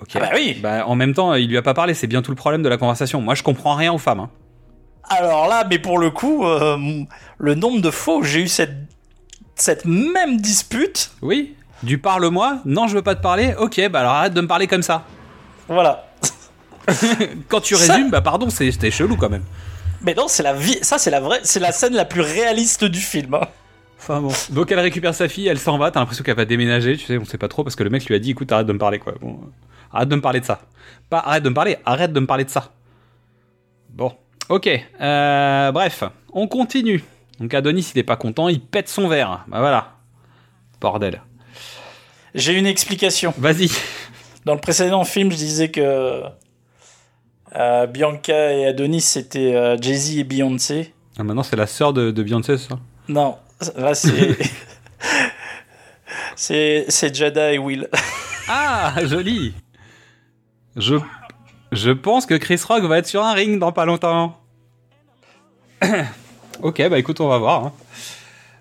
Ok. 0.00 0.10
Ah 0.14 0.20
bah 0.20 0.30
oui. 0.34 0.58
Bah, 0.62 0.86
en 0.86 0.94
même 0.94 1.14
temps, 1.14 1.34
il 1.34 1.48
lui 1.48 1.56
a 1.56 1.62
pas 1.62 1.74
parlé, 1.74 1.94
c'est 1.94 2.06
bien 2.06 2.22
tout 2.22 2.30
le 2.30 2.36
problème 2.36 2.62
de 2.62 2.68
la 2.68 2.76
conversation. 2.76 3.20
Moi, 3.20 3.34
je 3.34 3.42
comprends 3.42 3.74
rien 3.74 3.92
aux 3.92 3.98
femmes. 3.98 4.20
hein. 4.20 4.30
Alors 5.08 5.46
là, 5.48 5.64
mais 5.70 5.78
pour 5.78 5.98
le 5.98 6.10
coup, 6.10 6.44
euh, 6.44 6.76
le 7.38 7.54
nombre 7.54 7.80
de 7.80 7.90
fois 7.90 8.16
où 8.16 8.22
j'ai 8.24 8.40
eu 8.42 8.48
cette, 8.48 8.74
cette 9.54 9.84
même 9.84 10.40
dispute, 10.40 11.12
Oui. 11.22 11.54
Du 11.82 11.98
parle-moi 11.98 12.58
Non, 12.64 12.88
je 12.88 12.94
veux 12.94 13.02
pas 13.02 13.14
te 13.14 13.20
parler. 13.22 13.54
Ok, 13.58 13.80
bah 13.90 14.00
alors 14.00 14.12
arrête 14.12 14.32
de 14.34 14.40
me 14.40 14.46
parler 14.48 14.66
comme 14.66 14.82
ça. 14.82 15.04
voilà. 15.68 16.06
Quand 17.48 17.60
tu 17.60 17.74
Ça- 17.76 17.92
résumes, 17.94 18.10
bah 18.10 18.20
pardon, 18.22 18.48
c'était 18.50 18.90
chelou 18.90 19.16
quand 19.16 19.28
même. 19.28 19.44
Mais 20.02 20.14
non, 20.14 20.24
c'est 20.28 20.42
la 20.42 20.52
vie, 20.54 20.78
ça 20.82 20.98
c'est 20.98 21.10
la 21.10 21.20
vraie, 21.20 21.40
c'est 21.42 21.60
la 21.60 21.72
scène 21.72 21.94
la 21.94 22.04
plus 22.04 22.20
réaliste 22.20 22.84
du 22.84 23.00
film. 23.00 23.34
hein. 23.34 23.40
Enfin 23.98 24.20
bon. 24.20 24.32
Donc 24.50 24.70
elle 24.72 24.78
récupère 24.80 25.14
sa 25.14 25.28
fille, 25.28 25.48
elle 25.48 25.58
s'en 25.58 25.78
va, 25.78 25.90
t'as 25.90 26.00
l'impression 26.00 26.22
qu'elle 26.24 26.36
va 26.36 26.44
déménager, 26.44 26.96
tu 26.96 27.06
sais, 27.06 27.18
on 27.18 27.24
sait 27.24 27.38
pas 27.38 27.48
trop, 27.48 27.62
parce 27.64 27.76
que 27.76 27.82
le 27.84 27.90
mec 27.90 28.04
lui 28.06 28.14
a 28.14 28.18
dit 28.18 28.30
écoute, 28.30 28.50
arrête 28.52 28.66
de 28.66 28.72
me 28.72 28.78
parler 28.78 28.98
quoi. 28.98 29.14
Bon, 29.20 29.38
arrête 29.92 30.08
de 30.08 30.16
me 30.16 30.20
parler 30.20 30.40
de 30.40 30.44
ça. 30.44 30.60
Pas 31.10 31.18
arrête 31.18 31.42
de 31.42 31.48
me 31.48 31.54
parler, 31.54 31.76
arrête 31.84 32.12
de 32.12 32.20
me 32.20 32.26
parler 32.26 32.44
de 32.44 32.50
ça. 32.50 32.72
Bon, 33.90 34.12
ok, 34.48 34.68
euh, 35.00 35.72
bref, 35.72 36.04
on 36.32 36.48
continue. 36.48 37.02
Donc 37.40 37.52
Adonis, 37.54 37.92
il 37.94 37.98
est 37.98 38.04
pas 38.04 38.16
content, 38.16 38.48
il 38.48 38.60
pète 38.60 38.88
son 38.88 39.08
verre. 39.08 39.44
Bah 39.48 39.60
voilà. 39.60 39.94
Bordel. 40.80 41.22
J'ai 42.34 42.52
une 42.52 42.66
explication. 42.66 43.32
Vas-y. 43.38 43.70
Dans 44.44 44.54
le 44.54 44.60
précédent 44.60 45.04
film, 45.04 45.30
je 45.30 45.36
disais 45.36 45.70
que 45.70 46.22
euh, 47.54 47.86
Bianca 47.86 48.52
et 48.52 48.66
Adonis 48.66 49.00
c'était 49.00 49.54
euh, 49.54 49.76
Jay-Z 49.80 50.18
et 50.18 50.24
Beyoncé. 50.24 50.94
Ah, 51.18 51.22
maintenant, 51.22 51.42
c'est 51.42 51.56
la 51.56 51.66
sœur 51.66 51.92
de, 51.92 52.10
de 52.10 52.22
Beyoncé, 52.22 52.58
ça? 52.58 52.78
Non, 53.08 53.38
là 53.76 53.94
c'est 53.94 54.36
c'est 56.36 56.84
c'est 56.88 57.14
Jada 57.14 57.52
et 57.52 57.58
Will. 57.58 57.88
Ah, 58.48 58.94
joli 59.04 59.54
je, 60.76 60.96
je 61.72 61.90
pense 61.90 62.26
que 62.26 62.34
Chris 62.34 62.60
Rock 62.66 62.82
va 62.84 62.98
être 62.98 63.06
sur 63.06 63.22
un 63.24 63.32
ring 63.32 63.58
dans 63.58 63.72
pas 63.72 63.84
longtemps. 63.84 64.38
ok, 66.62 66.88
bah 66.88 66.98
écoute, 66.98 67.20
on 67.20 67.28
va 67.28 67.38
voir. 67.38 67.64
hein. 67.66 67.72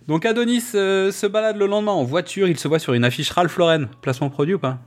Donc 0.08 0.26
Adonis 0.26 0.64
euh, 0.76 1.12
se 1.12 1.26
balade 1.26 1.58
le 1.58 1.66
lendemain 1.66 1.92
en 1.94 2.04
voiture, 2.04 2.48
il 2.48 2.60
se 2.60 2.68
voit 2.68 2.80
sur 2.80 2.94
une 2.94 3.04
affiche 3.04 3.32
Ralph 3.32 3.58
Lauren. 3.58 3.88
Placement 4.02 4.30
produit 4.30 4.54
ou 4.56 4.60
pas? 4.60 4.78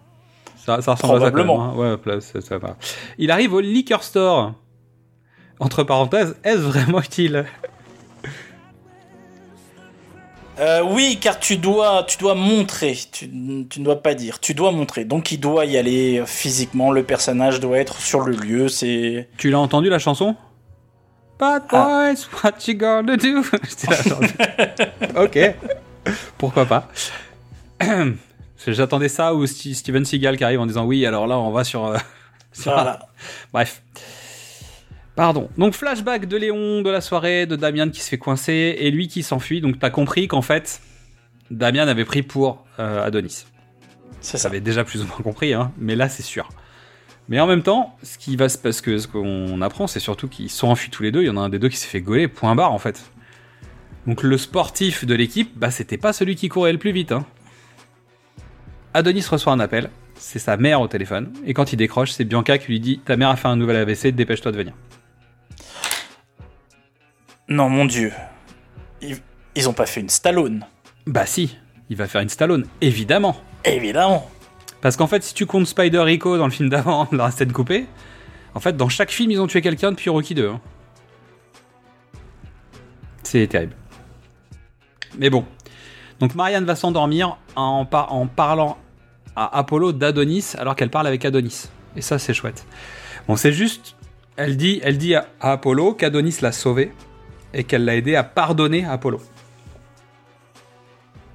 Ça, 0.57 0.81
ça 0.83 0.95
ressemble 0.95 1.16
à 1.16 1.26
ça 1.26 1.31
quand 1.31 1.37
même, 1.39 1.47
Probablement. 1.47 1.64
hein. 1.85 1.91
Ouais, 1.93 1.97
pla- 1.97 2.20
ça, 2.20 2.41
ça 2.41 2.59
va. 2.59 2.76
Il 3.16 3.31
arrive 3.31 3.53
au 3.55 3.61
liquor 3.61 4.03
store. 4.05 4.55
Entre 5.61 5.83
parenthèses, 5.83 6.37
est-ce 6.45 6.59
vraiment 6.59 7.01
utile? 7.01 7.45
Euh, 10.61 10.82
oui, 10.82 11.18
car 11.20 11.38
tu 11.38 11.56
dois, 11.56 12.04
tu 12.09 12.18
dois 12.18 12.34
montrer, 12.34 12.96
tu, 13.12 13.28
tu 13.68 13.80
ne 13.80 13.84
dois 13.84 14.02
pas 14.02 14.14
dire, 14.14 14.40
tu 14.40 14.54
dois 14.54 14.72
montrer. 14.72 15.04
Donc 15.04 15.30
il 15.30 15.38
doit 15.38 15.64
y 15.66 15.76
aller 15.78 16.22
physiquement, 16.26 16.90
le 16.90 17.04
personnage 17.04 17.61
doit 17.61 17.78
être 17.78 18.00
sur 18.00 18.20
le 18.22 18.32
lieu, 18.34 18.68
c'est... 18.68 19.28
Tu 19.38 19.50
l'as 19.50 19.61
entendu 19.61 19.88
la 19.88 19.98
chanson? 20.00 20.34
Bad 21.38 21.62
Ah. 21.70 22.11
boys, 22.12 22.26
what 22.42 22.54
you 22.66 22.74
gonna 22.74 23.16
do? 23.16 23.42
Ok, 25.16 25.38
pourquoi 26.38 26.66
pas. 26.66 26.88
J'attendais 28.66 29.09
ça 29.09 29.34
ou 29.34 29.46
Steven 29.46 30.04
Seagal 30.04 30.36
qui 30.36 30.42
arrive 30.44 30.61
en 30.61 30.66
disant 30.66 30.84
oui, 30.84 31.06
alors 31.06 31.26
là 31.28 31.38
on 31.38 31.50
va 31.52 31.62
sur. 31.64 31.86
euh, 31.86 31.96
sur- 32.52 32.72
Voilà. 32.72 32.98
Bref. 33.52 33.82
Pardon. 35.18 35.48
Donc 35.58 35.74
flashback 35.74 36.26
de 36.26 36.36
Léon, 36.36 36.82
de 36.82 36.90
la 36.90 37.00
soirée, 37.00 37.44
de 37.44 37.56
Damien 37.56 37.90
qui 37.90 38.00
se 38.02 38.08
fait 38.08 38.18
coincer 38.18 38.76
et 38.78 38.88
lui 38.92 39.08
qui 39.08 39.24
s'enfuit. 39.24 39.60
Donc 39.60 39.80
t'as 39.80 39.90
compris 39.90 40.28
qu'en 40.28 40.42
fait, 40.42 40.80
Damien 41.50 41.88
avait 41.88 42.04
pris 42.04 42.22
pour 42.22 42.64
euh, 42.78 43.04
Adonis. 43.04 43.46
Ça. 44.20 44.46
avait 44.46 44.60
déjà 44.60 44.84
plus 44.84 45.02
ou 45.02 45.06
moins 45.06 45.16
compris, 45.16 45.54
hein, 45.54 45.72
mais 45.76 45.96
là 45.96 46.08
c'est 46.08 46.22
sûr. 46.22 46.48
Mais 47.28 47.40
en 47.40 47.48
même 47.48 47.64
temps, 47.64 47.96
ce 48.04 48.16
qui 48.16 48.36
va 48.36 48.48
se 48.48 48.56
parce 48.56 48.80
que 48.80 48.96
ce 48.98 49.08
qu'on 49.08 49.60
apprend, 49.60 49.88
c'est 49.88 49.98
surtout 49.98 50.28
qu'ils 50.28 50.50
sont 50.50 50.68
enfuis 50.68 50.88
tous 50.88 51.02
les 51.02 51.10
deux. 51.10 51.22
Il 51.22 51.26
y 51.26 51.30
en 51.30 51.36
a 51.36 51.40
un 51.40 51.48
des 51.48 51.58
deux 51.58 51.68
qui 51.68 51.78
s'est 51.78 51.88
fait 51.88 52.00
gauler, 52.00 52.28
point 52.28 52.54
barre 52.54 52.72
en 52.72 52.78
fait. 52.78 53.10
Donc 54.06 54.22
le 54.22 54.38
sportif 54.38 55.04
de 55.04 55.16
l'équipe, 55.16 55.50
bah 55.58 55.72
c'était 55.72 55.98
pas 55.98 56.12
celui 56.12 56.36
qui 56.36 56.48
courait 56.48 56.70
le 56.70 56.78
plus 56.78 56.92
vite. 56.92 57.10
Hein. 57.10 57.26
Adonis 58.94 59.26
reçoit 59.28 59.52
un 59.52 59.58
appel, 59.58 59.90
c'est 60.14 60.38
sa 60.38 60.56
mère 60.56 60.80
au 60.80 60.86
téléphone, 60.86 61.32
et 61.44 61.54
quand 61.54 61.72
il 61.72 61.76
décroche, 61.76 62.12
c'est 62.12 62.24
Bianca 62.24 62.56
qui 62.58 62.68
lui 62.68 62.78
dit 62.78 63.00
Ta 63.04 63.16
mère 63.16 63.30
a 63.30 63.36
fait 63.36 63.48
un 63.48 63.56
nouvel 63.56 63.74
AVC, 63.74 64.14
dépêche-toi 64.14 64.52
de 64.52 64.58
venir. 64.58 64.74
Non, 67.49 67.68
mon 67.68 67.84
dieu. 67.86 68.12
Ils, 69.01 69.16
ils 69.55 69.68
ont 69.68 69.72
pas 69.72 69.86
fait 69.86 70.01
une 70.01 70.09
Stallone. 70.09 70.64
Bah 71.07 71.26
si, 71.26 71.57
il 71.88 71.96
va 71.96 72.07
faire 72.07 72.20
une 72.20 72.28
Stallone, 72.28 72.66
évidemment. 72.80 73.36
Évidemment. 73.64 74.28
Parce 74.80 74.96
qu'en 74.96 75.07
fait, 75.07 75.22
si 75.22 75.34
tu 75.34 75.46
comptes 75.46 75.66
Spider 75.66 76.01
Rico 76.01 76.36
dans 76.36 76.44
le 76.46 76.53
film 76.53 76.68
d'avant, 76.68 77.09
la 77.12 77.30
scène 77.30 77.53
coupée, 77.53 77.86
en 78.55 78.61
fait, 78.61 78.76
dans 78.76 78.88
chaque 78.88 79.11
film, 79.11 79.30
ils 79.30 79.40
ont 79.40 79.46
tué 79.46 79.61
quelqu'un 79.62 79.90
depuis 79.92 80.11
Rocky 80.11 80.34
2. 80.34 80.49
hein. 80.49 80.61
C'est 83.22 83.46
terrible. 83.46 83.74
Mais 85.18 85.30
bon. 85.30 85.44
Donc 86.20 86.34
Marianne 86.34 86.64
va 86.64 86.74
s'endormir 86.76 87.36
en, 87.57 87.84
par- 87.84 88.12
en 88.12 88.26
parlant 88.26 88.76
à 89.36 89.59
Apollo 89.59 89.92
d'Adonis 89.92 90.53
alors 90.59 90.74
qu'elle 90.74 90.90
parle 90.90 91.07
avec 91.07 91.24
Adonis. 91.24 91.68
Et 91.96 92.01
ça, 92.03 92.18
c'est 92.18 92.34
chouette. 92.34 92.66
Bon, 93.26 93.36
c'est 93.36 93.53
juste. 93.53 93.94
Elle 94.36 94.57
dit, 94.57 94.80
elle 94.82 94.99
dit 94.99 95.14
à, 95.14 95.26
à 95.40 95.53
Apollo 95.53 95.94
qu'Adonis 95.94 96.36
l'a 96.42 96.53
sauvé 96.53 96.92
et 97.59 97.64
qu'elle 97.64 97.84
l'a 97.84 97.96
aidé 97.96 98.14
à 98.16 98.22
pardonner 98.24 98.84
à 98.84 98.92
Apollo. 98.92 99.20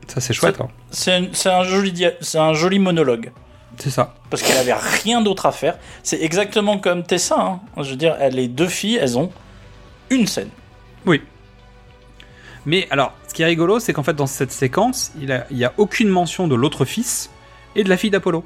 Ça, 0.08 0.22
c'est 0.22 0.34
chouette. 0.34 0.60
hein. 0.62 0.68
C'est 0.92 1.12
un, 1.50 1.64
joli, 1.64 2.06
un 2.36 2.54
joli 2.54 2.80
monologue. 2.80 3.32
C'est 3.78 3.90
ça. 3.90 4.14
Parce 4.30 4.44
qu'elle 4.44 4.58
avait 4.58 4.74
rien 4.74 5.22
d'autre 5.22 5.46
à 5.46 5.52
faire. 5.52 5.78
C'est 6.04 6.22
exactement 6.22 6.78
comme 6.78 7.04
Tessa. 7.04 7.36
hein. 7.40 7.60
Je 7.84 7.92
veux 7.92 7.96
dire, 7.96 8.16
elle- 8.20 8.36
les 8.36 8.48
deux 8.48 8.68
filles, 8.68 8.98
elles 9.02 9.18
ont 9.18 9.32
une 10.10 10.28
scène. 10.28 10.50
Oui. 11.06 11.22
Mais 12.66 12.88
alors, 12.92 13.14
ce 13.28 13.34
qui 13.34 13.42
est 13.42 13.46
rigolo, 13.46 13.80
c'est 13.80 13.92
qu'en 13.94 14.04
fait, 14.04 14.14
dans 14.14 14.28
cette 14.28 14.52
séquence, 14.52 15.12
il 15.20 15.44
n'y 15.52 15.66
a, 15.66 15.74
aucune 15.78 16.10
mention 16.10 16.48
de 16.48 16.56
l'autre 16.56 16.86
fils 16.86 17.30
et 17.76 17.84
de 17.84 17.90
la 17.90 17.98
fille 17.98 18.12
d'Apollo. 18.12 18.44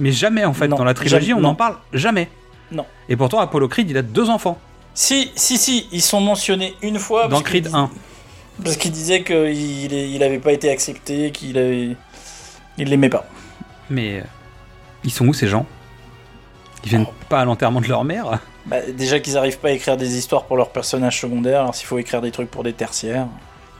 Mais 0.00 0.10
jamais, 0.12 0.44
en 0.44 0.52
fait, 0.52 0.68
Non, 0.68 0.76
dans 0.76 0.84
la 0.84 0.92
trilogie, 0.94 1.32
on 1.32 1.40
non. 1.40 1.50
en 1.50 1.54
parle 1.54 1.76
jamais. 1.92 2.28
Non. 2.72 2.84
Et 3.08 3.16
pourtant, 3.16 3.38
Apollo 3.38 3.68
Creed, 3.68 3.88
il 3.88 3.96
a 3.96 4.02
deux 4.02 4.28
enfants. 4.28 4.58
Si, 4.96 5.30
si, 5.36 5.58
si, 5.58 5.86
ils 5.92 6.00
sont 6.02 6.20
mentionnés 6.22 6.74
une 6.82 6.98
fois. 6.98 7.28
Dans 7.28 7.42
Creed 7.42 7.66
dis- 7.68 7.74
1. 7.74 7.90
Parce 8.64 8.76
qu'il 8.78 8.90
disait 8.90 9.22
qu'il 9.22 9.92
il 9.92 10.22
avait 10.22 10.38
pas 10.38 10.52
été 10.52 10.70
accepté, 10.70 11.30
qu'il 11.30 11.58
avait. 11.58 11.94
Il 12.78 12.88
l'aimait 12.88 13.10
pas. 13.10 13.26
Mais 13.90 14.20
euh, 14.20 14.24
ils 15.04 15.10
sont 15.12 15.26
où 15.28 15.34
ces 15.34 15.46
gens? 15.48 15.66
Ils 16.82 16.88
viennent 16.88 17.06
pas 17.28 17.40
à 17.40 17.44
l'enterrement 17.44 17.80
de 17.82 17.88
leur 17.88 18.04
mère? 18.04 18.40
Bah, 18.64 18.80
déjà 18.90 19.20
qu'ils 19.20 19.36
arrivent 19.36 19.58
pas 19.58 19.68
à 19.68 19.72
écrire 19.72 19.96
des 19.98 20.16
histoires 20.16 20.44
pour 20.44 20.56
leurs 20.56 20.70
personnages 20.70 21.20
secondaires, 21.20 21.60
alors 21.60 21.74
s'il 21.74 21.86
faut 21.86 21.98
écrire 21.98 22.22
des 22.22 22.30
trucs 22.30 22.50
pour 22.50 22.64
des 22.64 22.72
tertiaires. 22.72 23.26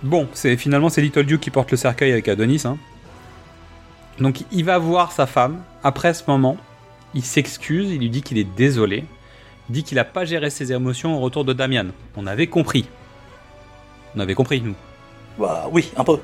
Bon, 0.03 0.29
c'est 0.35 0.57
finalement 0.59 0.91
c'est 0.91 1.01
Little 1.01 1.25
Duke 1.25 1.41
qui 1.41 1.51
porte 1.51 1.71
le 1.71 1.77
cercueil 1.79 2.12
avec 2.12 2.29
Adonis. 2.29 2.62
hein. 2.67 2.77
Donc 4.19 4.43
il 4.53 4.64
va 4.64 4.77
voir 4.79 5.12
sa 5.12 5.27
femme. 5.27 5.62
Après 5.83 6.12
ce 6.14 6.23
moment, 6.29 6.57
il 7.14 7.25
s'excuse, 7.25 7.91
il 7.91 7.99
lui 8.01 8.11
dit 8.11 8.23
qu'il 8.23 8.37
est 8.39 8.45
désolé. 8.57 9.05
Dit 9.69 9.83
qu'il 9.83 9.99
a 9.99 10.05
pas 10.05 10.25
géré 10.25 10.51
ses 10.51 10.73
émotions 10.73 11.17
au 11.17 11.21
retour 11.21 11.45
de 11.45 11.53
Damian. 11.53 11.87
On 12.17 12.27
avait 12.27 12.47
compris. 12.47 12.89
On 14.14 14.21
avait 14.21 14.35
compris, 14.35 14.61
nous. 14.61 14.75
Bah 15.39 15.67
oui, 15.71 15.91
un 15.97 16.05
peu. 16.05 16.19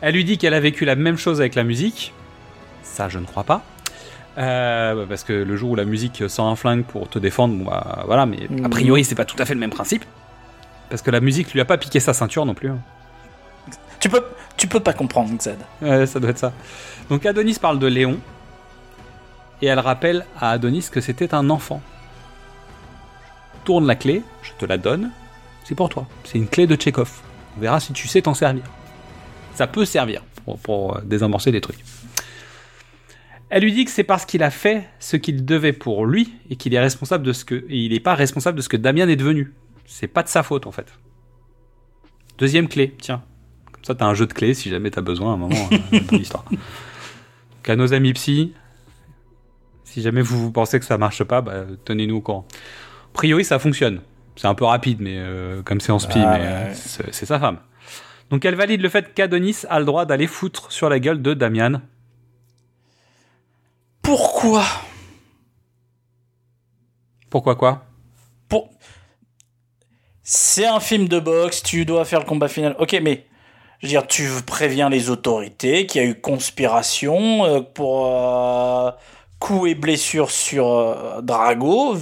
Elle 0.00 0.14
lui 0.14 0.24
dit 0.24 0.38
qu'elle 0.38 0.54
a 0.54 0.60
vécu 0.60 0.84
la 0.84 0.94
même 0.96 1.16
chose 1.18 1.40
avec 1.40 1.54
la 1.54 1.64
musique. 1.64 2.12
Ça, 2.82 3.08
je 3.08 3.18
ne 3.18 3.26
crois 3.26 3.44
pas. 3.44 3.62
Euh, 4.38 5.04
parce 5.06 5.24
que 5.24 5.32
le 5.32 5.56
jour 5.56 5.70
où 5.72 5.74
la 5.74 5.84
musique 5.84 6.22
sort 6.28 6.46
un 6.46 6.56
flingue 6.56 6.84
pour 6.84 7.08
te 7.08 7.18
défendre, 7.18 7.54
bon 7.56 7.64
bah 7.64 8.04
voilà, 8.06 8.24
mais 8.24 8.38
a 8.64 8.68
priori 8.68 9.04
c'est 9.04 9.16
pas 9.16 9.24
tout 9.24 9.34
à 9.40 9.44
fait 9.44 9.54
le 9.54 9.58
même 9.58 9.70
principe. 9.70 10.04
Parce 10.90 11.02
que 11.02 11.10
la 11.10 11.18
musique 11.20 11.52
lui 11.52 11.60
a 11.60 11.64
pas 11.64 11.76
piqué 11.76 11.98
sa 11.98 12.14
ceinture 12.14 12.46
non 12.46 12.54
plus. 12.54 12.70
hein. 12.70 12.78
Tu 13.98 14.08
peux, 14.08 14.22
tu 14.56 14.68
peux 14.68 14.78
pas 14.78 14.92
comprendre, 14.92 15.30
Zed. 15.40 15.58
Ouais, 15.82 16.06
ça 16.06 16.20
doit 16.20 16.30
être 16.30 16.38
ça. 16.38 16.52
Donc 17.10 17.26
Adonis 17.26 17.58
parle 17.60 17.80
de 17.80 17.88
Léon. 17.88 18.18
Et 19.60 19.66
elle 19.66 19.80
rappelle 19.80 20.24
à 20.40 20.50
Adonis 20.52 20.88
que 20.90 21.00
c'était 21.00 21.34
un 21.34 21.50
enfant. 21.50 21.82
Tourne 23.68 23.86
la 23.86 23.96
clé, 23.96 24.22
je 24.40 24.52
te 24.58 24.64
la 24.64 24.78
donne. 24.78 25.10
C'est 25.62 25.74
pour 25.74 25.90
toi. 25.90 26.08
C'est 26.24 26.38
une 26.38 26.48
clé 26.48 26.66
de 26.66 26.74
Tchekhov. 26.74 27.20
On 27.54 27.60
verra 27.60 27.80
si 27.80 27.92
tu 27.92 28.08
sais 28.08 28.22
t'en 28.22 28.32
servir. 28.32 28.62
Ça 29.56 29.66
peut 29.66 29.84
servir 29.84 30.22
pour, 30.46 30.58
pour, 30.58 30.96
euh, 30.96 31.02
désamorcer 31.04 31.52
des 31.52 31.60
trucs. 31.60 31.84
Elle 33.50 33.64
lui 33.64 33.74
dit 33.74 33.84
que 33.84 33.90
c'est 33.90 34.04
parce 34.04 34.24
qu'il 34.24 34.42
a 34.42 34.50
fait 34.50 34.88
ce 35.00 35.18
qu'il 35.18 35.44
devait 35.44 35.74
pour 35.74 36.06
lui 36.06 36.32
et 36.48 36.56
qu'il 36.56 36.72
est 36.72 36.80
responsable 36.80 37.26
de 37.26 37.34
ce 37.34 37.44
que 37.44 37.56
et 37.56 37.76
il 37.76 37.92
n'est 37.92 38.00
pas 38.00 38.14
responsable 38.14 38.56
de 38.56 38.62
ce 38.62 38.70
que 38.70 38.78
Damien 38.78 39.06
est 39.06 39.16
devenu. 39.16 39.52
C'est 39.84 40.08
pas 40.08 40.22
de 40.22 40.28
sa 40.28 40.42
faute 40.42 40.66
en 40.66 40.72
fait. 40.72 40.90
Deuxième 42.38 42.68
clé, 42.68 42.96
tiens. 42.98 43.22
Comme 43.70 43.84
ça, 43.84 43.94
t'as 43.94 44.06
un 44.06 44.14
jeu 44.14 44.26
de 44.26 44.32
clés 44.32 44.54
si 44.54 44.70
jamais 44.70 44.90
t'as 44.90 45.02
besoin 45.02 45.32
à 45.32 45.34
un 45.34 45.36
moment 45.36 45.68
euh, 45.72 46.00
de 46.00 46.16
l'histoire. 46.16 46.46
Donc, 46.50 47.68
à 47.68 47.76
nos 47.76 47.92
amis 47.92 48.14
psy, 48.14 48.54
si 49.84 50.00
jamais 50.00 50.22
vous, 50.22 50.40
vous 50.40 50.52
pensez 50.52 50.80
que 50.80 50.86
ça 50.86 50.96
marche 50.96 51.22
pas, 51.22 51.42
bah, 51.42 51.66
tenez-nous 51.84 52.16
au 52.16 52.20
courant. 52.22 52.48
A 53.18 53.20
priori, 53.20 53.44
ça 53.44 53.58
fonctionne. 53.58 54.00
C'est 54.36 54.46
un 54.46 54.54
peu 54.54 54.64
rapide, 54.64 55.00
mais 55.00 55.16
euh, 55.16 55.60
comme 55.64 55.80
c'est 55.80 55.90
en 55.90 55.98
spi, 55.98 56.20
Ah, 56.20 56.38
mais 56.38 56.44
ouais. 56.44 56.72
euh, 57.02 57.08
c'est 57.10 57.26
sa 57.26 57.40
femme. 57.40 57.58
Donc 58.30 58.44
elle 58.44 58.54
valide 58.54 58.80
le 58.80 58.88
fait 58.88 59.12
qu'Adonis 59.12 59.64
a 59.68 59.80
le 59.80 59.84
droit 59.84 60.04
d'aller 60.04 60.28
foutre 60.28 60.70
sur 60.70 60.88
la 60.88 61.00
gueule 61.00 61.20
de 61.20 61.34
Damian. 61.34 61.80
Pourquoi? 64.02 64.62
Pourquoi 67.28 67.56
quoi? 67.56 67.86
Pour... 68.48 68.70
C'est 70.22 70.66
un 70.66 70.78
film 70.78 71.08
de 71.08 71.18
boxe, 71.18 71.64
tu 71.64 71.84
dois 71.84 72.04
faire 72.04 72.20
le 72.20 72.24
combat 72.24 72.46
final. 72.46 72.76
Ok, 72.78 72.96
mais 73.02 73.26
je 73.80 73.86
veux 73.86 73.90
dire, 73.90 74.06
tu 74.06 74.28
préviens 74.46 74.90
les 74.90 75.10
autorités 75.10 75.86
qu'il 75.86 76.00
y 76.00 76.04
a 76.04 76.08
eu 76.08 76.20
conspiration 76.20 77.44
euh, 77.46 77.62
pour 77.62 78.06
euh, 78.06 78.92
coups 79.40 79.70
et 79.70 79.74
blessures 79.74 80.30
sur 80.30 80.68
euh, 80.68 81.20
Drago. 81.20 81.96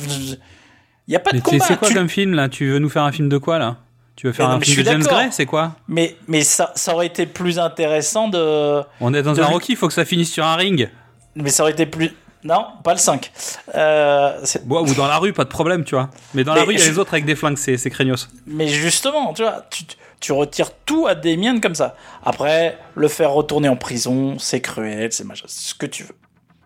Il 1.09 1.13
y 1.13 1.17
a 1.17 1.21
pas 1.21 1.31
de 1.31 1.37
Mais 1.37 1.43
combat. 1.43 1.65
c'est 1.67 1.79
quoi 1.79 1.89
tu- 1.89 1.95
comme 1.95 2.09
film 2.09 2.35
là? 2.35 2.49
Tu 2.49 2.71
veux 2.71 2.79
nous 2.79 2.89
faire 2.89 3.03
un 3.05 3.13
film 3.13 3.29
de 3.29 3.39
quoi 3.39 3.59
là? 3.59 3.77
Tu 4.17 4.27
veux 4.27 4.33
faire 4.33 4.47
Mais 4.49 4.55
non, 4.55 4.59
un 4.59 4.65
film 4.65 4.83
de 4.83 4.91
James. 4.91 5.03
Gray 5.03 5.29
C'est 5.31 5.47
quoi? 5.47 5.77
Mais, 5.89 6.17
mais 6.27 6.41
ça, 6.43 6.73
ça 6.75 6.95
aurait 6.95 7.07
été 7.07 7.27
plus 7.27 7.59
intéressant 7.59 8.29
de. 8.29 8.83
On 9.01 9.13
est 9.15 9.23
dans 9.23 9.35
de 9.35 9.41
un 9.43 9.47
Rocky, 9.47 9.73
il 9.73 9.77
faut 9.77 9.89
que 9.89 9.95
ça 9.95 10.05
finisse 10.05 10.33
sur 10.33 10.45
un 10.45 10.57
ring. 10.57 10.89
Mais 11.35 11.51
ça 11.51 11.63
aurait 11.63 11.73
été 11.73 11.85
plus. 11.87 12.13
Non, 12.45 12.65
pas 12.85 12.93
le 12.93 12.99
5. 12.99 13.31
Euh, 13.75 14.41
Bon, 14.65 14.89
ou 14.89 14.95
dans 14.95 15.07
la 15.09 15.19
rue, 15.19 15.33
pas 15.33 15.45
de 15.45 15.49
problème, 15.49 15.85
tu 15.85 15.95
vois. 15.97 16.11
Mais 16.33 16.45
dans 16.45 16.55
la 16.55 16.63
rue, 16.63 16.75
il 16.75 16.79
y 16.79 16.83
a 16.83 16.87
les 16.87 16.99
autres 16.99 17.13
avec 17.15 17.25
des 17.25 17.35
flingues, 17.35 17.59
c'est 17.59 17.77
c'est 17.77 17.91
craignos. 17.91 18.29
Mais 18.47 18.69
justement, 18.69 19.33
tu 19.35 19.43
vois, 19.43 19.67
tu, 19.71 19.85
tu 20.21 20.33
retires 20.33 20.71
tout 20.87 21.07
à 21.07 21.15
Damien 21.15 21.61
comme 21.61 21.75
ça. 21.75 21.97
Après, 22.25 22.79
le 22.95 23.09
faire 23.09 23.33
retourner 23.33 23.69
en 23.69 23.77
prison, 23.77 24.39
c'est 24.39 24.61
cruel, 24.61 25.13
c'est 25.13 25.25
machin, 25.25 25.45
c'est 25.49 25.71
ce 25.71 25.75
que 25.75 25.87
tu 25.87 26.05
veux. 26.05 26.15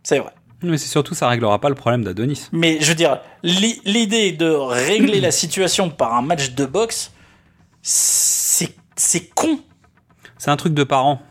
C'est 0.02 0.18
vrai. 0.18 0.32
Mais 0.62 0.76
c'est 0.78 0.88
surtout, 0.88 1.14
ça 1.14 1.28
réglera 1.28 1.58
pas 1.58 1.68
le 1.70 1.74
problème 1.74 2.04
d'Adonis. 2.04 2.48
Mais 2.52 2.78
je 2.80 2.88
veux 2.88 2.94
dire, 2.94 3.20
l'i- 3.42 3.80
l'idée 3.84 4.32
de 4.32 4.50
régler 4.50 5.20
la 5.20 5.30
situation 5.30 5.88
par 5.90 6.14
un 6.14 6.22
match 6.22 6.50
de 6.52 6.66
boxe, 6.66 7.12
c'est 7.82 8.74
c'est 8.96 9.30
con. 9.34 9.60
C'est 10.38 10.50
un 10.50 10.56
truc 10.56 10.74
de 10.74 10.84
parents. 10.84 11.22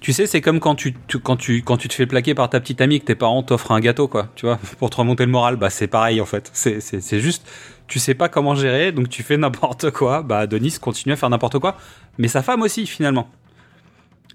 Tu 0.00 0.12
sais, 0.12 0.26
c'est 0.26 0.40
comme 0.40 0.60
quand 0.60 0.74
tu, 0.76 0.94
tu- 1.08 1.18
quand, 1.18 1.36
tu, 1.36 1.62
quand 1.62 1.76
tu 1.76 1.88
te 1.88 1.94
fais 1.94 2.06
plaquer 2.06 2.34
par 2.34 2.48
ta 2.48 2.58
petite 2.60 2.80
amie 2.80 2.96
et 2.96 3.00
que 3.00 3.04
tes 3.04 3.14
parents 3.14 3.42
t'offrent 3.42 3.72
un 3.72 3.80
gâteau, 3.80 4.08
quoi. 4.08 4.28
Tu 4.36 4.46
vois, 4.46 4.58
pour 4.78 4.90
te 4.90 4.96
remonter 4.96 5.24
le 5.24 5.30
moral, 5.32 5.56
bah 5.56 5.70
c'est 5.70 5.88
pareil 5.88 6.20
en 6.20 6.26
fait. 6.26 6.50
C'est- 6.52 6.80
C'est 6.80 7.00
c'est 7.00 7.20
juste, 7.20 7.46
tu 7.88 7.98
sais 7.98 8.14
pas 8.14 8.28
comment 8.28 8.54
gérer, 8.54 8.92
donc 8.92 9.08
tu 9.08 9.22
fais 9.22 9.36
n'importe 9.36 9.90
quoi. 9.90 10.22
Bah 10.22 10.46
Denis 10.46 10.76
continue 10.80 11.12
à 11.12 11.16
faire 11.16 11.30
n'importe 11.30 11.58
quoi, 11.58 11.76
mais 12.18 12.28
sa 12.28 12.42
femme 12.42 12.62
aussi 12.62 12.86
finalement. 12.86 13.28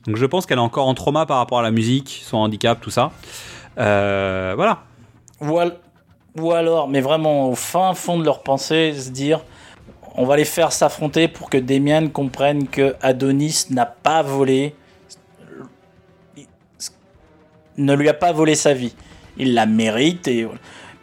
Donc 0.06 0.18
je 0.18 0.26
pense 0.26 0.46
qu'elle 0.46 0.60
est 0.60 0.62
encore 0.62 0.88
en 0.88 0.94
trauma 0.94 1.26
par 1.26 1.38
rapport 1.38 1.60
à 1.60 1.64
la 1.64 1.72
musique, 1.72 2.22
son 2.26 2.38
handicap, 2.38 2.80
tout 2.82 2.92
ça. 2.92 3.12
Euh, 3.78 4.54
voilà. 4.56 4.84
Ou, 5.42 5.58
al- 5.60 5.78
ou 6.40 6.52
alors, 6.52 6.88
mais 6.88 7.02
vraiment 7.02 7.50
au 7.50 7.56
fin 7.56 7.94
fond 7.94 8.18
de 8.18 8.24
leur 8.26 8.42
pensée, 8.44 8.94
se 8.94 9.10
dire 9.10 9.44
on 10.18 10.26
va 10.26 10.38
les 10.38 10.46
faire 10.46 10.72
s'affronter 10.72 11.28
pour 11.28 11.50
que 11.50 11.58
Damien 11.58 12.08
comprenne 12.08 12.68
que 12.68 12.96
Adonis 13.02 13.66
n'a 13.72 13.86
pas 13.86 14.22
volé, 14.22 14.74
ne 17.78 17.94
lui 17.94 18.08
a 18.08 18.14
pas 18.14 18.32
volé 18.32 18.56
sa 18.56 18.74
vie. 18.74 18.96
Il 19.38 19.54
la 19.54 19.66
mérite, 19.66 20.30
et, 20.30 20.48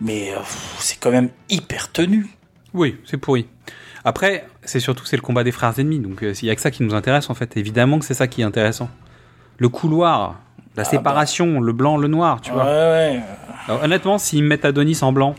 mais 0.00 0.32
euh, 0.32 0.38
c'est 0.78 0.98
quand 0.98 1.10
même 1.10 1.28
hyper 1.50 1.92
tenu. 1.92 2.26
Oui, 2.72 2.96
c'est 3.04 3.18
pourri. 3.18 3.46
Après, 4.04 4.46
c'est 4.64 4.80
surtout 4.80 5.04
c'est 5.04 5.16
le 5.16 5.22
combat 5.22 5.44
des 5.44 5.52
frères 5.52 5.78
ennemis, 5.78 6.00
donc 6.00 6.22
euh, 6.22 6.32
il 6.40 6.46
y 6.46 6.50
a 6.50 6.54
que 6.54 6.60
ça 6.62 6.70
qui 6.70 6.82
nous 6.82 6.94
intéresse 6.94 7.28
en 7.28 7.34
fait. 7.34 7.56
Évidemment 7.58 7.98
que 7.98 8.06
c'est 8.06 8.14
ça 8.14 8.26
qui 8.26 8.40
est 8.40 8.44
intéressant. 8.44 8.88
Le 9.58 9.68
couloir, 9.68 10.40
la 10.76 10.82
Ah 10.82 10.84
séparation, 10.84 11.60
le 11.60 11.72
blanc, 11.72 11.96
le 11.96 12.08
noir, 12.08 12.40
tu 12.40 12.50
vois. 12.50 12.64
Ouais, 12.64 12.70
ouais. 12.70 13.20
Alors, 13.68 13.82
honnêtement, 13.82 14.18
s'ils 14.18 14.42
mettent 14.44 14.64
Adonis 14.64 14.98
en 15.02 15.12
blanc, 15.12 15.34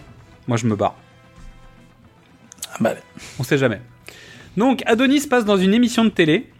moi 0.48 0.58
je 0.58 0.66
me 0.68 0.76
barre. 0.76 0.96
Ah 2.74 2.78
bah, 2.80 2.94
On 3.40 3.44
sait 3.44 3.58
jamais. 3.58 3.82
Donc 4.58 4.84
Adonis 4.86 5.28
passe 5.28 5.46
dans 5.46 5.58
une 5.58 5.74
émission 5.74 6.04
de 6.06 6.10
télé. 6.10 6.52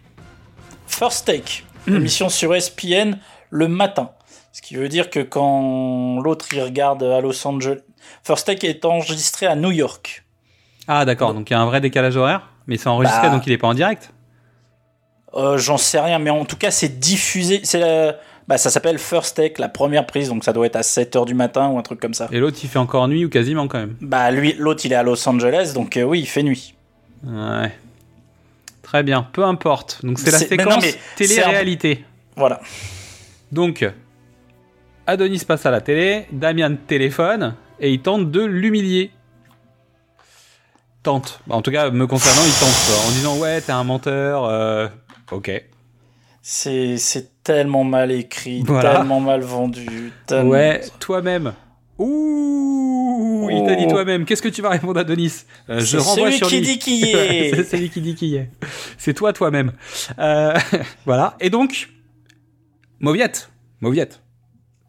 First 0.86 1.26
Take, 1.26 1.64
émission 1.86 2.28
sur 2.28 2.54
ESPN 2.54 3.18
le 3.50 3.68
matin. 3.68 4.10
Ce 4.52 4.62
qui 4.62 4.74
veut 4.76 4.88
dire 4.88 5.10
que 5.10 5.20
quand 5.20 6.20
l'autre 6.22 6.46
il 6.52 6.62
regarde 6.62 7.02
à 7.02 7.20
Los 7.20 7.46
Angeles, 7.46 7.80
First 8.22 8.46
Take 8.46 8.68
est 8.68 8.84
enregistré 8.84 9.46
à 9.46 9.56
New 9.56 9.70
York. 9.72 10.24
Ah 10.86 11.04
d'accord, 11.04 11.34
donc 11.34 11.48
il 11.50 11.54
y 11.54 11.56
a 11.56 11.60
un 11.60 11.66
vrai 11.66 11.80
décalage 11.80 12.16
horaire, 12.16 12.48
mais 12.66 12.76
c'est 12.76 12.88
enregistré 12.88 13.22
Bah. 13.28 13.30
donc 13.34 13.46
il 13.46 13.52
est 13.52 13.58
pas 13.58 13.68
en 13.68 13.74
direct. 13.74 14.12
Euh, 15.34 15.56
J'en 15.58 15.78
sais 15.78 15.98
rien, 15.98 16.18
mais 16.18 16.30
en 16.30 16.44
tout 16.44 16.56
cas 16.56 16.70
c'est 16.70 17.00
diffusé. 17.00 17.60
C'est 17.64 17.78
la- 17.80 18.16
bah, 18.48 18.58
ça 18.58 18.70
s'appelle 18.70 18.98
First 18.98 19.36
Take, 19.36 19.60
la 19.60 19.68
première 19.68 20.06
prise, 20.06 20.28
donc 20.28 20.44
ça 20.44 20.52
doit 20.52 20.66
être 20.66 20.76
à 20.76 20.82
7h 20.82 21.24
du 21.26 21.34
matin 21.34 21.68
ou 21.68 21.78
un 21.78 21.82
truc 21.82 22.00
comme 22.00 22.14
ça. 22.14 22.28
Et 22.32 22.38
l'autre 22.38 22.58
il 22.62 22.68
fait 22.68 22.78
encore 22.78 23.08
nuit 23.08 23.24
ou 23.24 23.28
quasiment 23.28 23.66
quand 23.68 23.78
même. 23.78 23.96
Bah 24.00 24.30
lui, 24.30 24.54
l'autre 24.58 24.82
il 24.84 24.92
est 24.92 24.96
à 24.96 25.02
Los 25.02 25.26
Angeles, 25.28 25.72
donc 25.74 25.96
euh, 25.96 26.02
oui, 26.02 26.20
il 26.20 26.26
fait 26.26 26.42
nuit. 26.42 26.74
Ouais. 27.26 27.72
Très 28.82 29.02
bien, 29.02 29.22
peu 29.32 29.44
importe. 29.44 30.04
Donc 30.04 30.18
c'est 30.18 30.30
la 30.30 30.38
C'est- 30.38 30.50
mais 30.50 30.64
non, 30.64 30.70
séquence 30.72 30.84
mais 30.84 30.90
c'est 31.16 31.24
un- 31.24 31.42
télé-réalité. 31.42 32.04
Voilà. 32.36 32.60
Donc 33.52 33.84
Adonis 35.06 35.44
passe 35.46 35.64
à 35.66 35.70
la 35.70 35.80
télé, 35.80 36.26
Damian 36.32 36.76
téléphone 36.86 37.54
et 37.80 37.90
il 37.92 38.00
tente 38.02 38.30
de 38.30 38.42
l'humilier. 38.44 39.10
Tente. 41.02 41.40
Bah, 41.46 41.56
en 41.56 41.62
tout 41.62 41.70
cas, 41.70 41.90
me 41.90 42.06
concernant, 42.06 42.42
il 42.46 42.52
tente 42.52 43.06
en 43.06 43.10
disant 43.10 43.38
ouais, 43.38 43.60
t'es 43.60 43.72
un 43.72 43.84
menteur. 43.84 44.44
euh, 44.44 44.88
Ok. 45.32 45.50
C'est 46.42 46.96
tellement 47.44 47.84
mal 47.84 48.10
écrit, 48.10 48.62
Voilà. 48.66 48.96
tellement 48.96 49.20
mal 49.20 49.42
vendu. 49.42 50.12
tellement- 50.26 50.50
Ouais, 50.50 50.80
toi-même. 50.98 51.52
Ouh, 51.98 53.48
il 53.52 53.64
t'a 53.66 53.74
dit 53.76 53.86
toi-même. 53.86 54.24
Qu'est-ce 54.24 54.42
que 54.42 54.48
tu 54.48 54.62
vas 54.62 54.70
répondre 54.70 54.98
à 54.98 55.04
Denis 55.04 55.44
Euh, 55.68 55.78
Je 55.80 55.98
renvoie 55.98 56.26
celui 56.28 56.38
sur 56.38 56.48
qui 56.48 56.56
lui. 56.58 56.66
dit 56.66 56.78
qui 56.78 57.02
est. 57.12 57.54
C'est 57.54 57.64
celui 57.64 57.90
qui 57.90 58.00
dit 58.00 58.14
qui 58.14 58.28
y 58.30 58.36
est. 58.36 58.50
C'est 58.98 59.14
toi 59.14 59.32
toi-même. 59.32 59.72
Euh, 60.18 60.54
voilà. 61.06 61.36
Et 61.40 61.50
donc, 61.50 61.90
Mauviette. 63.00 63.50
Mauviette. 63.80 64.20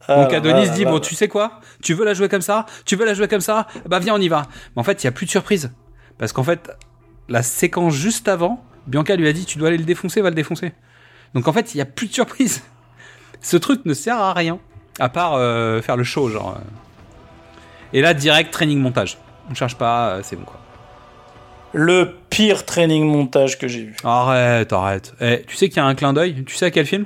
Ah, 0.08 0.24
Donc 0.24 0.34
Adonis 0.34 0.70
dit 0.72 0.86
bon 0.86 0.99
tu 0.99 1.16
sais 1.16 1.28
quoi? 1.28 1.60
Tu 1.82 1.95
veux 1.95 2.06
la 2.06 2.14
jouer 2.14 2.30
comme 2.30 2.41
ça? 2.41 2.68
Tu 2.86 2.95
veux 2.95 3.06
la 3.06 3.16
jouer 3.16 3.28
comme 3.28 3.41
ça? 3.41 3.66
Bah 3.88 3.97
viens 3.99 4.14
on 4.16 4.22
y 4.22 4.28
va. 4.28 4.43
Mais 4.76 4.80
en 4.80 4.84
fait 4.84 5.03
il 5.03 5.06
y 5.06 5.08
a 5.08 5.12
plus 5.12 5.26
de 5.26 5.32
surprise 5.32 5.72
parce 6.20 6.32
qu'en 6.32 6.43
fait 6.43 6.70
la 7.28 7.41
séquence 7.41 7.95
juste 7.95 8.28
avant, 8.28 8.64
Bianca 8.86 9.16
lui 9.16 9.28
a 9.28 9.34
dit 9.34 9.45
tu 9.45 9.58
dois 9.58 9.70
aller 9.70 9.80
le 9.80 9.84
défoncer, 9.84 10.22
va 10.22 10.30
le 10.30 10.36
défoncer. 10.36 10.74
Donc 11.36 11.47
en 11.47 11.53
fait 11.53 11.75
il 11.75 11.77
y 11.77 11.81
a 11.81 11.86
plus 11.86 12.07
de 12.07 12.13
surprise. 12.13 12.63
Ce 13.41 13.57
truc 13.57 13.86
ne 13.86 13.93
sert 13.93 14.17
à 14.17 14.33
rien 14.33 14.57
à 14.97 15.09
part 15.09 15.33
euh, 15.36 15.81
faire 15.81 15.97
le 15.97 16.03
show 16.03 16.29
genre. 16.29 16.55
euh. 16.57 16.61
Et 17.93 18.01
là 18.01 18.13
direct 18.13 18.51
training 18.51 18.79
montage. 18.79 19.17
On 19.49 19.53
cherche 19.53 19.75
pas, 19.75 20.09
euh, 20.09 20.21
c'est 20.23 20.36
bon 20.36 20.45
quoi. 20.45 20.59
Le 21.73 22.15
pire 22.29 22.65
training 22.65 23.05
montage 23.05 23.59
que 23.59 23.67
j'ai 23.67 23.83
vu. 23.83 23.95
Arrête, 24.03 24.71
arrête. 24.71 25.13
Eh, 25.19 25.43
tu 25.45 25.55
sais 25.57 25.67
qu'il 25.67 25.77
y 25.77 25.79
a 25.81 25.86
un 25.86 25.93
clin 25.95 26.13
d'œil? 26.13 26.43
Tu 26.45 26.55
sais 26.55 26.65
à 26.67 26.71
quel 26.71 26.86
film? 26.86 27.05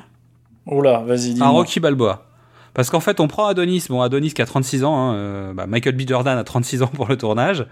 Oula, 0.68 1.00
vas-y, 1.00 1.32
À 1.32 1.34
dis-moi. 1.34 1.50
Rocky 1.50 1.80
Balboa. 1.80 2.28
Parce 2.76 2.92
qu'en 2.92 3.00
fait, 3.00 3.20
on 3.20 3.28
prend 3.28 3.48
Adonis, 3.48 3.86
bon, 3.90 4.00
Adonis 4.02 4.32
qui 4.32 4.44
a 4.44 4.46
36 4.46 4.84
ans, 4.84 4.96
hein, 4.96 5.14
euh, 5.16 5.54
bah, 5.54 5.66
Michael 5.66 5.96
B. 5.96 6.08
Jordan 6.08 6.38
a 6.38 6.44
36 6.44 6.84
ans 6.84 6.88
pour 6.88 7.08
le 7.08 7.18
tournage, 7.18 7.66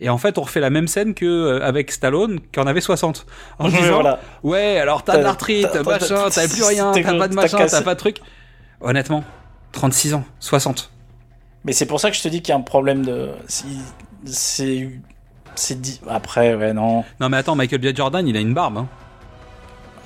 et 0.00 0.08
en 0.08 0.18
fait, 0.18 0.38
on 0.38 0.42
refait 0.42 0.60
la 0.60 0.70
même 0.70 0.86
scène 0.88 1.14
que 1.14 1.24
euh, 1.26 1.64
avec 1.66 1.90
Stallone, 1.90 2.40
qui 2.52 2.60
en 2.60 2.66
avait 2.66 2.80
60. 2.80 3.26
En 3.58 3.64
Ouais, 3.66 3.70
disant, 3.70 3.94
voilà. 3.94 4.20
ouais, 4.44 4.78
alors 4.78 5.02
t'as 5.02 5.18
de 5.18 5.22
l'arthrite, 5.22 5.74
machin, 5.84 6.28
t'as- 6.30 6.48
plus 6.48 6.62
rien, 6.62 6.92
t'as 6.92 7.02
pas 7.18 7.28
de 7.28 7.34
machin, 7.34 7.66
t'as 7.68 7.82
pas 7.82 7.94
de 7.94 7.98
truc. 8.00 8.18
Honnêtement, 8.80 9.24
36 9.72 10.14
ans, 10.14 10.24
60. 10.40 10.90
Mais 11.64 11.72
c'est 11.72 11.86
pour 11.86 11.98
ça 12.00 12.10
que 12.10 12.16
je 12.16 12.22
te 12.22 12.28
dis 12.28 12.40
qu'il 12.42 12.50
y 12.50 12.52
a 12.52 12.56
un 12.56 12.60
problème 12.62 13.04
de. 13.04 13.30
C'est. 14.24 14.88
C'est 15.54 15.80
dit. 15.80 16.00
Après, 16.08 16.54
ouais, 16.54 16.72
non. 16.72 17.04
Non 17.20 17.28
mais 17.28 17.36
attends, 17.36 17.56
Michael 17.56 17.80
B. 17.80 17.96
Jordan, 17.96 18.26
il 18.26 18.36
a 18.36 18.40
une 18.40 18.54
barbe. 18.54 18.78
Hein. 18.78 18.86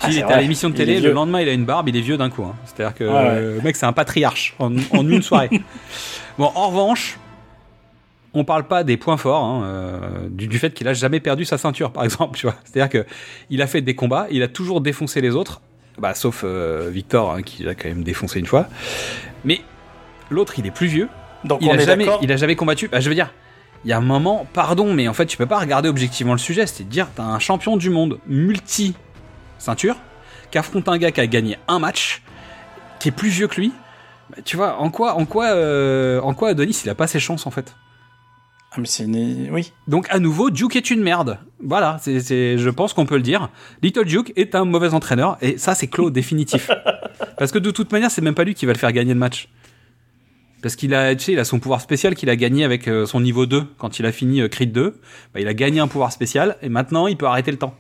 Ah, 0.01 0.07
il 0.09 0.17
était 0.17 0.25
vrai. 0.25 0.35
à 0.35 0.41
l'émission 0.41 0.71
de 0.71 0.75
télé, 0.75 0.97
est 0.97 1.01
le 1.01 1.13
lendemain 1.13 1.41
il 1.43 1.49
a 1.49 1.53
une 1.53 1.65
barbe, 1.67 1.89
il 1.89 1.97
est 1.97 2.01
vieux 2.01 2.17
d'un 2.17 2.31
coup. 2.31 2.43
hein. 2.45 2.55
C'est-à-dire 2.65 2.95
que 2.97 3.05
Ouais, 3.05 3.13
ouais. 3.13 3.41
le 3.57 3.61
mec 3.63 3.77
c'est 3.77 3.87
un 3.87 3.93
patriarche 3.93 4.55
en, 4.59 4.73
en 4.93 5.09
une 5.09 5.23
soirée. 5.23 5.51
bon, 6.39 6.51
en 6.55 6.69
revanche, 6.69 7.19
on 8.35 8.45
parle 8.45 8.67
pas 8.67 8.85
des 8.85 8.97
points 8.97 9.17
forts, 9.17 9.45
hein, 9.45 9.63
euh, 9.65 10.29
du, 10.31 10.49
du 10.49 10.59
fait 10.59 10.73
qu'il 10.73 10.89
a 10.89 10.95
jamais 10.95 11.21
perdu 11.21 11.45
sa 11.45 11.59
ceinture 11.59 11.93
par 11.93 12.05
exemple. 12.05 12.39
Tu 12.39 12.47
vois, 12.47 12.57
c'est-à-dire 12.65 12.89
que 12.89 13.07
il 13.51 13.63
a 13.63 13.67
fait 13.67 13.83
des 13.83 13.95
combats, 13.95 14.27
il 14.31 14.43
a 14.43 14.49
toujours 14.49 14.81
défoncé 14.81 15.21
les 15.21 15.35
autres, 15.35 15.61
bah, 15.99 16.15
sauf 16.15 16.43
euh, 16.45 16.89
Victor 16.91 17.33
hein, 17.33 17.43
qui 17.43 17.63
l'a 17.63 17.75
quand 17.75 17.89
même 17.89 18.05
défoncé 18.05 18.39
une 18.39 18.47
fois. 18.47 18.69
Mais 19.45 19.61
l'autre 20.31 20.59
il 20.59 20.67
est 20.67 20.71
plus 20.71 20.87
vieux, 20.87 21.09
Donc 21.45 21.61
il 21.63 21.69
on 21.69 21.73
a 21.73 21.77
est 21.77 21.87
jamais, 21.87 22.07
il 22.23 22.33
a 22.33 22.37
jamais 22.37 22.57
combattu. 22.57 22.89
Bah, 22.89 23.01
je 23.01 23.09
veux 23.09 23.15
dire, 23.15 23.33
il 23.85 23.91
y 23.91 23.93
a 23.93 23.99
un 23.99 24.03
moment, 24.03 24.47
pardon, 24.53 24.95
mais 24.95 25.09
en 25.09 25.15
fait, 25.15 25.27
tu 25.27 25.37
peux 25.37 25.47
pas 25.47 25.59
regarder 25.59 25.89
objectivement 25.89 26.33
le 26.33 26.39
sujet. 26.39 26.67
C'est 26.67 26.85
de 26.85 26.89
dire, 26.89 27.09
t'as 27.15 27.25
un 27.25 27.39
champion 27.39 27.77
du 27.77 27.91
monde 27.91 28.19
multi 28.27 28.95
ceinture 29.59 29.97
qui 30.51 30.59
affronte 30.59 30.89
un 30.89 30.99
gars 30.99 31.11
qui 31.11 31.21
a 31.21 31.27
gagné 31.27 31.59
un 31.67 31.79
match, 31.79 32.23
qui 33.01 33.09
est 33.09 33.13
plus 33.13 33.31
vieux 33.31 33.49
que 33.49 33.61
lui. 33.61 33.73
Bah, 34.31 34.39
tu 34.45 34.57
vois, 34.57 34.79
en 34.79 34.91
quoi, 34.91 35.15
en 35.15 35.25
quoi, 35.25 35.47
euh, 35.47 36.21
en 36.21 36.35
quoi 36.35 36.51
Adonis, 36.51 36.83
il 36.85 36.91
a 36.91 36.95
pas 36.95 37.07
ses 37.07 37.21
chances 37.21 37.47
en 37.47 37.51
fait? 37.51 37.75
Ah, 38.75 38.77
mais 38.79 38.87
c'est 38.87 39.05
une... 39.05 39.51
Oui. 39.51 39.71
Donc 39.87 40.07
à 40.09 40.19
nouveau, 40.19 40.49
Duke 40.51 40.77
est 40.77 40.91
une 40.91 41.03
merde. 41.03 41.39
Voilà, 41.63 41.99
c'est, 42.01 42.21
c'est- 42.21 42.57
je 42.57 42.71
pense 42.71 42.95
qu'on 42.95 43.05
peut 43.05 43.17
le 43.17 43.23
dire. 43.23 43.51
Little 43.83 44.07
Duke 44.07 44.33
est 44.37 44.55
un 44.55 44.65
mauvais 44.65 44.95
entraîneur 44.95 45.37
et 45.43 45.59
ça 45.59 45.75
c'est 45.75 45.89
clos 45.89 46.11
définitif. 46.11 46.71
Parce 47.39 47.53
que 47.53 47.59
de 47.59 47.71
toute 47.71 47.93
manière, 47.93 48.11
c'est 48.11 48.23
même 48.23 48.35
pas 48.35 48.45
lui 48.45 48.55
qui 48.55 48.65
va 48.67 48.73
le 48.73 48.79
faire 48.79 48.93
gagner 48.93 49.13
le 49.13 49.19
match. 49.21 49.49
Parce 50.63 50.77
qu'il 50.77 50.95
a, 50.95 51.15
tu 51.15 51.25
sais, 51.25 51.33
il 51.33 51.39
a 51.39 51.45
son 51.45 51.59
pouvoir 51.59 51.81
spécial 51.81 52.15
qu'il 52.15 52.31
a 52.31 52.37
gagné 52.37 52.65
avec 52.65 52.87
euh, 52.89 53.05
son 53.05 53.21
niveau 53.21 53.47
2 53.47 53.65
quand 53.79 53.99
il 53.99 54.07
a 54.07 54.13
fini 54.13 54.41
euh, 54.41 54.49
Creed 54.49 54.73
2. 54.73 55.01
Bah, 55.35 55.41
il 55.41 55.49
a 55.49 55.55
gagné 55.55 55.81
un 55.81 55.89
pouvoir 55.89 56.13
spécial 56.13 56.57
et 56.63 56.69
maintenant 56.69 57.09
il 57.09 57.17
peut 57.17 57.27
arrêter 57.27 57.51
le 57.51 57.59
temps. 57.59 57.75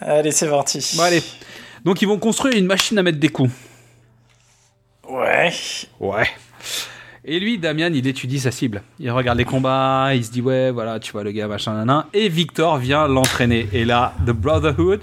Allez, 0.00 0.30
c'est 0.30 0.48
parti. 0.48 0.94
Bon 0.96 1.02
allez. 1.02 1.22
Donc 1.84 2.02
ils 2.02 2.06
vont 2.06 2.18
construire 2.18 2.56
une 2.56 2.66
machine 2.66 2.98
à 2.98 3.02
mettre 3.02 3.18
des 3.18 3.30
coups. 3.30 3.50
Ouais. 5.08 5.52
Ouais. 6.00 6.28
Et 7.28 7.40
lui, 7.40 7.58
Damian, 7.58 7.90
il 7.92 8.06
étudie 8.06 8.38
sa 8.38 8.52
cible. 8.52 8.82
Il 9.00 9.10
regarde 9.10 9.36
les 9.36 9.44
combats, 9.44 10.10
il 10.14 10.24
se 10.24 10.30
dit 10.30 10.40
ouais, 10.40 10.70
voilà, 10.70 11.00
tu 11.00 11.10
vois 11.10 11.24
le 11.24 11.32
gars, 11.32 11.48
machin, 11.48 11.72
nanan. 11.74 12.04
Et 12.14 12.28
Victor 12.28 12.76
vient 12.78 13.08
l'entraîner. 13.08 13.68
Et 13.72 13.84
là, 13.84 14.12
The 14.24 14.30
Brotherhood, 14.30 15.00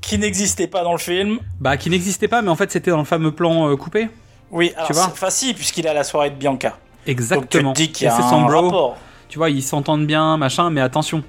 Qui 0.00 0.18
n'existait 0.18 0.66
pas 0.66 0.82
dans 0.82 0.92
le 0.92 0.98
film. 0.98 1.38
bah 1.60 1.76
qui 1.76 1.88
n'existait 1.88 2.26
pas, 2.28 2.42
mais 2.42 2.48
en 2.50 2.56
fait 2.56 2.70
c'était 2.72 2.90
dans 2.90 2.98
le 2.98 3.04
fameux 3.04 3.30
plan 3.30 3.70
euh, 3.70 3.76
coupé. 3.76 4.08
Oui, 4.50 4.72
alors, 4.74 4.88
Tu 4.88 4.92
vois 4.92 5.04
c'est- 5.04 5.12
Enfin, 5.12 5.30
si, 5.30 5.54
puisqu'il 5.54 5.86
à 5.86 5.94
la 5.94 6.02
soirée 6.04 6.30
de 6.30 6.34
Bianca. 6.34 6.76
Exactement. 7.06 7.62
Donc 7.70 7.76
tu 7.76 7.82
te 7.84 7.86
dis 7.88 7.92
qu'il 7.92 8.04
y 8.06 8.10
a 8.10 8.16
son 8.16 8.44
un 8.44 8.46
bro. 8.46 8.62
rapport. 8.64 8.96
Tu 9.28 9.38
vois, 9.38 9.48
ils 9.50 9.62
s'entendent 9.62 10.06
bien, 10.06 10.36
machin, 10.36 10.68
mais 10.70 10.80
attention. 10.80 11.22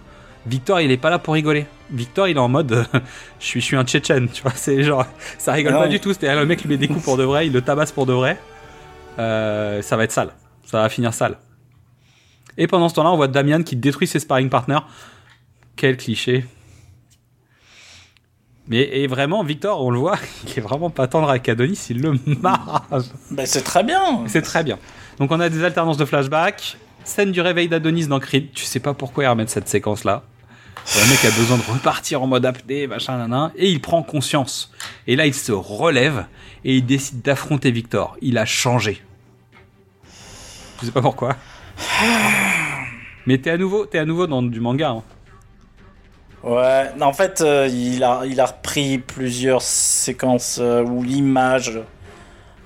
Victor, 0.46 0.82
il 0.82 0.92
est 0.92 0.98
pas 0.98 1.10
là 1.12 1.20
pour 1.20 1.36
rigoler. 1.36 1.66
Victor, 1.92 2.28
il 2.28 2.36
est 2.36 2.40
en 2.40 2.50
mode, 2.50 2.72
euh, 2.74 2.84
je 3.40 3.46
suis, 3.46 3.62
je 3.62 3.66
suis 3.66 3.78
un 3.78 3.84
Tchétchène, 3.86 4.28
tu 4.34 4.42
vois. 4.42 4.52
C'est 4.56 4.84
genre, 4.84 5.06
ça 5.38 5.54
rigole 5.54 5.74
Non, 5.74 5.80
pas 5.80 5.86
mais- 5.86 5.92
du 5.92 6.00
tout. 6.00 6.12
C'est-à-dire, 6.12 6.40
le 6.40 6.46
mec 6.48 6.62
lui 6.64 6.70
met 6.70 6.78
des 6.78 6.88
coups 6.88 7.04
pour 7.04 7.16
de 7.18 7.24
vrai, 7.24 7.46
il 7.48 7.54
le 7.54 7.62
tabasse 7.62 7.92
pour 7.92 8.06
de 8.08 8.14
vrai. 8.14 8.38
Euh, 9.20 9.82
ça 9.82 9.98
va 9.98 10.04
être 10.04 10.12
sale. 10.12 10.34
Ça 10.66 10.82
va 10.82 10.90
finir 10.90 11.14
sale. 11.14 11.38
Et 12.58 12.68
pendant 12.68 12.90
ce 12.90 12.96
temps-là, 12.96 13.12
on 13.12 13.16
voit 13.16 13.28
Damian 13.28 13.64
qui 13.64 13.76
détruit 13.76 14.08
ses 14.08 14.20
sparring 14.20 14.50
partners. 14.50 14.82
Quel 15.76 15.98
cliché. 15.98 16.46
Mais 18.68 18.82
et 18.98 19.08
vraiment, 19.08 19.44
Victor, 19.44 19.84
on 19.84 19.92
le 19.92 20.00
voit, 20.00 20.18
il 20.48 20.58
est 20.58 20.62
vraiment 20.62 20.90
pas 20.90 21.08
tendre 21.08 21.30
avec 21.30 21.48
Adonis, 21.50 21.88
il 21.90 22.02
le 22.02 22.14
marre. 22.42 22.88
Ben, 23.32 23.46
c'est 23.46 23.64
très 23.64 23.84
bien. 23.84 24.24
C'est 24.28 24.42
très 24.42 24.64
bien. 24.64 24.80
Donc 25.20 25.32
on 25.32 25.40
a 25.40 25.50
des 25.50 25.64
alternances 25.64 25.98
de 25.98 26.06
flashback, 26.06 26.78
scène 27.04 27.32
du 27.32 27.42
réveil 27.42 27.68
d'Adonis 27.68 28.08
dans 28.08 28.20
Creed. 28.20 28.52
Tu 28.54 28.64
sais 28.64 28.80
pas 28.80 28.94
pourquoi 28.94 29.26
ils 29.26 29.28
remettent 29.28 29.50
cette 29.50 29.68
séquence 29.68 30.04
là. 30.04 30.24
Le 30.86 31.10
mec 31.10 31.26
a 31.26 31.32
besoin 31.38 31.58
de 31.58 31.64
repartir 31.64 32.22
en 32.22 32.28
mode 32.28 32.46
apnée, 32.46 32.88
machin, 32.88 33.18
nanan, 33.18 33.52
et 33.56 33.70
il 33.70 33.82
prend 33.82 34.04
conscience. 34.04 34.72
Et 35.08 35.16
là, 35.16 35.26
il 35.26 35.34
se 35.34 35.52
relève 35.52 36.26
et 36.66 36.76
il 36.76 36.86
décide 36.86 37.22
d'affronter 37.22 37.72
Victor. 37.72 38.18
Il 38.22 38.38
a 38.38 38.46
changé. 38.46 39.02
Je 40.82 40.86
sais 40.88 40.92
pas 40.92 41.02
pourquoi. 41.02 41.36
Mais 43.26 43.38
t'es 43.38 43.50
à 43.52 43.58
nouveau, 43.58 43.86
t'es 43.86 43.98
à 43.98 44.06
nouveau 44.06 44.28
dans 44.28 44.44
du 44.44 44.60
manga. 44.60 44.90
hein. 44.90 45.04
Ouais, 46.44 46.92
en 47.00 47.14
fait, 47.14 47.40
euh, 47.40 47.68
il, 47.72 48.04
a, 48.04 48.24
il 48.26 48.42
a 48.42 48.46
repris 48.48 48.98
plusieurs 48.98 49.62
séquences 49.62 50.58
euh, 50.62 50.84
où 50.84 51.02
l'image 51.02 51.80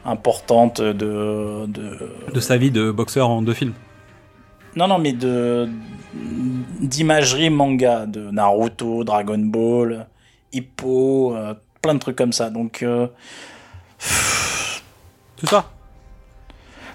importante 0.04 0.82
de, 0.82 1.66
de... 1.68 2.12
De 2.34 2.40
sa 2.40 2.58
vie 2.58 2.72
de 2.72 2.90
boxeur 2.90 3.30
en 3.30 3.44
deux 3.44 3.54
films. 3.54 3.74
Non, 4.76 4.88
non, 4.88 4.98
mais 4.98 5.14
de 5.14 5.70
d'imagerie 6.80 7.50
manga, 7.50 8.06
de 8.06 8.30
Naruto, 8.32 9.04
Dragon 9.04 9.38
Ball, 9.40 10.08
Hippo, 10.54 11.36
euh, 11.36 11.54
plein 11.82 11.94
de 11.96 12.00
trucs 12.00 12.16
comme 12.18 12.34
ça. 12.34 12.50
Donc, 12.50 12.84
euh, 12.84 13.08
C'est 14.00 15.50
ça. 15.50 15.70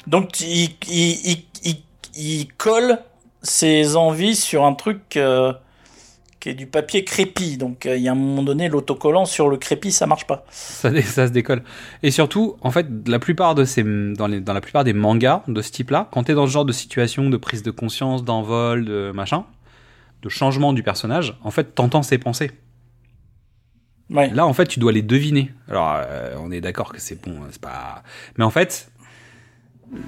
donc 0.06 0.40
il, 0.40 0.70
il, 0.88 1.30
il, 1.30 1.44
il- 1.64 1.82
il 2.14 2.48
colle 2.58 2.98
ses 3.42 3.96
envies 3.96 4.36
sur 4.36 4.64
un 4.66 4.74
truc 4.74 5.16
euh, 5.16 5.52
qui 6.42 6.48
est 6.48 6.54
du 6.54 6.66
papier 6.66 7.04
crépi. 7.04 7.56
Donc, 7.56 7.86
euh, 7.86 7.96
il 7.96 8.02
y 8.02 8.08
a 8.08 8.12
un 8.12 8.16
moment 8.16 8.42
donné, 8.42 8.68
l'autocollant 8.68 9.26
sur 9.26 9.48
le 9.48 9.56
crépi, 9.56 9.92
ça 9.92 10.08
marche 10.08 10.26
pas. 10.26 10.44
ça, 10.50 10.90
ça 11.02 11.28
se 11.28 11.32
décolle. 11.32 11.62
Et 12.02 12.10
surtout, 12.10 12.56
en 12.62 12.72
fait, 12.72 12.88
la 13.06 13.20
plupart 13.20 13.54
de 13.54 13.64
ces, 13.64 13.84
dans, 13.84 14.26
les, 14.26 14.40
dans 14.40 14.52
la 14.52 14.60
plupart 14.60 14.82
des 14.82 14.92
mangas 14.92 15.44
de 15.46 15.62
ce 15.62 15.70
type-là, 15.70 16.08
quand 16.10 16.24
t'es 16.24 16.34
dans 16.34 16.48
ce 16.48 16.52
genre 16.52 16.64
de 16.64 16.72
situation 16.72 17.30
de 17.30 17.36
prise 17.36 17.62
de 17.62 17.70
conscience, 17.70 18.24
d'envol, 18.24 18.84
de 18.84 19.12
machin, 19.14 19.44
de 20.22 20.28
changement 20.28 20.72
du 20.72 20.82
personnage, 20.82 21.38
en 21.44 21.52
fait, 21.52 21.76
t'entends 21.76 22.02
ses 22.02 22.18
pensées. 22.18 22.50
Ouais. 24.10 24.28
Là, 24.30 24.44
en 24.44 24.52
fait, 24.52 24.66
tu 24.66 24.80
dois 24.80 24.90
les 24.90 25.02
deviner. 25.02 25.52
Alors, 25.68 25.94
euh, 25.94 26.34
on 26.40 26.50
est 26.50 26.60
d'accord 26.60 26.92
que 26.92 27.00
c'est 27.00 27.22
bon, 27.22 27.38
c'est 27.52 27.60
pas. 27.60 28.02
Mais 28.36 28.44
en 28.44 28.50
fait, 28.50 28.90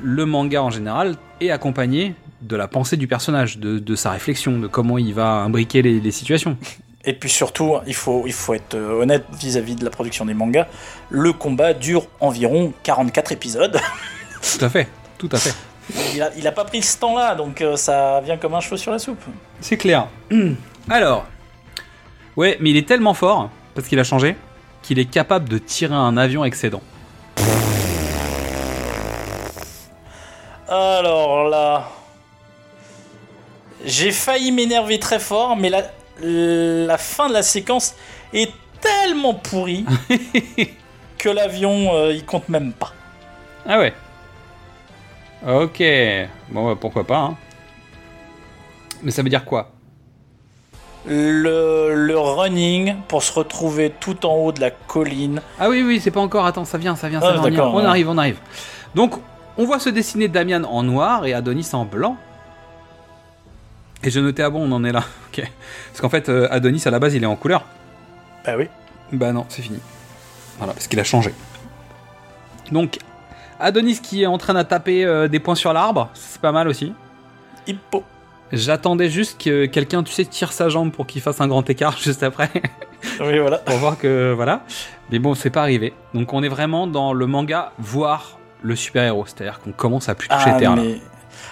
le 0.02 0.26
manga 0.26 0.62
en 0.62 0.70
général 0.70 1.16
est 1.40 1.50
accompagné 1.50 2.14
de 2.40 2.56
la 2.56 2.68
pensée 2.68 2.96
du 2.96 3.06
personnage, 3.06 3.58
de, 3.58 3.78
de 3.78 3.94
sa 3.94 4.10
réflexion, 4.10 4.58
de 4.58 4.66
comment 4.66 4.98
il 4.98 5.14
va 5.14 5.42
imbriquer 5.42 5.82
les, 5.82 6.00
les 6.00 6.10
situations. 6.10 6.56
Et 7.06 7.12
puis 7.12 7.28
surtout, 7.28 7.76
il 7.86 7.94
faut, 7.94 8.24
il 8.26 8.32
faut 8.32 8.54
être 8.54 8.74
euh, 8.74 9.02
honnête 9.02 9.24
vis-à-vis 9.38 9.76
de 9.76 9.84
la 9.84 9.90
production 9.90 10.24
des 10.24 10.34
mangas. 10.34 10.66
Le 11.10 11.32
combat 11.32 11.74
dure 11.74 12.06
environ 12.20 12.72
44 12.82 13.32
épisodes. 13.32 13.78
Tout 14.58 14.64
à 14.64 14.68
fait, 14.68 14.86
tout 15.16 15.28
à 15.32 15.38
fait. 15.38 15.54
Il 16.14 16.20
a, 16.20 16.30
il 16.36 16.46
a 16.46 16.52
pas 16.52 16.64
pris 16.64 16.82
ce 16.82 16.98
temps-là, 16.98 17.34
donc 17.34 17.62
euh, 17.62 17.76
ça 17.76 18.20
vient 18.20 18.36
comme 18.36 18.52
un 18.52 18.60
cheveu 18.60 18.76
sur 18.76 18.92
la 18.92 18.98
soupe. 18.98 19.22
C'est 19.60 19.78
clair. 19.78 20.06
Alors, 20.90 21.24
ouais, 22.36 22.58
mais 22.60 22.70
il 22.70 22.76
est 22.76 22.86
tellement 22.86 23.14
fort, 23.14 23.48
parce 23.74 23.88
qu'il 23.88 23.98
a 23.98 24.04
changé, 24.04 24.36
qu'il 24.82 24.98
est 24.98 25.06
capable 25.06 25.48
de 25.48 25.56
tirer 25.56 25.94
un 25.94 26.18
avion 26.18 26.42
avec 26.42 26.54
ses 26.56 26.68
dents. 26.68 26.82
Alors 30.68 31.48
là, 31.48 31.88
j'ai 33.84 34.12
failli 34.12 34.50
m'énerver 34.52 34.98
très 34.98 35.18
fort, 35.18 35.56
mais 35.56 35.68
la, 35.70 35.82
la 36.20 36.98
fin 36.98 37.28
de 37.28 37.34
la 37.34 37.42
séquence 37.42 37.94
est 38.32 38.50
tellement 38.80 39.34
pourrie 39.34 39.84
que 41.18 41.28
l'avion, 41.28 41.94
euh, 41.94 42.12
il 42.12 42.24
compte 42.24 42.48
même 42.48 42.72
pas. 42.72 42.92
Ah 43.66 43.78
ouais. 43.78 43.92
Ok. 45.46 45.82
Bon, 46.50 46.68
bah, 46.70 46.78
pourquoi 46.80 47.04
pas. 47.04 47.18
hein. 47.18 47.36
Mais 49.02 49.10
ça 49.10 49.22
veut 49.22 49.28
dire 49.28 49.44
quoi? 49.44 49.70
Le, 51.06 51.92
le 51.94 52.18
running 52.18 52.96
pour 53.08 53.22
se 53.22 53.30
retrouver 53.34 53.90
tout 53.90 54.24
en 54.24 54.36
haut 54.36 54.52
de 54.52 54.60
la 54.62 54.70
colline. 54.70 55.42
Ah 55.60 55.68
oui, 55.68 55.82
oui, 55.82 56.00
c'est 56.02 56.10
pas 56.10 56.20
encore. 56.20 56.46
Attends, 56.46 56.64
ça 56.64 56.78
vient, 56.78 56.96
ça 56.96 57.10
vient, 57.10 57.20
ça 57.20 57.34
Ah, 57.38 57.38
d'accord, 57.50 57.74
On 57.74 57.78
ouais. 57.80 57.84
arrive, 57.84 58.08
on 58.08 58.16
arrive. 58.16 58.38
Donc, 58.94 59.12
on 59.56 59.64
voit 59.64 59.78
se 59.78 59.88
dessiner 59.88 60.28
Damian 60.28 60.64
en 60.64 60.82
noir 60.82 61.26
et 61.26 61.34
Adonis 61.34 61.70
en 61.72 61.84
blanc. 61.84 62.16
Et 64.02 64.10
je 64.10 64.20
notais, 64.20 64.42
ah 64.42 64.50
bon, 64.50 64.62
on 64.62 64.72
en 64.72 64.84
est 64.84 64.92
là. 64.92 65.04
Ok. 65.32 65.44
Parce 65.88 66.00
qu'en 66.00 66.08
fait, 66.08 66.28
euh, 66.28 66.46
Adonis, 66.52 66.82
à 66.86 66.90
la 66.92 67.00
base, 67.00 67.14
il 67.14 67.22
est 67.24 67.26
en 67.26 67.34
couleur. 67.34 67.64
Bah 68.44 68.52
oui. 68.56 68.68
Bah 69.10 69.32
non, 69.32 69.46
c'est 69.48 69.62
fini. 69.62 69.80
Voilà, 70.58 70.72
parce 70.72 70.86
qu'il 70.86 71.00
a 71.00 71.04
changé. 71.04 71.34
Donc, 72.70 72.98
Adonis 73.58 73.98
qui 74.00 74.22
est 74.22 74.26
en 74.26 74.38
train 74.38 74.54
de 74.54 74.62
taper 74.62 75.04
euh, 75.04 75.26
des 75.26 75.40
points 75.40 75.56
sur 75.56 75.72
l'arbre, 75.72 76.10
c'est 76.14 76.40
pas 76.40 76.52
mal 76.52 76.68
aussi. 76.68 76.92
Hippo. 77.66 78.04
J'attendais 78.52 79.08
juste 79.10 79.42
que 79.42 79.66
quelqu'un, 79.66 80.04
tu 80.04 80.12
sais, 80.12 80.24
tire 80.24 80.52
sa 80.52 80.68
jambe 80.68 80.92
pour 80.92 81.06
qu'il 81.06 81.20
fasse 81.20 81.40
un 81.40 81.48
grand 81.48 81.68
écart 81.68 81.96
juste 82.02 82.22
après. 82.22 82.50
Oui, 83.20 83.38
voilà. 83.38 83.58
pour 83.58 83.76
voir 83.76 83.98
que 83.98 84.32
voilà. 84.34 84.62
Mais 85.10 85.18
bon, 85.18 85.34
c'est 85.34 85.50
pas 85.50 85.62
arrivé. 85.62 85.92
Donc 86.14 86.32
on 86.32 86.42
est 86.42 86.48
vraiment 86.48 86.86
dans 86.86 87.12
le 87.12 87.26
manga, 87.26 87.72
voire 87.78 88.38
le 88.64 88.74
super-héros. 88.74 89.26
C'est-à-dire 89.26 89.60
qu'on 89.60 89.70
commence 89.72 90.08
à 90.08 90.14
plus 90.16 90.28
toucher 90.28 90.50
Ah, 90.54 90.58
terre 90.58 90.74
mais... 90.74 90.96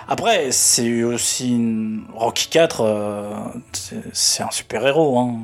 Après, 0.09 0.51
c'est 0.51 1.05
aussi 1.05 1.51
une... 1.51 2.05
Rocky 2.15 2.49
4, 2.49 2.81
euh, 2.81 3.31
c'est- 4.13 4.43
un 4.43 4.51
super-héros. 4.51 5.19
Hein. 5.19 5.37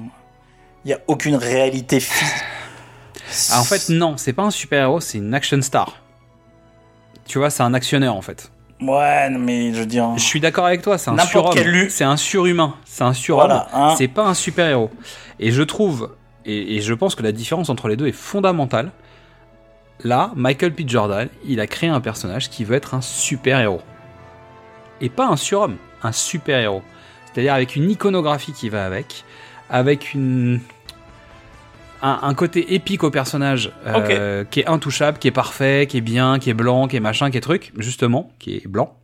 Il 0.85 0.89
n'y 0.89 0.95
a 0.95 0.99
aucune 1.07 1.36
réalité 1.36 2.01
physique. 2.01 2.35
Ah, 3.53 3.61
en 3.61 3.65
fait, 3.65 3.90
non, 3.90 4.16
c'est 4.16 4.32
pas 4.32 4.45
un 4.45 4.51
super-héros, 4.51 5.01
c'est 5.01 5.19
une 5.19 5.35
action 5.35 5.61
star. 5.61 5.97
Tu 7.27 7.36
vois, 7.36 7.51
c'est 7.51 7.62
un 7.62 7.74
actionneur 7.74 8.15
en 8.16 8.23
fait. 8.23 8.51
Ouais, 8.81 9.28
mais 9.28 9.74
je 9.74 9.81
veux 9.81 9.86
dire. 9.86 10.09
Je 10.16 10.23
suis 10.23 10.40
d'accord 10.40 10.65
avec 10.65 10.81
toi, 10.81 10.97
c'est 10.97 11.11
un 11.11 11.19
surhomme. 11.19 11.55
C'est 11.90 12.05
un 12.05 12.16
surhumain. 12.16 12.74
C'est 12.86 13.05
un 13.05 13.12
surhomme. 13.12 13.49
Voilà, 13.49 13.69
hein. 13.74 13.95
C'est 13.99 14.09
pas 14.09 14.24
un 14.24 14.32
super-héros. 14.32 14.90
Et 15.40 15.51
je 15.53 15.62
trouve, 15.62 16.15
et, 16.47 16.77
et 16.77 16.81
je 16.81 16.95
pense 16.95 17.15
que 17.15 17.23
la 17.23 17.32
différence 17.32 17.69
entre 17.69 17.89
les 17.89 17.97
deux 17.97 18.07
est 18.07 18.12
fondamentale. 18.12 18.93
Là, 20.05 20.33
Michael 20.37 20.73
P. 20.75 20.85
Jordan, 20.87 21.29
il 21.45 21.61
a 21.61 21.66
créé 21.66 21.91
un 21.91 22.01
personnage 22.01 22.51
qui 22.51 22.65
veut 22.65 22.77
être 22.77 22.95
un 22.95 23.01
super-héros. 23.01 23.83
Et 25.01 25.09
pas 25.09 25.27
un 25.27 25.37
surhomme, 25.37 25.77
un 26.03 26.12
super-héros. 26.12 26.83
C'est-à-dire 27.27 27.55
avec 27.55 27.77
une 27.77 27.91
iconographie 27.91 28.53
qui 28.53 28.69
va 28.69 28.85
avec, 28.85 29.25
avec 29.70 30.15
une. 30.15 30.61
Un, 32.01 32.20
un 32.23 32.35
côté 32.35 32.75
épique 32.75 33.03
au 33.03 33.11
personnage 33.11 33.73
euh, 33.85 34.45
qui 34.45 34.61
est 34.61 34.69
intouchable, 34.69 35.19
qui 35.19 35.27
est 35.27 35.33
parfait, 35.33 35.89
qui 35.89 35.97
est 35.97 36.01
bien, 36.01 36.39
qui 36.39 36.49
est 36.49 36.55
blanc, 36.55 36.87
qui 36.87 36.95
est 36.97 37.01
machin, 37.01 37.29
qui 37.33 37.39
est 37.39 37.41
truc, 37.41 37.73
justement, 37.77 38.31
qui 38.39 38.55
est 38.55 38.69
blanc, 38.69 38.97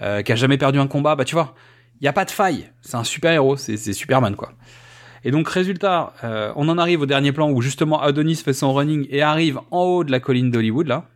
euh, 0.00 0.22
qui 0.22 0.32
a 0.32 0.34
jamais 0.34 0.56
perdu 0.56 0.78
un 0.78 0.86
combat, 0.86 1.16
bah 1.16 1.26
tu 1.26 1.34
vois, 1.34 1.54
il 2.00 2.04
y 2.04 2.08
a 2.08 2.14
pas 2.14 2.24
de 2.24 2.30
faille, 2.30 2.70
c'est 2.80 2.94
un 2.94 3.04
super 3.04 3.30
héros, 3.30 3.58
c'est 3.58 3.76
c'est 3.76 3.92
Superman 3.92 4.36
quoi. 4.36 4.52
Et 5.24 5.30
donc 5.30 5.48
résultat, 5.48 6.12
euh, 6.22 6.52
on 6.56 6.68
en 6.68 6.76
arrive 6.78 7.00
au 7.00 7.06
dernier 7.06 7.32
plan 7.32 7.50
où 7.50 7.62
justement 7.62 8.00
Adonis 8.00 8.36
fait 8.36 8.52
son 8.52 8.72
running 8.74 9.06
et 9.10 9.22
arrive 9.22 9.58
en 9.70 9.82
haut 9.82 10.04
de 10.04 10.10
la 10.10 10.20
colline 10.20 10.50
d'Hollywood 10.50 10.86
là. 10.86 11.08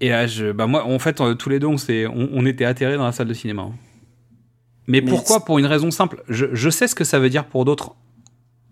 Et 0.00 0.10
là, 0.10 0.26
je, 0.26 0.52
bah 0.52 0.66
moi, 0.66 0.84
en 0.84 0.98
fait, 1.00 1.20
euh, 1.20 1.34
tous 1.34 1.48
les 1.48 1.58
deux, 1.58 1.66
on, 1.66 1.74
on, 1.74 2.28
on 2.32 2.46
était 2.46 2.64
atterrés 2.64 2.96
dans 2.96 3.04
la 3.04 3.12
salle 3.12 3.26
de 3.26 3.34
cinéma. 3.34 3.62
hein. 3.62 3.72
Mais, 4.86 5.00
Mais 5.00 5.10
pourquoi 5.10 5.44
Pour 5.44 5.58
une 5.58 5.66
raison 5.66 5.90
simple. 5.90 6.22
Je, 6.28 6.46
je 6.52 6.70
sais 6.70 6.86
ce 6.86 6.94
que 6.94 7.04
ça 7.04 7.18
veut 7.18 7.30
dire 7.30 7.46
pour 7.46 7.64
d'autres. 7.64 7.94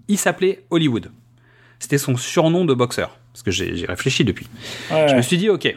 Il 0.08 0.18
s'appelait 0.18 0.64
Hollywood. 0.70 1.10
C'était 1.80 1.98
son 1.98 2.16
surnom 2.16 2.64
de 2.64 2.74
boxeur. 2.74 3.18
Parce 3.32 3.42
que 3.42 3.50
j'ai 3.50 3.84
réfléchi 3.86 4.24
depuis. 4.24 4.46
Ouais, 4.90 5.08
Je 5.08 5.16
me 5.16 5.20
suis 5.22 5.36
dit, 5.36 5.50
ok, 5.50 5.76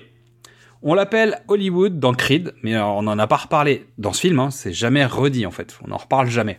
on 0.81 0.93
l'appelle 0.93 1.41
Hollywood 1.47 1.99
dans 1.99 2.13
Creed, 2.13 2.53
mais 2.63 2.77
on 2.77 3.01
n'en 3.01 3.17
a 3.19 3.27
pas 3.27 3.35
reparlé 3.37 3.85
dans 3.97 4.13
ce 4.13 4.21
film, 4.21 4.39
hein, 4.39 4.49
c'est 4.51 4.71
jamais 4.71 5.03
redit 5.03 5.45
en 5.45 5.51
fait, 5.51 5.77
on 5.83 5.89
n'en 5.89 5.97
reparle 5.97 6.29
jamais. 6.29 6.57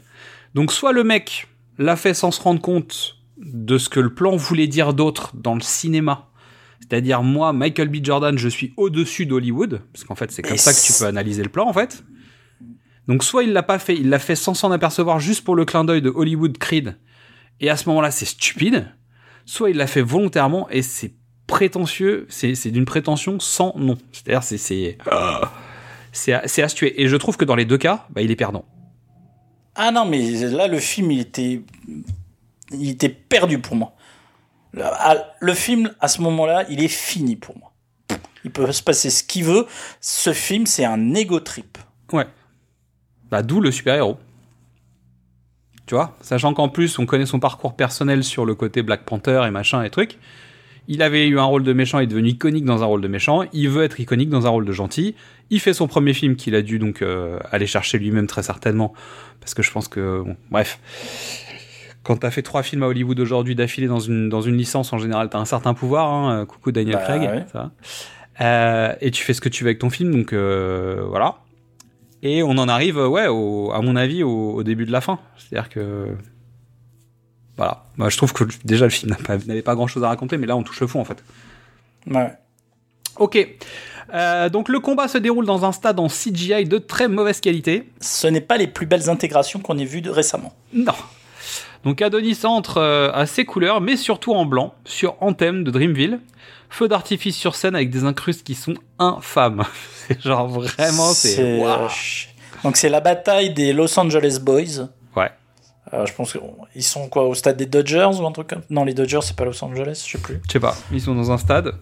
Donc 0.55 0.73
soit 0.73 0.93
le 0.93 1.05
mec 1.05 1.49
l'a 1.79 1.97
fait 1.97 2.15
sans 2.15 2.31
se 2.31 2.41
rendre 2.41 2.61
compte 2.61 3.17
de 3.37 3.79
ce 3.79 3.89
que 3.89 4.01
le 4.01 4.15
plan 4.15 4.37
voulait 4.37 4.67
dire 4.67 4.93
d'autre 4.93 5.33
dans 5.35 5.55
le 5.55 5.61
cinéma, 5.61 6.29
c'est-à-dire 6.81 7.23
moi, 7.23 7.53
Michael 7.53 7.89
B. 7.89 8.05
Jordan, 8.05 8.37
je 8.37 8.49
suis 8.49 8.75
au-dessus 8.77 9.27
d'Hollywood, 9.27 9.83
parce 9.93 10.05
qu'en 10.05 10.15
fait 10.15 10.31
c'est 10.31 10.43
comme 10.43 10.57
ça 10.57 10.73
que 10.73 10.87
tu 10.87 10.93
peux 10.93 11.07
analyser 11.07 11.43
le 11.43 11.49
plan 11.49 11.69
en 11.69 11.73
fait. 11.73 12.05
Donc 13.09 13.25
soit 13.25 13.45
il 13.45 13.53
l'a 13.53 13.63
pas 13.63 13.79
fait, 13.79 13.95
il 13.95 14.09
l'a 14.09 14.19
fait 14.19 14.37
sans 14.37 14.55
s'en 14.55 14.71
apercevoir 14.71 15.21
juste 15.21 15.45
pour 15.45 15.57
le 15.57 15.65
clin 15.65 15.85
d'œil 15.85 16.03
de 16.03 16.11
Hollywood 16.11 16.59
Creed, 16.59 16.97
et 17.61 17.71
à 17.71 17.77
ce 17.77 17.89
moment-là 17.89 18.11
c'est 18.11 18.27
stupide, 18.27 18.93
soit 19.47 19.71
il 19.71 19.77
l'a 19.77 19.87
fait 19.87 20.03
volontairement 20.03 20.69
et 20.71 20.83
c'est 20.83 21.15
prétentieux, 21.47 22.27
c'est 22.29 22.71
d'une 22.71 22.85
prétention 22.85 23.41
sans 23.41 23.75
nom. 23.77 23.99
C'est-à-dire 24.13 24.43
c'est 24.43 24.59
c'est 24.59 24.99
c'est 26.13 26.33
à, 26.33 26.43
c'est 26.47 26.63
à 26.63 26.69
se 26.69 26.75
tuer. 26.75 27.01
Et 27.03 27.09
je 27.09 27.17
trouve 27.17 27.37
que 27.37 27.45
dans 27.45 27.57
les 27.57 27.65
deux 27.65 27.79
cas, 27.79 28.07
bah, 28.11 28.23
il 28.23 28.31
est 28.31 28.37
perdant. 28.37 28.65
Ah 29.83 29.93
non, 29.93 30.05
mais 30.05 30.31
là, 30.51 30.67
le 30.67 30.79
film, 30.79 31.11
il 31.11 31.21
était, 31.21 31.63
il 32.71 32.91
était 32.91 33.09
perdu 33.09 33.59
pour 33.61 33.77
moi. 33.77 33.95
Le, 34.73 34.85
à- 34.85 35.33
le 35.41 35.55
film, 35.55 35.91
à 36.01 36.09
ce 36.09 36.21
moment-là, 36.21 36.67
il 36.69 36.85
est 36.85 36.89
fini 36.89 37.35
pour 37.35 37.57
moi. 37.57 37.73
Il 38.45 38.51
peut 38.51 38.71
se 38.73 38.83
passer 38.83 39.09
ce 39.09 39.25
qu'il 39.25 39.45
veut. 39.45 39.67
Ce 40.03 40.35
film, 40.35 40.67
c'est 40.67 40.85
un 40.85 41.15
ego 41.15 41.41
trip. 41.41 41.79
Ouais. 42.13 42.27
Bah, 43.31 43.43
d'où 43.43 43.63
le 43.63 43.73
super-héros. 43.73 44.19
Tu 45.87 45.95
vois 45.95 46.15
Sachant 46.21 46.53
qu'en 46.53 46.69
plus, 46.69 46.99
on 46.99 47.07
connaît 47.07 47.25
son 47.25 47.41
parcours 47.41 47.75
personnel 47.75 48.23
sur 48.23 48.45
le 48.45 48.55
côté 48.55 48.83
Black 48.83 49.05
Panther 49.07 49.45
et 49.47 49.51
machin 49.51 49.83
et 49.83 49.89
trucs. 49.89 50.19
Il 50.89 51.01
avait 51.01 51.27
eu 51.27 51.39
un 51.39 51.45
rôle 51.45 51.63
de 51.63 51.73
méchant, 51.73 52.01
il 52.01 52.03
est 52.05 52.07
devenu 52.09 52.29
iconique 52.31 52.67
dans 52.67 52.83
un 52.83 52.87
rôle 52.87 53.01
de 53.01 53.09
méchant. 53.09 53.45
Il 53.55 53.71
veut 53.71 53.85
être 53.85 53.99
iconique 53.99 54.29
dans 54.29 54.47
un 54.47 54.51
rôle 54.51 54.67
de 54.67 54.73
gentil. 54.73 55.15
Il 55.51 55.61
fait 55.61 55.73
son 55.75 55.89
premier 55.89 56.15
film 56.15 56.37
qu'il 56.37 56.55
a 56.55 56.63
dû 56.63 56.79
donc 56.79 57.03
euh, 57.03 57.39
aller 57.51 57.67
chercher 57.67 57.99
lui-même 57.99 58.27
très 58.27 58.43
certainement. 58.43 58.93
Parce 59.41 59.55
que 59.55 59.63
je 59.63 59.71
pense 59.73 59.89
que... 59.89 60.23
Bon, 60.23 60.37
bref. 60.51 60.79
Quand 62.03 62.17
t'as 62.19 62.31
fait 62.31 62.43
trois 62.43 62.63
films 62.63 62.83
à 62.83 62.87
Hollywood 62.87 63.19
aujourd'hui 63.21 63.55
d'affilée 63.55 63.87
dans 63.89 64.01
une, 64.01 64.29
dans 64.29 64.41
une 64.41 64.57
licence, 64.57 64.93
en 64.93 64.99
général, 64.99 65.29
t'as 65.29 65.39
un 65.39 65.45
certain 65.45 65.75
pouvoir. 65.75 66.09
Hein. 66.09 66.47
Coucou 66.47 66.73
Daniel 66.73 66.97
Bah, 66.97 67.03
Craig. 67.05 67.23
ouais. 67.23 67.45
Ça. 67.53 67.71
Euh, 68.41 68.95
et 69.01 69.11
tu 69.11 69.23
fais 69.23 69.35
ce 69.35 69.41
que 69.41 69.49
tu 69.51 69.65
veux 69.65 69.69
avec 69.69 69.81
ton 69.81 69.91
film, 69.91 70.13
donc 70.13 70.33
euh, 70.33 71.05
voilà. 71.09 71.37
Et 72.23 72.43
on 72.43 72.51
en 72.53 72.69
arrive, 72.69 72.99
euh, 72.99 73.07
ouais, 73.09 73.27
au- 73.29 73.71
à 73.73 73.81
mon 73.83 73.97
avis, 73.97 74.23
au, 74.23 74.53
au 74.55 74.63
début 74.63 74.87
de 74.87 74.93
la 74.93 75.01
fin. 75.01 75.19
C'est-à-dire 75.37 75.69
que. 75.69 76.07
Voilà. 77.57 77.85
Moi, 77.97 78.09
je 78.09 78.17
trouve 78.17 78.33
que 78.33 78.45
déjà, 78.65 78.87
le 78.87 78.91
film 78.91 79.11
n'a 79.11 79.17
pas- 79.17 79.37
n'avait 79.37 79.63
pas 79.63 79.75
grand-chose 79.75 80.03
à 80.05 80.09
raconter, 80.09 80.39
mais 80.39 80.47
là, 80.47 80.57
on 80.57 80.63
touche 80.63 80.81
le 80.81 80.87
fond, 80.87 81.01
en 81.01 81.05
fait. 81.05 81.23
Ouais. 82.07 82.33
Ok. 83.19 83.37
Euh, 84.15 84.49
donc, 84.49 84.69
le 84.69 84.81
combat 84.81 85.09
se 85.09 85.19
déroule 85.19 85.47
dans 85.47 85.65
un 85.65 85.73
stade 85.73 86.01
en 86.01 86.09
CGI 86.09 86.65
de 86.65 86.79
très 86.79 87.09
mauvaise 87.09 87.41
qualité. 87.41 87.89
Ce 88.01 88.27
n'est 88.27 88.41
pas 88.41 88.57
les 88.57 88.67
plus 88.67 88.87
belles 88.87 89.09
intégrations 89.09 89.61
qu'on 89.61 89.79
ait 89.79 89.85
vues 89.85 90.01
de- 90.03 90.11
récemment. 90.11 90.53
Non. 90.73 90.93
Donc 91.85 92.03
Adonis 92.03 92.41
entre 92.45 92.77
euh, 92.79 93.11
à 93.15 93.25
ses 93.25 93.45
couleurs, 93.47 93.81
mais 93.81 93.97
surtout 93.97 94.35
en 94.35 94.45
blanc, 94.45 94.75
sur 94.85 95.17
Anthem 95.21 95.65
de 95.65 95.71
Dreamville. 95.71 96.21
Feu 96.69 96.89
d'artifice 96.89 97.35
sur 97.37 97.57
scène 97.57 97.75
avec 97.75 97.89
des 97.91 98.05
incrustes 98.05 98.45
qui 98.45 98.55
sont 98.55 98.75
infâmes. 98.99 99.65
c'est 100.09 100.21
genre 100.21 100.47
vraiment, 100.49 101.13
c'est. 101.15 101.37
Ch- 101.89 102.35
Donc 102.65 102.77
c'est 102.77 102.91
la 102.91 103.01
bataille 103.01 103.55
des 103.55 103.73
Los 103.73 103.99
Angeles 103.99 104.39
Boys. 104.43 104.89
Ouais. 105.17 105.31
Euh, 105.95 106.05
je 106.07 106.13
pense 106.13 106.37
qu'ils 106.73 106.85
sont 106.85 107.09
quoi 107.09 107.25
au 107.25 107.35
stade 107.35 107.57
des 107.57 107.67
Dodgers 107.67 108.11
ou 108.21 108.27
un 108.27 108.31
truc 108.33 108.49
comme 108.49 108.63
Non, 108.69 108.85
les 108.85 108.93
Dodgers 108.95 109.21
c'est 109.23 109.35
pas 109.35 109.47
Los 109.47 109.65
Angeles, 109.65 110.05
je 110.07 110.13
sais 110.13 110.19
plus. 110.19 110.39
Je 110.47 110.53
sais 110.53 110.61
pas. 110.61 110.77
Ils 110.93 111.01
sont 111.01 111.15
dans 111.15 111.31
un 111.33 111.39
stade. 111.39 111.73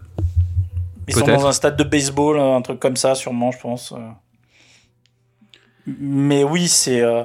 Ils 1.09 1.15
sont 1.15 1.27
dans 1.27 1.47
un 1.47 1.53
stade 1.53 1.77
de 1.77 1.85
baseball, 1.85 2.39
un 2.39 2.61
truc 2.63 2.79
comme 2.79 2.97
ça, 2.97 3.15
sûrement, 3.15 3.51
je 3.51 3.59
pense. 3.59 3.93
euh. 3.93 3.97
Mais 5.87 6.45
oui, 6.45 6.69
c'est. 6.69 7.01
euh, 7.01 7.25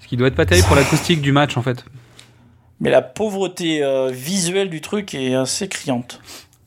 Ce 0.00 0.06
qui 0.08 0.16
doit 0.16 0.28
être 0.28 0.34
pas 0.34 0.46
terrible 0.46 0.66
pour 0.66 0.76
l'acoustique 0.76 1.22
du 1.22 1.32
match, 1.32 1.56
en 1.56 1.62
fait. 1.62 1.84
Mais 2.80 2.90
la 2.90 3.02
pauvreté 3.02 3.82
euh, 3.82 4.10
visuelle 4.10 4.70
du 4.70 4.80
truc 4.80 5.14
est 5.14 5.34
assez 5.34 5.68
criante. 5.68 6.20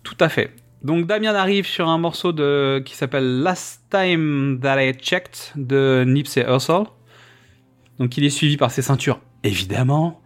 Tout 0.03 0.18
à 0.20 0.30
fait. 0.30 0.52
Donc 0.84 1.07
Damien 1.07 1.34
arrive 1.34 1.65
sur 1.65 1.88
un 1.88 1.98
morceau 1.98 2.34
de 2.34 2.82
qui 2.86 2.95
s'appelle 2.95 3.41
Last 3.41 3.84
Time 3.90 4.60
That 4.61 4.84
I 4.84 4.94
Checked 4.94 5.53
de 5.56 6.03
Nipsey 6.06 6.45
Hussle. 6.48 6.84
Donc 7.99 8.18
il 8.18 8.26
est 8.26 8.30
suivi 8.30 8.57
par 8.57 8.70
ses 8.70 8.82
ceintures, 8.82 9.22
évidemment. 9.44 10.22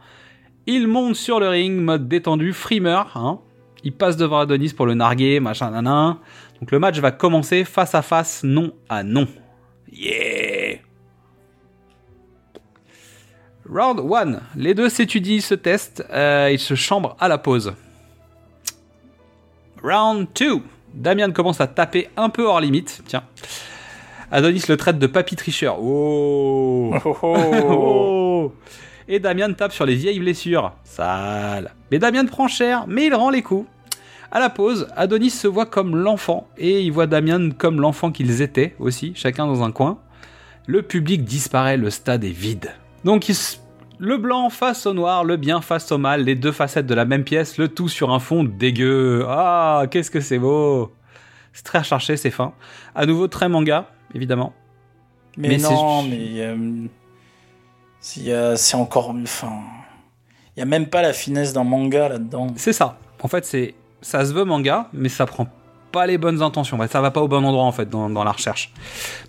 Il 0.66 0.88
monte 0.88 1.16
sur 1.16 1.40
le 1.40 1.48
ring, 1.50 1.80
mode 1.80 2.08
détendu, 2.08 2.54
frimeur. 2.54 3.16
Hein. 3.16 3.40
Il 3.88 3.94
passe 3.94 4.18
devant 4.18 4.40
Adonis 4.40 4.74
pour 4.74 4.86
le 4.86 4.96
narguer, 4.96 5.40
machin, 5.40 5.72
nanan. 5.72 6.18
Donc 6.60 6.72
le 6.72 6.78
match 6.78 7.00
va 7.00 7.12
commencer 7.12 7.64
face 7.64 7.96
à 7.96 8.02
face, 8.02 8.42
non 8.44 8.74
à 8.90 9.02
non. 9.02 9.30
Yeah 9.90 10.80
Round 13.66 14.02
1. 14.02 14.42
Les 14.58 14.74
deux 14.74 14.90
s'étudient, 14.90 15.40
se 15.40 15.54
testent, 15.54 16.06
euh, 16.12 16.50
ils 16.52 16.60
se 16.60 16.76
chambrent 16.76 17.16
à 17.18 17.30
la 17.30 17.38
pause. 17.38 17.76
Round 19.82 20.28
2. 20.38 20.60
Damian 20.94 21.32
commence 21.32 21.62
à 21.62 21.68
taper 21.68 22.10
un 22.18 22.28
peu 22.28 22.44
hors 22.44 22.60
limite. 22.60 23.04
Tiens. 23.06 23.24
Adonis 24.32 24.64
le 24.68 24.76
traite 24.76 25.00
de 25.00 25.08
papy 25.08 25.38
tricheur. 25.38 25.82
Oh. 25.82 26.94
Oh. 27.24 28.54
Et 29.08 29.20
Damian 29.20 29.54
tape 29.54 29.72
sur 29.72 29.86
les 29.86 29.96
vieilles 29.96 30.20
blessures. 30.20 30.74
Sale. 30.84 31.74
Mais 31.90 32.00
Damian 32.00 32.26
prend 32.26 32.50
cher, 32.50 32.84
mais 32.86 33.06
il 33.06 33.16
rend 33.16 33.30
les 33.30 33.42
coups. 33.42 33.66
À 34.32 34.40
la 34.40 34.50
pause, 34.50 34.88
Adonis 34.96 35.30
se 35.30 35.48
voit 35.48 35.66
comme 35.66 35.96
l'enfant 35.96 36.48
et 36.58 36.82
il 36.82 36.92
voit 36.92 37.08
Damian 37.08 37.52
comme 37.58 37.80
l'enfant 37.80 38.12
qu'ils 38.12 38.42
étaient 38.42 38.76
aussi, 38.80 39.14
chacun 39.16 39.48
dans 39.48 39.64
un 39.64 39.72
coin. 39.72 40.00
Le 40.66 40.82
public 40.82 41.24
disparaît, 41.24 41.78
le 41.78 41.90
stade 41.90 42.26
est 42.26 42.30
vide. 42.30 42.74
Donc 43.06 43.32
le 44.00 44.18
blanc 44.18 44.50
face 44.50 44.86
au 44.86 44.94
noir, 44.94 45.24
le 45.24 45.38
bien 45.38 45.62
face 45.62 45.92
au 45.92 45.98
mal, 45.98 46.24
les 46.24 46.36
deux 46.36 46.52
facettes 46.52 46.86
de 46.86 46.94
la 46.94 47.06
même 47.06 47.24
pièce, 47.24 47.58
le 47.58 47.70
tout 47.70 47.88
sur 47.88 48.12
un 48.12 48.20
fond 48.20 48.44
dégueu. 48.44 49.26
Ah, 49.30 49.86
qu'est-ce 49.90 50.12
que 50.12 50.20
c'est 50.20 50.40
beau 50.40 50.92
C'est 51.54 51.64
très 51.64 51.80
recherché, 51.80 52.18
c'est 52.18 52.30
fin. 52.30 52.54
À 52.96 53.06
nouveau 53.06 53.28
très 53.28 53.48
manga, 53.48 53.90
évidemment. 54.14 54.54
Mais, 55.38 55.58
non, 55.58 56.04
mais 56.04 56.40
euh, 56.40 56.88
c'est 58.56 58.76
encore. 58.76 59.12
Enfin, 59.12 59.54
il 60.56 60.60
y 60.60 60.64
a 60.64 60.66
même 60.66 60.88
pas 60.88 61.02
la 61.02 61.14
finesse 61.14 61.54
d'un 61.54 61.64
manga 61.64 62.10
là-dedans. 62.10 62.48
C'est 62.56 62.74
ça. 62.74 63.00
En 63.22 63.28
fait, 63.28 63.46
c'est 63.46 63.76
ça 64.02 64.26
se 64.26 64.34
veut 64.34 64.44
manga, 64.44 64.88
mais 64.94 65.10
ça 65.10 65.26
prend 65.26 65.48
pas 65.92 66.06
les 66.06 66.18
bonnes 66.18 66.42
intentions. 66.42 66.78
Ça 66.88 67.02
va 67.02 67.12
pas 67.12 67.22
au 67.22 67.28
bon 67.28 67.44
endroit 67.44 67.64
en 67.64 67.72
fait 67.72 67.90
dans, 67.90 68.10
dans 68.10 68.24
la 68.24 68.32
recherche. 68.32 68.72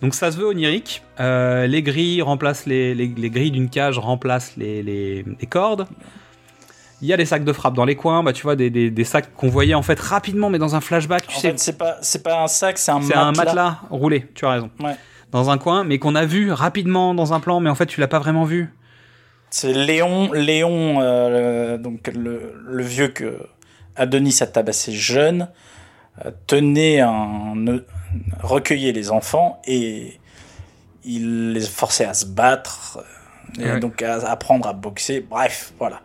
Donc 0.02 0.14
ça 0.14 0.30
se 0.32 0.36
veut 0.36 0.46
onirique. 0.46 1.02
Euh, 1.20 1.66
les 1.66 1.82
grilles 1.82 2.22
remplacent 2.22 2.66
les, 2.66 2.94
les, 2.94 3.08
les 3.08 3.30
grilles 3.30 3.50
d'une 3.50 3.70
cage 3.70 3.98
remplacent 3.98 4.56
les, 4.56 4.82
les, 4.82 5.24
cordes. 5.48 5.86
Il 7.00 7.06
y 7.06 7.12
a 7.12 7.16
des 7.16 7.26
sacs 7.26 7.44
de 7.44 7.52
frappe 7.52 7.74
dans 7.74 7.84
les 7.84 7.94
coins, 7.94 8.24
bah 8.24 8.32
tu 8.32 8.42
vois 8.42 8.56
des, 8.56 8.70
des, 8.70 8.90
des 8.90 9.04
sacs 9.04 9.32
qu'on 9.36 9.48
voyait 9.48 9.74
en 9.74 9.82
fait 9.82 9.98
rapidement, 10.00 10.50
mais 10.50 10.58
dans 10.58 10.74
un 10.74 10.80
flashback, 10.80 11.28
tu 11.28 11.36
En 11.36 11.40
sais, 11.40 11.54
c'est 11.56 11.78
pas, 11.78 11.96
c'est 12.02 12.24
pas 12.24 12.42
un 12.42 12.48
sac, 12.48 12.76
c'est 12.76 12.90
un 12.90 12.98
matelas. 12.98 13.22
un 13.22 13.32
matelas 13.32 13.80
roulé. 13.90 14.26
Tu 14.34 14.44
as 14.44 14.50
raison. 14.50 14.70
Ouais. 14.80 14.96
Dans 15.30 15.48
un 15.50 15.58
coin, 15.58 15.84
mais 15.84 15.98
qu'on 15.98 16.16
a 16.16 16.24
vu 16.24 16.50
rapidement 16.50 17.14
dans 17.14 17.34
un 17.34 17.40
plan, 17.40 17.60
mais 17.60 17.70
en 17.70 17.76
fait 17.76 17.86
tu 17.86 18.00
l'as 18.00 18.08
pas 18.08 18.18
vraiment 18.18 18.44
vu. 18.44 18.74
C'est 19.50 19.72
Léon, 19.72 20.32
Léon, 20.32 20.98
euh, 21.00 21.78
donc 21.78 22.10
le, 22.14 22.52
le 22.66 22.82
vieux 22.82 23.08
que 23.08 23.38
Adonis 23.98 24.38
a 24.40 24.46
tabassé 24.46 24.92
jeune, 24.92 25.48
euh, 26.24 26.30
tenait 26.46 27.00
un, 27.00 27.54
recueillait 28.42 28.92
les 28.92 29.10
enfants 29.10 29.60
et 29.66 30.18
il 31.04 31.52
les 31.52 31.60
forçait 31.60 32.04
à 32.06 32.14
se 32.14 32.26
battre, 32.26 32.98
euh, 33.58 33.62
et 33.62 33.70
Ouais. 33.72 33.80
donc 33.80 34.02
à 34.02 34.16
apprendre 34.30 34.66
à 34.68 34.72
boxer. 34.72 35.20
Bref, 35.28 35.72
voilà. 35.78 36.00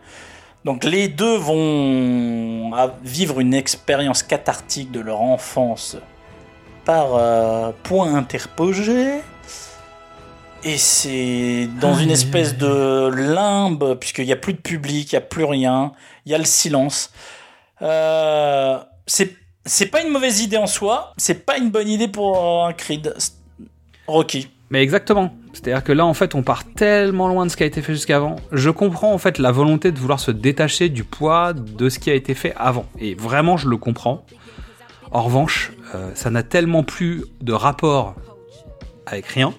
Donc 0.66 0.84
les 0.86 1.08
deux 1.10 1.36
vont 1.36 2.72
vivre 3.04 3.40
une 3.42 3.54
expérience 3.54 4.24
cathartique 4.24 4.92
de 4.92 5.02
leur 5.02 5.22
enfance 5.22 5.98
par 6.86 7.16
euh, 7.16 7.72
point 7.84 8.16
interposé. 8.16 9.22
Et 10.66 10.78
c'est 10.78 11.68
dans 11.82 11.96
une 11.96 12.10
espèce 12.12 12.58
de 12.58 13.10
limbe, 13.14 13.98
puisqu'il 14.00 14.26
n'y 14.26 14.32
a 14.32 14.38
plus 14.38 14.54
de 14.54 14.60
public, 14.62 15.12
il 15.12 15.16
n'y 15.16 15.18
a 15.18 15.22
plus 15.22 15.44
rien, 15.44 15.92
il 16.26 16.32
y 16.32 16.36
a 16.36 16.38
le 16.38 16.46
silence. 16.46 17.12
Euh, 17.84 18.80
c'est 19.06 19.86
pas 19.88 20.02
une 20.02 20.10
mauvaise 20.10 20.42
idée 20.42 20.58
en 20.58 20.68
soi, 20.68 21.14
c'est 21.18 21.46
pas 21.46 21.58
une 21.58 21.70
bonne 21.70 21.90
idée 21.90 22.08
pour 22.08 22.38
euh, 22.38 22.68
un 22.68 22.74
Creed. 22.74 23.14
Rocky. 24.08 24.50
Mais 24.70 24.82
exactement. 24.82 25.34
C'est-à-dire 25.54 25.84
que 25.84 25.92
là, 25.92 26.06
en 26.06 26.14
fait, 26.14 26.34
on 26.34 26.42
part 26.42 26.64
tellement 26.74 27.28
loin 27.28 27.46
de 27.46 27.52
ce 27.52 27.58
qui 27.58 27.64
a 27.64 27.66
été 27.66 27.82
fait 27.82 27.94
jusqu'avant. 27.94 28.38
Je 28.52 28.70
comprends 28.70 29.14
en 29.14 29.18
fait 29.18 29.38
la 29.38 29.52
volonté 29.52 29.92
de 29.92 30.00
vouloir 30.00 30.20
se 30.20 30.32
détacher 30.32 30.90
du 30.90 31.04
poids 31.04 31.54
de 31.54 31.90
ce 31.90 32.00
qui 32.00 32.10
a 32.10 32.16
été 32.16 32.34
fait 32.34 32.54
avant. 32.58 32.86
Et 33.00 33.14
vraiment, 33.16 33.56
je 33.56 33.70
le 33.70 33.78
comprends. 33.78 34.26
En 35.12 35.22
revanche, 35.22 35.74
euh, 35.94 36.12
ça 36.16 36.32
n'a 36.32 36.42
tellement 36.42 36.84
plus 36.84 37.24
de 37.42 37.54
rapport 37.54 38.16
avec 39.06 39.28
rien 39.28 39.54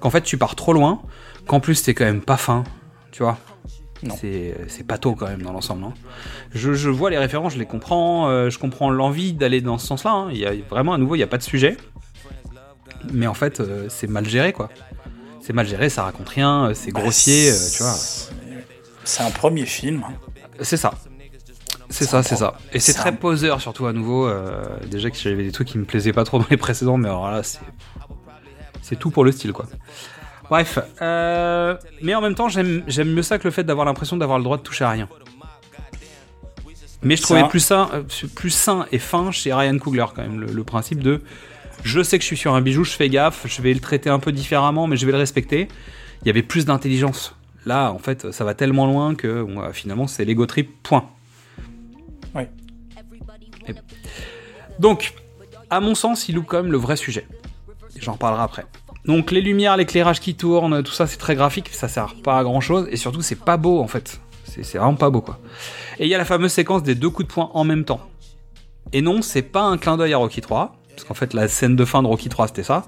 qu'en 0.00 0.10
fait, 0.10 0.22
tu 0.22 0.38
pars 0.38 0.54
trop 0.54 0.72
loin. 0.72 1.02
Qu'en 1.46 1.60
plus, 1.60 1.82
t'es 1.82 1.94
quand 1.94 2.04
même 2.04 2.22
pas 2.22 2.36
fin. 2.36 2.64
Tu 3.12 3.22
vois 3.22 3.38
c'est 4.18 4.54
c'est 4.68 4.86
pas 4.86 4.98
tôt 4.98 5.14
quand 5.14 5.26
même 5.26 5.42
dans 5.42 5.52
l'ensemble. 5.52 5.84
hein. 5.84 5.94
Je, 6.54 6.72
je 6.74 6.90
vois 6.90 7.10
les 7.10 7.18
références, 7.18 7.54
je 7.54 7.58
les 7.58 7.66
comprends, 7.66 8.28
euh, 8.28 8.50
je 8.50 8.58
comprends 8.58 8.90
l'envie 8.90 9.32
d'aller 9.32 9.60
dans 9.60 9.78
ce 9.78 9.86
sens-là. 9.86 10.10
hein. 10.10 10.28
Il 10.32 10.38
y 10.38 10.46
a 10.46 10.52
vraiment 10.68 10.92
à 10.94 10.98
nouveau, 10.98 11.14
il 11.14 11.18
n'y 11.18 11.24
a 11.24 11.28
pas 11.28 11.38
de 11.38 11.42
sujet. 11.42 11.76
Mais 13.12 13.26
en 13.26 13.34
fait, 13.34 13.60
euh, 13.60 13.86
c'est 13.88 14.06
mal 14.08 14.26
géré 14.28 14.52
quoi. 14.52 14.68
C'est 15.40 15.52
mal 15.52 15.66
géré, 15.66 15.88
ça 15.88 16.02
raconte 16.02 16.28
rien, 16.28 16.66
euh, 16.70 16.74
c'est 16.74 16.90
grossier, 16.90 17.50
euh, 17.50 17.54
tu 17.72 17.82
vois. 17.82 17.94
C'est 19.04 19.22
un 19.22 19.30
premier 19.30 19.64
film. 19.66 20.02
C'est 20.60 20.76
ça. 20.76 20.92
C'est 21.88 22.04
ça, 22.04 22.24
c'est 22.24 22.34
ça. 22.34 22.58
Et 22.72 22.80
c'est 22.80 22.94
très 22.94 23.10
un- 23.10 23.12
poseur 23.12 23.60
surtout 23.60 23.86
à 23.86 23.92
nouveau. 23.92 24.26
euh, 24.26 24.64
déjà 24.90 25.08
que 25.10 25.16
j'avais 25.16 25.44
des 25.44 25.52
trucs 25.52 25.68
qui 25.68 25.78
me 25.78 25.84
plaisaient 25.84 26.12
pas 26.12 26.24
trop 26.24 26.38
dans 26.40 26.46
les 26.50 26.56
précédents, 26.56 26.96
mais 26.96 27.08
alors 27.08 27.30
là, 27.30 27.42
c'est 27.44 27.60
c'est 28.82 28.96
tout 28.96 29.10
pour 29.10 29.24
le 29.24 29.30
style 29.32 29.52
quoi. 29.52 29.66
Bref, 30.50 30.78
euh, 31.02 31.76
mais 32.02 32.14
en 32.14 32.20
même 32.20 32.34
temps, 32.34 32.48
j'aime 32.48 32.84
mieux 33.04 33.22
ça 33.22 33.38
que 33.38 33.44
le 33.44 33.50
fait 33.50 33.64
d'avoir 33.64 33.84
l'impression 33.86 34.16
d'avoir 34.16 34.38
le 34.38 34.44
droit 34.44 34.56
de 34.56 34.62
toucher 34.62 34.84
à 34.84 34.90
rien. 34.90 35.08
Mais 37.02 37.16
je 37.16 37.22
trouvais 37.22 37.40
Ça- 37.42 37.48
plus 37.48 37.60
sain, 37.60 37.88
euh, 37.92 38.02
plus 38.34 38.50
sain 38.50 38.86
et 38.90 38.98
fin 38.98 39.30
chez 39.30 39.52
Ryan 39.52 39.78
Coogler 39.78 40.06
quand 40.14 40.22
même 40.22 40.40
le, 40.40 40.46
le 40.46 40.64
principe 40.64 41.02
de 41.02 41.20
je 41.84 42.02
sais 42.02 42.18
que 42.18 42.22
je 42.22 42.26
suis 42.26 42.36
sur 42.36 42.54
un 42.54 42.60
bijou, 42.62 42.84
je 42.84 42.92
fais 42.92 43.08
gaffe, 43.08 43.46
je 43.46 43.60
vais 43.62 43.72
le 43.74 43.80
traiter 43.80 44.08
un 44.10 44.18
peu 44.18 44.32
différemment, 44.32 44.86
mais 44.86 44.96
je 44.96 45.04
vais 45.06 45.12
le 45.12 45.18
respecter. 45.18 45.68
Il 46.22 46.26
y 46.26 46.30
avait 46.30 46.42
plus 46.42 46.64
d'intelligence. 46.64 47.36
Là, 47.64 47.92
en 47.92 47.98
fait, 47.98 48.32
ça 48.32 48.44
va 48.44 48.54
tellement 48.54 48.86
loin 48.86 49.14
que 49.14 49.42
bon, 49.42 49.60
euh, 49.60 49.72
finalement, 49.72 50.06
c'est 50.06 50.24
l'ego 50.24 50.46
trip. 50.46 50.82
Point. 50.82 51.08
Oui. 52.34 52.44
Et- 53.68 53.74
Donc, 54.80 55.12
à 55.70 55.80
mon 55.80 55.94
sens, 55.94 56.28
il 56.28 56.34
loupe 56.36 56.46
quand 56.46 56.62
même 56.62 56.72
le 56.72 56.78
vrai 56.78 56.96
sujet. 56.96 57.26
Et 57.96 58.00
J'en 58.00 58.12
reparlerai 58.14 58.42
après. 58.42 58.64
Donc 59.06 59.30
les 59.30 59.40
lumières, 59.40 59.76
l'éclairage 59.76 60.20
qui 60.20 60.34
tourne, 60.34 60.82
tout 60.82 60.92
ça 60.92 61.06
c'est 61.06 61.16
très 61.16 61.34
graphique, 61.34 61.68
ça 61.72 61.88
sert 61.88 62.14
pas 62.22 62.38
à 62.38 62.42
grand 62.42 62.60
chose, 62.60 62.88
et 62.90 62.96
surtout 62.96 63.22
c'est 63.22 63.38
pas 63.38 63.56
beau 63.56 63.80
en 63.80 63.86
fait. 63.86 64.20
C'est 64.44 64.78
vraiment 64.78 64.94
pas 64.94 65.10
beau 65.10 65.20
quoi. 65.20 65.38
Et 65.98 66.04
il 66.04 66.08
y 66.08 66.14
a 66.14 66.18
la 66.18 66.24
fameuse 66.24 66.52
séquence 66.52 66.82
des 66.82 66.94
deux 66.94 67.10
coups 67.10 67.28
de 67.28 67.32
poing 67.32 67.50
en 67.54 67.64
même 67.64 67.84
temps. 67.84 68.00
Et 68.92 69.02
non, 69.02 69.22
c'est 69.22 69.42
pas 69.42 69.62
un 69.62 69.78
clin 69.78 69.96
d'œil 69.96 70.14
à 70.14 70.18
Rocky 70.18 70.40
3, 70.40 70.76
parce 70.90 71.04
qu'en 71.04 71.14
fait 71.14 71.34
la 71.34 71.46
scène 71.48 71.76
de 71.76 71.84
fin 71.84 72.02
de 72.02 72.08
Rocky 72.08 72.28
3 72.28 72.48
c'était 72.48 72.62
ça. 72.62 72.84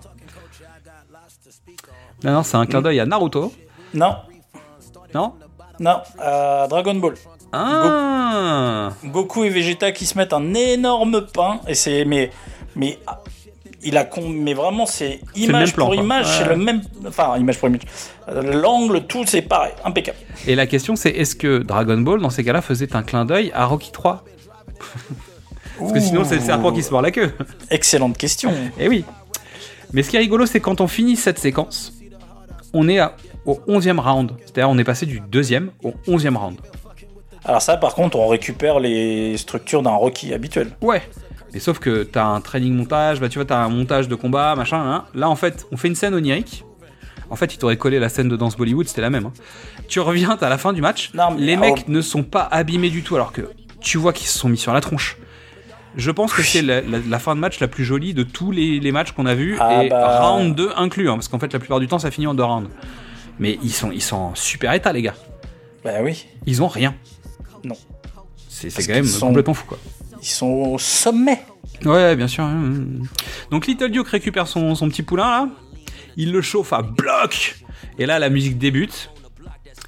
Non, 2.24 2.32
non, 2.32 2.42
c'est 2.42 2.56
un 2.56 2.66
clin 2.66 2.82
d'œil 2.82 2.98
à 3.00 3.06
Naruto. 3.06 3.52
Non, 3.94 4.16
Non? 5.14 5.34
Non, 5.78 6.00
euh, 6.20 6.66
Dragon 6.66 6.94
Ball. 6.96 7.14
Ah 7.52 8.90
Goku 9.04 9.44
et 9.44 9.48
Vegeta 9.48 9.92
qui 9.92 10.04
se 10.04 10.18
mettent 10.18 10.32
un 10.32 10.52
énorme 10.54 11.26
pain 11.32 11.60
et 11.66 11.74
c'est 11.74 12.04
mais 12.04 12.30
mais 12.76 12.98
il 13.88 13.96
a 13.96 14.04
con 14.04 14.28
mais 14.28 14.54
vraiment 14.54 14.86
c'est 14.86 15.20
image 15.36 15.74
plan, 15.74 15.86
pour 15.86 15.94
image 15.94 16.26
Ouais. 16.26 16.32
c'est 16.38 16.48
le 16.48 16.56
même 16.56 16.80
enfin 17.06 17.36
image 17.38 17.58
pour 17.58 17.68
image 17.68 17.82
l'angle 18.54 19.06
tout 19.06 19.24
c'est 19.26 19.42
pareil 19.42 19.72
impeccable 19.84 20.18
Et 20.46 20.54
la 20.54 20.66
question 20.66 20.94
c'est 20.96 21.10
est-ce 21.10 21.34
que 21.36 21.58
Dragon 21.58 21.98
Ball 21.98 22.20
dans 22.20 22.30
ces 22.30 22.44
cas-là 22.44 22.60
faisait 22.62 22.94
un 22.96 23.02
clin 23.02 23.24
d'œil 23.24 23.50
à 23.54 23.64
Rocky 23.66 23.90
3 23.92 24.24
Parce 25.78 25.92
que 25.92 26.00
sinon 26.00 26.24
c'est 26.24 26.36
le 26.36 26.40
serpent 26.40 26.72
qui 26.72 26.82
se 26.82 26.90
mord 26.90 27.02
la 27.02 27.10
queue. 27.10 27.32
excellente 27.70 28.16
question 28.18 28.52
Eh 28.78 28.88
oui. 28.88 29.04
Mais 29.92 30.02
ce 30.02 30.10
qui 30.10 30.16
est 30.16 30.20
rigolo, 30.20 30.44
c'est 30.44 30.60
quand 30.60 30.80
on 30.80 30.88
finit 30.88 31.16
cette 31.16 31.38
séquence, 31.38 31.92
on 32.74 32.88
est 32.88 32.98
à- 32.98 33.16
au 33.46 33.58
11e 33.68 33.98
round. 34.00 34.32
C'est-à-dire, 34.44 34.68
on 34.68 34.76
est 34.76 34.84
passé 34.84 35.06
du 35.06 35.20
deuxième 35.20 35.70
au 35.82 35.94
11e 36.06 36.36
round. 36.36 36.58
alors 37.44 37.62
ça 37.62 37.76
par 37.76 37.94
contre 37.94 38.18
on 38.18 38.26
récupère 38.26 38.80
les 38.80 39.36
structures 39.38 39.82
d'un 39.82 39.92
Rocky 39.92 40.34
habituel 40.34 40.68
Ouais. 40.82 41.00
Mais 41.52 41.60
sauf 41.60 41.78
que 41.78 42.02
t'as 42.02 42.24
un 42.26 42.40
training 42.40 42.74
montage, 42.74 43.20
bah 43.20 43.28
tu 43.28 43.38
vois, 43.38 43.44
t'as 43.46 43.58
un 43.58 43.68
montage 43.68 44.08
de 44.08 44.14
combat, 44.14 44.54
machin. 44.54 44.78
hein. 44.80 45.04
Là, 45.14 45.28
en 45.30 45.36
fait, 45.36 45.66
on 45.72 45.76
fait 45.76 45.88
une 45.88 45.94
scène 45.94 46.14
onirique. 46.14 46.64
En 47.30 47.36
fait, 47.36 47.52
il 47.54 47.58
t'aurait 47.58 47.76
collé 47.76 47.98
la 47.98 48.08
scène 48.08 48.28
de 48.28 48.36
danse 48.36 48.56
Bollywood, 48.56 48.86
c'était 48.88 49.00
la 49.00 49.10
même. 49.10 49.26
hein. 49.26 49.32
Tu 49.88 50.00
reviens, 50.00 50.36
t'as 50.38 50.48
la 50.48 50.58
fin 50.58 50.72
du 50.72 50.80
match. 50.82 51.10
Non, 51.14 51.30
mais- 51.32 51.40
les 51.42 51.56
mecs 51.56 51.88
ne 51.88 52.00
sont 52.00 52.22
pas 52.22 52.42
abîmés 52.42 52.90
du 52.90 53.02
tout, 53.02 53.14
alors 53.16 53.32
que 53.32 53.50
tu 53.80 53.96
vois 53.98 54.12
qu'ils 54.12 54.26
se 54.26 54.38
sont 54.38 54.48
mis 54.48 54.58
sur 54.58 54.72
la 54.72 54.80
tronche. 54.80 55.16
Je 55.96 56.10
pense 56.10 56.32
que 56.32 56.42
c'est 56.42 56.62
la, 56.62 56.80
la- 56.82 56.98
la 57.06 57.18
fin 57.18 57.34
de 57.34 57.40
match 57.40 57.60
la 57.60 57.68
plus 57.68 57.84
jolie 57.84 58.12
de 58.14 58.22
tous 58.22 58.50
les, 58.50 58.78
les 58.78 58.92
matchs 58.92 59.12
qu'on 59.12 59.26
a 59.26 59.34
vus, 59.34 59.56
Ah 59.60 59.82
et 59.84 59.88
bah. 59.88 60.20
round 60.20 60.54
2 60.54 60.70
inclus, 60.76 61.08
hein, 61.10 61.14
parce 61.14 61.28
qu'en 61.28 61.38
fait, 61.38 61.52
la 61.52 61.58
plupart 61.58 61.80
du 61.80 61.88
temps, 61.88 61.98
ça 61.98 62.10
finit 62.10 62.26
en 62.26 62.34
deux 62.34 62.44
rounds. 62.44 62.68
Mais 63.38 63.58
ils 63.62 63.72
sont, 63.72 63.90
ils 63.90 64.02
sont 64.02 64.16
en 64.16 64.34
super 64.34 64.72
état, 64.74 64.92
les 64.92 65.02
gars. 65.02 65.14
bah 65.84 65.92
oui 66.02 66.26
Ils 66.46 66.62
ont 66.62 66.68
rien. 66.68 66.94
Non. 67.64 67.76
C'est 68.48 68.70
quand 68.86 68.92
même 68.94 69.04
sont- 69.04 69.26
complètement 69.28 69.54
fou, 69.54 69.64
quoi. 69.66 69.78
Ils 70.22 70.26
sont 70.28 70.46
au 70.46 70.78
sommet 70.78 71.42
Ouais, 71.84 72.16
bien 72.16 72.26
sûr. 72.28 72.44
hein. 72.44 72.74
Donc 73.50 73.66
Little 73.66 73.90
Duke 73.90 74.08
récupère 74.08 74.46
son, 74.48 74.74
son 74.74 74.88
petit 74.88 75.02
poulain 75.02 75.28
là. 75.28 75.48
Il 76.16 76.32
le 76.32 76.42
chauffe 76.42 76.72
à 76.72 76.82
bloc. 76.82 77.56
Et 77.98 78.06
là, 78.06 78.18
la 78.18 78.28
musique 78.28 78.58
débute. 78.58 79.10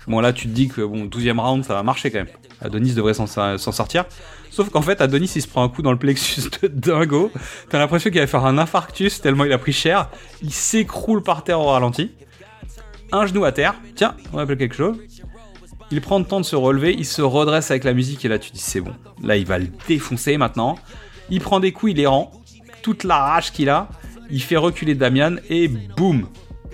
Bon, 0.06 0.20
là, 0.20 0.32
tu 0.32 0.46
te 0.46 0.52
dis 0.52 0.68
que 0.68 0.82
bon, 0.82 1.04
12 1.06 1.28
round, 1.36 1.64
ça 1.64 1.74
va 1.74 1.82
marcher 1.82 2.10
quand 2.10 2.18
même. 2.18 2.28
Adonis 2.60 2.92
devrait 2.94 3.14
s'en 3.14 3.26
sortir. 3.26 4.04
Sauf 4.50 4.68
qu'en 4.70 4.82
fait, 4.82 5.00
Adonis, 5.00 5.32
il 5.34 5.42
se 5.42 5.48
prend 5.48 5.64
un 5.64 5.68
coup 5.68 5.82
dans 5.82 5.92
le 5.92 5.98
plexus 5.98 6.42
de 6.62 6.68
dingo. 6.68 7.32
T'as 7.68 7.78
l'impression 7.78 8.10
qu'il 8.10 8.20
va 8.20 8.26
faire 8.26 8.44
un 8.44 8.58
infarctus 8.58 9.20
tellement 9.20 9.44
il 9.44 9.52
a 9.52 9.58
pris 9.58 9.72
cher. 9.72 10.10
Il 10.42 10.52
s'écroule 10.52 11.22
par 11.22 11.42
terre 11.42 11.60
au 11.60 11.66
ralenti. 11.66 12.12
Un 13.12 13.26
genou 13.26 13.44
à 13.44 13.50
terre. 13.52 13.74
Tiens, 13.96 14.14
on 14.32 14.38
appelle 14.38 14.58
quelque 14.58 14.74
chose. 14.76 14.96
Il 15.92 16.00
prend 16.00 16.18
le 16.18 16.24
temps 16.24 16.40
de 16.40 16.44
se 16.46 16.56
relever, 16.56 16.94
il 16.96 17.04
se 17.06 17.20
redresse 17.22 17.70
avec 17.70 17.84
la 17.84 17.92
musique 17.94 18.24
et 18.24 18.28
là 18.28 18.38
tu 18.38 18.50
dis 18.52 18.60
c'est 18.60 18.80
bon. 18.80 18.94
Là 19.22 19.36
il 19.36 19.44
va 19.46 19.58
le 19.58 19.66
défoncer 19.88 20.36
maintenant. 20.36 20.76
Il 21.30 21.40
prend 21.40 21.60
des 21.60 21.72
coups, 21.72 21.92
il 21.92 21.96
les 21.98 22.06
rend. 22.06 22.30
Toute 22.82 23.04
la 23.04 23.16
rage 23.18 23.52
qu'il 23.52 23.68
a, 23.68 23.88
il 24.30 24.42
fait 24.42 24.56
reculer 24.56 24.94
Damian 24.94 25.36
et 25.48 25.68
boum 25.68 26.28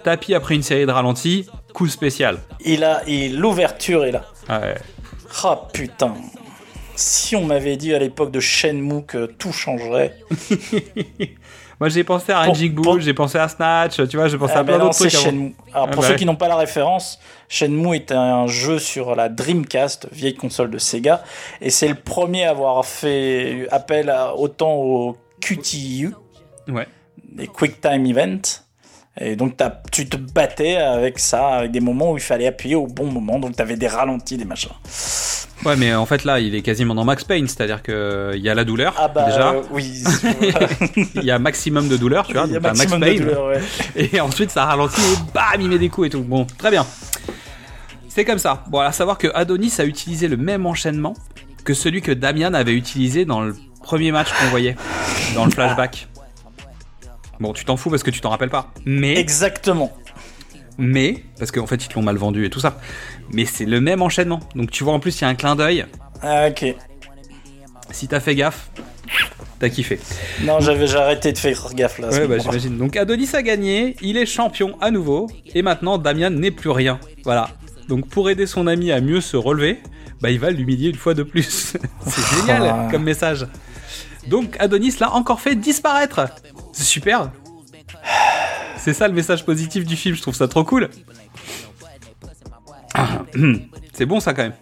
Tapis 0.05 0.35
après 0.35 0.55
une 0.55 0.63
série 0.63 0.87
de 0.87 0.91
ralentis, 0.93 1.47
coup 1.75 1.89
spécial. 1.89 2.39
il 2.65 2.85
a 2.85 3.03
et 3.09 3.29
l'ouverture 3.29 4.05
est 4.05 4.13
là 4.13 4.25
Ouais. 4.49 4.77
ah 5.43 5.63
putain 5.73 6.15
si 6.95 7.37
on 7.37 7.45
m'avait 7.45 7.77
dit 7.77 7.93
à 7.95 7.99
l'époque 7.99 8.31
de 8.31 8.41
Shenmue 8.41 9.05
que 9.05 9.27
tout 9.27 9.53
changerait 9.53 10.17
Moi, 11.79 11.89
j'ai 11.91 12.05
pensé 12.05 12.33
à 12.33 12.37
Pour- 12.45 12.55
Raging 12.55 12.73
Bull, 12.73 12.85
pour- 12.85 13.01
j'ai 13.01 13.13
pensé 13.13 13.37
à 13.39 13.49
Snatch, 13.49 13.97
tu 14.09 14.17
vois, 14.17 14.29
j'ai 14.29 14.39
pensé 14.39 14.55
Ah, 14.57 14.61
à 14.61 14.63
ben 14.63 14.77
plein 14.77 14.85
d'autres 14.85 14.97
trucs. 14.99 15.15
avant. 15.15 15.25
Shenmue. 15.25 15.55
Alors, 15.75 15.89
Ah, 15.89 15.91
pour 15.93 16.05
ceux 16.05 16.11
ouais. 16.13 16.17
qui 16.17 16.25
n'ont 16.25 16.37
pas 16.37 16.49
la 16.49 16.57
référence, 16.57 17.19
Shenmue 17.49 17.95
est 17.97 18.13
un 18.13 18.47
jeu 18.47 18.79
sur 18.79 19.15
la 19.15 19.29
Dreamcast, 19.29 20.09
vieille 20.11 20.35
console 20.35 20.71
de 20.71 20.79
Sega, 20.79 21.23
et 21.61 21.69
c'est 21.71 21.89
le 21.89 21.95
premier 21.95 22.45
à 22.45 22.51
avoir 22.51 22.85
fait 22.87 23.69
appel 23.71 24.09
à, 24.09 24.35
autant 24.37 24.73
au 24.75 25.17
QTU, 25.41 26.15
Ouais. 26.69 26.89
les 27.37 27.47
Quick 27.47 27.81
Time 27.81 28.07
Event. 28.07 28.41
Et 29.19 29.35
donc, 29.35 29.55
tu 29.91 30.07
te 30.09 30.17
battais 30.19 30.77
avec 30.77 31.19
ça, 31.19 31.49
avec 31.49 31.71
des 31.71 31.81
moments 31.81 32.13
où 32.13 32.17
il 32.19 32.23
fallait 32.23 32.47
appuyer 32.47 32.75
au 32.75 32.87
bon 32.87 33.11
moment, 33.11 33.39
donc 33.39 33.57
t'avais 33.57 33.77
des 33.77 33.89
ralentis, 33.89 34.37
des 34.37 34.45
machins. 34.45 34.71
Ouais, 35.65 35.75
mais 35.75 35.95
en 35.95 36.05
fait, 36.05 36.25
là, 36.25 36.39
il 36.39 36.55
est 36.55 36.61
quasiment 36.61 36.95
dans 36.95 37.05
Max 37.05 37.25
Payne, 37.25 37.49
c'est-à-dire 37.49 37.83
qu'il 37.83 38.41
y 38.43 38.49
a 38.51 38.55
la 38.55 38.65
douleur, 38.65 38.95
Ah 38.99 39.09
bah 39.09 39.25
déjà. 39.25 39.53
euh, 39.53 39.63
oui. 39.71 40.05
Il 41.15 41.25
y 41.25 41.31
a 41.31 41.39
maximum 41.39 41.89
de 41.89 41.97
douleur, 41.97 42.27
tu 42.27 42.35
vois, 42.35 42.45
Il 42.47 42.53
y 42.53 42.57
a 42.57 42.61
t'as 42.61 42.69
Max 42.69 42.79
maximum 42.79 43.01
de 43.01 43.07
Payne. 43.07 43.19
douleur, 43.25 43.47
ouais. 43.47 43.61
Et 44.13 44.21
ensuite, 44.21 44.51
ça 44.51 44.67
ralentit 44.67 45.01
et 45.01 45.33
bam, 45.33 45.61
il 45.61 45.69
met 45.71 45.79
des 45.79 45.89
coups 45.89 46.09
et 46.09 46.11
tout. 46.11 46.21
Bon, 46.23 46.47
très 46.59 46.71
bien. 46.71 46.87
C'est 48.09 48.27
comme 48.27 48.39
ça. 48.39 48.65
Bon, 48.69 48.81
à 48.81 48.93
savoir 48.93 49.17
que 49.17 49.29
Adonis 49.35 49.73
a 49.79 49.85
utilisé 49.87 50.29
le 50.29 50.37
même 50.37 50.67
enchaînement 50.67 51.15
que 51.65 51.73
celui 51.73 52.03
que 52.03 52.13
Damian 52.13 52.53
avait 52.53 52.75
utilisé 52.75 53.25
dans 53.25 53.41
le 53.41 53.57
premier 53.83 54.13
match 54.13 54.29
qu'on 54.39 54.47
voyait, 54.51 54.77
dans 55.35 55.47
le 55.47 55.51
flashback. 55.51 56.07
Bon, 57.41 57.53
tu 57.53 57.65
t'en 57.65 57.77
fous 57.77 57.91
parce 57.91 58.03
que 58.03 58.11
tu 58.11 58.21
t'en 58.21 58.31
rappelles 58.31 58.51
pas. 58.51 58.73
Mais, 58.85 59.19
Exactement. 59.19 59.93
mais, 60.79 61.25
parce 61.39 61.51
qu'en 61.51 61.67
fait, 61.67 61.85
ils 61.85 61.89
te 61.89 61.95
l'ont 61.95 62.03
mal 62.03 62.17
vendu 62.17 62.45
et 62.45 62.51
tout 62.51 62.61
ça. 62.61 62.79
Mais 63.33 63.45
c'est 63.45 63.67
le 63.67 63.81
même 63.81 64.03
enchaînement. 64.03 64.41
Donc, 64.55 64.71
tu 64.71 64.85
vois, 64.85 64.93
en 64.95 65.01
plus, 65.01 65.19
il 65.21 65.23
y 65.23 65.25
a 65.25 65.29
un 65.29 65.35
clin 65.35 65.57
d'œil. 65.57 65.87
Ah, 66.23 66.49
ok. 66.49 66.75
Si 67.91 68.09
t'as 68.09 68.21
fait 68.21 68.35
gaffe, 68.35 68.71
t'as 69.61 69.69
kiffé. 69.69 70.01
Non, 70.43 70.59
j'avais 70.61 70.87
j'ai 70.87 70.97
arrêté 70.97 71.33
de 71.33 71.39
faire 71.39 71.73
gaffe 71.75 71.99
là. 71.99 72.09
Ouais, 72.09 72.27
bah, 72.27 72.39
j'imagine. 72.39 72.77
Donc 72.79 72.97
Adonis 72.97 73.31
a 73.35 73.43
gagné, 73.43 73.97
il 74.03 74.17
est 74.17 74.27
champion 74.27 74.77
à 74.81 74.91
nouveau, 74.91 75.29
et 75.55 75.63
maintenant 75.63 75.97
Damian 75.99 76.31
n'est 76.31 76.51
plus 76.51 76.71
rien. 76.71 76.99
Voilà. 77.25 77.51
Donc 77.89 78.09
pour 78.09 78.29
aider 78.29 78.47
son 78.47 78.67
ami 78.67 78.91
à 78.91 79.01
mieux 79.01 79.21
se 79.21 79.37
relever, 79.37 79.79
bah 80.21 80.31
il 80.31 80.41
va 80.41 80.51
l'humilier 80.51 80.89
une 80.89 80.97
fois 80.97 81.15
de 81.15 81.23
plus. 81.23 81.75
C'est 82.07 82.37
génial 82.41 82.63
Ah. 82.67 82.89
comme 82.91 83.05
message. 83.05 83.47
Donc 84.27 84.57
Adonis 84.59 84.97
l'a 84.99 85.13
encore 85.13 85.41
fait 85.41 85.55
disparaître. 85.55 86.23
C'est 86.77 86.85
super. 86.85 87.31
C'est 88.77 88.93
ça 88.93 89.09
le 89.09 89.15
message 89.15 89.47
positif 89.47 89.87
du 89.87 89.97
film, 89.97 90.15
je 90.15 90.21
trouve 90.21 90.35
ça 90.35 90.47
trop 90.47 90.63
cool. 90.63 90.91
C'est 93.95 94.05
bon 94.05 94.21
ça 94.21 94.35
quand 94.35 94.43
même. 94.43 94.53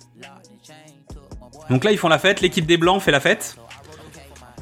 Donc 1.69 1.83
là 1.83 1.91
ils 1.91 1.99
font 1.99 2.07
la 2.07 2.21
fête, 2.21 2.41
l'équipe 2.41 2.67
des 2.67 2.77
blancs 2.77 3.03
fait 3.03 3.11
la 3.11 3.19
fête. 3.19 3.57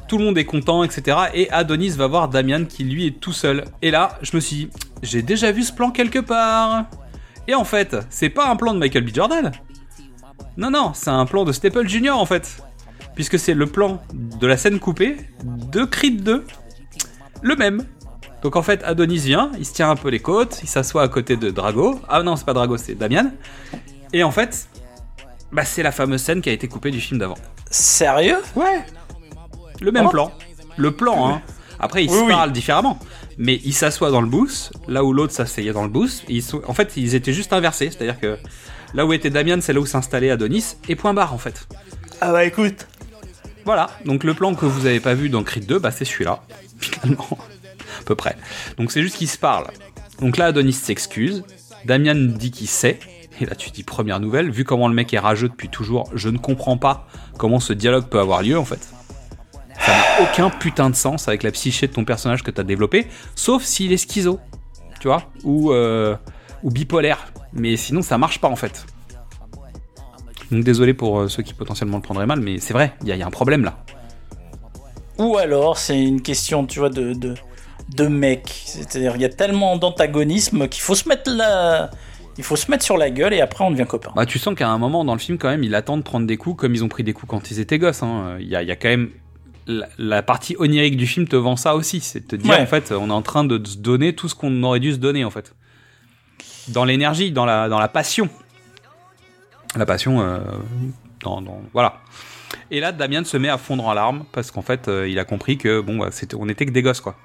Tout 0.07 0.17
le 0.17 0.25
monde 0.25 0.37
est 0.39 0.45
content, 0.45 0.83
etc. 0.83 1.15
Et 1.35 1.51
Adonis 1.51 1.91
va 1.91 2.07
voir 2.07 2.27
Damian 2.27 2.65
qui 2.65 2.85
lui 2.85 3.05
est 3.05 3.19
tout 3.19 3.33
seul. 3.33 3.65
Et 3.83 3.91
là, 3.91 4.17
je 4.23 4.35
me 4.35 4.41
suis 4.41 4.55
dit, 4.55 4.69
j'ai 5.03 5.21
déjà 5.21 5.51
vu 5.51 5.61
ce 5.61 5.71
plan 5.71 5.91
quelque 5.91 6.19
part. 6.19 6.85
Et 7.47 7.53
en 7.53 7.65
fait, 7.65 7.95
c'est 8.09 8.29
pas 8.29 8.49
un 8.49 8.55
plan 8.55 8.73
de 8.73 8.79
Michael 8.79 9.05
B. 9.05 9.13
Jordan. 9.13 9.51
Non, 10.57 10.71
non, 10.71 10.91
c'est 10.95 11.09
un 11.09 11.25
plan 11.25 11.45
de 11.45 11.51
Staple 11.51 11.87
Jr. 11.87 12.11
en 12.11 12.25
fait. 12.25 12.57
Puisque 13.15 13.37
c'est 13.37 13.53
le 13.53 13.67
plan 13.67 14.01
de 14.13 14.47
la 14.47 14.57
scène 14.57 14.79
coupée 14.79 15.17
de 15.43 15.83
Creed 15.83 16.23
2. 16.23 16.45
Le 17.43 17.55
même. 17.55 17.85
Donc 18.41 18.55
en 18.55 18.61
fait, 18.63 18.83
Adonis 18.83 19.19
vient, 19.19 19.51
il 19.57 19.65
se 19.65 19.73
tient 19.73 19.89
un 19.89 19.95
peu 19.95 20.09
les 20.09 20.19
côtes, 20.19 20.59
il 20.63 20.67
s'assoit 20.67 21.03
à 21.03 21.07
côté 21.07 21.37
de 21.37 21.49
Drago. 21.51 21.99
Ah 22.09 22.23
non, 22.23 22.35
c'est 22.35 22.45
pas 22.45 22.53
Drago, 22.53 22.77
c'est 22.77 22.95
Damian. 22.95 23.31
Et 24.11 24.23
en 24.23 24.31
fait, 24.31 24.67
bah, 25.51 25.63
c'est 25.65 25.83
la 25.83 25.91
fameuse 25.91 26.21
scène 26.21 26.41
qui 26.41 26.49
a 26.49 26.53
été 26.53 26.67
coupée 26.67 26.91
du 26.91 26.99
film 26.99 27.19
d'avant. 27.19 27.37
Sérieux? 27.69 28.37
Ouais. 28.55 28.83
Le 29.81 29.91
même 29.91 30.05
Oh. 30.07 30.09
plan. 30.09 30.31
Le 30.77 30.91
plan, 30.91 31.29
hein. 31.35 31.41
Après, 31.79 32.03
ils 32.03 32.09
Oui, 32.09 32.17
se 32.17 32.23
oui. 32.23 32.29
parlent 32.31 32.51
différemment. 32.51 32.99
Mais 33.37 33.59
ils 33.63 33.73
s'assoient 33.73 34.11
dans 34.11 34.21
le 34.21 34.27
booth, 34.27 34.71
là 34.87 35.03
où 35.03 35.11
l'autre 35.13 35.33
s'asseyait 35.33 35.73
dans 35.73 35.83
le 35.83 35.89
booth. 35.89 36.23
ils 36.27 36.43
sont- 36.43 36.61
En 36.67 36.73
fait, 36.73 36.93
ils 36.97 37.15
étaient 37.15 37.33
juste 37.33 37.51
inversés. 37.53 37.89
C'est-à-dire 37.91 38.19
que 38.19 38.37
là 38.93 39.05
où 39.05 39.13
était 39.13 39.29
Damian, 39.29 39.57
c'est 39.61 39.73
là 39.73 39.79
où 39.79 39.85
s'installait 39.85 40.29
Adonis. 40.31 40.75
Et 40.89 40.95
point 40.95 41.13
barre, 41.13 41.33
en 41.33 41.37
fait. 41.37 41.67
Ah 42.21 42.31
bah 42.31 42.43
écoute. 42.45 42.87
Voilà. 43.65 43.89
Donc 44.05 44.23
le 44.23 44.33
plan 44.33 44.53
que 44.53 44.65
vous 44.65 44.85
avez 44.85 44.99
pas 44.99 45.13
vu 45.13 45.29
dans 45.29 45.43
Creed 45.43 45.65
2, 45.65 45.79
bah 45.79 45.91
c'est 45.91 46.05
celui-là. 46.05 46.41
Finalement. 46.89 47.37
à 47.99 48.03
peu 48.05 48.15
près. 48.15 48.35
Donc 48.77 48.91
c'est 48.91 49.01
juste 49.01 49.17
qu'ils 49.17 49.29
se 49.29 49.37
parlent. 49.37 49.67
Donc 50.19 50.37
là, 50.37 50.47
Adonis 50.47 50.73
s'excuse. 50.73 51.43
Damian 51.85 52.15
dit 52.15 52.51
qu'il 52.51 52.67
sait. 52.67 52.99
Et 53.41 53.45
là, 53.45 53.55
tu 53.55 53.71
dis 53.71 53.83
première 53.83 54.19
nouvelle. 54.19 54.51
Vu 54.51 54.63
comment 54.63 54.87
le 54.87 54.93
mec 54.93 55.13
est 55.13 55.19
rageux 55.19 55.49
depuis 55.49 55.69
toujours, 55.69 56.09
je 56.13 56.29
ne 56.29 56.37
comprends 56.37 56.77
pas 56.77 57.07
comment 57.37 57.59
ce 57.59 57.73
dialogue 57.73 58.07
peut 58.07 58.19
avoir 58.19 58.43
lieu, 58.43 58.57
en 58.57 58.65
fait. 58.65 58.93
Ça 59.79 59.91
n'a 59.91 60.23
aucun 60.23 60.49
putain 60.49 60.89
de 60.89 60.95
sens 60.95 61.27
avec 61.27 61.43
la 61.43 61.51
psyché 61.51 61.87
de 61.87 61.93
ton 61.93 62.05
personnage 62.05 62.43
que 62.43 62.51
tu 62.51 62.61
as 62.61 62.63
développé, 62.63 63.07
sauf 63.35 63.63
s'il 63.63 63.91
est 63.91 63.97
schizo, 63.97 64.39
tu 64.99 65.07
vois, 65.07 65.23
ou, 65.43 65.73
euh, 65.73 66.15
ou 66.61 66.69
bipolaire. 66.69 67.33
Mais 67.53 67.75
sinon, 67.75 68.01
ça 68.01 68.17
marche 68.17 68.39
pas 68.39 68.49
en 68.49 68.55
fait. 68.55 68.85
Donc 70.51 70.63
désolé 70.63 70.93
pour 70.93 71.21
euh, 71.21 71.27
ceux 71.27 71.41
qui 71.41 71.53
potentiellement 71.53 71.97
le 71.97 72.03
prendraient 72.03 72.27
mal, 72.27 72.39
mais 72.39 72.59
c'est 72.59 72.73
vrai, 72.73 72.93
il 73.01 73.07
y 73.07 73.21
a 73.21 73.25
un 73.25 73.31
problème 73.31 73.63
là. 73.63 73.83
Ou 75.19 75.37
alors, 75.37 75.77
c'est 75.77 76.01
une 76.01 76.21
question, 76.21 76.65
tu 76.65 76.79
vois, 76.79 76.89
de, 76.89 77.13
de, 77.13 77.35
de 77.95 78.07
mec. 78.07 78.49
C'est-à-dire, 78.65 79.15
il 79.15 79.21
y 79.21 79.25
a 79.25 79.29
tellement 79.29 79.77
d'antagonisme 79.77 80.67
qu'il 80.67 80.81
faut 80.81 80.95
se 80.95 81.07
mettre 81.07 81.29
là. 81.31 81.91
Il 82.37 82.43
faut 82.43 82.55
se 82.55 82.71
mettre 82.71 82.83
sur 82.83 82.97
la 82.97 83.11
gueule 83.11 83.31
et 83.33 83.41
après 83.41 83.63
on 83.63 83.69
devient 83.69 83.85
copain. 83.87 84.11
Bah, 84.15 84.25
tu 84.25 84.39
sens 84.39 84.55
qu'à 84.55 84.67
un 84.67 84.79
moment 84.79 85.05
dans 85.05 85.13
le 85.13 85.19
film, 85.19 85.37
quand 85.37 85.49
même, 85.49 85.63
il 85.63 85.75
attend 85.75 85.97
de 85.97 86.01
prendre 86.01 86.25
des 86.25 86.35
coups 86.37 86.59
comme 86.59 86.73
ils 86.73 86.83
ont 86.83 86.87
pris 86.89 87.03
des 87.03 87.13
coups 87.13 87.29
quand 87.29 87.51
ils 87.51 87.59
étaient 87.59 87.77
gosses. 87.77 88.01
hein. 88.01 88.37
Il 88.39 88.47
y, 88.47 88.55
a, 88.55 88.63
y 88.63 88.71
a 88.71 88.75
quand 88.75 88.89
même. 88.89 89.11
La, 89.67 89.87
la 89.99 90.23
partie 90.23 90.55
onirique 90.59 90.97
du 90.97 91.05
film 91.07 91.27
te 91.27 91.35
vend 91.37 91.55
ça 91.55 91.75
aussi. 91.75 91.99
C'est 92.01 92.21
de 92.21 92.25
te 92.25 92.35
dire, 92.35 92.51
Ouais. 92.51 92.59
en 92.59 92.65
fait, 92.65 92.91
on 92.91 93.09
est 93.09 93.13
en 93.13 93.21
train 93.21 93.43
de 93.45 93.63
se 93.65 93.77
donner 93.77 94.13
tout 94.15 94.27
ce 94.27 94.35
qu'on 94.35 94.61
aurait 94.63 94.79
dû 94.81 94.91
se 94.93 94.97
donner, 94.97 95.23
en 95.23 95.29
fait. 95.29 95.53
Dans 96.69 96.83
l'énergie, 96.85 97.31
dans 97.31 97.45
la, 97.45 97.69
dans 97.69 97.79
la 97.79 97.87
passion. 97.87 98.27
La 99.75 99.85
passion, 99.85 100.21
euh, 100.21 100.39
dans, 101.21 101.41
dans- 101.41 101.61
Voilà. 101.73 101.99
Et 102.71 102.79
là, 102.79 102.91
Damien 102.91 103.23
se 103.23 103.37
met 103.37 103.49
à 103.49 103.57
fondre 103.57 103.85
en 103.85 103.93
larmes 103.93 104.23
parce 104.31 104.51
qu'en 104.51 104.61
fait, 104.61 104.87
euh, 104.87 105.07
il 105.07 105.19
a 105.19 105.25
compris 105.25 105.57
que, 105.57 105.81
bon, 105.81 105.97
bah, 105.97 106.09
on 106.37 106.49
était 106.49 106.65
que 106.65 106.71
des 106.71 106.81
gosses, 106.81 107.01
quoi. 107.01 107.15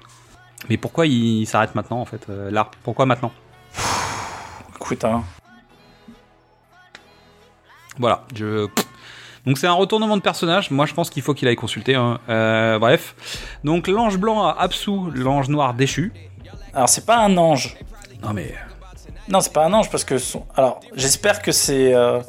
Mais 0.69 0.77
pourquoi 0.77 1.05
il 1.07 1.45
s'arrête 1.47 1.73
maintenant, 1.75 1.99
en 2.01 2.05
fait, 2.05 2.27
euh, 2.29 2.51
là? 2.51 2.69
Pourquoi 2.83 3.05
maintenant? 3.05 3.31
Écoute, 4.75 5.03
hein. 5.05 5.23
Voilà, 7.97 8.23
je. 8.35 8.67
Donc 9.45 9.57
c'est 9.57 9.67
un 9.67 9.73
retournement 9.73 10.15
de 10.17 10.21
personnage. 10.21 10.69
Moi, 10.71 10.85
je 10.85 10.93
pense 10.93 11.09
qu'il 11.09 11.21
faut 11.23 11.33
qu'il 11.33 11.47
aille 11.47 11.55
consulter. 11.55 11.95
hein. 11.95 12.19
Euh, 12.29 12.77
bref. 12.79 13.15
Donc 13.63 13.87
l'ange 13.87 14.17
blanc 14.17 14.45
a 14.45 14.51
absous 14.59 15.09
l'ange 15.13 15.49
noir 15.49 15.73
déchu. 15.73 16.13
Alors, 16.73 16.87
c'est 16.89 17.05
pas 17.05 17.17
un 17.17 17.35
ange. 17.37 17.75
Non 18.23 18.33
mais. 18.33 18.53
Non, 19.27 19.41
c'est 19.41 19.53
pas 19.53 19.65
un 19.65 19.73
ange 19.73 19.89
parce 19.89 20.03
que. 20.03 20.17
son- 20.17 20.45
Alors, 20.55 20.79
j'espère 20.95 21.41
que 21.41 21.51
c'est 21.51 21.93
euh, 21.93 22.21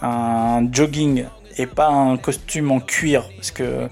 un 0.00 0.66
jogging 0.72 1.26
et 1.58 1.66
pas 1.66 1.88
un 1.88 2.16
costume 2.16 2.70
en 2.70 2.80
cuir 2.80 3.24
parce 3.36 3.50
que 3.50 3.88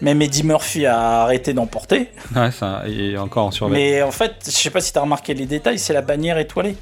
même 0.00 0.22
Eddie 0.22 0.44
Murphy 0.44 0.86
a 0.86 1.22
arrêté 1.22 1.52
d'en 1.52 1.66
porter. 1.66 2.10
Ouais, 2.34 2.50
ça 2.50 2.82
est 2.86 3.16
encore 3.16 3.46
en 3.46 3.50
survêt. 3.50 3.76
Mais 3.76 4.02
en 4.02 4.10
fait, 4.10 4.36
je 4.44 4.50
sais 4.50 4.70
pas 4.70 4.80
si 4.80 4.92
t'as 4.92 5.00
remarqué 5.00 5.34
les 5.34 5.46
détails, 5.46 5.78
c'est 5.78 5.92
la 5.92 6.02
bannière 6.02 6.38
étoilée. 6.38 6.76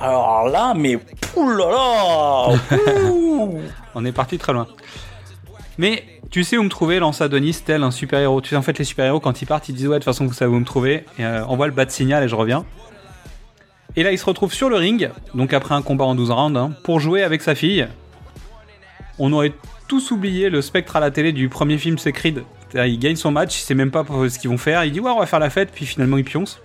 Alors 0.00 0.48
là, 0.48 0.74
mais 0.76 0.96
poulala. 0.96 2.58
On 3.94 4.04
est 4.04 4.12
parti 4.12 4.36
très 4.36 4.52
loin. 4.52 4.66
Mais 5.78 6.04
tu 6.30 6.42
sais 6.42 6.56
où 6.56 6.62
me 6.62 6.68
trouver, 6.68 6.98
lance 6.98 7.20
Adonis, 7.20 7.62
tel 7.64 7.84
un 7.84 7.90
super-héros. 7.90 8.40
Tu 8.40 8.50
sais, 8.50 8.56
en 8.56 8.62
fait, 8.62 8.78
les 8.78 8.84
super-héros, 8.84 9.20
quand 9.20 9.42
ils 9.42 9.46
partent, 9.46 9.68
ils 9.68 9.74
disent 9.74 9.86
Ouais, 9.86 9.94
de 9.94 9.98
toute 9.98 10.04
façon, 10.04 10.26
vous 10.26 10.32
savez 10.32 10.52
où 10.52 10.58
me 10.58 10.64
trouver. 10.64 11.04
Et, 11.18 11.24
euh, 11.24 11.44
envoie 11.44 11.66
le 11.66 11.72
bas 11.72 11.84
de 11.84 11.90
signal 11.90 12.24
et 12.24 12.28
je 12.28 12.34
reviens. 12.34 12.64
Et 13.94 14.02
là, 14.02 14.10
il 14.10 14.18
se 14.18 14.24
retrouve 14.24 14.52
sur 14.52 14.70
le 14.70 14.76
ring, 14.76 15.10
donc 15.34 15.52
après 15.52 15.74
un 15.74 15.82
combat 15.82 16.06
en 16.06 16.14
12 16.14 16.30
rounds, 16.30 16.58
hein, 16.58 16.72
pour 16.82 16.98
jouer 16.98 17.22
avec 17.22 17.42
sa 17.42 17.54
fille. 17.54 17.86
On 19.18 19.32
aurait 19.32 19.52
tous 19.88 20.10
oublié 20.10 20.50
le 20.50 20.62
spectre 20.62 20.96
à 20.96 21.00
la 21.00 21.10
télé 21.10 21.32
du 21.32 21.48
premier 21.48 21.78
film, 21.78 21.98
c'est 21.98 22.12
Creed. 22.12 22.42
Il 22.74 22.98
gagne 22.98 23.16
son 23.16 23.30
match, 23.30 23.58
il 23.58 23.62
sait 23.62 23.74
même 23.74 23.90
pas 23.90 24.04
ce 24.06 24.38
qu'ils 24.38 24.48
vont 24.48 24.58
faire. 24.58 24.84
Il 24.84 24.92
dit 24.92 25.00
Ouais, 25.00 25.10
on 25.10 25.18
va 25.18 25.26
faire 25.26 25.38
la 25.38 25.50
fête, 25.50 25.70
puis 25.72 25.84
finalement, 25.84 26.16
il 26.16 26.24
pionce. 26.24 26.60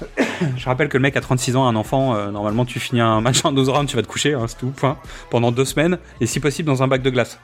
Je 0.56 0.64
rappelle 0.64 0.88
que 0.88 0.96
le 0.96 1.02
mec 1.02 1.16
a 1.16 1.20
36 1.20 1.56
ans, 1.56 1.66
un 1.66 1.76
enfant, 1.76 2.14
euh, 2.14 2.30
normalement 2.30 2.64
tu 2.64 2.80
finis 2.80 3.00
un 3.00 3.20
match 3.20 3.44
en 3.44 3.52
12 3.52 3.68
rounds, 3.68 3.90
tu 3.90 3.96
vas 3.96 4.02
te 4.02 4.08
coucher, 4.08 4.34
hein, 4.34 4.44
c'est 4.46 4.58
tout, 4.58 4.68
point. 4.68 4.98
Pendant 5.30 5.52
deux 5.52 5.64
semaines, 5.64 5.98
et 6.20 6.26
si 6.26 6.40
possible 6.40 6.66
dans 6.66 6.82
un 6.82 6.88
bac 6.88 7.02
de 7.02 7.10
glace. 7.10 7.38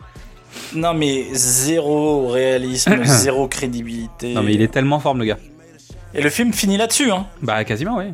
Non 0.75 0.93
mais 0.93 1.29
zéro 1.33 2.29
réalisme, 2.29 3.01
zéro 3.05 3.49
crédibilité. 3.49 4.35
Non 4.35 4.43
mais 4.43 4.55
il 4.55 4.63
est 4.63 4.69
tellement 4.69 4.97
en 4.97 5.01
forme 5.01 5.21
le 5.21 5.25
gars. 5.25 5.39
Et 6.15 6.21
le 6.21 6.29
film 6.29 6.53
finit 6.53 6.77
là-dessus, 6.77 7.11
hein. 7.11 7.27
Bah 7.41 7.65
quasiment 7.65 7.97
oui. 7.97 8.13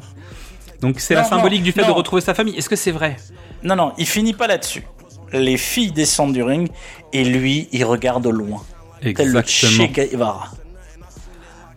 Donc 0.80 1.00
c'est 1.00 1.14
la 1.14 1.24
symbolique 1.24 1.60
non, 1.60 1.64
du 1.64 1.72
fait 1.72 1.82
non. 1.82 1.88
de 1.88 1.92
retrouver 1.92 2.22
sa 2.22 2.34
famille. 2.34 2.56
Est-ce 2.56 2.68
que 2.68 2.76
c'est 2.76 2.92
vrai? 2.92 3.16
Non, 3.64 3.74
non, 3.74 3.92
il 3.98 4.06
finit 4.06 4.34
pas 4.34 4.46
là-dessus. 4.46 4.84
Les 5.32 5.56
filles 5.56 5.92
descendent 5.92 6.32
du 6.32 6.42
ring 6.42 6.70
et 7.12 7.24
lui, 7.24 7.68
il 7.72 7.84
regarde 7.84 8.26
au 8.26 8.30
loin. 8.32 8.62
Tel 9.02 9.30
le 9.32 9.42
Che 9.42 9.64
Exactement. 9.66 9.88
Guevara. 9.92 10.48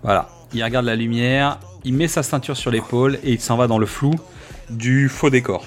Voilà. 0.03 0.30
Il 0.53 0.64
regarde 0.64 0.86
la 0.86 0.95
lumière, 0.95 1.60
il 1.84 1.94
met 1.94 2.07
sa 2.07 2.23
ceinture 2.23 2.57
sur 2.57 2.72
l'épaule 2.72 3.19
et 3.23 3.32
il 3.34 3.40
s'en 3.41 3.56
va 3.57 3.68
dans 3.68 3.78
le 3.78 3.86
flou 3.86 4.14
du 4.69 5.07
faux 5.10 5.30
décor. 5.30 5.65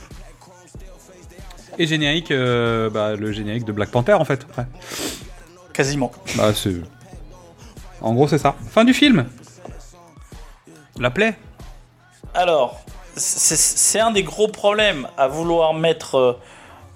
Et 1.79 1.87
générique, 1.87 2.31
euh, 2.31 2.89
bah, 2.91 3.17
le 3.17 3.33
générique 3.33 3.65
de 3.65 3.73
Black 3.73 3.91
Panther 3.91 4.13
en 4.15 4.25
fait. 4.25 4.45
après. 4.51 4.67
Quasiment. 5.73 6.13
Bah 6.37 6.53
c'est. 6.55 6.75
En 8.01 8.15
gros, 8.15 8.29
c'est 8.29 8.39
ça. 8.39 8.55
Fin 8.71 8.85
du 8.85 8.95
film. 8.95 9.27
La 10.99 11.11
plaie. 11.11 11.35
Alors, 12.35 12.81
c'est- 13.17 13.57
c'est 13.57 13.99
un 14.01 14.11
des 14.13 14.23
gros 14.23 14.49
problèmes 14.49 15.09
à 15.17 15.27
vouloir 15.29 15.75
mettre 15.75 16.15
euh, 16.17 16.33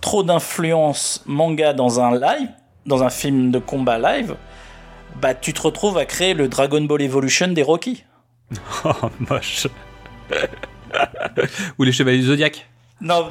trop 0.01 0.23
d'influence 0.23 1.23
manga 1.27 1.73
dans 1.73 2.01
un 2.01 2.13
live, 2.19 2.49
dans 2.87 3.03
un 3.03 3.11
film 3.11 3.51
de 3.51 3.59
combat 3.59 3.99
live. 3.99 4.37
Bah, 5.21 5.35
tu 5.35 5.53
te 5.53 5.61
retrouves 5.63 5.99
à 5.99 6.05
créer 6.05 6.35
le 6.35 6.49
Dragon 6.49 6.81
Ball 6.83 7.03
Evolution 7.03 7.49
des 7.49 7.63
Rocky. 7.63 8.05
Oh, 8.85 8.93
moche. 9.29 9.67
Ou 11.79 11.85
les 11.85 11.93
chevaliers 11.93 12.19
du 12.19 12.27
Zodiac. 12.27 12.67
Non, 13.01 13.31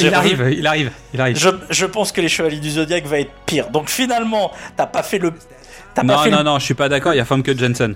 Il 0.00 0.14
arrive, 0.14 0.48
il 0.56 0.66
arrive, 0.66 0.90
il 1.12 1.20
arrive. 1.20 1.36
Je, 1.36 1.48
je 1.70 1.84
pense 1.86 2.10
que 2.12 2.20
les 2.22 2.28
Chevaliers 2.28 2.60
du 2.60 2.70
Zodiac 2.70 3.04
va 3.04 3.20
être 3.20 3.32
pire. 3.44 3.68
Donc 3.68 3.90
finalement, 3.90 4.50
t'as 4.76 4.86
pas 4.86 5.02
fait 5.02 5.18
le, 5.18 5.32
pas 5.94 6.02
Non, 6.02 6.18
fait 6.18 6.30
non, 6.30 6.38
le- 6.38 6.42
non, 6.44 6.58
je 6.58 6.64
suis 6.64 6.74
pas 6.74 6.88
d'accord, 6.88 7.12
il 7.12 7.18
y 7.18 7.20
a 7.20 7.24
Famke 7.26 7.54
Jensen. 7.58 7.94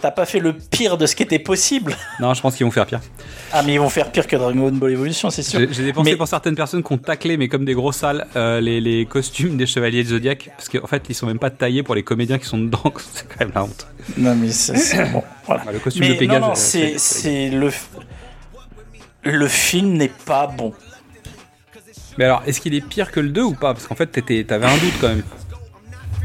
T'as 0.00 0.10
pas 0.10 0.24
fait 0.26 0.38
le 0.40 0.52
pire 0.54 0.96
de 0.98 1.06
ce 1.06 1.14
qui 1.16 1.22
était 1.22 1.38
possible. 1.38 1.94
Non, 2.20 2.34
je 2.34 2.40
pense 2.40 2.56
qu'ils 2.56 2.66
vont 2.66 2.70
faire 2.72 2.86
pire. 2.86 3.00
Ah, 3.52 3.62
mais 3.62 3.74
ils 3.74 3.78
vont 3.80 3.88
faire 3.88 4.10
pire 4.12 4.26
que 4.26 4.36
Dragon 4.36 4.70
Ball 4.72 4.92
Evolution, 4.92 5.30
c'est 5.30 5.42
sûr. 5.42 5.60
J'ai 5.70 5.84
dépensé 5.84 6.10
Mais- 6.10 6.16
pour 6.16 6.28
certaines 6.28 6.54
personnes 6.54 6.82
qui 6.82 6.92
ont 6.92 6.98
taclé, 6.98 7.36
mais 7.36 7.48
comme 7.48 7.64
des 7.64 7.74
gros 7.74 7.92
sales, 7.92 8.26
euh, 8.36 8.60
les, 8.60 8.80
les 8.80 9.06
costumes 9.06 9.56
des 9.56 9.66
chevaliers 9.66 10.02
du 10.02 10.10
Zodiac. 10.10 10.50
Parce 10.56 10.68
qu'en 10.68 10.86
fait, 10.86 11.02
ils 11.08 11.14
sont 11.14 11.26
même 11.26 11.38
pas 11.38 11.50
taillés 11.50 11.82
pour 11.82 11.94
les 11.94 12.02
comédiens 12.02 12.38
qui 12.38 12.46
sont 12.46 12.58
dedans. 12.58 12.82
C'est 13.14 13.26
quand 13.28 13.40
même 13.40 13.52
la 13.54 13.64
honte. 13.64 13.86
Non, 14.18 14.34
mais 14.34 14.50
c'est 14.50 15.04
bon. 15.12 15.22
Voilà. 15.46 15.62
Bah, 15.64 15.72
le 15.72 15.78
costume 15.78 16.02
Mais 16.06 16.14
de 16.14 16.18
Pégase. 16.18 16.40
non, 16.40 16.46
non, 16.48 16.52
euh, 16.52 16.94
c'est 16.96 17.50
le 17.50 17.70
le 19.22 19.48
film 19.48 19.94
n'est 19.94 20.08
pas 20.08 20.46
bon. 20.46 20.72
Mais 22.18 22.24
alors, 22.24 22.42
est-ce 22.46 22.60
qu'il 22.60 22.74
est 22.74 22.80
pire 22.80 23.10
que 23.10 23.20
le 23.20 23.28
2 23.28 23.42
ou 23.42 23.52
pas? 23.54 23.72
Parce 23.74 23.86
qu'en 23.86 23.94
fait, 23.94 24.06
t'avais 24.46 24.66
un 24.66 24.76
doute 24.78 24.94
quand 25.00 25.08
même. 25.08 25.22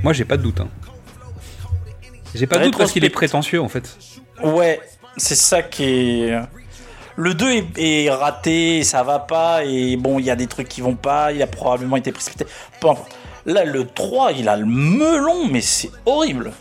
Moi, 0.03 0.13
j'ai 0.13 0.25
pas 0.25 0.37
de 0.37 0.43
doute. 0.43 0.59
hein. 0.61 0.67
J'ai 2.35 2.47
pas 2.47 2.57
de 2.59 2.65
doute 2.65 2.77
parce 2.77 2.91
qu'il 2.91 3.03
est 3.05 3.09
prétentieux 3.09 3.61
en 3.61 3.69
fait. 3.69 3.97
Ouais, 4.43 4.79
c'est 5.17 5.35
ça 5.35 5.63
qui 5.63 5.83
est. 6.23 6.39
Le 7.17 7.33
2 7.33 7.49
est, 7.49 7.67
est 7.77 8.09
raté, 8.11 8.83
ça 8.83 9.01
va 9.03 9.19
pas, 9.19 9.63
et 9.63 9.95
bon, 9.95 10.19
il 10.19 10.25
y 10.25 10.29
a 10.29 10.35
des 10.35 10.47
trucs 10.47 10.67
qui 10.67 10.81
vont 10.81 10.95
pas, 10.95 11.31
il 11.31 11.41
a 11.41 11.47
probablement 11.47 11.95
été 11.95 12.11
précipité. 12.11 12.45
Peu 12.81 12.89
importe. 12.89 13.15
Là, 13.45 13.63
le 13.63 13.85
3, 13.87 14.33
il 14.33 14.49
a 14.49 14.57
le 14.57 14.65
melon, 14.65 15.47
mais 15.49 15.61
c'est 15.61 15.91
horrible. 16.05 16.51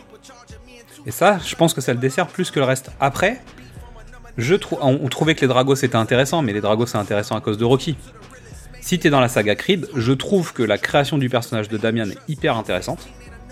Et 1.07 1.11
ça, 1.11 1.39
je 1.45 1.55
pense 1.57 1.75
que 1.75 1.81
ça 1.81 1.93
le 1.93 1.99
dessert 1.99 2.29
plus 2.29 2.53
que 2.53 2.61
le 2.61 2.67
reste. 2.67 2.91
Après, 3.01 3.41
je 4.39 4.55
trou- 4.55 4.79
on, 4.81 5.01
on 5.03 5.09
trouvait 5.09 5.35
que 5.35 5.41
les 5.41 5.49
Dragos 5.49 5.75
c'était 5.77 5.97
intéressant, 5.97 6.41
mais 6.43 6.53
les 6.53 6.61
Dragos 6.61 6.87
c'est 6.87 6.99
intéressant 6.99 7.37
à 7.37 7.41
cause 7.41 7.59
de 7.59 7.65
Rocky. 7.65 7.97
Si 8.81 8.99
t'es 8.99 9.11
dans 9.11 9.21
la 9.21 9.29
saga 9.29 9.55
Creed, 9.57 9.89
je 9.97 10.13
trouve 10.13 10.53
que 10.53 10.63
la 10.63 10.79
création 10.79 11.19
du 11.19 11.29
personnage 11.29 11.69
de 11.69 11.77
Damian 11.79 12.11
est 12.11 12.19
hyper 12.29 12.57
intéressante. 12.57 13.01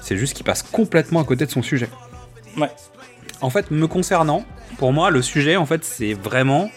C'est 0.01 0.16
juste 0.16 0.35
qu'il 0.35 0.44
passe 0.44 0.62
complètement 0.62 1.20
à 1.20 1.24
côté 1.24 1.47
de 1.47 1.51
son 1.51 1.62
sujet. 1.62 1.89
Ouais. 2.57 2.70
En 3.41 3.51
fait, 3.51 3.70
me 3.70 3.87
concernant, 3.87 4.45
pour 4.79 4.93
moi, 4.93 5.11
le 5.11 5.23
sujet, 5.23 5.57
en 5.57 5.66
fait, 5.66 5.85
c'est 5.85 6.15
vraiment 6.15 6.70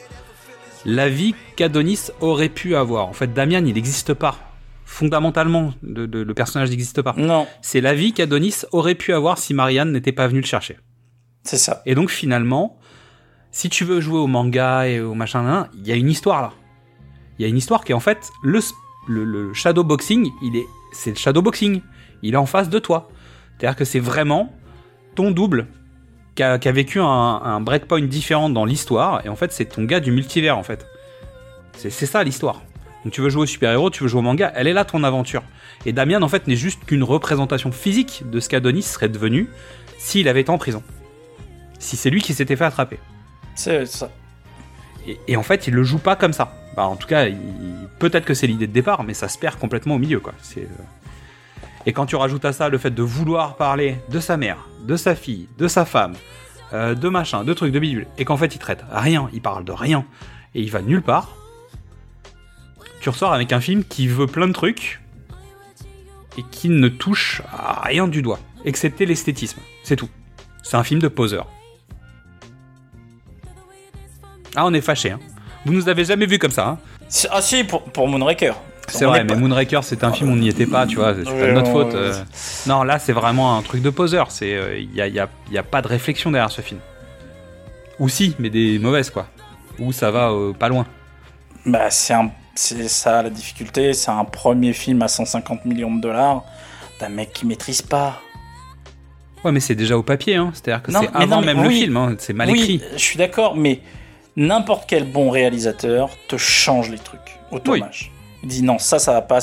la 0.86 1.10
vie 1.10 1.36
qu'Adonis 1.56 2.10
aurait 2.22 2.50
pu 2.50 2.76
avoir. 2.76 3.08
En 3.08 3.14
fait, 3.14 3.34
Damian, 3.34 3.66
il 3.66 3.74
n'existe 3.74 4.14
pas. 4.14 4.38
Fondamentalement, 4.86 5.74
de- 5.84 6.06
de- 6.06 6.22
le 6.22 6.34
personnage 6.34 6.70
n'existe 6.70 7.02
pas. 7.02 7.14
Non. 7.18 7.48
C'est 7.62 7.82
la 7.82 7.94
vie 7.94 8.14
qu'Adonis 8.14 8.64
aurait 8.72 8.96
pu 8.96 9.14
avoir 9.14 9.38
si 9.38 9.54
Marianne 9.54 9.92
n'était 9.92 10.12
pas 10.12 10.28
venue 10.28 10.42
le 10.42 10.46
chercher. 10.46 10.78
C'est 11.44 11.58
ça. 11.58 11.82
Et 11.86 11.96
donc, 11.96 12.10
finalement, 12.10 12.78
si 13.52 13.70
tu 13.70 13.84
veux 13.84 14.00
jouer 14.02 14.20
au 14.20 14.28
manga 14.28 14.88
et 14.88 15.00
au 15.00 15.14
machin, 15.14 15.68
il 15.76 15.88
y 15.88 15.92
a 15.92 15.96
une 15.96 16.10
histoire 16.10 16.42
là. 16.42 16.54
Il 17.38 17.42
y 17.44 17.46
a 17.46 17.50
une 17.50 17.58
histoire 17.58 17.84
qui 17.84 17.92
est 17.92 17.96
en 17.96 18.00
fait 18.00 18.30
le, 18.44 18.60
le, 19.08 19.54
shadowboxing, 19.54 20.30
il 20.42 20.56
est, 20.56 20.66
c'est 20.94 21.10
le 21.12 21.16
shadowboxing. 21.18 21.82
Il 22.22 22.34
est 22.34 22.38
en 22.38 22.46
face 22.46 22.70
de 22.70 22.80
toi. 22.80 23.10
C'est-à-dire 23.58 23.76
que 23.76 23.86
c'est 23.86 24.00
vraiment 24.00 24.52
ton 25.16 25.32
double 25.32 25.68
qui 26.36 26.44
a, 26.44 26.60
qui 26.60 26.68
a 26.68 26.72
vécu 26.72 27.00
un, 27.00 27.06
un 27.06 27.62
breakpoint 27.62 28.02
différent 28.02 28.50
dans 28.50 28.66
l'histoire. 28.66 29.26
Et 29.26 29.30
en 29.30 29.36
fait, 29.36 29.52
c'est 29.52 29.66
ton 29.66 29.84
gars 29.84 30.00
du 30.00 30.12
multivers 30.12 30.58
en 30.58 30.64
fait. 30.64 30.86
C'est 31.78 31.90
ça 32.06 32.24
l'histoire. 32.24 32.62
Donc 33.04 33.14
tu 33.14 33.22
veux 33.22 33.30
jouer 33.30 33.44
au 33.44 33.46
super-héros, 33.46 33.90
tu 33.90 34.04
veux 34.04 34.10
jouer 34.10 34.20
au 34.20 34.24
manga, 34.24 34.52
elle 34.56 34.68
est 34.68 34.74
là 34.74 34.86
ton 34.86 35.04
aventure. 35.04 35.44
Et 35.86 35.94
Damien 35.94 36.22
en 36.22 36.28
fait 36.28 36.48
n'est 36.48 36.56
juste 36.56 36.86
qu'une 36.86 37.04
représentation 37.04 37.72
physique 37.72 38.24
de 38.30 38.40
ce 38.40 38.50
qu'Adonis 38.50 38.84
serait 38.84 39.10
devenu 39.10 39.48
s'il 39.98 40.28
avait 40.28 40.42
été 40.42 40.50
en 40.50 40.58
prison. 40.58 40.82
Si 41.80 41.98
c'est 41.98 42.10
lui 42.10 42.22
qui 42.22 42.34
s'était 42.34 42.56
fait 42.56 42.66
attraper. 42.66 42.98
C'est 43.56 43.86
ça. 43.86 44.10
Et, 45.08 45.20
et 45.28 45.38
en 45.38 45.44
fait, 45.44 45.68
il 45.68 45.74
le 45.74 45.84
joue 45.84 46.00
pas 46.00 46.16
comme 46.16 46.34
ça. 46.34 46.54
Bah, 46.76 46.88
en 46.88 46.96
tout 46.96 47.08
cas, 47.08 47.28
peut-être 48.00 48.26
que 48.26 48.34
c'est 48.34 48.48
l'idée 48.48 48.68
de 48.68 48.74
départ, 48.74 49.04
mais 49.04 49.14
ça 49.14 49.28
se 49.30 49.38
perd 49.38 49.60
complètement 49.60 49.96
au 49.96 50.00
milieu, 50.00 50.20
quoi. 50.20 50.34
C'est, 50.42 50.62
euh, 50.62 50.84
Et 51.86 51.94
quand 51.94 52.06
tu 52.06 52.16
rajoutes 52.16 52.46
à 52.46 52.54
ça 52.54 52.70
le 52.70 52.78
fait 52.78 52.92
de 52.92 53.04
vouloir 53.04 53.56
parler 53.56 53.98
de 54.10 54.20
sa 54.20 54.38
mère, 54.38 54.58
de 54.86 54.96
sa 54.96 55.16
fille, 55.16 55.48
de 55.58 55.68
sa 55.68 55.86
femme, 55.86 56.14
euh, 56.74 56.96
de 56.96 57.10
machin, 57.10 57.44
de 57.44 57.54
trucs, 57.54 57.72
de 57.72 57.80
bidule, 57.80 58.08
et 58.18 58.26
qu'en 58.26 58.38
fait 58.38 58.56
il 58.56 58.60
traite 58.60 58.84
rien, 58.92 59.30
il 59.34 59.42
parle 59.42 59.64
de 59.64 59.72
rien, 59.72 60.06
et 60.56 60.62
il 60.62 60.72
va 60.72 60.82
nulle 60.82 61.04
part, 61.04 61.36
tu 63.02 63.10
ressors 63.10 63.34
avec 63.34 63.54
un 63.54 63.62
film 63.62 63.84
qui 63.84 64.08
veut 64.08 64.28
plein 64.28 64.48
de 64.48 64.54
trucs, 64.54 65.00
et 66.38 66.44
qui 66.44 66.70
ne 66.70 66.88
touche 66.88 67.42
à 67.52 67.82
rien 67.84 68.08
du 68.08 68.22
doigt, 68.22 68.40
excepté 68.66 69.06
l'esthétisme. 69.06 69.60
C'est 69.84 69.96
tout. 69.96 70.10
C'est 70.64 70.78
un 70.78 70.84
film 70.84 71.00
de 71.00 71.08
poseur. 71.08 71.48
Ah, 74.56 74.66
on 74.66 74.74
est 74.74 74.82
fâché. 74.82 75.12
Hein. 75.12 75.20
Vous 75.66 75.74
nous 75.74 75.88
avez 75.90 76.06
jamais 76.06 76.26
vu 76.26 76.40
comme 76.40 76.52
ça. 76.52 76.68
Hein. 76.68 76.80
Ah 77.30 77.42
si, 77.42 77.64
pour, 77.64 77.84
pour 77.84 78.08
Moonraker. 78.08 78.56
C'est 78.88 79.06
vrai, 79.06 79.24
mais 79.24 79.36
Moonraker, 79.36 79.84
c'est 79.84 80.04
un 80.04 80.12
film 80.14 80.30
où 80.30 80.34
on 80.34 80.36
n'y 80.38 80.48
était 80.50 80.66
pas, 80.68 80.86
tu 80.88 80.96
vois. 80.98 81.14
C'est 81.16 81.24
pas 81.24 81.48
de 81.48 81.52
notre 81.52 81.72
faute. 81.72 81.94
euh. 81.96 82.14
Non, 82.68 82.84
là, 82.84 83.00
c'est 83.00 83.14
vraiment 83.14 83.58
un 83.58 83.62
truc 83.62 83.82
de 83.82 83.90
poseur. 83.90 84.30
Il 84.42 84.90
y, 84.94 85.02
a, 85.02 85.08
y 85.08 85.20
a- 85.20 85.30
y 85.52 85.58
a 85.58 85.64
pas 85.64 85.82
de 85.82 85.88
réflexion 85.88 86.32
derrière 86.32 86.52
ce 86.52 86.62
film. 86.62 86.80
Ou 88.00 88.10
si, 88.10 88.36
mais 88.40 88.50
des 88.50 88.78
mauvaises, 88.80 89.10
quoi. 89.10 89.28
Ou 89.80 89.92
ça 89.92 90.12
va 90.12 90.30
euh, 90.32 90.54
pas 90.54 90.70
loin. 90.70 90.86
Bah, 91.66 91.90
c'est 91.90 92.14
un- 92.14 92.32
c'est 92.54 92.88
ça 92.88 93.22
la 93.24 93.30
difficulté. 93.30 93.94
C'est 93.94 94.12
un 94.12 94.26
premier 94.26 94.74
film 94.74 95.02
à 95.02 95.08
150 95.08 95.66
millions 95.66 95.94
de 95.96 96.02
dollars 96.02 96.44
d'un 97.00 97.10
mec 97.10 97.34
qui 97.34 97.46
maîtrise 97.46 97.82
pas. 97.82 98.22
Ouais, 99.44 99.52
mais 99.52 99.60
c'est 99.60 99.76
déjà 99.76 99.98
au 99.98 100.04
papier, 100.04 100.36
hein. 100.36 100.52
C'est-à-dire 100.54 100.82
que 100.84 100.92
c'est 100.92 101.10
avant 101.14 101.40
non, 101.40 101.42
même 101.46 101.62
le 101.64 101.70
film, 101.70 101.98
hein. 101.98 102.16
C'est 102.20 102.34
mal 102.34 102.50
oui, 102.50 102.60
écrit. 102.60 102.82
Je 102.94 103.02
suis 103.02 103.18
d'accord, 103.18 103.56
mais 103.56 103.82
n'importe 104.36 104.86
quel 104.88 105.06
bon 105.06 105.30
réalisateur 105.30 106.10
te 106.28 106.38
change 106.38 106.90
les 106.90 106.98
trucs 106.98 107.38
au 107.52 107.60
tournage. 107.60 108.12
Dit 108.46 108.64
non, 108.64 108.80
ça, 108.80 109.00
ça 109.00 109.12
va 109.14 109.22
pas. 109.22 109.40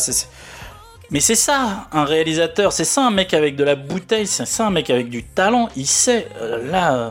Mais 1.10 1.20
c'est 1.20 1.34
ça, 1.34 1.88
un 1.92 2.04
réalisateur, 2.04 2.72
c'est 2.72 2.84
ça 2.84 3.06
un 3.06 3.10
mec 3.10 3.34
avec 3.34 3.54
de 3.56 3.64
la 3.64 3.74
bouteille, 3.74 4.26
c'est 4.26 4.46
ça 4.46 4.66
un 4.66 4.70
mec 4.70 4.88
avec 4.88 5.10
du 5.10 5.22
talent. 5.24 5.68
Il 5.76 5.86
sait, 5.86 6.28
euh, 6.40 6.70
là. 6.70 6.94
euh, 6.94 7.10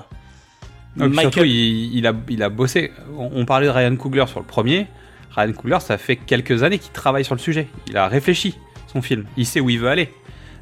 puis 0.97 1.07
Michael- 1.09 1.21
Surtout, 1.31 1.45
il, 1.45 1.97
il 1.97 2.07
a, 2.07 2.13
il 2.29 2.41
a 2.41 2.49
bossé. 2.49 2.91
On, 3.17 3.29
on 3.35 3.45
parlait 3.45 3.67
de 3.67 3.71
Ryan 3.71 3.95
Coogler 3.95 4.25
sur 4.27 4.39
le 4.39 4.45
premier. 4.45 4.87
Ryan 5.35 5.53
Coogler, 5.53 5.77
ça 5.81 5.97
fait 5.99 6.15
quelques 6.15 6.63
années 6.63 6.79
qu'il 6.79 6.91
travaille 6.91 7.23
sur 7.23 7.35
le 7.35 7.39
sujet. 7.39 7.67
Il 7.87 7.95
a 7.95 8.07
réfléchi 8.07 8.55
son 8.91 9.01
film. 9.03 9.25
Il 9.37 9.45
sait 9.45 9.59
où 9.59 9.69
il 9.69 9.79
veut 9.79 9.87
aller. 9.89 10.11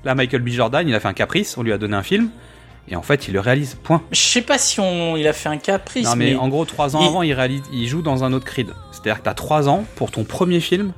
Là, 0.03 0.15
Michael 0.15 0.41
B. 0.41 0.49
Jordan, 0.49 0.87
il 0.87 0.93
a 0.93 0.99
fait 0.99 1.07
un 1.07 1.13
caprice. 1.13 1.57
On 1.57 1.63
lui 1.63 1.71
a 1.73 1.77
donné 1.77 1.95
un 1.95 2.03
film. 2.03 2.29
Et 2.89 2.95
en 2.95 3.01
fait, 3.01 3.27
il 3.27 3.33
le 3.33 3.39
réalise. 3.39 3.75
Point. 3.83 4.01
Je 4.11 4.19
sais 4.19 4.41
pas 4.41 4.57
si 4.57 4.79
on, 4.79 5.15
il 5.15 5.27
a 5.27 5.33
fait 5.33 5.49
un 5.49 5.57
caprice. 5.57 6.05
Non, 6.05 6.15
mais, 6.15 6.31
mais 6.31 6.35
en 6.35 6.47
gros, 6.49 6.65
trois 6.65 6.95
ans 6.95 7.01
il- 7.01 7.07
avant, 7.07 7.21
il, 7.23 7.33
réalise, 7.33 7.61
il 7.71 7.87
joue 7.87 8.01
dans 8.01 8.23
un 8.23 8.33
autre 8.33 8.45
Creed. 8.45 8.69
C'est-à-dire 8.91 9.19
que 9.19 9.25
t'as 9.25 9.33
trois 9.33 9.69
ans 9.69 9.85
pour 9.95 10.11
ton 10.11 10.23
premier 10.25 10.59
film. 10.59 10.91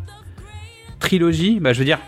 Trilogie, 1.01 1.59
bah 1.59 1.73
je 1.73 1.79
veux 1.79 1.85
dire, 1.85 1.99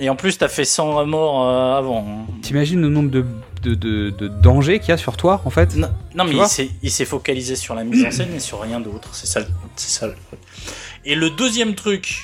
Et 0.00 0.08
en 0.10 0.16
plus, 0.16 0.36
t'as 0.38 0.48
fait 0.48 0.64
100 0.64 0.94
remords 0.96 1.48
euh, 1.48 1.78
avant. 1.78 2.26
t'imagines 2.42 2.80
le 2.80 2.88
nombre 2.88 3.10
de, 3.10 3.24
de, 3.62 3.74
de- 3.74 4.10
de 4.10 4.28
dangers 4.28 4.78
qu'il 4.80 4.88
y 4.90 4.92
a 4.92 4.96
sur 4.96 5.16
toi, 5.16 5.40
en 5.44 5.50
fait 5.50 5.76
Non, 5.76 6.24
mais 6.24 6.34
il 6.82 6.90
s'est- 6.90 7.04
focalisé 7.04 7.56
sur 7.56 7.74
la 7.74 7.84
mise 7.84 8.04
en 8.04 8.10
scène 8.10 8.34
et 8.34 8.40
sur 8.40 8.60
rien 8.60 8.80
d'autre. 8.80 9.08
C'est 9.12 9.26
ça, 9.26 9.40
le- 9.40 9.46
c'est 9.76 9.90
ça. 9.90 10.08
Et 11.04 11.14
le 11.14 11.30
deuxième 11.30 11.74
truc, 11.74 12.18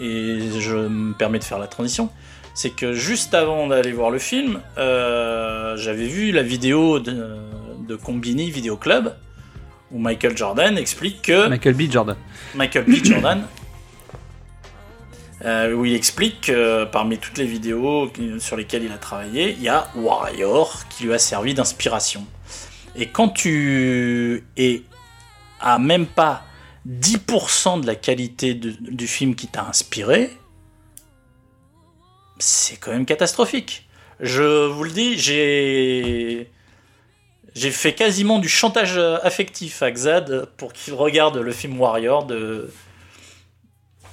et 0.00 0.38
je 0.58 0.76
me 0.76 1.12
permets 1.14 1.38
de 1.38 1.44
faire 1.44 1.58
la 1.58 1.66
transition, 1.66 2.10
c'est 2.54 2.70
que 2.70 2.92
juste 2.92 3.34
avant 3.34 3.66
d'aller 3.68 3.92
voir 3.92 4.10
le 4.10 4.18
film, 4.18 4.60
euh, 4.78 5.76
j'avais 5.76 6.06
vu 6.06 6.32
la 6.32 6.42
vidéo 6.42 6.98
de, 6.98 7.36
de 7.86 7.94
Combini 7.96 8.50
Video 8.50 8.76
Club 8.76 9.14
où 9.90 9.98
Michael 9.98 10.36
Jordan 10.36 10.76
explique 10.76 11.22
que 11.22 11.48
Michael 11.48 11.74
B. 11.74 11.82
Jordan. 11.90 12.16
Michael 12.54 12.84
B. 12.84 13.02
Jordan, 13.04 13.42
euh, 15.44 15.72
où 15.72 15.84
il 15.84 15.94
explique 15.94 16.42
que 16.42 16.84
parmi 16.84 17.18
toutes 17.18 17.38
les 17.38 17.46
vidéos 17.46 18.10
sur 18.40 18.56
lesquelles 18.56 18.84
il 18.84 18.92
a 18.92 18.98
travaillé, 18.98 19.52
il 19.52 19.62
y 19.62 19.68
a 19.68 19.88
Warrior 19.94 20.88
qui 20.88 21.04
lui 21.04 21.14
a 21.14 21.18
servi 21.18 21.54
d'inspiration. 21.54 22.26
Et 22.96 23.06
quand 23.06 23.28
tu 23.28 24.44
es 24.56 24.82
à 25.60 25.78
même 25.78 26.06
pas 26.06 26.42
10% 26.88 27.80
de 27.80 27.86
la 27.86 27.94
qualité 27.94 28.54
du 28.54 29.06
film 29.06 29.34
qui 29.34 29.46
t'a 29.46 29.64
inspiré, 29.64 30.30
c'est 32.38 32.76
quand 32.76 32.90
même 32.90 33.06
catastrophique. 33.06 33.88
Je 34.20 34.66
vous 34.66 34.84
le 34.84 34.90
dis, 34.90 35.18
j'ai 35.18 36.50
j'ai 37.54 37.70
fait 37.70 37.92
quasiment 37.92 38.38
du 38.38 38.48
chantage 38.48 38.98
affectif 38.98 39.82
à 39.82 39.90
Xad 39.90 40.46
pour 40.56 40.72
qu'il 40.72 40.94
regarde 40.94 41.36
le 41.38 41.52
film 41.52 41.80
Warrior 41.80 42.24
de 42.24 42.70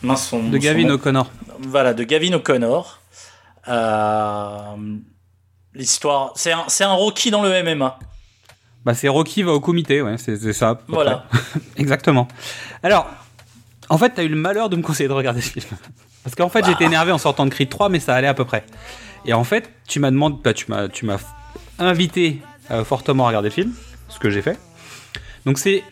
Mince, 0.05 0.27
son- 0.27 0.49
De 0.49 0.57
Gavin. 0.57 0.89
O'Connor. 0.89 1.29
Voilà, 1.59 1.93
de 1.93 2.03
Gavin 2.03 2.33
O'Connor. 2.33 2.99
Euh, 3.67 4.75
l'histoire. 5.73 6.31
C'est 6.35 6.51
un, 6.51 6.65
un 6.81 6.93
Rocky 6.93 7.31
dans 7.31 7.41
le 7.41 7.63
MMA. 7.63 7.99
Bah, 8.85 8.93
c'est 8.93 9.07
Rocky 9.07 9.41
va 9.43 9.51
au 9.51 9.59
comité, 9.59 10.01
ouais, 10.01 10.17
c'est 10.17 10.53
ça. 10.53 10.79
Voilà. 10.87 11.25
Exactement. 11.77 12.27
Alors, 12.83 13.07
en 13.89 13.97
fait, 13.97 14.11
t'as 14.11 14.23
eu 14.23 14.27
le 14.29 14.35
malheur 14.35 14.69
de 14.69 14.75
me 14.75 14.81
conseiller 14.83 15.09
de 15.09 15.13
regarder 15.13 15.41
ce 15.41 15.49
film. 15.51 15.65
Parce 16.23 16.35
qu'en 16.35 16.49
fait, 16.49 16.61
Bah. 16.61 16.67
j'étais 16.69 16.85
énervé 16.85 17.11
en 17.11 17.17
sortant 17.17 17.45
de 17.45 17.49
Creed 17.51 17.69
3, 17.69 17.89
mais 17.89 17.99
ça 17.99 18.13
allait 18.15 18.27
à 18.27 18.33
peu 18.35 18.45
près. 18.45 18.63
Et 19.25 19.33
en 19.33 19.43
fait, 19.43 19.71
tu 19.87 19.99
m'as 19.99 20.11
demandé, 20.11 20.37
bah, 20.43 20.53
tu 20.53 20.65
m'as, 20.69 20.87
tu 20.87 21.05
m'as 21.05 21.17
invité 21.79 22.41
euh, 22.71 22.83
fortement 22.83 23.25
à 23.25 23.27
regarder 23.29 23.49
le 23.49 23.53
film, 23.55 23.73
ce 24.09 24.19
que 24.19 24.29
j'ai 24.29 24.41
fait. 24.43 24.57
Donc 25.47 25.57
c'est 25.59 25.83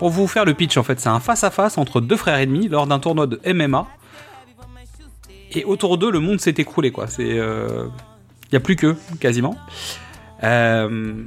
pour 0.00 0.08
vous 0.10 0.26
faire 0.26 0.44
le 0.44 0.54
pitch 0.54 0.76
en 0.76 0.82
fait, 0.82 0.98
c'est 0.98 1.08
un 1.10 1.20
face 1.20 1.44
à 1.44 1.50
face 1.50 1.78
entre 1.78 2.00
deux 2.00 2.16
frères 2.16 2.36
ennemis 2.38 2.66
lors 2.68 2.86
d'un 2.88 2.98
tournoi 2.98 3.26
de 3.28 3.38
MMA. 3.52 3.86
Et 5.52 5.64
autour 5.64 5.98
d'eux, 5.98 6.10
le 6.10 6.20
monde 6.20 6.40
s'est 6.40 6.54
écroulé 6.58 6.90
quoi. 6.90 7.06
C'est, 7.06 7.28
il 7.28 8.52
y 8.52 8.56
a 8.56 8.60
plus 8.60 8.76
qu'eux 8.76 8.96
quasiment. 9.20 9.56
Euh, 10.42 11.22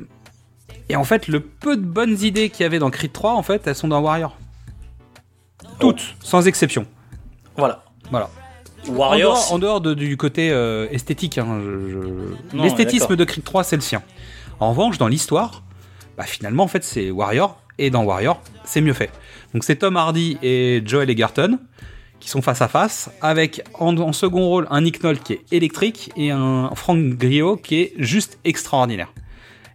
et 0.90 0.96
en 0.96 1.04
fait, 1.04 1.28
le 1.28 1.40
peu 1.40 1.78
de 1.78 1.82
bonnes 1.86 2.20
idées 2.22 2.50
qu'il 2.50 2.64
y 2.64 2.66
avait 2.66 2.80
dans 2.80 2.90
Creed 2.90 3.12
3, 3.14 3.34
en 3.34 3.44
fait, 3.44 3.68
elles 3.68 3.76
sont 3.76 3.88
dans 3.88 4.02
Warrior. 4.02 4.36
Toutes, 5.80 6.16
sans 6.22 6.48
exception. 6.48 6.86
Voilà. 7.58 7.84
Voilà. 8.12 8.30
Warriors. 8.90 9.34
En 9.34 9.38
dehors, 9.38 9.54
en 9.54 9.60
dehors 9.60 9.82
de- 9.82 9.94
du 9.94 10.18
côté 10.18 10.50
euh, 10.52 10.88
esthétique, 10.92 11.38
hein, 11.38 11.62
je- 11.62 12.58
l'esthétisme 12.58 13.16
de 13.16 13.24
Creed 13.24 13.44
3, 13.44 13.64
c'est 13.64 13.76
le 13.78 13.82
sien. 13.82 14.02
En 14.60 14.70
revanche, 14.72 14.98
dans 14.98 15.08
l'histoire, 15.08 15.64
bah, 16.18 16.24
finalement, 16.24 16.64
en 16.64 16.68
fait, 16.68 16.84
c'est 16.84 17.12
Warrior, 17.12 17.62
et 17.78 17.90
dans 17.90 18.04
Warrior, 18.04 18.42
c'est 18.66 18.82
mieux 18.82 18.94
fait. 18.94 19.12
Donc 19.54 19.64
c'est 19.64 19.78
Tom 19.78 19.98
Hardy 19.98 20.38
et 20.42 20.82
Joel 20.86 21.10
Egerton 21.10 21.60
qui 22.24 22.30
sont 22.30 22.42
face 22.42 22.62
à 22.62 22.70
face, 22.70 23.12
avec 23.22 23.62
en, 23.74 24.14
second 24.14 24.48
rôle 24.48 24.66
un 24.70 24.80
Nick 24.80 25.04
Nolte 25.04 25.22
qui 25.24 25.34
est 25.34 25.42
électrique 25.52 26.10
et 26.16 26.32
un 26.32 26.70
Frank 26.74 26.98
Grillo 27.18 27.58
qui 27.58 27.82
est 27.82 27.94
juste 27.98 28.40
extraordinaire. 28.46 29.12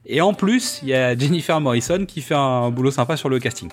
Et 0.06 0.22
en 0.22 0.32
plus, 0.32 0.80
il 0.82 0.88
y 0.88 0.94
a 0.94 1.16
Jennifer 1.16 1.60
Morrison 1.60 2.06
qui 2.06 2.22
fait 2.22 2.34
un 2.34 2.70
boulot 2.70 2.90
sympa 2.90 3.18
sur 3.18 3.28
le 3.28 3.38
casting. 3.38 3.68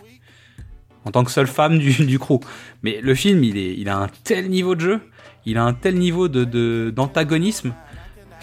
En 1.06 1.12
tant 1.12 1.24
que 1.24 1.32
seule 1.32 1.48
femme 1.48 1.80
du, 1.80 2.06
du 2.06 2.20
crew. 2.20 2.42
Mais 2.84 3.00
le 3.02 3.16
film, 3.16 3.46
il, 3.46 3.58
est, 3.58 3.76
il 3.78 3.88
a 3.88 3.96
un 3.96 4.10
tel 4.26 4.50
niveau 4.50 4.76
de 4.76 4.82
jeu, 4.82 5.00
il 5.46 5.58
a 5.58 5.64
un 5.64 5.74
tel 5.74 5.96
niveau 5.96 6.28
de, 6.28 6.92
d'antagonisme. 6.94 7.74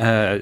euh, 0.01 0.41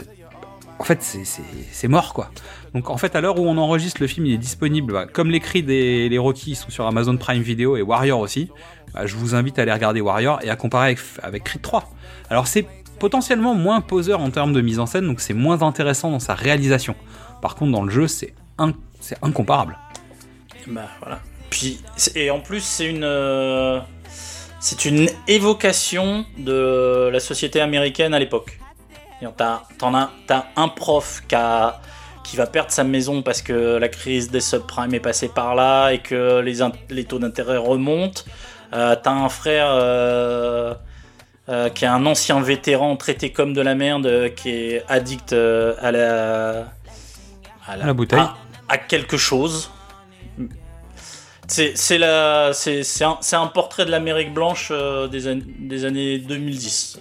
en 0.79 0.85
fait, 0.85 1.03
c'est 1.03 1.89
mort, 1.89 2.15
quoi. 2.15 2.31
Donc, 2.75 2.89
en 2.91 2.97
fait, 2.97 3.17
à 3.17 3.21
l'heure 3.21 3.39
où 3.39 3.47
on 3.47 3.57
enregistre, 3.59 4.01
le 4.01 4.07
film, 4.07 4.27
il 4.27 4.35
est 4.35 4.39
disponible, 4.39 4.93
bah, 4.93 5.07
comme 5.07 5.31
les 5.31 5.41
Creed 5.41 5.69
et 5.71 6.09
les 6.09 6.19
Rocky 6.19 6.55
sont 6.55 6.71
sur 6.71 6.87
Amazon 6.87 7.17
Prime 7.17 7.43
Video 7.43 7.77
et 7.77 7.83
Warrior 7.83 8.21
aussi. 8.21 8.49
bah, 8.95 9.07
je 9.07 9.17
vous 9.17 9.35
invite 9.35 9.59
à 9.59 9.63
aller 9.63 9.73
regarder 9.73 10.01
Warrior 10.01 10.39
et 10.43 10.51
à 10.51 10.57
comparer 10.57 10.87
avec, 10.87 10.99
avec 11.23 11.45
Creed 11.45 11.63
3. 11.63 11.91
Alors, 12.31 12.47
c'est 12.47 12.67
potentiellement 13.01 13.55
moins 13.55 13.81
poseur 13.81 14.21
en 14.21 14.31
termes 14.31 14.53
de 14.53 14.61
mise 14.61 14.79
en 14.79 14.87
scène, 14.87 15.07
donc 15.07 15.21
c'est 15.21 15.35
moins 15.35 15.63
intéressant 15.63 16.11
dans 16.11 16.19
sa 16.21 16.35
réalisation. 16.35 16.95
Par 17.43 17.55
contre, 17.57 17.73
dans 17.73 17.83
le 17.83 17.91
jeu, 17.91 18.07
c'est, 18.07 18.35
in- 18.59 18.75
c'est 19.01 19.17
incomparable. 19.23 19.79
Bah 20.67 20.87
voilà. 21.01 21.21
Puis 21.49 21.81
et 22.15 22.31
en 22.31 22.39
plus 22.39 22.61
c'est 22.61 22.87
une 22.89 23.03
euh, 23.03 23.81
une 24.85 25.09
évocation 25.27 26.25
de 26.39 27.09
la 27.11 27.19
société 27.19 27.61
américaine 27.61 28.13
à 28.15 28.19
l'époque. 28.19 28.61
T'en 29.79 29.95
as 29.95 30.11
t'as 30.27 30.45
un 30.57 30.69
prof 30.69 31.23
qui 31.27 31.35
a- 31.35 31.81
qui 32.31 32.37
va 32.37 32.47
perdre 32.47 32.71
sa 32.71 32.85
maison 32.85 33.23
parce 33.23 33.43
que 33.43 33.77
la 33.77 33.89
crise 33.89 34.31
des 34.31 34.41
subprimes 34.41 34.95
est 34.95 35.01
passée 35.01 35.27
par 35.27 35.57
là 35.57 35.91
et 35.91 35.99
que 35.99 36.39
les, 36.39 37.05
taux 37.05 37.19
d'intérêt 37.19 37.57
remontent. 37.57 38.23
Euh, 38.73 38.95
t'as 39.03 39.11
un 39.11 39.29
frère 39.29 39.67
euh, 39.71 40.73
euh, 41.49 41.69
qui 41.71 41.85
est 41.85 41.89
un 41.89 42.07
ancien 42.07 42.41
vétéran 42.41 42.97
traité 42.97 43.33
comme 43.33 43.53
de 43.53 43.61
la 43.61 43.75
merde, 43.75 44.33
qui 44.37 44.51
est 44.51 44.85
addict 44.89 45.33
à 45.33 45.91
la 45.91 46.67
à 47.67 47.77
La 47.77 47.93
bouteille. 47.93 48.21
à- 48.21 48.37
à 48.69 48.79
quelque 48.79 49.17
chose. 49.17 49.73
C'est 51.49 51.75
un, 52.05 52.53
un 53.33 53.47
portrait 53.49 53.85
de 53.87 53.91
l'Amérique 53.91 54.33
blanche 54.33 54.71
des, 55.11 55.27
an- 55.27 55.41
des 55.59 55.85
années 55.85 56.19
2010. 56.19 57.01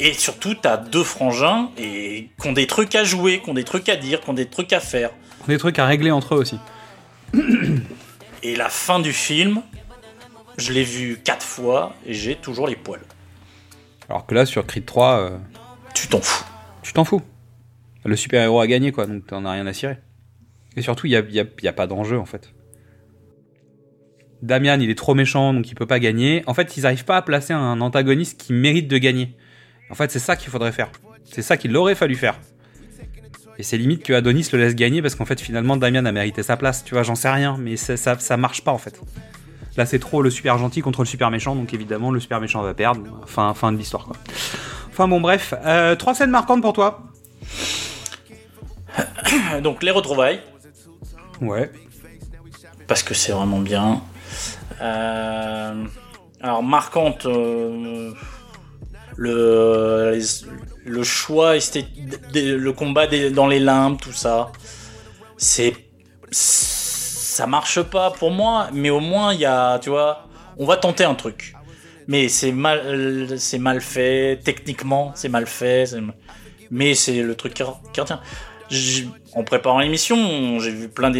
Et 0.00 0.12
surtout, 0.12 0.54
t'as 0.54 0.76
deux 0.76 1.02
frangins 1.02 1.70
et 1.76 2.28
qui 2.40 2.46
ont 2.48 2.52
des 2.52 2.66
trucs 2.66 2.94
à 2.94 3.02
jouer, 3.04 3.40
qui 3.42 3.50
ont 3.50 3.54
des 3.54 3.64
trucs 3.64 3.88
à 3.88 3.96
dire, 3.96 4.20
qui 4.20 4.30
ont 4.30 4.34
des 4.34 4.46
trucs 4.46 4.72
à 4.72 4.80
faire. 4.80 5.10
Des 5.48 5.58
trucs 5.58 5.78
à 5.78 5.86
régler 5.86 6.10
entre 6.10 6.34
eux 6.36 6.38
aussi. 6.38 6.58
Et 8.44 8.54
la 8.54 8.68
fin 8.68 9.00
du 9.00 9.12
film, 9.12 9.62
je 10.56 10.72
l'ai 10.72 10.84
vu 10.84 11.18
quatre 11.24 11.42
fois 11.44 11.94
et 12.06 12.14
j'ai 12.14 12.36
toujours 12.36 12.68
les 12.68 12.76
poils. 12.76 13.00
Alors 14.08 14.26
que 14.26 14.34
là, 14.34 14.46
sur 14.46 14.64
Creed 14.64 14.86
3, 14.86 15.18
euh, 15.18 15.38
Tu 15.94 16.06
t'en 16.06 16.20
fous. 16.20 16.44
tu 16.82 16.92
t'en 16.92 17.04
fous. 17.04 17.20
Le 18.04 18.14
super-héros 18.14 18.60
a 18.60 18.66
gagné, 18.68 18.92
quoi, 18.92 19.06
donc 19.06 19.26
t'en 19.26 19.44
as 19.44 19.50
rien 19.52 19.66
à 19.66 19.72
cirer. 19.72 19.98
Et 20.76 20.82
surtout, 20.82 21.06
il 21.08 21.10
n'y 21.10 21.16
a, 21.16 21.20
il 21.20 21.34
y 21.34 21.40
a- 21.40 21.44
il 21.58 21.64
y 21.64 21.68
a 21.68 21.72
pas 21.72 21.88
d'enjeu, 21.88 22.16
en 22.18 22.24
fait. 22.24 22.52
Damian, 24.42 24.78
il 24.80 24.88
est 24.88 24.94
trop 24.96 25.14
méchant, 25.14 25.52
donc 25.52 25.68
il 25.68 25.74
peut 25.74 25.86
pas 25.86 25.98
gagner. 25.98 26.44
En 26.46 26.54
fait, 26.54 26.76
ils 26.76 26.84
n'arrivent 26.84 27.04
pas 27.04 27.16
à 27.16 27.22
placer 27.22 27.52
un 27.52 27.80
antagoniste 27.80 28.40
qui 28.40 28.52
mérite 28.52 28.86
de 28.86 28.98
gagner. 28.98 29.36
En 29.90 29.94
fait, 29.94 30.10
c'est 30.10 30.18
ça 30.18 30.36
qu'il 30.36 30.50
faudrait 30.50 30.72
faire. 30.72 30.90
C'est 31.24 31.42
ça 31.42 31.56
qu'il 31.56 31.76
aurait 31.76 31.94
fallu 31.94 32.14
faire. 32.16 32.38
Et 33.58 33.62
c'est 33.62 33.76
limite 33.76 34.04
que 34.04 34.12
Adonis 34.12 34.48
le 34.52 34.58
laisse 34.60 34.74
gagner 34.74 35.02
parce 35.02 35.14
qu'en 35.14 35.24
fait, 35.24 35.40
finalement, 35.40 35.76
Damian 35.76 36.04
a 36.04 36.12
mérité 36.12 36.42
sa 36.42 36.56
place. 36.56 36.84
Tu 36.84 36.94
vois, 36.94 37.02
j'en 37.02 37.14
sais 37.16 37.28
rien, 37.30 37.56
mais 37.58 37.76
ça, 37.76 37.96
ça, 37.96 38.18
ça 38.18 38.36
marche 38.36 38.62
pas, 38.62 38.70
en 38.72 38.78
fait. 38.78 39.00
Là, 39.76 39.84
c'est 39.86 39.98
trop 39.98 40.22
le 40.22 40.30
super 40.30 40.58
gentil 40.58 40.80
contre 40.80 41.00
le 41.02 41.06
super 41.06 41.30
méchant, 41.30 41.54
donc 41.56 41.72
évidemment, 41.74 42.10
le 42.10 42.20
super 42.20 42.40
méchant 42.40 42.62
va 42.62 42.74
perdre. 42.74 43.02
Fin, 43.26 43.54
fin 43.54 43.72
de 43.72 43.76
l'histoire, 43.78 44.04
quoi. 44.04 44.16
Enfin 44.90 45.06
bon, 45.08 45.20
bref. 45.20 45.54
Euh, 45.64 45.94
trois 45.96 46.14
scènes 46.14 46.30
marquantes 46.30 46.62
pour 46.62 46.72
toi. 46.72 47.02
Donc 49.62 49.82
les 49.82 49.90
retrouvailles, 49.92 50.40
Ouais. 51.40 51.70
parce 52.88 53.02
que 53.04 53.14
c'est 53.14 53.32
vraiment 53.32 53.60
bien. 53.60 54.02
Euh, 54.80 55.84
alors 56.40 56.62
marquante, 56.62 57.26
euh, 57.26 58.12
le, 59.18 60.18
le 60.86 61.02
choix, 61.02 61.54
le 61.56 62.70
combat 62.70 63.06
dans 63.30 63.48
les 63.48 63.58
limbes, 63.58 64.00
tout 64.00 64.12
ça. 64.12 64.52
C'est 65.36 65.74
ça 66.30 67.46
marche 67.46 67.82
pas 67.82 68.10
pour 68.10 68.30
moi, 68.30 68.68
mais 68.72 68.90
au 68.90 69.00
moins 69.00 69.34
il 69.34 69.40
y 69.40 69.44
a, 69.44 69.78
tu 69.80 69.90
vois, 69.90 70.28
on 70.56 70.66
va 70.66 70.76
tenter 70.76 71.04
un 71.04 71.14
truc. 71.14 71.54
Mais 72.06 72.28
c'est 72.28 72.52
mal, 72.52 73.38
c'est 73.38 73.58
mal 73.58 73.80
fait 73.80 74.40
techniquement, 74.42 75.12
c'est 75.14 75.28
mal 75.28 75.46
fait, 75.46 75.94
mais 76.70 76.94
c'est 76.94 77.22
le 77.22 77.34
truc 77.34 77.54
qui, 77.54 77.62
qui 77.92 78.00
retient. 78.00 78.20
En 79.34 79.44
préparant 79.44 79.78
l'émission, 79.80 80.58
j'ai 80.58 80.70
vu 80.70 80.88
plein 80.88 81.10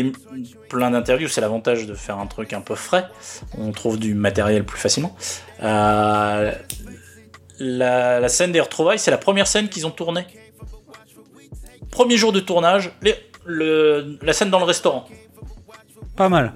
d'interviews. 0.91 1.29
C'est 1.29 1.41
l'avantage 1.41 1.87
de 1.87 1.95
faire 1.95 2.19
un 2.19 2.27
truc 2.27 2.53
un 2.53 2.61
peu 2.61 2.75
frais. 2.75 3.07
On 3.57 3.73
trouve 3.73 3.99
du 3.99 4.15
matériel 4.15 4.65
plus 4.65 4.79
facilement. 4.79 5.17
Euh, 5.63 6.53
la, 7.59 8.21
la 8.21 8.29
scène 8.29 8.53
des 8.53 8.61
retrouvailles, 8.61 8.99
c'est 8.99 9.11
la 9.11 9.19
première 9.19 9.47
scène 9.47 9.69
qu'ils 9.69 9.87
ont 9.87 9.91
tournée. 9.91 10.27
Premier 11.91 12.17
jour 12.17 12.33
de 12.33 12.41
tournage, 12.41 12.93
les- 13.03 13.17
le- 13.45 14.19
la 14.23 14.33
scène 14.33 14.51
dans 14.51 14.59
le 14.59 14.65
restaurant. 14.65 15.07
Pas 16.17 16.29
mal. 16.29 16.53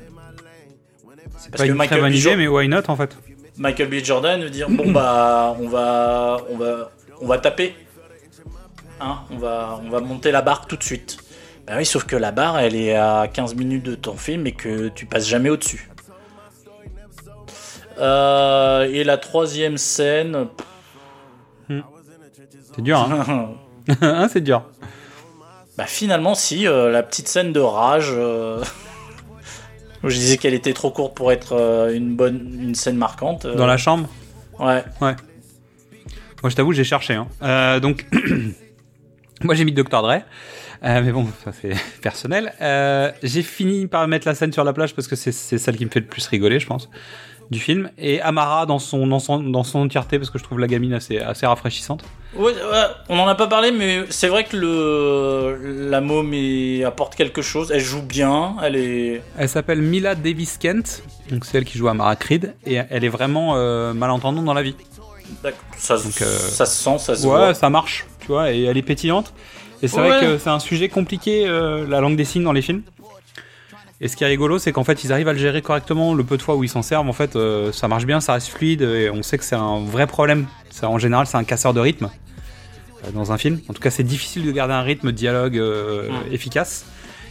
C'est 1.38 1.50
Parce 1.50 1.50
pas 1.50 1.56
que 1.58 1.62
une 1.64 1.68
très 1.70 1.74
Michael 1.78 2.00
bonne 2.00 2.10
B. 2.12 2.14
idée, 2.14 2.30
Jo- 2.30 2.36
mais 2.36 2.48
why 2.48 2.68
not 2.68 2.82
en 2.88 2.96
fait? 2.96 3.16
Michael 3.56 3.88
B. 3.88 3.94
Jordan 4.04 4.42
veut 4.42 4.50
dire 4.50 4.68
bon 4.70 4.90
bah 4.92 5.56
on 5.60 5.68
va 5.68 6.38
on 6.50 6.56
va 6.56 6.90
on 7.20 7.26
va 7.26 7.38
taper 7.38 7.74
hein 9.00 9.18
on 9.30 9.36
va 9.36 9.78
on 9.84 9.90
va 9.90 10.00
monter 10.00 10.30
la 10.32 10.40
barre 10.40 10.66
tout 10.66 10.76
de 10.76 10.82
suite 10.82 11.18
bah 11.66 11.74
oui 11.76 11.84
sauf 11.84 12.04
que 12.04 12.16
la 12.16 12.32
barre 12.32 12.58
elle 12.60 12.74
est 12.74 12.94
à 12.96 13.28
15 13.32 13.54
minutes 13.54 13.82
de 13.84 13.94
ton 13.94 14.16
film 14.16 14.46
et 14.46 14.52
que 14.52 14.88
tu 14.88 15.04
passes 15.04 15.28
jamais 15.28 15.50
au 15.50 15.56
dessus 15.58 15.90
et 17.98 19.04
la 19.04 19.16
troisième 19.18 19.76
scène 19.76 20.46
C'est 22.74 22.82
dur, 22.82 22.98
hein 22.98 23.50
Hein, 24.00 24.28
C'est 24.32 24.40
dur. 24.40 24.62
bah 25.76 25.86
finalement 25.86 26.34
si 26.34 26.66
euh, 26.68 26.90
la 26.90 27.02
petite 27.02 27.26
scène 27.28 27.52
de 27.52 27.60
rage 27.60 28.10
euh, 28.12 28.62
où 30.04 30.08
je 30.08 30.14
disais 30.14 30.36
qu'elle 30.36 30.54
était 30.54 30.72
trop 30.72 30.90
courte 30.90 31.14
pour 31.16 31.32
être 31.32 31.52
euh, 31.56 31.94
une 31.94 32.14
bonne 32.14 32.58
une 32.60 32.74
scène 32.74 32.96
marquante 32.96 33.44
euh, 33.44 33.54
Dans 33.56 33.66
la 33.66 33.76
chambre? 33.76 34.08
Ouais 34.58 34.84
Ouais. 35.00 35.14
Moi, 36.42 36.50
je 36.50 36.56
t'avoue, 36.56 36.72
j'ai 36.72 36.82
cherché. 36.82 37.14
Hein. 37.40 37.78
Donc, 37.78 38.04
moi, 39.44 39.54
j'ai 39.54 39.64
mis 39.64 39.70
Dr. 39.70 40.02
Dre. 40.02 40.22
Mais 40.82 41.12
bon, 41.12 41.28
ça 41.44 41.52
c'est 41.52 41.70
personnel. 42.02 42.52
J'ai 43.22 43.42
fini 43.42 43.86
par 43.86 44.08
mettre 44.08 44.26
la 44.26 44.34
scène 44.34 44.52
sur 44.52 44.64
la 44.64 44.72
plage 44.72 44.94
parce 44.96 45.06
que 45.06 45.14
c'est 45.14 45.30
c'est 45.30 45.58
celle 45.58 45.76
qui 45.76 45.84
me 45.84 45.90
fait 45.90 46.00
le 46.00 46.06
plus 46.06 46.26
rigoler, 46.26 46.58
je 46.58 46.66
pense, 46.66 46.90
du 47.52 47.60
film. 47.60 47.90
Et 47.98 48.20
Amara 48.20 48.66
dans 48.66 48.78
son, 48.80 49.06
dans 49.06 49.18
son, 49.20 49.38
dans 49.40 49.62
son 49.62 49.80
entièreté 49.80 50.18
parce 50.18 50.30
que 50.30 50.38
je 50.38 50.44
trouve 50.44 50.58
la 50.58 50.66
gamine 50.66 50.92
assez, 50.94 51.18
assez 51.18 51.46
rafraîchissante. 51.46 52.02
Ouais, 52.34 52.52
ouais, 52.52 52.84
on 53.10 53.18
en 53.18 53.28
a 53.28 53.34
pas 53.34 53.46
parlé, 53.46 53.70
mais 53.70 54.04
c'est 54.08 54.28
vrai 54.28 54.44
que 54.44 54.56
le 54.56 55.88
la 55.90 56.00
môme 56.00 56.32
apporte 56.86 57.14
quelque 57.14 57.42
chose. 57.42 57.70
Elle 57.72 57.80
joue 57.80 58.02
bien, 58.02 58.56
elle 58.62 58.76
est. 58.76 59.22
Elle 59.38 59.48
s'appelle 59.48 59.82
Mila 59.82 60.14
Davis 60.14 60.56
Kent, 60.58 61.02
donc 61.30 61.44
c'est 61.44 61.58
elle 61.58 61.64
qui 61.64 61.76
joue 61.78 61.88
Amara 61.88 62.16
Creed, 62.16 62.54
et 62.66 62.76
elle 62.90 63.04
est 63.04 63.08
vraiment 63.10 63.54
euh, 63.56 63.92
malentendante 63.92 64.44
dans 64.44 64.54
la 64.54 64.62
vie. 64.62 64.74
Ça, 65.76 65.96
Donc, 65.96 66.20
euh, 66.22 66.24
ça 66.38 66.66
se 66.66 66.82
sent, 66.82 66.98
ça 66.98 67.14
se 67.14 67.26
Ouais, 67.26 67.36
voit. 67.36 67.54
ça 67.54 67.68
marche, 67.70 68.06
tu 68.20 68.28
vois, 68.28 68.52
et 68.52 68.62
elle 68.64 68.76
est 68.76 68.82
pétillante. 68.82 69.32
Et 69.82 69.88
c'est 69.88 70.00
Ouais. 70.00 70.08
vrai 70.08 70.20
que 70.20 70.38
c'est 70.38 70.50
un 70.50 70.58
sujet 70.60 70.88
compliqué, 70.88 71.46
euh, 71.46 71.86
la 71.88 72.00
langue 72.00 72.16
des 72.16 72.24
signes 72.24 72.44
dans 72.44 72.52
les 72.52 72.62
films. 72.62 72.82
Et 74.02 74.08
ce 74.08 74.16
qui 74.16 74.24
est 74.24 74.26
rigolo, 74.26 74.58
c'est 74.58 74.72
qu'en 74.72 74.82
fait, 74.82 75.04
ils 75.04 75.12
arrivent 75.12 75.28
à 75.28 75.32
le 75.32 75.38
gérer 75.38 75.62
correctement. 75.62 76.12
Le 76.12 76.24
peu 76.24 76.36
de 76.36 76.42
fois 76.42 76.56
où 76.56 76.64
ils 76.64 76.68
s'en 76.68 76.82
servent, 76.82 77.08
en 77.08 77.12
fait, 77.12 77.36
euh, 77.36 77.70
ça 77.70 77.86
marche 77.86 78.04
bien, 78.04 78.20
ça 78.20 78.32
reste 78.32 78.48
fluide. 78.48 78.82
Et 78.82 79.08
on 79.10 79.22
sait 79.22 79.38
que 79.38 79.44
c'est 79.44 79.54
un 79.54 79.78
vrai 79.78 80.08
problème. 80.08 80.48
En 80.82 80.98
général, 80.98 81.28
c'est 81.28 81.36
un 81.36 81.44
casseur 81.44 81.72
de 81.72 81.78
rythme 81.78 82.10
euh, 83.06 83.12
dans 83.12 83.30
un 83.30 83.38
film. 83.38 83.60
En 83.68 83.72
tout 83.74 83.80
cas, 83.80 83.90
c'est 83.90 84.02
difficile 84.02 84.44
de 84.44 84.50
garder 84.50 84.74
un 84.74 84.82
rythme, 84.82 85.12
dialogue 85.12 85.56
euh, 85.56 86.08
efficace. 86.32 86.84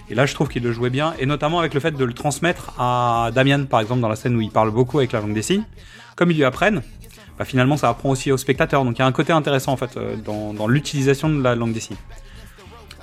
Et 0.09 0.15
là, 0.15 0.25
je 0.25 0.33
trouve 0.33 0.47
qu'il 0.47 0.63
le 0.63 0.71
jouait 0.71 0.89
bien. 0.89 1.13
Et 1.19 1.25
notamment 1.25 1.59
avec 1.59 1.73
le 1.73 1.81
fait 1.81 1.91
de 1.91 2.05
le 2.05 2.13
transmettre 2.13 2.73
à 2.79 3.31
Damian, 3.35 3.65
par 3.65 3.81
exemple, 3.81 3.99
dans 3.99 4.09
la 4.09 4.15
scène 4.15 4.37
où 4.37 4.41
il 4.41 4.49
parle 4.49 4.71
beaucoup 4.71 4.99
avec 4.99 5.11
la 5.11 5.19
langue 5.19 5.33
des 5.33 5.41
signes. 5.41 5.65
Comme 6.15 6.31
ils 6.31 6.37
lui 6.37 6.45
apprennent, 6.45 6.83
bah, 7.37 7.43
finalement, 7.43 7.75
ça 7.75 7.89
apprend 7.89 8.11
aussi 8.11 8.31
aux 8.31 8.37
spectateurs. 8.37 8.85
Donc 8.85 8.97
il 8.97 8.99
y 8.99 9.03
a 9.03 9.07
un 9.07 9.11
côté 9.11 9.33
intéressant, 9.33 9.73
en 9.73 9.77
fait, 9.77 9.99
dans, 10.23 10.53
dans 10.53 10.67
l'utilisation 10.67 11.27
de 11.27 11.43
la 11.43 11.53
langue 11.53 11.73
des 11.73 11.81
signes. 11.81 11.97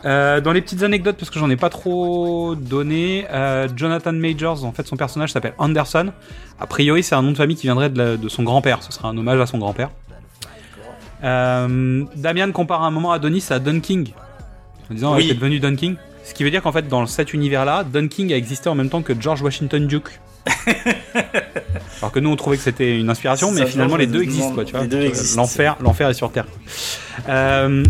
Euh, 0.04 0.40
dans 0.40 0.52
les 0.52 0.60
petites 0.62 0.82
anecdotes, 0.84 1.16
parce 1.16 1.28
que 1.30 1.38
j'en 1.40 1.50
ai 1.50 1.56
pas 1.56 1.70
trop 1.70 2.54
donné, 2.54 3.26
euh, 3.30 3.66
Jonathan 3.74 4.12
Majors, 4.12 4.64
en 4.64 4.72
fait, 4.72 4.86
son 4.86 4.96
personnage 4.96 5.32
s'appelle 5.32 5.54
Anderson. 5.58 6.12
A 6.60 6.66
priori, 6.66 7.02
c'est 7.02 7.14
un 7.16 7.22
nom 7.22 7.32
de 7.32 7.36
famille 7.36 7.56
qui 7.56 7.66
viendrait 7.66 7.90
de, 7.90 7.98
la- 7.98 8.16
de 8.16 8.28
son 8.28 8.44
grand-père. 8.44 8.82
Ce 8.82 8.92
serait 8.92 9.08
un 9.08 9.16
hommage 9.18 9.40
à 9.40 9.46
son 9.46 9.58
grand-père. 9.58 9.90
Euh, 11.24 12.04
Damian 12.14 12.52
compare 12.52 12.82
à 12.82 12.86
un 12.86 12.90
moment 12.90 13.10
Adonis 13.12 13.44
à 13.50 13.58
Dunking, 13.58 14.12
en 14.90 14.94
disant 14.94 15.16
Oui. 15.16 15.30
est 15.30 15.34
devenu 15.34 15.58
Dunking. 15.58 15.96
Ce 16.24 16.34
qui 16.34 16.44
veut 16.44 16.50
dire 16.50 16.62
qu'en 16.62 16.72
fait, 16.72 16.86
dans 16.86 17.06
cet 17.06 17.32
univers-là, 17.32 17.84
Dunking 17.84 18.32
a 18.32 18.36
existé 18.36 18.68
en 18.68 18.74
même 18.74 18.90
temps 18.90 19.02
que 19.02 19.14
George 19.20 19.42
Washington 19.42 19.86
Duke. 19.86 20.20
Alors 22.00 22.12
que 22.12 22.20
nous, 22.20 22.30
on 22.30 22.36
trouvait 22.36 22.56
que 22.56 22.62
c'était 22.62 22.98
une 22.98 23.10
inspiration, 23.10 23.50
mais 23.50 23.66
finalement, 23.66 23.96
les 23.96 24.06
deux 24.06 24.22
existent, 24.22 24.52
quoi, 24.54 24.64
tu 24.64 24.72
vois. 24.72 24.82
les 24.82 24.88
deux 24.88 24.98
Euh, 25.00 25.08
existent. 25.08 25.40
L'enfer, 25.40 25.76
l'enfer 25.80 26.08
est 26.08 26.14
sur 26.14 26.30
Terre. 26.32 26.46
Euh, 27.28 27.84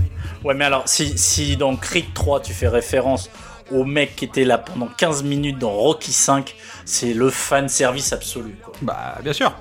Ouais, 0.44 0.54
mais 0.54 0.64
alors, 0.66 0.84
si, 0.86 1.18
si 1.18 1.56
dans 1.56 1.74
Creed 1.74 2.14
3, 2.14 2.40
tu 2.40 2.52
fais 2.52 2.68
référence 2.68 3.28
au 3.72 3.84
mec 3.84 4.14
qui 4.14 4.24
était 4.24 4.44
là 4.44 4.56
pendant 4.56 4.86
15 4.86 5.24
minutes 5.24 5.58
dans 5.58 5.72
Rocky 5.72 6.12
5, 6.12 6.54
c'est 6.84 7.12
le 7.12 7.28
fan 7.28 7.68
service 7.68 8.12
absolu. 8.12 8.54
Quoi. 8.62 8.72
Bah, 8.82 9.18
bien 9.24 9.32
sûr. 9.32 9.52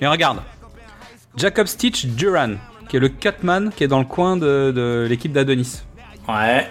Mais 0.00 0.06
regarde. 0.06 0.40
Jacob 1.34 1.66
Stitch 1.66 2.04
Duran, 2.04 2.56
qui 2.90 2.96
est 2.98 3.00
le 3.00 3.08
cutman 3.08 3.70
qui 3.74 3.84
est 3.84 3.88
dans 3.88 3.98
le 3.98 4.04
coin 4.04 4.36
de, 4.36 4.70
de 4.70 5.06
l'équipe 5.08 5.32
d'Adonis. 5.32 5.82
Ouais. 6.28 6.68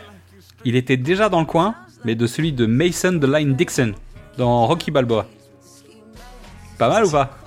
Il 0.64 0.76
était 0.76 0.98
déjà 0.98 1.28
dans 1.28 1.40
le 1.40 1.46
coin, 1.48 1.74
mais 2.04 2.14
de 2.14 2.28
celui 2.28 2.54
de 2.54 2.68
Mason 2.68 3.14
de 3.14 3.26
Line 3.26 3.56
Dixon, 3.56 3.94
dans 4.38 4.66
Rocky 4.68 4.92
Balboa. 4.92 5.26
Pas 6.78 6.90
mal 6.90 7.06
ou 7.06 7.12
pas? 7.12 7.38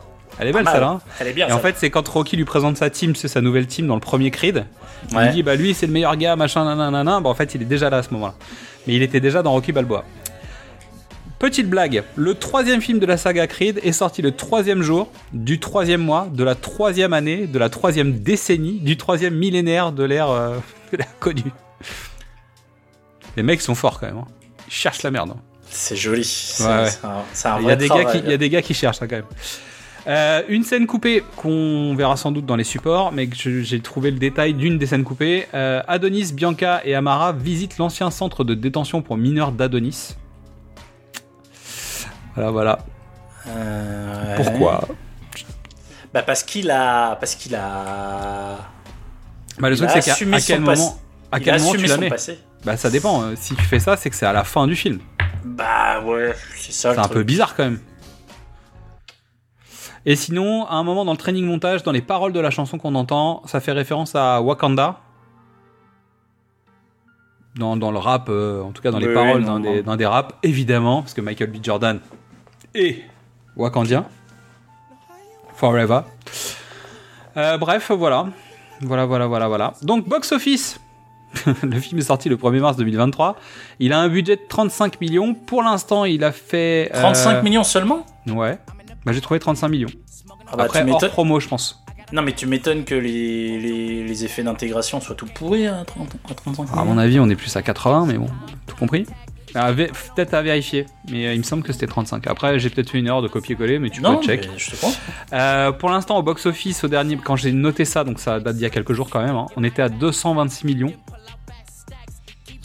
Elle 0.41 0.49
est 0.49 0.53
belle 0.53 0.67
celle-là. 0.69 0.89
hein 0.89 1.01
Elle 1.21 1.27
est 1.29 1.33
bien, 1.33 1.49
Et 1.49 1.53
en 1.53 1.59
fait, 1.59 1.75
c'est 1.77 1.91
quand 1.91 2.07
Rocky 2.09 2.37
lui 2.37 2.45
présente 2.45 2.77
sa 2.77 2.91
team, 2.91 3.15
c'est 3.17 3.27
sa 3.29 3.41
nouvelle 3.41 3.67
team 3.67 3.87
dans 3.89 3.95
le 3.97 4.01
premier 4.01 4.31
Creed. 4.31 4.67
Il 5.11 5.17
Ouais. 5.17 5.25
lui 5.27 5.33
dit, 5.33 5.43
bah 5.43 5.57
lui, 5.57 5.75
c'est 5.75 5.87
le 5.87 5.93
meilleur 5.93 6.17
gars, 6.17 6.37
machin, 6.37 6.65
nanana. 6.65 7.21
Bah 7.21 7.29
en 7.29 7.35
fait, 7.35 7.55
il 7.55 7.63
est 7.63 7.67
déjà 7.67 7.91
là 7.91 7.99
à 7.99 8.03
ce 8.03 8.11
moment-là. 8.15 8.35
Mais 8.87 8.95
il 8.95 9.03
était 9.03 9.21
déjà 9.21 9.43
dans 9.43 9.51
Rocky 9.53 9.73
Balboa. 9.73 10.05
Petite 11.41 11.69
blague, 11.69 12.03
le 12.17 12.35
troisième 12.35 12.81
film 12.81 12.99
de 12.99 13.07
la 13.07 13.17
saga 13.17 13.47
Creed 13.47 13.79
est 13.85 13.93
sorti 13.93 14.23
le 14.23 14.33
troisième 14.33 14.83
jour 14.83 15.09
du 15.33 15.61
troisième 15.61 16.01
mois 16.01 16.27
de 16.33 16.43
la 16.43 16.57
troisième 16.57 17.13
année 17.13 17.47
de 17.47 17.59
la 17.61 17.69
troisième 17.69 18.19
décennie 18.19 18.81
du 18.81 18.97
troisième 18.97 19.35
millénaire 19.37 19.93
de 19.93 20.03
l'ère 20.03 20.31
euh, 20.31 20.57
connue. 21.21 21.53
Les 23.37 23.45
mecs 23.45 23.61
sont 23.61 23.77
forts 23.77 24.01
quand 24.01 24.07
même. 24.07 24.19
hein. 24.19 24.25
Ils 24.67 24.73
cherchent 24.73 25.03
la 25.05 25.13
merde. 25.13 25.31
hein. 25.37 25.41
C'est 25.71 25.97
joli. 25.97 26.57
Ouais, 26.61 26.67
ouais. 26.67 26.91
c'est 26.91 27.05
un, 27.05 27.23
c'est 27.33 27.49
un 27.49 27.61
Il 27.61 27.67
y, 27.67 27.71
a 27.71 27.77
des 27.77 27.89
gars 27.89 28.05
qui, 28.05 28.19
il 28.19 28.31
y 28.31 28.33
a 28.33 28.37
des 28.37 28.51
gars 28.51 28.63
qui 28.63 28.75
cherchent 28.75 28.99
ça 28.99 29.07
quand 29.07 29.17
même. 29.17 29.25
Euh, 30.07 30.43
une 30.49 30.65
scène 30.65 30.87
coupée 30.87 31.23
qu'on 31.37 31.95
verra 31.95 32.17
sans 32.17 32.33
doute 32.33 32.47
dans 32.47 32.57
les 32.57 32.65
supports, 32.65 33.13
mais 33.13 33.29
j'ai 33.35 33.81
trouvé 33.81 34.11
le 34.11 34.19
détail 34.19 34.55
d'une 34.55 34.79
des 34.79 34.87
scènes 34.87 35.05
coupées. 35.05 35.47
Euh, 35.53 35.83
Adonis, 35.87 36.33
Bianca 36.33 36.81
et 36.85 36.95
Amara 36.95 37.33
visitent 37.33 37.77
l'ancien 37.77 38.11
centre 38.11 38.43
de 38.43 38.55
détention 38.55 39.03
pour 39.03 39.19
mineurs 39.19 39.53
d'Adonis. 39.53 40.17
Voilà, 42.35 42.51
voilà. 42.51 42.79
Euh, 43.49 44.37
ouais. 44.37 44.43
Pourquoi? 44.43 44.89
Bah 46.15 46.23
parce 46.23 46.43
qu'il 46.43 46.71
a, 46.71 47.17
parce 47.17 47.35
qu'il 47.35 47.55
a. 47.55 48.57
bah, 49.59 49.69
Le 49.69 49.77
truc, 49.77 49.91
c'est 49.93 50.01
qu'à 50.01 50.15
quel 50.41 50.61
moment, 50.61 50.99
à 51.31 51.39
quel 51.39 51.61
moment 51.61 51.73
tu 51.73 51.87
la 51.87 51.97
mets? 51.99 52.11
Bah, 52.65 52.79
ça 52.79 52.89
dépend. 52.89 53.37
Si 53.37 53.55
tu 53.55 53.63
fais 53.63 53.79
ça, 53.79 53.97
c'est 53.97 54.09
que 54.09 54.17
c'est 54.17 54.27
à 54.27 54.33
la 54.33 54.45
fin 54.45 54.67
du 54.67 54.75
film. 54.75 55.01
Bah 55.45 56.03
ouais, 56.03 56.35
c'est 56.57 56.73
ça. 56.73 56.93
C'est 56.95 56.99
un 57.01 57.03
truc. 57.03 57.15
peu 57.15 57.23
bizarre 57.23 57.55
quand 57.55 57.65
même. 57.65 57.81
Et 60.07 60.17
sinon, 60.17 60.65
à 60.67 60.75
un 60.75 60.85
moment 60.85 61.05
dans 61.05 61.13
le 61.13 61.19
training 61.19 61.45
montage, 61.45 61.83
dans 61.83 61.93
les 61.93 62.01
paroles 62.01 62.33
de 62.33 62.41
la 62.41 62.51
chanson 62.51 62.79
qu'on 62.79 62.95
entend, 62.95 63.43
ça 63.47 63.61
fait 63.61 63.73
référence 63.73 64.15
à 64.15 64.41
Wakanda. 64.41 65.01
Dans, 67.57 67.77
dans 67.77 67.91
le 67.91 67.99
rap, 67.99 68.29
euh, 68.29 68.63
en 68.63 68.71
tout 68.71 68.81
cas 68.83 68.93
dans 68.93 69.01
les 69.01 69.13
paroles 69.13 69.45
d'un 69.45 69.59
des, 69.59 69.83
des 69.83 70.07
raps, 70.07 70.35
évidemment, 70.45 71.03
parce 71.03 71.13
que 71.13 71.21
Michael 71.21 71.51
B. 71.51 71.57
Jordan 71.63 71.99
est 72.75 73.03
Wakandien. 73.57 74.07
Forever. 75.57 76.01
Euh, 77.37 77.59
bref, 77.59 77.91
voilà. 77.91 78.29
Voilà, 78.81 79.07
voilà, 79.07 79.27
voilà, 79.27 79.49
voilà. 79.49 79.75
Donc, 79.83 80.09
box 80.09 80.31
office. 80.31 80.81
le 81.63 81.79
film 81.81 81.99
est 82.01 82.05
sorti 82.05 82.29
le 82.29 82.37
1er 82.37 82.61
mars 82.61 82.77
2023. 82.77 83.37
Il 83.81 83.93
a 83.93 84.01
un 84.01 84.09
budget 84.09 84.37
de 84.37 84.43
35 84.49 85.01
millions. 85.01 85.35
Pour 85.35 85.63
l'instant, 85.63 86.05
il 86.05 86.25
a 86.25 86.33
fait. 86.33 86.91
euh, 86.95 87.01
35 87.01 87.43
millions 87.43 87.65
seulement? 87.65 88.05
Ouais. 88.27 88.59
Bah, 89.05 89.13
j'ai 89.13 89.21
trouvé 89.21 89.39
35 89.41 89.69
millions. 89.69 89.89
Ah 90.51 90.57
bah, 90.57 90.65
Après, 90.65 90.85
tu 90.85 90.91
hors 90.91 91.09
promo, 91.11 91.41
je 91.41 91.49
pense. 91.49 91.83
Non 92.11 92.23
mais 92.23 92.33
tu 92.33 92.47
m'étonnes 92.47 92.85
que 92.85 92.95
les, 92.95 93.59
les, 93.61 94.03
les 94.03 94.25
effets 94.25 94.43
d'intégration 94.43 94.99
soient 94.99 95.15
tout 95.15 95.27
pourris 95.27 95.67
à, 95.67 95.85
30 95.85 96.09
à 96.31 96.35
35 96.35 96.69
À 96.75 96.83
mon 96.85 96.97
avis, 96.97 97.21
on 97.21 97.29
est 97.29 97.37
plus 97.37 97.55
à 97.55 97.61
80, 97.61 98.07
mais 98.07 98.15
bon, 98.17 98.29
tout 98.67 98.77
compris. 98.77 99.05
Vé- 99.55 99.91
Peut-être 100.15 100.33
à 100.35 100.41
vérifier, 100.41 100.87
mais 101.11 101.27
euh, 101.27 101.35
il 101.35 101.39
me 101.39 101.43
semble 101.43 101.63
que 101.63 101.73
c'était 101.73 101.87
35. 101.87 102.27
Après, 102.27 102.59
j'ai 102.59 102.71
peut-être 102.71 102.89
fait 102.91 102.99
une 102.99 103.09
heure 103.09 103.21
de 103.21 103.29
copier-coller, 103.29 103.79
mais 103.79 103.91
tu 103.91 104.01
Non, 104.01 104.17
peux 104.17 104.25
check. 104.25 104.49
je 104.57 104.71
te. 104.71 104.77
Euh, 105.35 105.73
pour 105.73 105.91
l'instant, 105.91 106.17
au 106.19 106.23
box-office, 106.23 106.83
au 106.85 106.89
dernier, 106.89 107.19
quand 107.23 107.37
j'ai 107.37 107.53
noté 107.53 107.85
ça, 107.85 108.05
donc 108.05 108.21
ça 108.21 108.41
date 108.41 108.57
d'il 108.57 108.63
y 108.63 108.67
a 108.67 108.71
quelques 108.71 108.93
jours 108.95 109.11
quand 109.11 109.21
même, 109.23 109.37
hein, 109.37 109.47
on 109.57 109.65
était 109.65 109.83
à 109.83 109.89
226 109.91 110.65
millions. 110.67 110.93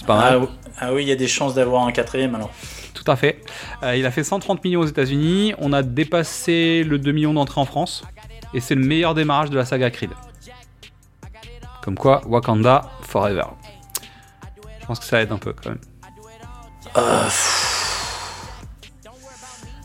C'est 0.03 0.07
pas 0.07 0.17
mal. 0.17 0.33
Ah, 0.33 0.39
oui- 0.39 0.47
ah 0.79 0.93
oui, 0.93 1.03
il 1.03 1.07
y 1.07 1.11
a 1.11 1.15
des 1.15 1.27
chances 1.29 1.53
d'avoir 1.53 1.85
un 1.87 1.91
quatrième 1.93 2.35
alors. 2.35 2.51
Tout 2.93 3.09
à 3.09 3.15
fait. 3.15 3.41
Euh, 3.83 3.95
il 3.95 4.05
a 4.05 4.11
fait 4.11 4.23
130 4.23 4.61
millions 4.65 4.81
aux 4.81 4.85
États-Unis. 4.85 5.53
On 5.59 5.71
a 5.71 5.81
dépassé 5.81 6.83
le 6.83 6.99
2 6.99 7.11
millions 7.13 7.33
d'entrées 7.33 7.61
en 7.61 7.65
France. 7.65 8.03
Et 8.53 8.59
c'est 8.59 8.75
le 8.75 8.83
meilleur 8.85 9.13
démarrage 9.13 9.49
de 9.49 9.55
la 9.57 9.65
saga 9.65 9.89
Creed. 9.91 10.11
Comme 11.81 11.95
quoi, 11.97 12.21
Wakanda 12.27 12.91
Forever. 13.01 13.45
Je 14.81 14.85
pense 14.85 14.99
que 14.99 15.05
ça 15.05 15.21
aide 15.21 15.31
un 15.31 15.37
peu 15.37 15.53
quand 15.53 15.69
même. 15.69 15.79
Euh, 16.97 17.27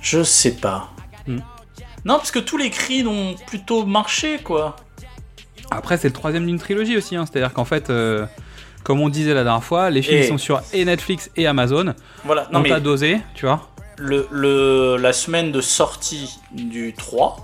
je 0.01 0.23
sais 0.23 0.57
pas. 0.57 0.91
Hmm. 1.27 1.39
Non, 2.05 2.17
parce 2.17 2.31
que 2.31 2.39
tous 2.39 2.57
les 2.57 2.71
cris 2.71 3.07
ont 3.07 3.35
plutôt 3.47 3.85
marché 3.85 4.39
quoi. 4.39 4.77
Après, 5.71 5.97
c'est 5.99 6.09
le 6.09 6.15
troisième 6.15 6.47
d'une 6.47 6.59
trilogie 6.59 6.97
aussi. 6.97 7.17
hein. 7.17 7.27
C'est-à-dire 7.27 7.53
qu'en 7.53 7.65
fait, 7.67 7.91
euh, 7.91 8.25
comme 8.89 9.01
on 9.01 9.09
disait 9.11 9.35
la 9.35 9.45
dernière 9.45 9.63
fois, 9.63 9.91
les 9.91 10.03
films 10.03 10.23
Et- 10.23 10.27
sont 10.27 10.39
sur 10.39 10.61
et 10.73 10.85
Netflix 10.85 11.31
et 11.37 11.47
Amazon. 11.47 11.95
Voilà, 12.25 12.49
non 12.53 12.59
on 12.59 12.63
mais 12.63 12.71
t'a 12.71 12.81
dosé, 12.81 13.21
tu 13.35 13.45
vois. 13.47 13.69
le, 13.99 14.27
le, 14.33 14.97
la 14.97 15.13
semaine 15.13 15.53
de 15.53 15.61
sortie 15.61 16.41
du 16.53 16.95
3, 16.97 17.37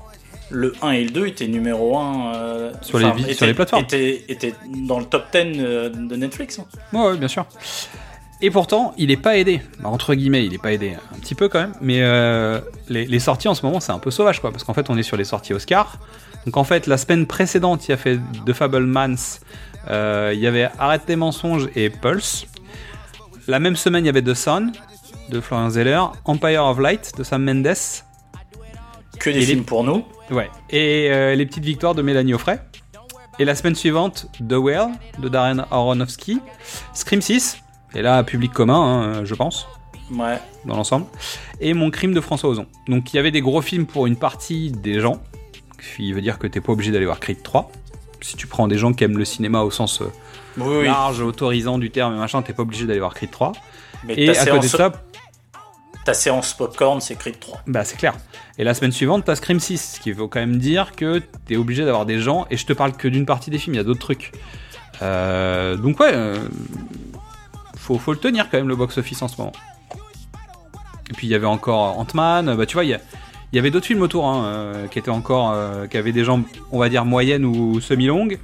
le 0.51 0.73
1 0.83 0.91
et 0.93 1.05
le 1.05 1.11
2 1.11 1.27
étaient 1.27 1.47
numéro 1.47 1.99
1 1.99 2.73
Sur 2.81 2.99
les 2.99 3.05
vi- 3.11 3.35
sur 3.35 3.47
les 3.47 3.55
plateformes. 3.55 3.83
Étaient, 3.85 4.25
étaient 4.29 4.55
dans 4.87 4.99
le 4.99 5.05
top 5.05 5.27
10 5.33 5.39
euh, 5.59 5.91
de 5.91 6.17
Netflix. 6.17 6.59
hein. 6.59 6.65
Ouais, 6.93 7.11
ouais, 7.11 7.17
bien 7.19 7.29
sûr. 7.29 7.45
Et 8.43 8.51
pourtant, 8.51 8.95
il 8.99 9.11
est 9.11 9.17
pas 9.17 9.37
aidé. 9.39 9.63
Bah, 9.81 9.89
entre 9.89 10.15
guillemets, 10.15 10.45
il 10.45 10.53
est 10.55 10.59
pas 10.63 10.73
aidé. 10.73 10.97
Un 11.15 11.19
petit 11.19 11.35
peu 11.35 11.49
quand 11.49 11.61
même. 11.61 11.73
Mais 11.81 12.01
euh, 12.03 12.61
les, 12.89 13.05
les 13.07 13.19
sorties 13.21 13.49
en 13.49 13.55
ce 13.55 13.65
moment, 13.65 13.81
c'est 13.81 13.93
un 13.93 13.99
peu 13.99 14.11
sauvage, 14.11 14.41
quoi. 14.41 14.51
Parce 14.51 14.65
qu'en 14.65 14.75
fait, 14.75 14.91
on 14.91 14.97
est 14.99 15.03
sur 15.03 15.17
les 15.17 15.25
sorties 15.25 15.55
Oscar. 15.55 15.99
Donc 16.45 16.57
en 16.57 16.65
fait, 16.65 16.87
la 16.87 16.99
semaine 16.99 17.27
précédente, 17.27 17.87
il 17.89 17.93
y 17.93 17.95
a 17.95 17.97
fait 17.97 18.19
The 18.45 18.53
Fablemans. 18.53 19.15
Euh, 19.91 20.33
il 20.35 20.41
y 20.41 20.47
avait 20.47 20.69
Arrête 20.79 21.05
tes 21.07 21.17
mensonges 21.17 21.69
et 21.77 21.91
Pulse. 21.91 22.47
La 23.47 23.59
même 23.59 23.77
semaine, 23.77 24.05
il 24.05 24.07
y 24.07 24.11
avait 24.11 24.23
The 24.23 24.35
Sun 24.35 24.73
de 25.31 25.41
Florian 25.41 25.71
Zeller, 25.71 26.01
Empire 26.25 26.65
of 26.65 26.79
Light 26.79 27.13
de 27.17 27.23
Sam 27.25 27.45
Mendes. 27.45 27.75
Que 29.19 29.31
des 29.31 29.37
Et 29.37 29.41
les- 29.41 29.47
films 29.47 29.65
pour 29.65 29.85
nous. 29.85 30.05
Ouais. 30.31 30.51
Et 30.71 31.09
euh, 31.11 31.35
les 31.35 31.47
petites 31.47 31.65
victoires 31.65 31.95
de 31.95 32.03
Mélanie 32.03 32.35
Offray. 32.35 32.59
Et 33.39 33.45
la 33.45 33.55
semaine 33.55 33.75
suivante, 33.75 34.27
The 34.49 34.53
Whale 34.55 34.91
de 35.19 35.29
Darren 35.29 35.65
Aronofsky. 35.71 36.41
Scream 36.95 37.21
6. 37.21 37.59
Et 37.95 38.03
là, 38.03 38.23
public 38.25 38.53
commun, 38.53 38.75
hein, 39.19 39.25
je 39.25 39.35
pense, 39.35 39.67
Ouais. 40.13 40.39
dans 40.65 40.77
l'ensemble. 40.77 41.07
Et 41.61 41.75
Mon 41.75 41.91
crime 41.91 42.13
de 42.15 42.21
François 42.21 42.51
Ozon. 42.51 42.67
Donc 42.89 43.13
il 43.13 43.17
y 43.17 43.19
avait 43.19 43.31
des 43.31 43.41
gros 43.41 43.61
films 43.63 43.87
pour 43.87 44.07
une 44.07 44.17
partie 44.17 44.71
des 44.73 45.01
gens. 45.01 45.21
Ce 45.81 45.97
qui 45.97 46.13
veut 46.13 46.21
dire 46.23 46.39
que 46.39 46.47
t'es 46.47 46.61
pas 46.61 46.73
obligé 46.73 46.91
d'aller 46.93 47.05
voir 47.07 47.21
Creed 47.21 47.43
3. 47.43 47.71
Si 48.25 48.37
tu 48.37 48.47
prends 48.47 48.69
des 48.69 48.79
gens 48.79 48.93
qui 48.93 49.05
aiment 49.05 49.19
le 49.19 49.25
cinéma 49.25 49.61
au 49.63 49.71
sens 49.71 50.01
euh, 50.01 50.07
Oui, 50.57 50.77
oui. 50.81 50.85
large, 50.87 51.21
autorisant 51.21 51.77
du 51.79 51.91
terme 51.91 52.15
et 52.15 52.19
machin, 52.19 52.41
t'es 52.43 52.53
pas 52.55 52.63
obligé 52.63 52.87
d'aller 52.87 53.01
voir 53.01 53.13
Creed 53.15 53.31
3. 53.31 53.53
Mais 54.05 54.15
Et 54.19 54.31
à 54.37 54.47
côté 54.47 54.61
de 54.67 54.69
ça, 54.69 54.93
Ta 56.05 56.13
séance 56.15 56.53
popcorn, 56.55 57.01
c'est 57.01 57.17
Creed 57.17 57.39
3. 57.41 57.63
Bah 57.67 57.85
c'est 57.85 57.97
clair. 57.97 58.15
Et 58.59 58.65
la 58.65 58.75
semaine 58.75 58.93
suivante, 58.93 59.25
t'as 59.25 59.37
Scream 59.37 59.59
6, 59.61 59.95
ce 59.97 60.01
qui 60.01 60.13
veut 60.13 60.27
quand 60.27 60.41
même 60.41 60.59
dire 60.59 60.93
que 60.97 61.23
t'es 61.47 61.57
obligé 61.57 61.85
d'avoir 61.85 62.05
des 62.07 62.19
gens, 62.21 62.47
et 62.51 62.57
je 62.59 62.67
te 62.67 62.73
parle 62.75 62.93
que 62.93 63.09
d'une 63.09 63.25
partie 63.27 63.51
des 63.51 63.59
films, 63.59 63.75
il 63.75 63.79
y 63.79 63.81
a 63.81 63.85
d'autres 63.85 64.01
trucs. 64.01 64.33
Euh, 65.03 65.77
donc 65.77 66.01
ouais, 66.01 66.11
euh, 66.13 66.39
faut, 67.77 67.99
faut 67.99 68.13
le 68.13 68.19
tenir 68.19 68.49
quand 68.51 68.59
même 68.59 68.69
le 68.69 68.77
box-office 68.77 69.23
en 69.23 69.29
ce 69.29 69.37
moment. 69.39 69.53
Et 71.11 71.13
puis 71.15 71.27
il 71.27 71.31
y 71.31 71.35
avait 71.35 71.47
encore 71.47 71.99
Ant-Man, 71.99 72.55
bah 72.57 72.65
tu 72.67 72.75
vois, 72.75 72.85
il 72.85 72.91
y, 72.91 72.95
a- 72.95 73.01
il 73.55 73.57
y 73.57 73.61
avait 73.61 73.71
d'autres 73.71 73.87
films 73.87 74.03
autour 74.03 74.27
hein, 74.27 74.47
euh, 74.47 74.89
qui 74.89 74.99
étaient 74.99 75.11
encore, 75.11 75.53
euh, 75.53 75.87
qui 75.87 75.97
avaient 75.97 76.11
des 76.11 76.25
jambes, 76.25 76.43
on 76.73 76.81
va 76.81 76.89
dire 76.89 77.05
moyennes 77.05 77.45
ou 77.45 77.81
semi-longues. 77.81 78.41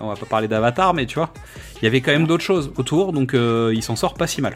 On 0.00 0.08
va 0.08 0.16
pas 0.16 0.24
parler 0.24 0.48
d'Avatar, 0.48 0.94
mais 0.94 1.04
tu 1.04 1.16
vois, 1.16 1.30
il 1.76 1.84
y 1.84 1.86
avait 1.86 2.00
quand 2.00 2.10
même 2.10 2.26
d'autres 2.26 2.42
choses 2.42 2.72
autour, 2.78 3.12
donc 3.12 3.34
euh, 3.34 3.70
il 3.74 3.82
s'en 3.82 3.96
sort 3.96 4.14
pas 4.14 4.26
si 4.26 4.40
mal, 4.40 4.54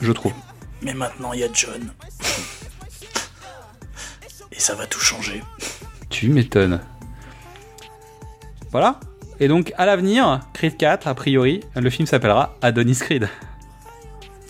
je 0.00 0.12
trouve. 0.12 0.32
Mais 0.80 0.94
maintenant, 0.94 1.32
il 1.32 1.40
y 1.40 1.42
a 1.42 1.48
John. 1.52 1.92
Et 4.52 4.60
ça 4.60 4.76
va 4.76 4.86
tout 4.86 5.00
changer. 5.00 5.42
Tu 6.08 6.28
m'étonnes. 6.28 6.80
Voilà. 8.70 9.00
Et 9.40 9.48
donc 9.48 9.72
à 9.76 9.86
l'avenir, 9.86 10.38
Creed 10.52 10.76
4, 10.76 11.08
a 11.08 11.14
priori, 11.14 11.64
le 11.74 11.90
film 11.90 12.06
s'appellera 12.06 12.54
Adonis 12.62 12.98
Creed. 13.00 13.28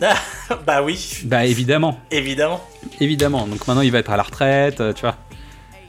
Ah, 0.03 0.15
bah 0.67 0.83
oui, 0.83 1.21
Bah 1.25 1.45
évidemment. 1.45 1.99
évidemment. 2.11 2.61
Évidemment, 3.01 3.47
donc 3.47 3.67
maintenant 3.67 3.83
il 3.83 3.93
va 3.93 3.99
être 3.99 4.11
à 4.11 4.17
la 4.17 4.23
retraite, 4.25 4.81
euh, 4.81 4.93
tu 4.93 5.03
vois. 5.03 5.17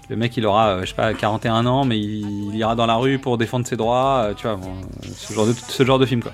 Le 0.10 0.16
mec 0.18 0.36
il 0.38 0.46
aura, 0.46 0.68
euh, 0.70 0.82
je 0.82 0.88
sais 0.88 0.94
pas, 0.94 1.14
41 1.14 1.66
ans, 1.66 1.86
mais 1.86 1.98
il, 2.00 2.50
il 2.50 2.56
ira 2.56 2.76
dans 2.76 2.86
la 2.86 2.96
rue 2.96 3.18
pour 3.20 3.38
défendre 3.38 3.66
ses 3.66 3.76
droits, 3.78 4.26
euh, 4.26 4.34
tu 4.34 4.44
vois, 4.44 4.56
bon, 4.58 4.74
ce, 5.16 5.34
genre 5.34 5.48
de, 5.48 5.54
ce 5.54 5.84
genre 5.86 5.98
de 6.00 6.06
film 6.06 6.22
quoi. 6.22 6.34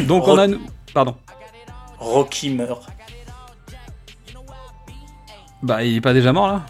Donc 0.00 0.28
on 0.28 0.38
a. 0.38 0.46
nous- 0.46 0.60
Pardon. 0.94 1.14
Rocky 1.98 2.50
meurt. 2.50 2.82
Bah 5.62 5.82
il 5.82 5.96
est 5.96 6.00
pas 6.00 6.12
déjà 6.12 6.32
mort 6.32 6.46
là? 6.46 6.62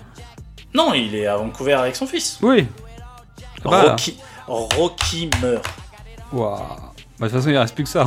Non, 0.75 0.95
il 0.95 1.15
est 1.15 1.27
à 1.27 1.37
Vancouver 1.37 1.75
avec 1.75 1.97
son 1.97 2.07
fils. 2.07 2.39
Oui. 2.43 2.67
Ah 3.65 3.71
bah, 3.71 3.83
Rocky, 3.91 4.17
Rocky 4.47 5.31
meurt. 5.43 5.67
Waouh. 6.33 6.59
Bah, 6.59 6.93
de 7.21 7.25
toute 7.29 7.33
façon 7.39 7.51
il 7.51 7.57
reste 7.59 7.75
plus 7.75 7.85
que 7.85 7.91
ça. 7.91 8.07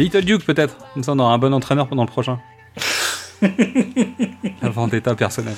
Little 0.00 0.24
Duke 0.24 0.44
peut-être, 0.44 0.76
comme 0.94 1.02
ça 1.02 1.12
on 1.12 1.18
aura 1.18 1.32
un 1.34 1.38
bon 1.38 1.52
entraîneur 1.52 1.86
pendant 1.88 2.04
le 2.04 2.08
prochain. 2.08 2.40
La 4.62 4.68
vendetta 4.68 5.14
personnelle. 5.14 5.56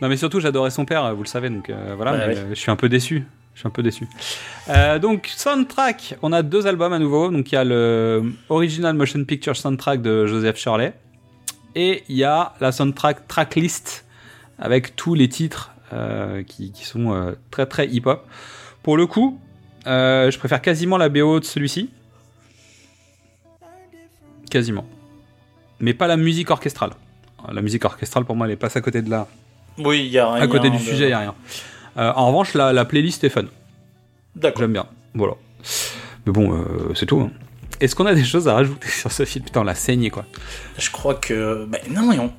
Non 0.00 0.08
mais 0.08 0.16
surtout 0.16 0.40
j'adorais 0.40 0.70
son 0.70 0.84
père, 0.84 1.14
vous 1.14 1.22
le 1.22 1.28
savez, 1.28 1.50
donc 1.50 1.70
euh, 1.70 1.94
voilà, 1.96 2.12
Ouais, 2.12 2.18
mais, 2.18 2.34
ouais. 2.34 2.40
euh, 2.40 2.48
je 2.50 2.54
suis 2.54 2.70
un 2.70 2.76
peu 2.76 2.88
déçu. 2.88 3.24
Je 3.54 3.60
suis 3.60 3.66
un 3.66 3.70
peu 3.70 3.82
déçu. 3.82 4.06
Euh, 4.68 4.98
donc 5.00 5.28
soundtrack, 5.34 6.16
on 6.22 6.32
a 6.32 6.42
deux 6.42 6.66
albums 6.68 6.92
à 6.92 6.98
nouveau. 7.00 7.30
Donc 7.30 7.50
il 7.50 7.56
y 7.56 7.58
a 7.58 7.64
le 7.64 8.32
Original 8.48 8.94
Motion 8.94 9.24
Picture 9.24 9.56
Soundtrack 9.56 10.00
de 10.00 10.26
Joseph 10.26 10.56
Shirley 10.56 10.92
et 11.74 12.04
il 12.08 12.16
y 12.16 12.24
a 12.24 12.54
la 12.60 12.70
soundtrack 12.70 13.26
tracklist 13.26 14.06
avec 14.60 14.94
tous 14.94 15.14
les 15.14 15.28
titres 15.28 15.72
euh, 15.92 16.44
qui, 16.44 16.70
qui 16.72 16.84
sont 16.84 17.34
très 17.50 17.66
très 17.66 17.88
hip-hop. 17.88 18.24
Pour 18.84 18.96
le 18.96 19.06
coup, 19.06 19.40
je 19.86 20.38
préfère 20.38 20.62
quasiment 20.62 20.96
la 20.96 21.08
BO 21.08 21.40
de 21.40 21.44
celui-ci. 21.44 21.90
Quasiment. 24.50 24.86
Mais 25.80 25.94
pas 25.94 26.06
la 26.06 26.16
musique 26.16 26.50
orchestrale. 26.50 26.90
La 27.52 27.62
musique 27.62 27.84
orchestrale, 27.84 28.24
pour 28.24 28.34
moi, 28.36 28.48
elle 28.48 28.56
passe 28.56 28.76
à 28.76 28.80
côté 28.80 29.00
de 29.02 29.10
la. 29.10 29.26
Oui, 29.78 30.00
il 30.06 30.10
y 30.12 30.18
a 30.18 30.32
rien. 30.32 30.42
À 30.42 30.48
côté 30.48 30.70
du 30.70 30.76
de- 30.78 30.82
sujet, 30.82 31.04
il 31.04 31.08
n'y 31.08 31.12
a 31.12 31.18
rien. 31.20 31.34
Euh, 31.96 32.12
en 32.16 32.26
revanche, 32.28 32.54
la, 32.54 32.72
la 32.72 32.84
playlist 32.84 33.22
est 33.24 33.28
fun. 33.28 33.44
D'accord. 34.34 34.60
J'aime 34.62 34.72
bien. 34.72 34.86
Voilà. 35.14 35.34
Mais 36.26 36.32
bon, 36.32 36.52
euh, 36.52 36.92
c'est 36.94 37.06
tout. 37.06 37.20
hein. 37.20 37.30
Est-ce 37.80 37.94
qu'on 37.94 38.06
a 38.06 38.14
des 38.14 38.24
choses 38.24 38.48
à 38.48 38.54
rajouter 38.54 38.88
sur 38.88 39.12
ce 39.12 39.24
film 39.24 39.44
Putain, 39.44 39.60
on 39.60 39.64
l'a 39.64 39.74
saigné, 39.76 40.10
quoi. 40.10 40.24
Je 40.78 40.90
crois 40.90 41.14
que. 41.14 41.64
bah, 41.66 41.78
non, 41.90 42.08
mais 42.10 42.18
on, 42.18 42.32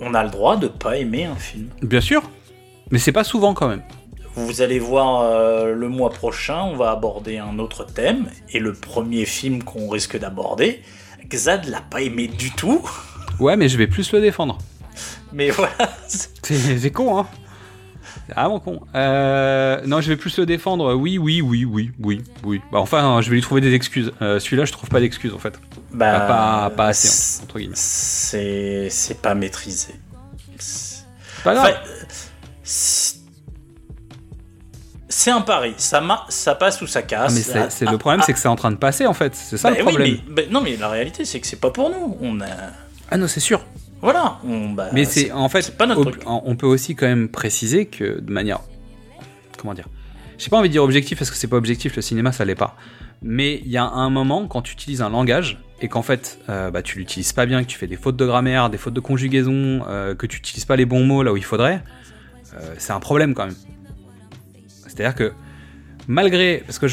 on 0.00 0.12
a 0.14 0.24
le 0.24 0.30
droit 0.30 0.56
de 0.56 0.66
pas 0.66 0.96
aimer 0.96 1.24
un 1.26 1.36
film. 1.36 1.68
Bien 1.82 2.00
sûr. 2.00 2.22
Mais 2.90 2.98
c'est 2.98 3.12
pas 3.12 3.24
souvent, 3.24 3.54
quand 3.54 3.68
même. 3.68 3.82
Vous 4.34 4.60
allez 4.60 4.78
voir 4.80 5.20
euh, 5.22 5.72
le 5.74 5.88
mois 5.88 6.10
prochain, 6.10 6.62
on 6.64 6.74
va 6.74 6.90
aborder 6.90 7.38
un 7.38 7.58
autre 7.60 7.84
thème. 7.84 8.28
Et 8.50 8.58
le 8.58 8.72
premier 8.72 9.24
film 9.24 9.62
qu'on 9.62 9.88
risque 9.88 10.18
d'aborder, 10.18 10.82
Xad 11.28 11.66
l'a 11.66 11.80
pas 11.80 12.00
aimé 12.02 12.28
du 12.28 12.50
tout. 12.50 12.82
Ouais, 13.38 13.56
mais 13.56 13.68
je 13.68 13.76
vais 13.78 13.86
plus 13.86 14.12
le 14.12 14.20
défendre. 14.20 14.58
Mais 15.32 15.50
voilà. 15.50 15.72
C'est 16.42 16.90
con, 16.90 17.18
hein 17.18 17.26
C'est 18.28 18.34
vraiment 18.34 18.60
con. 18.60 18.80
Euh, 18.94 19.80
non, 19.86 20.00
je 20.00 20.08
vais 20.08 20.16
plus 20.16 20.36
le 20.38 20.46
défendre. 20.46 20.94
Oui, 20.94 21.18
oui, 21.18 21.40
oui, 21.40 21.64
oui, 21.64 21.90
oui, 22.00 22.22
oui. 22.44 22.60
Bah, 22.70 22.78
enfin, 22.80 23.20
je 23.22 23.30
vais 23.30 23.36
lui 23.36 23.42
trouver 23.42 23.60
des 23.60 23.72
excuses. 23.74 24.12
Euh, 24.20 24.38
Celui-là, 24.38 24.64
je 24.64 24.72
trouve 24.72 24.88
pas 24.90 25.00
d'excuses, 25.00 25.32
en 25.34 25.38
fait. 25.38 25.58
Bah, 25.92 26.20
pas, 26.20 26.70
pas 26.76 26.86
assez, 26.88 27.08
hein, 27.08 27.44
entre 27.44 27.58
guillemets. 27.58 27.74
C'est 27.76 29.22
pas 29.22 29.34
maîtrisé. 29.34 29.94
Pas 31.44 31.54
grave. 31.54 31.74
Enfin, 31.82 33.21
c'est- 35.12 35.30
un 35.30 35.40
pari. 35.40 35.74
Ça, 35.76 36.00
ma- 36.00 36.24
ça 36.28 36.54
passe 36.54 36.80
ou 36.82 36.86
ça 36.86 37.00
Ah, 37.00 37.02
casse. 37.02 37.34
mais 37.34 37.40
c'est 37.40 37.58
Ah, 37.58 37.70
c'est- 37.70 37.86
ah, 37.86 37.92
le 37.92 37.98
problème, 37.98 38.20
ah, 38.22 38.26
c'est 38.26 38.32
que 38.32 38.38
c'est 38.38 38.48
en 38.48 38.56
train 38.56 38.70
de 38.70 38.76
passer, 38.76 39.06
en 39.06 39.14
fait. 39.14 39.34
C'est 39.34 39.56
ça 39.56 39.70
bah 39.70 39.76
le 39.78 39.84
oui, 39.84 39.88
problème. 39.92 40.16
mais- 40.28 40.34
bah, 40.34 40.42
non, 40.50 40.60
mais 40.60 40.76
la 40.76 40.88
réalité, 40.88 41.24
c'est 41.24 41.40
que 41.40 41.46
c'est 41.46 41.60
pas 41.60 41.70
pour 41.70 41.90
nous. 41.90 42.16
On 42.20 42.40
a. 42.40 42.46
Ah 43.10 43.16
non, 43.16 43.26
c'est 43.28 43.40
sûr. 43.40 43.62
Voilà. 44.00 44.38
On, 44.46 44.70
bah, 44.70 44.88
Mais 44.92 45.04
c'est 45.04 45.30
en 45.30 45.48
fait, 45.48 45.76
pas 45.76 45.86
notre 45.86 46.10
truc. 46.10 46.22
on 46.26 46.56
peut 46.56 46.66
aussi 46.66 46.96
quand 46.96 47.06
même 47.06 47.28
préciser 47.28 47.86
que 47.86 48.20
de 48.20 48.32
manière, 48.32 48.60
comment 49.58 49.74
dire, 49.74 49.86
j'ai 50.38 50.48
pas 50.50 50.56
envie 50.58 50.68
de 50.68 50.72
dire 50.72 50.82
objectif 50.82 51.18
parce 51.18 51.30
que 51.30 51.36
c'est 51.36 51.46
pas 51.46 51.56
objectif, 51.56 51.94
le 51.94 52.02
cinéma 52.02 52.32
ça 52.32 52.44
l'est 52.44 52.56
pas. 52.56 52.76
Mais 53.22 53.60
il 53.64 53.70
y 53.70 53.76
a 53.76 53.84
un 53.84 54.10
moment 54.10 54.48
quand 54.48 54.62
tu 54.62 54.72
utilises 54.72 55.02
un 55.02 55.10
langage 55.10 55.60
et 55.80 55.86
qu'en 55.88 56.02
fait 56.02 56.38
euh, 56.48 56.72
bah, 56.72 56.82
tu 56.82 56.98
l'utilises 56.98 57.32
pas 57.32 57.46
bien, 57.46 57.62
que 57.62 57.68
tu 57.68 57.78
fais 57.78 57.86
des 57.86 57.94
fautes 57.96 58.16
de 58.16 58.26
grammaire, 58.26 58.70
des 58.70 58.78
fautes 58.78 58.94
de 58.94 58.98
conjugaison, 59.00 59.82
euh, 59.88 60.16
que 60.16 60.26
tu 60.26 60.38
utilises 60.38 60.64
pas 60.64 60.74
les 60.74 60.86
bons 60.86 61.04
mots 61.04 61.22
là 61.22 61.32
où 61.32 61.36
il 61.36 61.44
faudrait, 61.44 61.84
euh, 62.54 62.74
c'est 62.78 62.92
un 62.92 62.98
problème 62.98 63.34
quand 63.34 63.46
même. 63.46 63.54
C'est-à-dire 64.94 65.14
que 65.14 65.32
malgré, 66.08 66.62
parce 66.66 66.78
que 66.78 66.86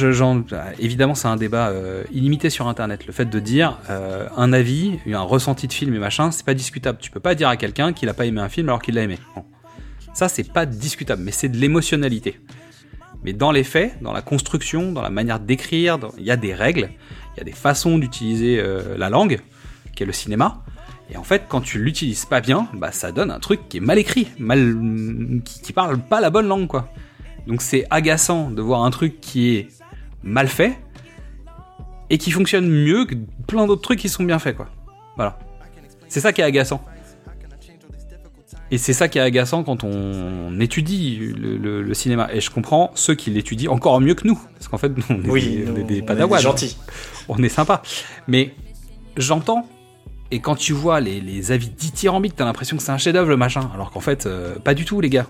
évidemment 0.80 1.16
c'est 1.16 1.28
un 1.28 1.36
débat 1.36 1.70
euh, 1.70 2.04
illimité 2.12 2.50
sur 2.50 2.68
Internet, 2.68 3.06
le 3.06 3.14
fait 3.14 3.26
de 3.26 3.40
dire 3.40 3.78
euh, 3.90 4.28
un 4.38 4.54
avis, 4.54 5.00
un 5.12 5.22
ressenti 5.22 5.68
de 5.68 5.74
film 5.74 5.94
et 5.96 6.00
machin, 6.00 6.32
c'est 6.32 6.46
pas 6.46 6.54
discutable. 6.54 7.00
Tu 7.02 7.12
peux 7.12 7.20
pas 7.20 7.36
dire 7.36 7.50
à 7.50 7.58
quelqu'un 7.58 7.94
qu'il 7.94 8.08
a 8.10 8.14
pas 8.14 8.26
aimé 8.26 8.42
un 8.42 8.50
film 8.50 8.70
alors 8.70 8.82
qu'il 8.82 8.96
l'a 8.96 9.04
aimé. 9.04 9.18
Ça 10.14 10.30
c'est 10.30 10.52
pas 10.52 10.66
discutable, 10.66 11.24
mais 11.24 11.32
c'est 11.32 11.50
de 11.50 11.58
l'émotionnalité. 11.58 12.40
Mais 13.24 13.34
dans 13.34 13.52
les 13.52 13.66
faits, 13.66 14.02
dans 14.02 14.14
la 14.14 14.22
construction, 14.22 14.94
dans 14.94 15.02
la 15.02 15.10
manière 15.10 15.42
d'écrire, 15.42 16.00
il 16.18 16.24
y 16.24 16.32
a 16.32 16.38
des 16.38 16.54
règles, 16.54 16.90
il 17.36 17.40
y 17.40 17.42
a 17.42 17.44
des 17.44 17.52
façons 17.52 17.98
d'utiliser 17.98 18.60
euh, 18.60 18.98
la 18.98 19.10
langue, 19.10 19.42
qui 19.94 20.04
est 20.04 20.06
le 20.06 20.14
cinéma. 20.14 20.64
Et 21.12 21.18
en 21.18 21.24
fait, 21.24 21.44
quand 21.50 21.60
tu 21.60 21.80
l'utilises 21.84 22.26
pas 22.26 22.40
bien, 22.40 22.70
bah 22.74 22.92
ça 22.92 23.12
donne 23.12 23.32
un 23.32 23.40
truc 23.40 23.68
qui 23.68 23.78
est 23.78 23.82
mal 23.82 23.98
écrit, 23.98 24.28
mal, 24.38 25.42
qui, 25.44 25.62
qui 25.62 25.74
parle 25.74 26.00
pas 26.00 26.22
la 26.22 26.30
bonne 26.30 26.48
langue, 26.48 26.68
quoi. 26.68 26.94
Donc 27.48 27.62
c'est 27.62 27.86
agaçant 27.90 28.52
de 28.52 28.62
voir 28.62 28.84
un 28.84 28.92
truc 28.92 29.20
qui 29.22 29.56
est 29.56 29.68
mal 30.24 30.48
fait 30.48 30.78
et 32.10 32.18
qui 32.18 32.32
fonctionne 32.32 32.68
mieux 32.70 33.06
que 33.06 33.16
plein 33.48 33.66
d'autres 33.68 33.82
trucs 33.82 34.00
qui 34.00 34.10
sont 34.10 34.24
bien 34.24 34.40
faits, 34.40 34.56
quoi. 34.58 34.68
Voilà. 35.16 35.38
C'est 36.08 36.20
ça 36.22 36.34
qui 36.34 36.42
est 36.42 36.46
agaçant. 36.46 36.84
Et 38.72 38.78
c'est 38.78 38.94
ça 38.94 39.08
qui 39.08 39.18
est 39.18 39.22
agaçant 39.22 39.64
quand 39.64 39.84
on 39.84 40.60
étudie 40.60 41.18
le, 41.36 41.58
le- 41.58 41.82
le 41.82 41.94
cinéma. 41.96 42.30
Et 42.32 42.40
je 42.40 42.52
comprends 42.52 42.92
ceux 42.94 43.16
qui 43.16 43.32
l'étudient 43.32 43.72
encore 43.72 44.00
mieux 44.00 44.14
que 44.14 44.28
nous. 44.28 44.40
Parce 44.54 44.68
qu'en 44.68 44.78
fait, 44.78 44.92
on 45.10 45.24
est 45.24 45.28
Oui, 45.30 45.58
des, 45.66 45.72
on 45.72 45.76
est 45.76 45.84
des 45.84 46.02
padawans. 46.04 46.40
gentils. 46.40 46.78
On 47.30 47.42
est 47.42 47.50
sympa. 47.50 47.82
Mais 48.28 48.54
j'entends. 49.18 49.68
Et 50.30 50.40
quand 50.40 50.56
tu 50.56 50.74
vois 50.74 51.00
les, 51.00 51.20
les 51.20 51.52
avis 51.52 51.70
dithyrambiques, 51.70 52.36
t'as 52.36 52.46
l'impression 52.46 52.78
que 52.78 52.84
c'est 52.84 52.92
un 52.92 53.00
chef-d'œuvre 53.00 53.30
le 53.30 53.38
machin. 53.38 53.72
Alors 53.74 53.90
qu'en 53.90 54.02
fait, 54.02 54.28
euh, 54.28 54.60
pas 54.60 54.76
du 54.76 54.86
tout, 54.86 55.02
les 55.02 55.10
gars. 55.10 55.26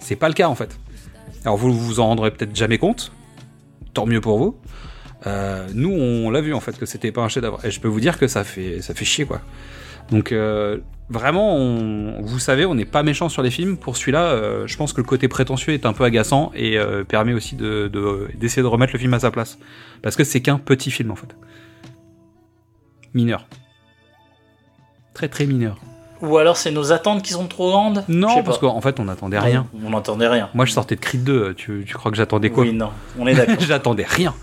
C'est 0.00 0.16
pas 0.16 0.26
le 0.28 0.34
cas 0.34 0.48
en 0.48 0.56
fait. 0.56 0.76
Alors 1.44 1.56
vous 1.56 1.72
vous 1.72 2.00
en 2.00 2.06
rendrez 2.06 2.30
peut-être 2.30 2.54
jamais 2.54 2.78
compte. 2.78 3.12
Tant 3.94 4.06
mieux 4.06 4.20
pour 4.20 4.38
vous. 4.38 4.56
Euh, 5.26 5.66
nous, 5.74 5.90
on 5.90 6.30
l'a 6.30 6.40
vu 6.40 6.54
en 6.54 6.60
fait 6.60 6.78
que 6.78 6.86
c'était 6.86 7.10
pas 7.12 7.22
un 7.22 7.28
chef-d'œuvre. 7.28 7.64
Et 7.64 7.70
je 7.70 7.80
peux 7.80 7.88
vous 7.88 8.00
dire 8.00 8.18
que 8.18 8.28
ça 8.28 8.44
fait, 8.44 8.80
ça 8.82 8.94
fait 8.94 9.04
chier 9.04 9.24
quoi. 9.24 9.40
Donc 10.10 10.32
euh, 10.32 10.78
vraiment, 11.10 11.56
on- 11.56 12.22
vous 12.22 12.38
savez, 12.38 12.64
on 12.66 12.74
n'est 12.74 12.84
pas 12.84 13.02
méchant 13.02 13.28
sur 13.28 13.42
les 13.42 13.50
films. 13.50 13.76
Pour 13.76 13.96
celui-là, 13.96 14.26
euh, 14.26 14.66
je 14.66 14.76
pense 14.76 14.92
que 14.92 15.00
le 15.00 15.06
côté 15.06 15.26
prétentieux 15.28 15.74
est 15.74 15.86
un 15.86 15.92
peu 15.92 16.04
agaçant 16.04 16.52
et 16.54 16.78
permet 17.08 17.34
aussi 17.34 17.56
de- 17.56 17.88
de- 17.92 18.28
d'essayer 18.36 18.62
de, 18.62 18.66
remettre 18.68 18.92
le 18.92 18.98
film 18.98 19.14
à 19.14 19.20
sa 19.20 19.30
place. 19.30 19.58
Parce 20.02 20.16
que 20.16 20.24
c'est 20.24 20.40
qu'un 20.40 20.58
petit 20.58 20.90
film 20.90 21.10
en 21.10 21.16
fait. 21.16 21.34
Mineur. 23.14 23.46
Très 25.14 25.28
très 25.28 25.46
mineur. 25.46 25.80
Ou 26.20 26.36
alors 26.38 26.56
c'est 26.56 26.70
nos 26.70 26.92
attentes 26.92 27.22
qui 27.22 27.32
sont 27.32 27.46
trop 27.46 27.70
grandes? 27.70 28.04
Non, 28.08 28.42
parce 28.42 28.58
qu'en 28.58 28.80
fait, 28.80 28.98
on 29.00 29.04
n'attendait 29.04 29.38
rien. 29.38 29.66
On 29.84 29.90
n'entendait 29.90 30.28
rien. 30.28 30.48
Moi, 30.54 30.64
je 30.64 30.72
sortais 30.72 30.96
de 30.96 31.00
Creed 31.00 31.24
2. 31.24 31.54
Tu, 31.54 31.84
tu 31.86 31.94
crois 31.94 32.10
que 32.10 32.16
j'attendais 32.16 32.50
quoi? 32.50 32.64
Oui, 32.64 32.72
non, 32.72 32.90
on 33.18 33.26
est 33.26 33.34
d'accord. 33.34 33.56
J'attendais 33.60 34.06
rien. 34.08 34.34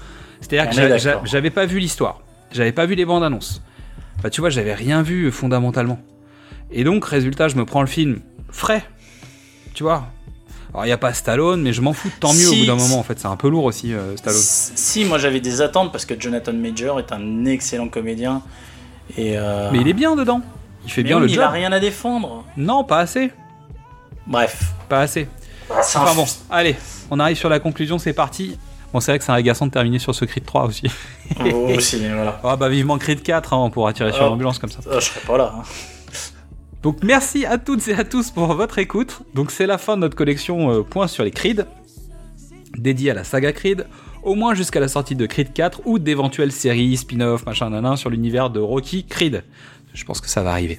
C'est-à-dire 0.41 0.69
que 0.69 1.27
j'avais 1.27 1.49
pas 1.49 1.65
vu 1.65 1.79
l'histoire. 1.79 2.21
J'avais 2.51 2.71
pas 2.71 2.85
vu 2.85 2.95
les 2.95 3.05
bandes 3.05 3.23
annonces. 3.23 3.61
Bah, 4.23 4.29
tu 4.29 4.41
vois, 4.41 4.49
j'avais 4.49 4.73
rien 4.73 5.01
vu 5.01 5.25
euh, 5.25 5.31
fondamentalement. 5.31 5.99
Et 6.71 6.83
donc, 6.83 7.05
résultat, 7.05 7.47
je 7.47 7.55
me 7.55 7.65
prends 7.65 7.81
le 7.81 7.87
film 7.87 8.19
frais. 8.49 8.83
Tu 9.73 9.83
vois? 9.83 10.05
Alors, 10.73 10.85
il 10.85 10.87
n'y 10.87 10.93
a 10.93 10.97
pas 10.97 11.13
Stallone, 11.13 11.61
mais 11.61 11.73
je 11.73 11.81
m'en 11.81 11.93
fous. 11.93 12.09
Tant 12.19 12.33
mieux 12.33 12.39
Si, 12.39 12.47
au 12.47 12.59
bout 12.59 12.65
d'un 12.65 12.75
moment, 12.75 12.99
en 12.99 13.03
fait. 13.03 13.19
C'est 13.19 13.27
un 13.27 13.35
peu 13.35 13.49
lourd 13.49 13.65
aussi, 13.65 13.93
euh, 13.93 14.15
Stallone. 14.17 14.39
Si, 14.39 15.05
moi 15.05 15.17
j'avais 15.17 15.39
des 15.41 15.61
attentes 15.61 15.91
parce 15.91 16.05
que 16.05 16.19
Jonathan 16.19 16.53
Major 16.53 16.99
est 16.99 17.11
un 17.11 17.45
excellent 17.45 17.87
comédien. 17.87 18.41
Et 19.17 19.37
euh, 19.37 19.69
Mais 19.71 19.79
il 19.79 19.87
est 19.87 19.93
bien 19.93 20.15
dedans. 20.15 20.41
Il 20.85 20.91
fait 20.91 21.01
mais 21.03 21.09
bien 21.09 21.15
oui, 21.17 21.21
le 21.23 21.27
mais 21.27 21.33
job. 21.33 21.41
Il 21.43 21.47
a 21.47 21.49
rien 21.49 21.71
à 21.71 21.79
défendre. 21.79 22.45
Non, 22.57 22.83
pas 22.83 22.99
assez. 22.99 23.31
Bref. 24.27 24.73
Pas 24.89 25.01
assez. 25.01 25.27
C'est 25.81 25.97
un 25.97 26.01
Enfin 26.03 26.15
bon, 26.15 26.25
allez, 26.51 26.75
on 27.09 27.19
arrive 27.19 27.37
sur 27.37 27.49
la 27.49 27.59
conclusion, 27.59 27.97
c'est 27.97 28.13
parti. 28.13 28.57
Bon, 28.93 28.99
c'est 28.99 29.11
vrai 29.11 29.19
que 29.19 29.25
c'est 29.25 29.31
agaçant 29.31 29.65
de 29.65 29.71
terminer 29.71 29.99
sur 29.99 30.13
ce 30.15 30.23
Creed 30.25 30.45
3 30.45 30.65
aussi. 30.65 30.89
Oh, 31.43 31.69
aussi, 31.75 31.97
voilà. 32.07 32.39
Ah 32.43 32.55
bah 32.55 32.69
vivement 32.69 32.97
Creed 32.97 33.21
4, 33.23 33.53
hein, 33.53 33.57
on 33.57 33.69
pourra 33.69 33.91
tirer 33.91 34.13
sur 34.13 34.23
Ah. 34.23 34.27
l'ambulance 34.27 34.59
comme 34.59 34.69
ça. 34.71 34.79
Ah, 34.89 34.99
je 34.99 35.05
serais 35.05 35.19
pas 35.21 35.37
là. 35.37 35.53
hein. 35.57 35.63
Donc 36.83 36.97
merci 37.03 37.45
à 37.47 37.57
toutes 37.57 37.87
et 37.87 37.95
à 37.95 38.03
tous 38.03 38.29
pour 38.29 38.53
votre 38.53 38.77
écoute. 38.77 39.21
Donc 39.33 39.49
c'est 39.51 39.65
la 39.65 39.77
fin 39.79 39.95
de 39.95 40.01
notre 40.01 40.15
collection 40.15 40.71
euh, 40.71 40.81
Points 40.83 41.07
sur 41.07 41.23
les 41.23 41.31
Creed, 41.31 41.65
dédiée 42.77 43.11
à 43.11 43.13
la 43.15 43.23
saga 43.23 43.51
Creed, 43.53 43.87
au 44.23 44.35
moins 44.35 44.53
jusqu'à 44.53 44.79
la 44.79 44.87
sortie 44.87 45.15
de 45.15 45.25
Creed 45.25 45.51
4 45.51 45.81
ou 45.85 45.97
d'éventuelles 45.99 46.51
séries, 46.51 46.95
spin-off, 46.97 47.45
machin 47.45 47.71
nanan 47.71 47.95
sur 47.97 48.09
l'univers 48.11 48.49
de 48.51 48.59
Rocky 48.59 49.03
Creed. 49.03 49.43
Je 49.95 50.05
pense 50.05 50.21
que 50.21 50.29
ça 50.29 50.43
va 50.43 50.51
arriver. 50.51 50.77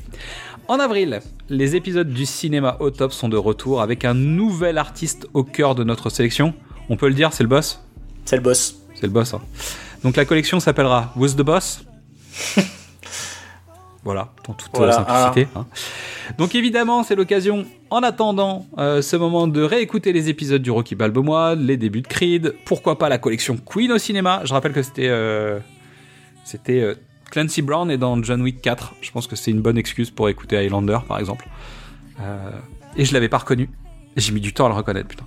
En 0.68 0.78
avril, 0.78 1.20
les 1.48 1.74
épisodes 1.74 2.09
du 2.12 2.26
cinéma 2.26 2.76
au 2.80 2.90
top 2.90 3.12
sont 3.12 3.28
de 3.28 3.36
retour 3.36 3.80
avec 3.82 4.05
un 4.05 4.14
nouvel 4.14 4.78
artiste 4.78 5.26
au 5.34 5.43
cœur 5.43 5.74
de 5.74 5.82
notre 5.84 6.10
sélection. 6.10 6.55
On 6.88 6.97
peut 6.97 7.09
le 7.09 7.14
dire, 7.14 7.32
c'est 7.32 7.43
le 7.43 7.48
boss? 7.48 7.82
C'est 8.24 8.36
le 8.36 8.43
boss. 8.43 8.76
C'est 8.94 9.06
le 9.06 9.12
boss. 9.12 9.34
hein. 9.34 9.40
Donc 10.05 10.16
la 10.16 10.24
collection 10.24 10.60
s'appellera 10.60 11.12
Who's 11.16 11.34
the 11.34 11.43
Boss? 11.43 11.84
Voilà, 14.05 14.32
dans 14.47 14.55
toute 14.55 14.68
euh, 14.68 14.78
Voilà, 14.78 14.93
simplicité. 14.93 15.48
hein. 15.56 15.66
Donc 16.38 16.55
évidemment, 16.55 17.02
c'est 17.02 17.16
l'occasion, 17.16 17.66
en 17.90 18.01
attendant 18.05 18.66
euh, 18.78 19.02
ce 19.02 19.16
moment, 19.16 19.48
de 19.48 19.60
réécouter 19.62 20.12
les 20.12 20.28
épisodes 20.28 20.62
du 20.62 20.70
Rocky 20.70 20.94
Balboa, 20.94 21.56
les 21.56 21.76
débuts 21.76 22.02
de 22.02 22.06
Creed, 22.06 22.55
pourquoi 22.66 22.98
pas 22.98 23.09
la 23.09 23.18
collection 23.18 23.56
Queen 23.56 23.90
au 23.90 23.98
cinéma. 23.98 24.43
Je 24.44 24.52
rappelle 24.55 24.72
que 24.72 24.82
c'était 24.82 25.09
euh, 25.09 25.59
c'était 26.44 26.80
euh, 26.82 26.94
Clancy 27.31 27.62
Brown 27.62 27.90
et 27.90 27.98
dans 27.98 28.23
John 28.23 28.43
Wick 28.43 28.62
4. 28.62 28.94
Je 29.01 29.11
pense 29.11 29.27
que 29.27 29.36
c'est 29.36 29.51
une 29.51 29.61
bonne 29.61 29.78
excuse 29.78 30.11
pour 30.11 30.28
écouter 30.28 30.57
Highlander, 30.57 30.98
par 31.07 31.19
exemple. 31.19 31.48
Euh, 32.20 32.51
et 32.97 33.05
je 33.05 33.12
l'avais 33.12 33.28
pas 33.28 33.39
reconnu. 33.39 33.69
J'ai 34.16 34.32
mis 34.32 34.40
du 34.40 34.53
temps 34.53 34.66
à 34.66 34.69
le 34.69 34.74
reconnaître, 34.74 35.09
putain. 35.09 35.27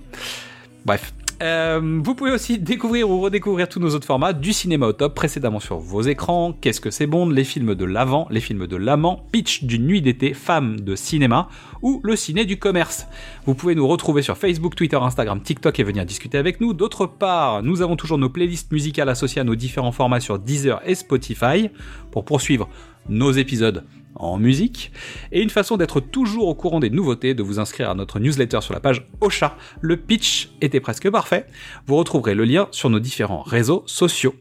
Bref. 0.84 1.12
Euh, 1.42 2.00
vous 2.02 2.14
pouvez 2.14 2.32
aussi 2.32 2.58
découvrir 2.58 3.08
ou 3.08 3.20
redécouvrir 3.20 3.68
tous 3.68 3.80
nos 3.80 3.94
autres 3.94 4.06
formats 4.06 4.34
du 4.34 4.52
cinéma 4.52 4.86
au 4.86 4.92
top 4.92 5.14
précédemment 5.14 5.60
sur 5.60 5.78
vos 5.78 6.02
écrans. 6.02 6.52
Qu'est-ce 6.60 6.82
que 6.82 6.90
c'est 6.90 7.06
Bond 7.06 7.30
Les 7.30 7.44
films 7.44 7.74
de 7.74 7.84
l'avant, 7.86 8.26
les 8.30 8.40
films 8.40 8.66
de 8.66 8.76
l'amant, 8.76 9.24
Pitch 9.32 9.64
d'une 9.64 9.86
nuit 9.86 10.02
d'été, 10.02 10.34
Femmes 10.34 10.80
de 10.80 10.94
cinéma 10.94 11.48
ou 11.80 12.00
le 12.04 12.14
ciné 12.14 12.44
du 12.44 12.58
commerce. 12.58 13.06
Vous 13.46 13.54
pouvez 13.54 13.74
nous 13.74 13.88
retrouver 13.88 14.20
sur 14.20 14.36
Facebook, 14.36 14.74
Twitter, 14.74 14.96
Instagram, 14.96 15.40
TikTok 15.40 15.80
et 15.80 15.82
venir 15.82 16.04
discuter 16.04 16.36
avec 16.36 16.60
nous. 16.60 16.74
D'autre 16.74 17.06
part, 17.06 17.62
nous 17.62 17.80
avons 17.80 17.96
toujours 17.96 18.18
nos 18.18 18.28
playlists 18.28 18.70
musicales 18.70 19.08
associées 19.08 19.40
à 19.40 19.44
nos 19.44 19.54
différents 19.54 19.92
formats 19.92 20.20
sur 20.20 20.38
Deezer 20.38 20.82
et 20.84 20.94
Spotify 20.94 21.70
pour 22.10 22.26
poursuivre 22.26 22.68
nos 23.08 23.32
épisodes 23.32 23.84
en 24.14 24.38
musique, 24.38 24.92
et 25.32 25.42
une 25.42 25.50
façon 25.50 25.76
d'être 25.76 26.00
toujours 26.00 26.48
au 26.48 26.54
courant 26.54 26.80
des 26.80 26.90
nouveautés, 26.90 27.34
de 27.34 27.42
vous 27.42 27.58
inscrire 27.58 27.90
à 27.90 27.94
notre 27.94 28.18
newsletter 28.20 28.60
sur 28.60 28.74
la 28.74 28.80
page 28.80 29.06
Ocha. 29.20 29.56
Le 29.80 29.96
pitch 29.96 30.50
était 30.60 30.80
presque 30.80 31.10
parfait. 31.10 31.46
Vous 31.86 31.96
retrouverez 31.96 32.34
le 32.34 32.44
lien 32.44 32.68
sur 32.70 32.90
nos 32.90 33.00
différents 33.00 33.42
réseaux 33.42 33.84
sociaux. 33.86 34.34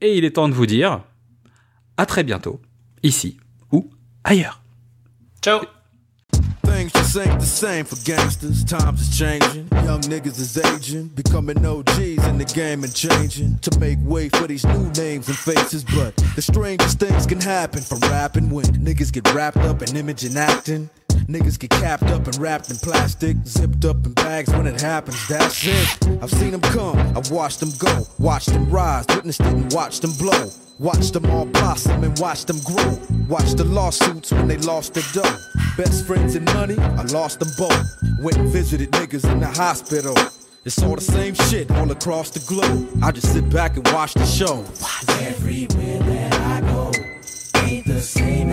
Et 0.00 0.18
il 0.18 0.24
est 0.24 0.32
temps 0.32 0.48
de 0.48 0.54
vous 0.54 0.66
dire 0.66 1.02
à 1.96 2.06
très 2.06 2.24
bientôt, 2.24 2.60
ici 3.02 3.38
ou 3.72 3.90
ailleurs. 4.24 4.62
Ciao 5.42 5.60
Things 6.84 6.92
just 6.92 7.16
ain't 7.16 7.40
the 7.40 7.46
same 7.46 7.86
for 7.86 7.96
gangsters. 8.04 8.62
Times 8.62 9.00
is 9.00 9.18
changing. 9.18 9.68
Young 9.86 10.02
niggas 10.02 10.38
is 10.38 10.58
aging, 10.58 11.08
becoming 11.08 11.64
OGs 11.64 12.26
in 12.26 12.36
the 12.36 12.44
game 12.54 12.84
and 12.84 12.94
changing 12.94 13.56
to 13.60 13.78
make 13.78 13.96
way 14.02 14.28
for 14.28 14.46
these 14.46 14.66
new 14.66 14.90
names 14.92 15.28
and 15.28 15.36
faces. 15.38 15.82
But 15.82 16.14
the 16.36 16.42
strangest 16.42 16.98
things 16.98 17.24
can 17.24 17.40
happen 17.40 17.80
from 17.80 18.00
rapping 18.00 18.50
when 18.50 18.66
niggas 18.66 19.14
get 19.14 19.32
wrapped 19.32 19.56
up 19.56 19.80
in 19.80 19.96
image 19.96 20.24
and 20.24 20.36
acting. 20.36 20.90
Niggas 21.26 21.58
get 21.58 21.70
capped 21.70 22.04
up 22.04 22.26
and 22.26 22.36
wrapped 22.38 22.70
in 22.70 22.76
plastic, 22.76 23.36
zipped 23.44 23.84
up 23.84 24.04
in 24.04 24.12
bags 24.12 24.52
when 24.52 24.66
it 24.66 24.80
happens. 24.80 25.26
That's 25.28 25.66
it. 25.66 26.08
I've 26.22 26.30
seen 26.30 26.50
them 26.50 26.60
come, 26.60 26.98
I've 27.16 27.30
watched 27.30 27.60
them 27.60 27.70
go, 27.78 28.06
watched 28.18 28.52
them 28.52 28.68
rise, 28.70 29.06
witnessed 29.08 29.40
it 29.40 29.46
and 29.46 29.72
watched 29.72 30.02
them 30.02 30.12
blow. 30.18 30.50
Watched 30.78 31.12
them 31.12 31.24
all 31.26 31.46
blossom 31.46 32.02
and 32.02 32.18
watched 32.18 32.48
them 32.48 32.58
grow. 32.64 32.98
Watched 33.28 33.58
the 33.58 33.64
lawsuits 33.64 34.32
when 34.32 34.48
they 34.48 34.56
lost 34.58 34.94
their 34.94 35.04
dough. 35.12 35.36
Best 35.76 36.04
friends 36.04 36.34
and 36.34 36.44
money, 36.46 36.76
I 36.76 37.02
lost 37.04 37.38
them 37.38 37.48
both. 37.56 37.86
Went 38.20 38.38
and 38.38 38.48
visited 38.48 38.90
niggas 38.90 39.30
in 39.30 39.38
the 39.38 39.46
hospital. 39.46 40.16
It's 40.64 40.82
all 40.82 40.96
the 40.96 41.00
same 41.00 41.34
shit 41.34 41.70
all 41.70 41.90
across 41.92 42.30
the 42.30 42.40
globe. 42.40 42.88
I 43.04 43.12
just 43.12 43.32
sit 43.32 43.48
back 43.50 43.76
and 43.76 43.86
watch 43.92 44.14
the 44.14 44.26
show. 44.26 44.64
Everywhere 45.20 46.00
that 46.00 46.34
I 46.34 46.60
go 46.72 46.90
ain't 47.62 47.86
the 47.86 48.00
same 48.00 48.43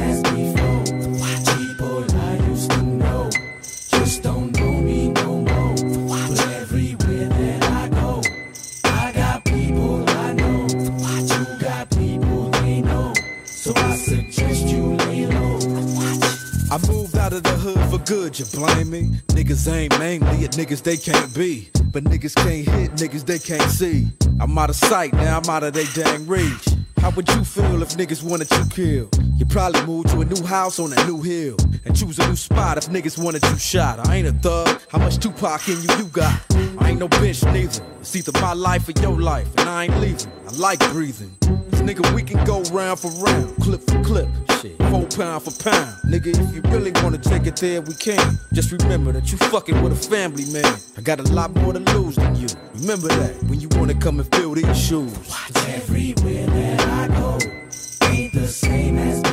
good, 18.12 18.38
you 18.38 18.44
blame 18.48 18.90
me? 18.90 19.04
Niggas 19.28 19.72
ain't 19.72 19.98
mainly 19.98 20.44
at 20.44 20.52
niggas 20.52 20.84
they 20.84 20.98
can't 20.98 21.34
be. 21.34 21.70
But 21.94 22.04
niggas 22.04 22.36
can't 22.36 22.68
hit 22.68 22.92
niggas 22.96 23.26
they 23.26 23.40
can't 23.40 23.72
see. 23.72 24.08
I'm 24.42 24.58
out 24.58 24.70
of 24.70 24.76
sight, 24.76 25.14
now 25.14 25.38
I'm 25.38 25.50
out 25.50 25.64
of 25.64 25.72
they 25.72 25.86
dang 25.96 26.28
reach. 26.28 26.68
How 27.02 27.10
would 27.10 27.28
you 27.30 27.44
feel 27.44 27.82
if 27.82 27.98
niggas 27.98 28.22
wanted 28.22 28.52
you 28.52 28.64
killed? 28.70 29.24
You 29.36 29.44
probably 29.48 29.84
move 29.88 30.06
to 30.12 30.22
a 30.22 30.26
new 30.26 30.46
house 30.46 30.80
on 30.80 30.94
a 30.94 31.06
new 31.08 31.20
hill. 31.20 31.58
And 31.84 31.96
choose 31.98 32.20
a 32.20 32.28
new 32.28 32.36
spot 32.36 32.78
if 32.78 32.90
niggas 32.90 33.18
wanted 33.18 33.44
you 33.44 33.58
shot. 33.58 34.08
I 34.08 34.18
ain't 34.18 34.28
a 34.28 34.34
thug, 34.34 34.80
how 34.88 35.00
much 35.00 35.18
Tupac 35.18 35.68
in 35.68 35.82
you 35.82 35.90
you 35.98 36.06
got? 36.10 36.40
I 36.78 36.90
ain't 36.92 37.00
no 37.00 37.08
bitch 37.08 37.44
neither. 37.52 37.84
It's 38.02 38.16
either 38.16 38.32
my 38.40 38.54
life 38.54 38.88
or 38.88 38.92
your 39.02 39.20
life, 39.20 39.48
and 39.58 39.68
I 39.68 39.86
ain't 39.86 39.98
leaving. 40.00 40.32
I 40.48 40.52
like 40.58 40.80
breathing. 40.92 41.36
Cause 41.42 41.82
nigga, 41.82 42.14
we 42.14 42.22
can 42.22 42.46
go 42.46 42.62
round 42.66 43.00
for 43.00 43.10
round, 43.26 43.56
clip 43.58 43.82
for 43.82 44.00
clip, 44.04 44.30
shit, 44.62 44.78
four 44.92 45.08
pound 45.08 45.42
for 45.42 45.64
pound. 45.64 45.96
Nigga, 46.06 46.28
if 46.28 46.54
you 46.54 46.62
really 46.72 46.92
wanna 47.02 47.18
take 47.18 47.48
it 47.48 47.56
there, 47.56 47.82
we 47.82 47.96
can. 47.96 48.38
Just 48.54 48.72
remember 48.72 49.12
that 49.12 49.32
you 49.32 49.40
fucking 49.40 49.82
with 49.82 49.94
a 49.94 49.96
family 49.96 50.46
man. 50.54 50.78
I 50.98 51.02
got 51.02 51.20
a 51.20 51.24
lot 51.34 51.56
more 51.56 51.74
to 51.74 51.80
lose 51.80 52.16
than 52.16 52.36
you. 52.36 52.48
Remember 52.76 53.08
that 53.08 53.42
when 53.46 53.60
you 53.60 53.70
wanna 53.72 53.96
come 53.96 54.20
and 54.20 54.36
fill 54.36 54.54
these 54.54 54.80
shoes. 54.80 55.18
Watch 55.28 55.52
Everywhere 55.68 56.48
that 56.48 56.91
I 57.02 57.08
go 57.08 57.40
ain't 58.04 58.32
the 58.32 58.48
same 58.48 59.00
as 59.00 59.31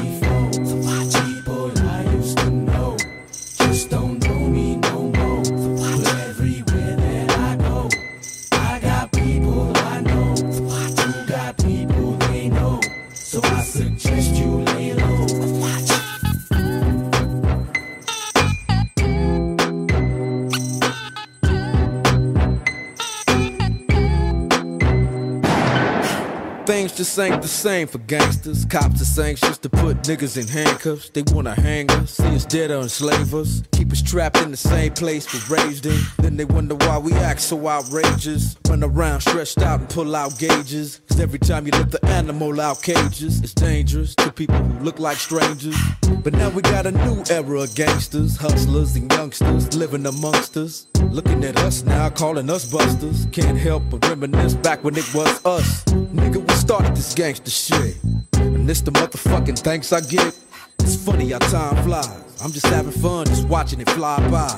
just 26.99 27.16
ain't 27.20 27.41
the 27.41 27.47
same 27.47 27.87
for 27.87 27.99
gangsters. 27.99 28.65
Cops 28.65 29.01
is 29.01 29.16
anxious 29.20 29.57
to 29.59 29.70
put 29.70 29.99
niggas 30.03 30.37
in 30.37 30.49
handcuffs. 30.49 31.09
They 31.11 31.23
wanna 31.33 31.55
hang 31.55 31.89
us, 31.93 32.15
see 32.15 32.35
us 32.35 32.45
dead 32.45 32.73
or 32.73 32.81
enslave 32.81 33.37
us. 33.37 33.62
Keep 33.70 33.93
us 33.93 34.03
trapped 34.03 34.39
in 34.39 34.51
the 34.51 34.57
same 34.57 34.93
place 34.95 35.33
we're 35.33 35.59
raised 35.59 35.87
in. 35.87 36.01
Then 36.19 36.37
they 36.37 36.45
wonder 36.45 36.75
why 36.75 36.99
we 36.99 37.12
act 37.12 37.41
so 37.41 37.69
outrageous. 37.69 38.57
Run 38.69 38.83
around 38.83 39.20
stretched 39.20 39.62
out 39.62 39.79
and 39.79 39.89
pull 39.89 40.16
out 40.16 40.37
gauges. 40.41 41.01
Cause 41.09 41.20
every 41.20 41.39
time 41.39 41.66
you 41.66 41.73
let 41.73 41.93
the 41.93 42.05
animal 42.07 42.61
out 42.61 42.83
cages, 42.83 43.43
it's 43.43 43.55
dangerous 43.55 44.16
to 44.16 44.33
people 44.33 44.57
who 44.57 44.85
look 44.85 44.99
like 44.99 45.19
strangers. 45.19 45.77
But 46.25 46.33
now 46.33 46.49
we 46.51 46.62
got 46.62 46.85
a 46.85 46.91
new 46.91 47.23
era 47.31 47.61
of 47.61 47.75
gangsters, 47.77 48.37
hustlers, 48.37 48.97
and 48.97 49.11
youngsters 49.12 49.73
living 49.77 50.05
amongst 50.05 50.57
us. 50.57 50.89
Looking 51.11 51.45
at 51.45 51.57
us 51.59 51.85
now, 51.85 52.11
calling 52.11 52.51
us 52.51 52.70
busters. 52.70 53.27
Can't 53.31 53.57
help 53.57 53.85
but 53.89 54.07
reminisce 54.09 54.55
back 54.55 54.83
when 54.83 54.97
it 54.97 55.15
was 55.15 55.47
us. 55.47 55.85
Nigga, 55.85 56.47
we 56.47 56.55
started 56.55 56.88
this 56.94 57.15
gangster 57.15 57.51
shit. 57.51 57.97
And 58.35 58.69
this 58.69 58.81
the 58.81 58.90
motherfucking 58.93 59.59
thanks 59.59 59.93
I 59.93 60.01
get. 60.01 60.39
It's 60.81 60.97
funny 60.97 61.31
how 61.31 61.39
time 61.39 61.82
flies. 61.85 62.43
I'm 62.43 62.52
just 62.52 62.66
having 62.66 62.93
fun, 62.93 63.27
just 63.27 63.48
watching 63.48 63.81
it 63.81 63.90
fly 63.90 64.16
by. 64.31 64.48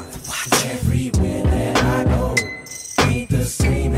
Everywhere 0.66 1.42
that 1.44 1.76
I 1.78 2.04
go 2.04 2.34
ain't 3.08 3.30
the 3.30 3.44
same 3.44 3.94